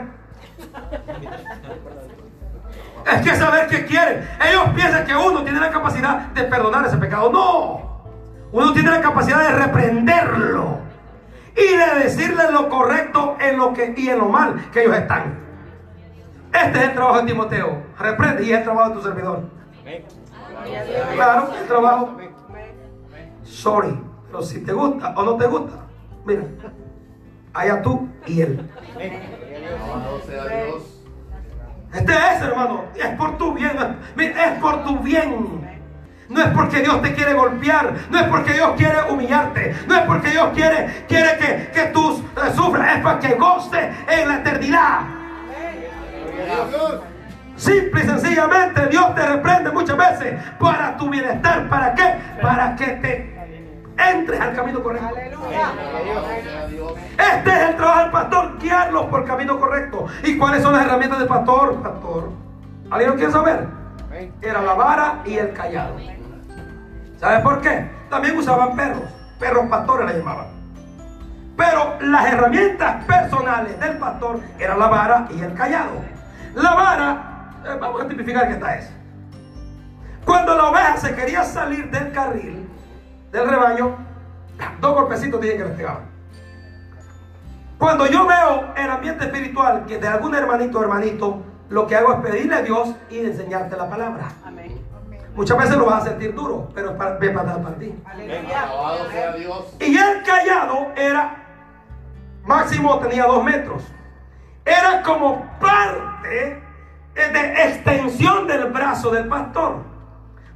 Es 3.06 3.22
que 3.22 3.36
saber 3.36 3.68
qué 3.68 3.86
quieren. 3.86 4.28
Ellos 4.48 4.70
piensan 4.76 5.06
que 5.06 5.16
uno 5.16 5.44
tiene 5.44 5.60
la 5.60 5.72
capacidad 5.72 6.28
de 6.28 6.44
perdonar 6.44 6.86
ese 6.86 6.98
pecado. 6.98 7.32
No. 7.32 7.90
Uno 8.52 8.74
tiene 8.74 8.90
la 8.90 9.02
capacidad 9.02 9.40
de 9.40 9.66
reprenderlo 9.66 10.80
y 11.56 11.76
de 11.76 12.04
decirles 12.04 12.52
lo 12.52 12.70
correcto 12.70 13.38
en 13.40 13.58
lo 13.58 13.74
que 13.74 13.94
y 13.96 14.10
en 14.10 14.20
lo 14.20 14.26
mal 14.26 14.70
que 14.72 14.82
ellos 14.84 14.96
están. 14.96 15.38
Este 16.54 16.78
es 16.80 16.84
el 16.86 16.94
trabajo 16.94 17.20
de 17.20 17.28
Timoteo. 17.28 17.84
Reprende 18.00 18.44
y 18.44 18.52
es 18.52 18.60
el 18.60 18.64
trabajo 18.64 18.90
de 18.90 18.96
tu 18.96 19.02
servidor. 19.04 19.44
Claro, 21.16 21.50
el 21.60 21.68
trabajo. 21.68 22.18
Sorry, 23.44 24.00
pero 24.28 24.44
si 24.44 24.64
te 24.64 24.74
gusta 24.74 25.14
o 25.16 25.24
no 25.24 25.36
te 25.38 25.48
gusta, 25.48 25.76
mira, 26.26 26.44
allá 27.54 27.82
tú 27.82 28.08
y 28.26 28.42
él. 28.42 28.70
Alabado 28.96 30.22
sea 30.22 30.46
Dios. 30.46 30.99
Este 31.94 32.14
es, 32.14 32.42
hermano, 32.42 32.86
es 32.96 33.08
por 33.18 33.38
tu 33.38 33.54
bien, 33.54 33.72
es- 34.18 34.60
por 34.60 34.84
tu 34.84 35.00
bien. 35.00 35.60
No 36.30 36.42
es 36.42 36.48
porque 36.50 36.82
Dios 36.82 37.02
te 37.02 37.16
quiere 37.16 37.34
golpear, 37.34 37.92
no 38.12 38.20
es 38.20 38.26
porque 38.28 38.54
Dios 38.54 38.74
quiere 38.78 38.98
humillarte, 39.10 39.76
no 39.88 39.96
es 39.96 40.02
porque 40.02 40.30
Dios 40.30 40.50
quiere, 40.54 41.06
quiere 41.08 41.38
que, 41.40 41.72
que 41.74 41.88
tú 41.88 42.24
eh, 42.38 42.52
sufras, 42.56 42.98
es 42.98 43.02
para 43.04 43.20
que 43.20 43.34
goce 43.34 43.92
en 44.08 44.28
la 44.28 44.36
eternidad. 44.36 45.00
Simple 47.56 48.02
y 48.04 48.06
sencillamente 48.08 48.86
Dios 48.88 49.16
te 49.16 49.26
reprende 49.26 49.72
muchas 49.72 49.98
veces 49.98 50.40
para 50.60 50.96
tu 50.98 51.10
bienestar. 51.10 51.68
¿Para 51.68 51.96
qué? 51.96 52.16
Para 52.42 52.76
que 52.76 52.86
te 52.86 53.39
entres 54.00 54.40
al 54.40 54.56
camino 54.56 54.82
correcto. 54.82 55.16
Dios. 56.70 56.94
Este 57.18 57.50
es 57.50 57.70
el 57.70 57.76
trabajo 57.76 58.02
del 58.02 58.12
pastor, 58.12 58.60
guiarlos 58.60 59.06
por 59.06 59.22
el 59.22 59.28
camino 59.28 59.60
correcto. 59.60 60.08
¿Y 60.24 60.38
cuáles 60.38 60.64
son 60.64 60.74
las 60.74 60.86
herramientas 60.86 61.20
del 61.20 61.28
pastor? 61.28 61.82
Pastor, 61.82 62.30
¿alguien 62.90 63.12
lo 63.12 63.16
quiere 63.16 63.32
saber? 63.32 63.68
Era 64.42 64.62
la 64.62 64.74
vara 64.74 65.20
y 65.26 65.38
el 65.38 65.54
callado. 65.54 65.96
¿Sabe 67.18 67.40
por 67.42 67.62
qué? 67.62 67.90
También 68.10 68.38
usaban 68.38 68.76
perros, 68.76 69.04
perros 69.40 69.68
pastores 69.70 70.08
le 70.12 70.20
llamaban. 70.20 70.48
Pero 71.58 71.98
las 72.00 72.26
herramientas 72.28 73.04
personales 73.04 73.78
del 73.80 73.98
pastor 73.98 74.40
eran 74.58 74.80
la 74.80 74.88
vara 74.88 75.28
y 75.30 75.42
el 75.42 75.54
callado. 75.54 76.02
La 76.56 76.74
vara, 76.74 77.52
eh, 77.66 77.78
vamos 77.80 78.02
a 78.02 78.08
tipificar 78.08 78.48
que 78.48 78.54
esta 78.54 78.76
es. 78.76 78.90
Cuando 80.26 80.56
la 80.56 80.70
oveja 80.70 80.98
se 80.98 81.14
quería 81.16 81.44
salir 81.44 81.90
del 81.92 82.12
carril, 82.14 82.69
del 83.32 83.50
rebaño, 83.50 83.96
dos 84.80 84.94
golpecitos 84.94 85.40
tienen 85.40 85.60
que 85.60 85.66
les 85.66 85.78
pegaban. 85.78 86.10
Cuando 87.78 88.06
yo 88.08 88.28
veo 88.28 88.74
el 88.76 88.90
ambiente 88.90 89.26
espiritual 89.26 89.86
que 89.86 89.98
de 89.98 90.08
algún 90.08 90.36
hermanito 90.36 90.80
o 90.80 90.84
hermanito, 90.84 91.42
lo 91.70 91.88
que 91.88 91.96
hago 91.96 92.14
es 92.14 92.20
pedirle 92.20 92.56
a 92.56 92.62
Dios 92.62 92.94
y 93.10 93.20
enseñarte 93.20 93.78
la 93.78 93.90
palabra. 93.90 94.30
Muchas 95.36 95.58
veces 95.58 95.78
lo 95.78 95.86
vas 95.86 96.04
a 96.04 96.10
sentir 96.10 96.36
duro, 96.36 96.70
pero 96.74 96.92
es 96.92 96.98
para, 96.98 97.18
es 97.18 97.30
para 97.32 97.44
dar 97.44 97.62
para 97.62 97.76
ti. 97.76 97.96
Y 99.80 99.98
el 99.98 100.24
callado 100.24 100.92
era, 100.98 101.38
máximo 102.44 103.00
tenía 103.00 103.26
dos 103.26 103.44
metros. 103.44 103.84
Era 104.66 105.02
como 105.02 105.46
parte 105.60 106.62
de 107.16 107.54
extensión 107.64 108.48
del 108.48 108.66
brazo 108.66 109.12
del 109.12 109.28
pastor. 109.28 109.89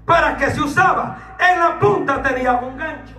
Para 0.06 0.38
que 0.38 0.52
se 0.52 0.62
usaba. 0.62 1.18
En 1.40 1.60
la 1.60 1.80
punta 1.80 2.22
tenía 2.22 2.54
un 2.54 2.78
gancho. 2.78 3.14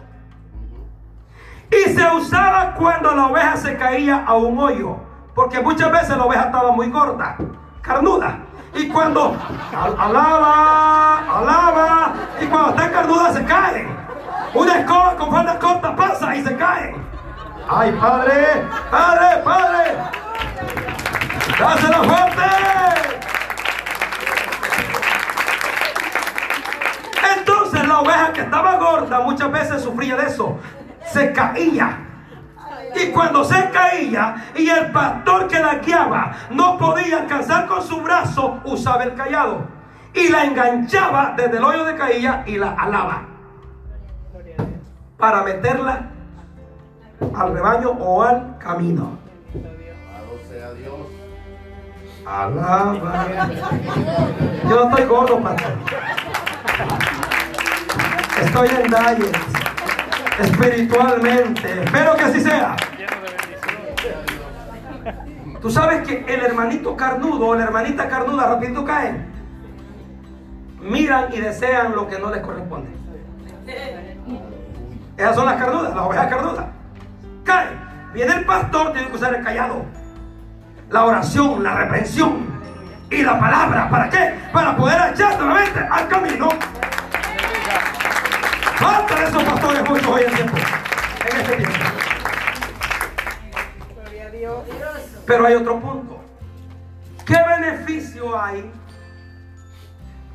Y 1.70 1.90
se 1.94 2.06
usaba 2.14 2.74
cuando 2.74 3.14
la 3.14 3.26
oveja 3.26 3.56
se 3.56 3.76
caía 3.76 4.24
a 4.26 4.34
un 4.34 4.58
hoyo. 4.58 4.96
Porque 5.34 5.60
muchas 5.60 5.90
veces 5.90 6.16
la 6.16 6.24
oveja 6.24 6.44
estaba 6.44 6.70
muy 6.72 6.90
gorda, 6.90 7.36
carnuda. 7.82 8.38
Y 8.74 8.88
cuando 8.88 9.36
al- 9.76 9.96
alaba, 9.98 11.18
alaba, 11.38 12.12
y 12.40 12.46
cuando 12.46 12.70
está 12.70 12.90
carnuda 12.90 13.32
se 13.32 13.44
cae. 13.44 13.88
Una 14.52 14.78
escoba 14.78 15.16
con 15.16 15.30
falda 15.32 15.58
corta 15.58 15.96
pasa 15.96 16.36
y 16.36 16.44
se 16.44 16.56
cae. 16.56 16.94
¡Ay, 17.68 17.92
padre! 18.00 18.64
¡Padre, 18.90 19.42
padre! 19.42 19.96
¡Dáselo 21.58 22.04
fuerte! 22.04 22.42
La 27.94 28.00
oveja 28.00 28.32
que 28.32 28.40
estaba 28.40 28.76
gorda 28.76 29.20
muchas 29.20 29.52
veces 29.52 29.82
sufría 29.82 30.16
de 30.16 30.26
eso. 30.26 30.58
Se 31.12 31.32
caía. 31.32 32.00
Y 32.96 33.10
cuando 33.10 33.44
se 33.44 33.70
caía 33.70 34.50
y 34.56 34.68
el 34.68 34.90
pastor 34.90 35.46
que 35.46 35.60
la 35.60 35.76
guiaba 35.76 36.32
no 36.50 36.76
podía 36.76 37.18
alcanzar 37.18 37.66
con 37.66 37.82
su 37.82 38.00
brazo, 38.00 38.60
usaba 38.64 39.04
el 39.04 39.14
callado. 39.14 39.66
Y 40.12 40.28
la 40.28 40.44
enganchaba 40.44 41.34
desde 41.36 41.56
el 41.58 41.64
hoyo 41.64 41.84
de 41.84 41.96
caída 41.96 42.42
y 42.46 42.56
la 42.56 42.72
alaba. 42.72 43.22
Para 45.16 45.42
meterla 45.42 46.10
al 47.34 47.54
rebaño 47.54 47.90
o 47.90 48.22
al 48.22 48.58
camino. 48.58 49.18
Sea 50.48 50.72
Dios. 50.72 50.94
Alaba. 52.26 53.26
Yo 54.68 54.84
no 54.84 54.88
estoy 54.88 55.04
gordo, 55.04 55.40
pastor. 55.40 55.72
Estoy 58.42 58.68
en 58.68 58.90
diet. 58.90 59.36
Espiritualmente. 60.40 61.82
Espero 61.84 62.16
que 62.16 62.22
así 62.22 62.40
sea. 62.40 62.76
Tú 65.60 65.70
sabes 65.70 66.06
que 66.06 66.24
el 66.28 66.40
hermanito 66.40 66.96
carnudo 66.96 67.48
o 67.48 67.54
la 67.54 67.64
hermanita 67.64 68.08
carnuda 68.08 68.46
rapidito 68.46 68.84
caen. 68.84 69.32
Miran 70.80 71.32
y 71.32 71.40
desean 71.40 71.94
lo 71.94 72.06
que 72.08 72.18
no 72.18 72.30
les 72.30 72.42
corresponde. 72.42 72.90
Esas 75.16 75.36
son 75.36 75.46
las 75.46 75.56
carnudas, 75.56 75.94
las 75.94 76.04
ovejas 76.04 76.26
carnudas. 76.26 76.66
Caen. 77.44 77.84
Viene 78.12 78.34
el 78.34 78.44
pastor, 78.44 78.92
tiene 78.92 79.08
que 79.08 79.16
usar 79.16 79.34
el 79.34 79.42
callado 79.42 79.84
la 80.90 81.04
oración, 81.04 81.62
la 81.62 81.74
reprensión 81.74 82.46
y 83.10 83.22
la 83.22 83.38
palabra. 83.38 83.88
¿Para 83.90 84.08
qué? 84.08 84.34
Para 84.52 84.76
poder 84.76 85.12
echar 85.12 85.38
nuevamente 85.38 85.80
al 85.80 86.08
camino. 86.08 86.48
Falta 89.06 89.20
de 89.22 89.28
esos 89.28 89.44
pastores 89.44 89.90
muchos 89.90 90.06
hoy 90.06 90.22
en 90.22 90.34
tiempo. 90.34 90.56
En 91.30 91.40
este 91.40 91.56
tiempo. 91.56 91.78
Pero 95.26 95.46
hay 95.46 95.54
otro 95.54 95.80
punto. 95.80 96.20
¿Qué 97.26 97.36
beneficio 97.36 98.40
hay 98.40 98.70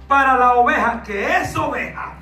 para 0.07 0.37
la 0.37 0.53
oveja 0.55 1.01
que 1.03 1.37
es 1.37 1.55
oveja? 1.55 2.13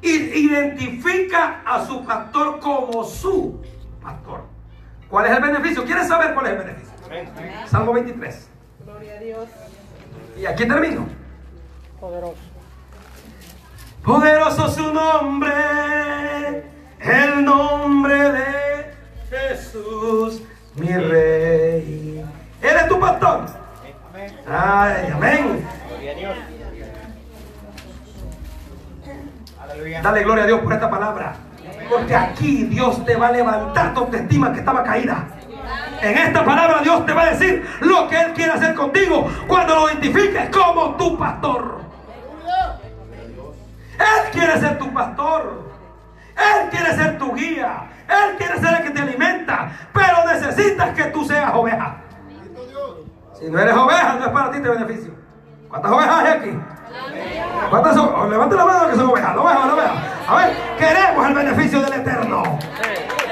Y 0.00 0.10
identifica 0.10 1.62
a 1.64 1.84
su 1.84 2.04
pastor 2.04 2.60
como 2.60 3.02
su 3.02 3.60
pastor. 4.00 4.44
¿Cuál 5.08 5.26
es 5.26 5.32
el 5.32 5.42
beneficio? 5.42 5.84
¿Quieres 5.84 6.06
saber 6.06 6.34
cuál 6.34 6.46
es 6.46 6.52
el 6.52 6.58
beneficio? 6.58 6.94
Salmo 7.66 7.92
23. 7.94 8.48
Gloria 8.84 9.14
a 9.14 9.18
Dios. 9.18 9.48
Y 10.36 10.46
aquí 10.46 10.68
termino. 10.68 11.06
Poderoso. 11.98 12.53
Poderoso 14.04 14.68
su 14.68 14.92
nombre, 14.92 15.50
el 17.00 17.42
nombre 17.42 18.32
de 18.32 18.94
Jesús, 19.30 20.42
mi 20.74 20.92
rey. 20.92 22.22
¿Él 22.60 22.76
es 22.76 22.86
tu 22.86 23.00
pastor? 23.00 23.46
Ay, 24.46 25.10
amén. 25.10 25.66
Dale 30.02 30.22
gloria 30.22 30.44
a 30.44 30.46
Dios 30.48 30.60
por 30.60 30.72
esta 30.74 30.90
palabra. 30.90 31.36
Porque 31.88 32.14
aquí 32.14 32.64
Dios 32.64 33.02
te 33.06 33.16
va 33.16 33.28
a 33.28 33.32
levantar 33.32 33.94
tu 33.94 34.00
autoestima 34.00 34.52
que 34.52 34.58
estaba 34.58 34.84
caída. 34.84 35.28
En 36.02 36.18
esta 36.18 36.44
palabra 36.44 36.80
Dios 36.82 37.06
te 37.06 37.14
va 37.14 37.22
a 37.22 37.30
decir 37.30 37.66
lo 37.80 38.06
que 38.08 38.20
Él 38.20 38.34
quiere 38.34 38.52
hacer 38.52 38.74
contigo 38.74 39.30
cuando 39.46 39.74
lo 39.76 39.88
identifiques 39.88 40.50
como 40.50 40.94
tu 40.96 41.16
pastor. 41.16 41.83
Él 44.04 44.30
quiere 44.32 44.60
ser 44.60 44.78
tu 44.78 44.92
pastor. 44.92 45.64
Él 46.36 46.68
quiere 46.70 46.94
ser 46.94 47.18
tu 47.18 47.34
guía. 47.34 47.90
Él 48.08 48.36
quiere 48.36 48.58
ser 48.58 48.74
el 48.74 48.82
que 48.82 48.90
te 48.90 49.00
alimenta. 49.00 49.70
Pero 49.92 50.26
necesitas 50.26 50.90
que 50.94 51.04
tú 51.04 51.24
seas 51.24 51.52
oveja. 51.54 51.96
Si 53.38 53.50
no 53.50 53.58
eres 53.58 53.74
oveja, 53.74 54.16
no 54.18 54.26
es 54.26 54.30
para 54.30 54.50
ti 54.50 54.56
este 54.58 54.68
beneficio. 54.68 55.14
¿Cuántas 55.68 55.92
ovejas 55.92 56.18
hay 56.20 56.32
aquí? 56.32 56.58
¿Cuántas 57.70 57.94
son? 57.94 58.12
Oh, 58.14 58.28
Levante 58.28 58.54
la 58.54 58.64
mano 58.64 58.88
que 58.90 58.96
son 58.96 59.10
ovejas. 59.10 59.36
Oveja, 59.36 59.74
oveja. 59.74 59.94
A 60.28 60.36
ver, 60.36 60.56
queremos 60.78 61.26
el 61.26 61.34
beneficio 61.34 61.80
del 61.80 61.92
Eterno. 61.94 62.42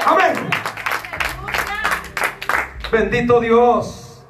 Amén. 0.06 0.32
Bendito 2.90 3.40
Dios. 3.40 4.24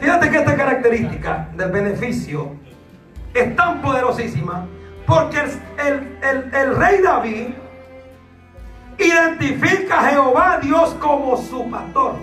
Fíjate 0.00 0.30
que 0.30 0.38
esta 0.38 0.56
característica 0.56 1.48
del 1.54 1.70
beneficio 1.70 2.52
es 3.34 3.54
tan 3.54 3.82
poderosísima 3.82 4.66
porque 5.10 5.40
el, 5.40 6.18
el- 6.22 6.54
el- 6.54 6.76
rey 6.76 7.02
David 7.02 7.48
identifica 8.96 9.98
a 10.00 10.04
Jehová 10.10 10.58
Dios 10.62 10.94
como 11.00 11.36
su 11.36 11.68
pastor. 11.70 12.14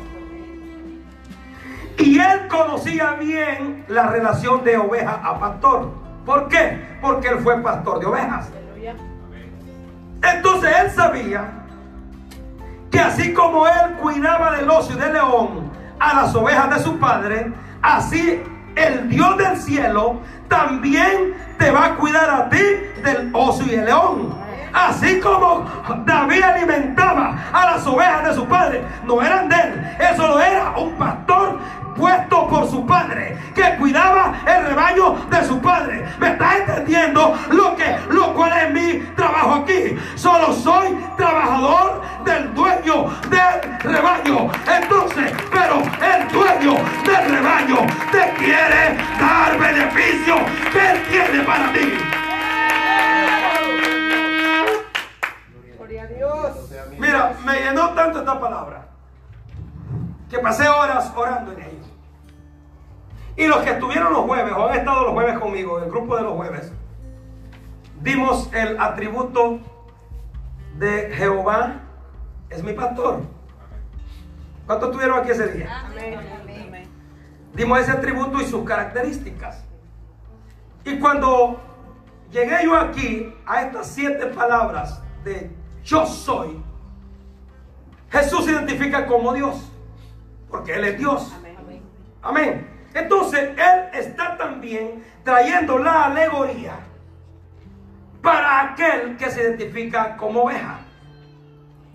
Y 1.97 2.17
él 2.19 2.47
conocía 2.47 3.13
bien 3.13 3.83
la 3.89 4.07
relación 4.07 4.63
de 4.63 4.77
oveja 4.77 5.19
a 5.23 5.37
pastor. 5.39 5.91
¿Por 6.25 6.47
qué? 6.47 6.97
Porque 7.01 7.27
él 7.29 7.39
fue 7.39 7.61
pastor 7.61 7.99
de 7.99 8.05
ovejas. 8.05 8.49
Entonces 10.23 10.71
él 10.81 10.91
sabía 10.91 11.45
que 12.91 12.99
así 12.99 13.33
como 13.33 13.67
él 13.67 13.93
cuidaba 14.01 14.51
del 14.55 14.69
oso 14.69 14.93
y 14.93 14.95
del 14.97 15.13
león 15.13 15.71
a 15.99 16.13
las 16.21 16.35
ovejas 16.35 16.69
de 16.75 16.79
su 16.83 16.97
padre, 16.99 17.51
así 17.81 18.41
el 18.77 19.09
Dios 19.09 19.37
del 19.37 19.57
cielo 19.57 20.21
también 20.47 21.35
te 21.57 21.71
va 21.71 21.85
a 21.85 21.95
cuidar 21.95 22.29
a 22.29 22.49
ti 22.49 22.61
del 23.03 23.29
oso 23.33 23.63
y 23.65 23.73
el 23.73 23.85
león. 23.85 24.35
Así 24.73 25.19
como 25.19 25.65
David 26.05 26.43
alimentaba 26.43 27.35
a 27.51 27.71
las 27.71 27.87
ovejas 27.87 28.27
de 28.27 28.33
su 28.35 28.45
padre, 28.45 28.83
no 29.05 29.21
eran 29.21 29.49
de 29.49 29.55
él, 29.55 29.97
eso 29.99 30.27
lo 30.27 30.39
era 30.39 30.73
un 30.77 30.91
pastor 30.93 31.36
puesto 31.97 32.47
por 32.47 32.69
su 32.69 32.85
padre, 32.85 33.37
que 33.53 33.75
cuidaba 33.77 34.35
el 34.45 34.67
rebaño 34.67 35.15
de 35.29 35.43
su 35.43 35.59
padre. 35.59 36.05
¿Me 36.19 36.29
está 36.29 36.57
entendiendo 36.57 37.35
lo 37.49 37.75
que 37.75 37.97
lo 38.09 38.33
cual 38.33 38.53
es 38.53 38.73
mi 38.73 38.99
trabajo 39.15 39.55
aquí? 39.55 39.97
Solo 40.15 40.53
soy 40.53 40.97
trabajador 41.17 42.01
del 42.23 42.53
dueño 42.53 43.09
del 43.29 43.79
rebaño. 43.79 44.49
Entonces, 44.67 45.33
pero 45.51 45.81
el 45.81 46.27
dueño 46.29 46.75
del 47.03 47.29
rebaño 47.31 47.77
te 48.11 48.33
quiere 48.37 48.97
dar 49.19 49.57
beneficio 49.57 50.35
que 50.71 50.91
él 50.91 51.03
tiene 51.09 51.43
para 51.43 51.73
ti. 51.73 51.93
Gloria 55.77 56.03
a 56.03 56.07
Dios. 56.07 56.71
Mira, 56.99 57.33
me 57.45 57.59
llenó 57.59 57.89
tanto 57.91 58.19
esta 58.19 58.39
palabra 58.39 58.87
que 60.29 60.39
pasé 60.39 60.67
horas 60.67 61.11
orando 61.15 61.53
en 61.53 61.59
ella. 61.59 61.76
Y 63.37 63.45
los 63.45 63.57
que 63.57 63.69
estuvieron 63.69 64.11
los 64.11 64.25
jueves 64.25 64.51
o 64.57 64.67
han 64.67 64.79
estado 64.79 65.03
los 65.03 65.13
jueves 65.13 65.37
conmigo, 65.37 65.79
el 65.79 65.89
grupo 65.89 66.17
de 66.17 66.23
los 66.23 66.33
jueves, 66.33 66.73
dimos 68.01 68.51
el 68.51 68.79
atributo 68.81 69.59
de 70.77 71.11
Jehová 71.15 71.81
es 72.49 72.63
mi 72.63 72.73
pastor. 72.73 73.21
¿Cuántos 74.65 74.89
estuvieron 74.89 75.19
aquí 75.19 75.31
ese 75.31 75.47
día? 75.49 75.85
Amén. 75.85 76.19
Amén. 76.41 76.87
Dimos 77.53 77.79
ese 77.79 77.91
atributo 77.91 78.41
y 78.41 78.45
sus 78.45 78.65
características. 78.65 79.63
Y 80.83 80.99
cuando 80.99 81.59
llegué 82.31 82.63
yo 82.63 82.75
aquí 82.75 83.33
a 83.45 83.63
estas 83.63 83.87
siete 83.87 84.27
palabras 84.27 85.01
de 85.23 85.51
yo 85.83 86.05
soy, 86.05 86.61
Jesús 88.09 88.45
se 88.45 88.51
identifica 88.51 89.05
como 89.05 89.33
Dios, 89.33 89.69
porque 90.49 90.73
Él 90.75 90.85
es 90.85 90.97
Dios. 90.97 91.33
Amén. 91.35 91.81
Amén. 92.21 92.76
Entonces, 92.97 93.49
Él 93.57 93.89
está 93.93 94.37
también 94.37 95.03
trayendo 95.23 95.77
la 95.77 96.05
alegoría 96.05 96.73
para 98.21 98.61
aquel 98.71 99.17
que 99.17 99.29
se 99.29 99.41
identifica 99.41 100.17
como 100.17 100.43
oveja 100.43 100.79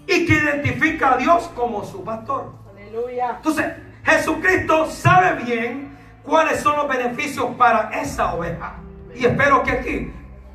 y 0.07 0.27
que 0.27 0.33
identifica 0.35 1.15
a 1.15 1.17
Dios 1.17 1.51
como 1.55 1.85
su 1.85 2.05
pastor. 2.05 2.53
Aleluya. 2.73 3.35
Entonces, 3.37 3.67
Jesucristo 4.05 4.87
sabe 4.91 5.43
bien 5.45 5.97
cuáles 6.23 6.61
son 6.61 6.77
los 6.77 6.89
beneficios 6.89 7.47
para 7.57 7.91
esa 8.01 8.35
oveja. 8.35 8.75
Y 9.15 9.27
espero 9.27 9.63
que 9.63 9.73
aquí 9.73 10.13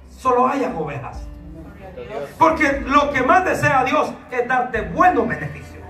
solo 0.09 0.47
hayan 0.47 0.75
ovejas. 0.75 1.27
Porque 2.37 2.83
lo 2.85 3.11
que 3.11 3.21
más 3.23 3.43
desea 3.43 3.83
Dios 3.83 4.11
es 4.31 4.47
darte 4.47 4.81
buenos 4.81 5.27
beneficios. 5.27 5.83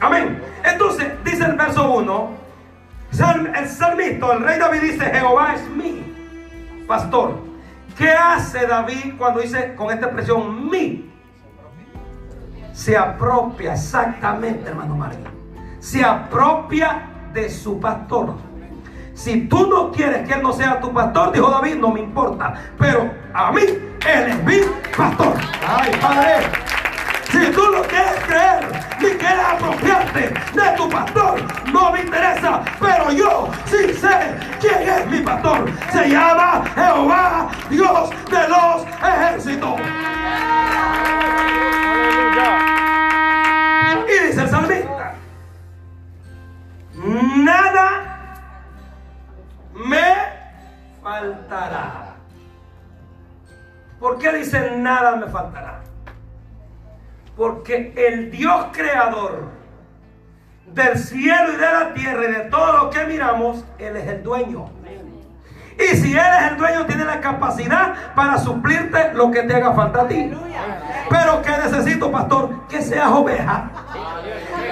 Amén. 0.00 0.42
Entonces, 0.64 1.12
dice 1.24 1.44
el 1.44 1.54
verso 1.54 1.90
1, 1.90 2.30
sal- 2.30 2.43
el 3.20 3.68
salmista, 3.68 4.32
el 4.32 4.40
rey 4.42 4.58
David 4.58 4.80
dice, 4.80 5.04
Jehová 5.04 5.54
es 5.54 5.68
mi 5.70 6.14
pastor. 6.86 7.38
¿Qué 7.96 8.10
hace 8.10 8.66
David 8.66 9.14
cuando 9.16 9.40
dice 9.40 9.74
con 9.76 9.92
esta 9.92 10.06
expresión 10.06 10.68
mi? 10.68 11.12
Se 12.72 12.96
apropia 12.96 13.74
exactamente, 13.74 14.68
hermano 14.68 14.96
Mario. 14.96 15.28
Se 15.78 16.04
apropia 16.04 17.08
de 17.32 17.48
su 17.48 17.78
pastor. 17.78 18.34
Si 19.14 19.42
tú 19.42 19.68
no 19.68 19.92
quieres 19.92 20.26
que 20.26 20.34
él 20.34 20.42
no 20.42 20.52
sea 20.52 20.80
tu 20.80 20.92
pastor, 20.92 21.32
dijo 21.32 21.48
David, 21.48 21.76
no 21.76 21.90
me 21.90 22.00
importa. 22.00 22.54
Pero 22.76 23.12
a 23.32 23.52
mí, 23.52 23.60
él 23.62 24.28
es 24.28 24.42
mi 24.42 24.58
pastor. 24.96 25.34
Ay, 25.64 25.92
padre. 26.00 26.46
Si 27.34 27.50
tú 27.50 27.68
no 27.72 27.82
quieres 27.82 28.24
creer 28.26 28.68
ni 29.00 29.08
quieres 29.18 29.44
apropiarte 29.44 30.20
de 30.54 30.76
tu 30.76 30.88
pastor, 30.88 31.42
no 31.72 31.90
me 31.90 32.02
interesa. 32.02 32.62
Pero 32.78 33.10
yo 33.10 33.50
sí 33.66 33.92
sé 33.92 34.38
quién 34.60 34.88
es 34.88 35.06
mi 35.08 35.18
pastor. 35.18 35.68
Se 35.90 36.10
llama 36.10 36.62
Jehová, 36.76 37.50
Dios 37.68 38.10
de 38.30 38.48
los 38.48 38.86
ejércitos. 39.02 39.80
Y 44.06 44.26
dice 44.28 44.42
el 44.42 44.48
salmista, 44.48 45.14
nada 46.94 48.46
me 49.74 50.14
faltará. 51.02 52.14
¿Por 53.98 54.18
qué 54.18 54.32
dice 54.34 54.76
nada 54.76 55.16
me 55.16 55.26
faltará? 55.26 55.80
Porque 57.36 57.92
el 57.96 58.30
Dios 58.30 58.66
creador 58.72 59.48
del 60.66 60.98
cielo 60.98 61.52
y 61.52 61.56
de 61.56 61.72
la 61.72 61.94
tierra 61.94 62.24
y 62.24 62.32
de 62.32 62.40
todo 62.50 62.84
lo 62.84 62.90
que 62.90 63.04
miramos, 63.04 63.64
Él 63.78 63.96
es 63.96 64.08
el 64.08 64.22
dueño. 64.22 64.70
Y 65.78 65.96
si 65.96 66.12
Él 66.12 66.26
es 66.40 66.52
el 66.52 66.56
dueño, 66.56 66.86
tiene 66.86 67.04
la 67.04 67.20
capacidad 67.20 68.14
para 68.14 68.38
suplirte 68.38 69.12
lo 69.14 69.30
que 69.30 69.42
te 69.42 69.54
haga 69.54 69.72
falta 69.72 70.02
a 70.02 70.08
ti. 70.08 70.32
Pero 71.10 71.42
que 71.42 71.50
necesito, 71.50 72.10
pastor, 72.10 72.66
que 72.68 72.80
seas 72.80 73.08
oveja. 73.08 73.70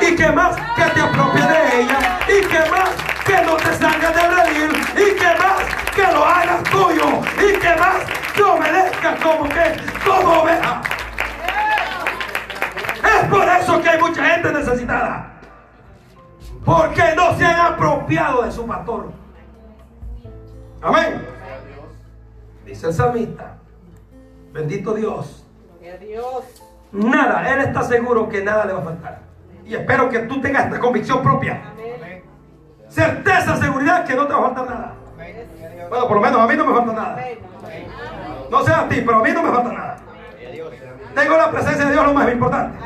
Y 0.01 0.14
que 0.14 0.30
más 0.30 0.56
que 0.76 0.82
te 0.82 1.01
apropies 1.01 1.48
de 1.48 1.80
ella. 1.80 2.18
Y 2.28 2.47
que 2.47 2.70
más 2.70 2.90
que 3.24 3.43
no 3.44 3.56
te 3.56 3.74
salgas 3.74 4.14
del 4.14 4.36
redil. 4.36 4.70
Y 4.94 5.14
que 5.16 5.26
más 5.39 5.93
que 5.94 6.12
lo 6.12 6.24
hagas 6.24 6.62
tuyo. 6.64 7.20
Y 7.36 7.59
que 7.59 7.76
más 7.76 7.97
que 8.34 8.43
obedezcas 8.43 9.20
como 9.20 9.48
que 9.48 9.76
como 10.05 10.43
oveja. 10.43 10.82
Es 13.23 13.28
por 13.28 13.49
eso 13.49 13.81
que 13.81 13.89
hay 13.89 14.01
mucha 14.01 14.24
gente 14.24 14.53
necesitada. 14.53 15.32
Porque 16.65 17.03
no 17.15 17.36
se 17.36 17.44
han 17.44 17.73
apropiado 17.73 18.43
de 18.43 18.53
su 18.53 18.66
pastor. 18.66 19.12
Amén. 20.81 21.24
Dice 22.65 22.89
el 22.89 22.93
salmista. 22.93 23.59
Bendito 24.53 24.94
Dios. 24.94 25.47
Nada, 26.93 27.53
Él 27.53 27.61
está 27.61 27.82
seguro 27.82 28.28
que 28.28 28.43
nada 28.43 28.65
le 28.65 28.73
va 28.73 28.81
a 28.81 28.85
faltar. 28.85 29.20
Y 29.65 29.74
espero 29.74 30.09
que 30.09 30.20
tú 30.20 30.40
tengas 30.40 30.66
esta 30.66 30.81
convicción 30.81 31.23
propia. 31.23 31.62
Amén. 31.73 32.24
Certeza, 32.89 33.57
seguridad 33.57 34.05
que 34.05 34.15
no 34.15 34.27
te 34.27 34.32
va 34.32 34.39
a 34.39 34.43
faltar 34.43 34.66
nada. 34.69 34.94
Bueno, 35.89 36.09
por 36.09 36.16
lo 36.16 36.23
menos 36.23 36.40
a 36.40 36.47
mí 36.47 36.57
no 36.57 36.66
me 36.66 36.74
falta 36.74 36.93
nada. 36.93 37.12
Amén. 37.12 37.39
No 38.51 38.65
sé 38.65 38.73
a 38.73 38.89
ti, 38.89 39.03
pero 39.07 39.19
a 39.19 39.23
mí 39.23 39.31
no 39.31 39.43
me 39.43 39.51
falta 39.51 39.73
nada. 39.73 39.97
Tengo 41.15 41.36
la 41.36 41.51
presencia 41.51 41.85
de 41.85 41.93
Dios, 41.93 42.07
lo 42.07 42.15
más 42.15 42.32
importante. 42.32 42.78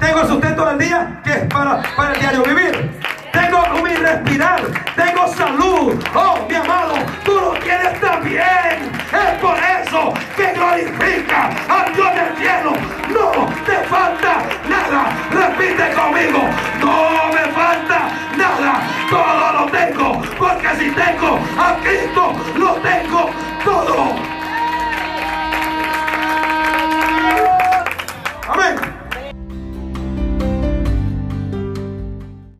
Tengo 0.00 0.26
sustento 0.26 0.66
del 0.66 0.78
día 0.78 1.20
que 1.22 1.30
es 1.30 1.44
para, 1.44 1.82
para 1.96 2.12
el 2.14 2.20
diario 2.20 2.42
vivir. 2.42 3.00
Tengo 3.32 3.62
mi 3.82 3.94
respirar. 3.94 4.60
Tengo 4.96 5.28
salud. 5.28 6.04
Oh, 6.14 6.46
mi 6.48 6.54
amado, 6.56 6.94
tú 7.24 7.34
lo 7.34 7.52
tienes 7.60 8.00
también. 8.00 8.90
Es 9.12 9.40
por 9.40 9.56
eso 9.56 10.12
que 10.36 10.52
glorifica 10.54 11.50
a 11.68 11.90
Dios 11.94 12.14
del 12.14 12.36
cielo. 12.38 12.72
No 13.10 13.46
te 13.64 13.76
falta 13.88 14.42
nada. 14.68 15.10
Repite 15.30 15.92
conmigo. 15.94 16.40
No 16.80 17.32
me 17.32 17.52
falta 17.52 18.08
nada. 18.36 18.80
Todo 19.08 19.52
lo 19.52 19.66
tengo. 19.70 20.22
Porque 20.36 20.68
si 20.78 20.90
tengo 20.90 21.38
a 21.58 21.76
Cristo, 21.82 22.34
lo 22.56 22.74
tengo 22.76 23.30
todo. 23.64 24.39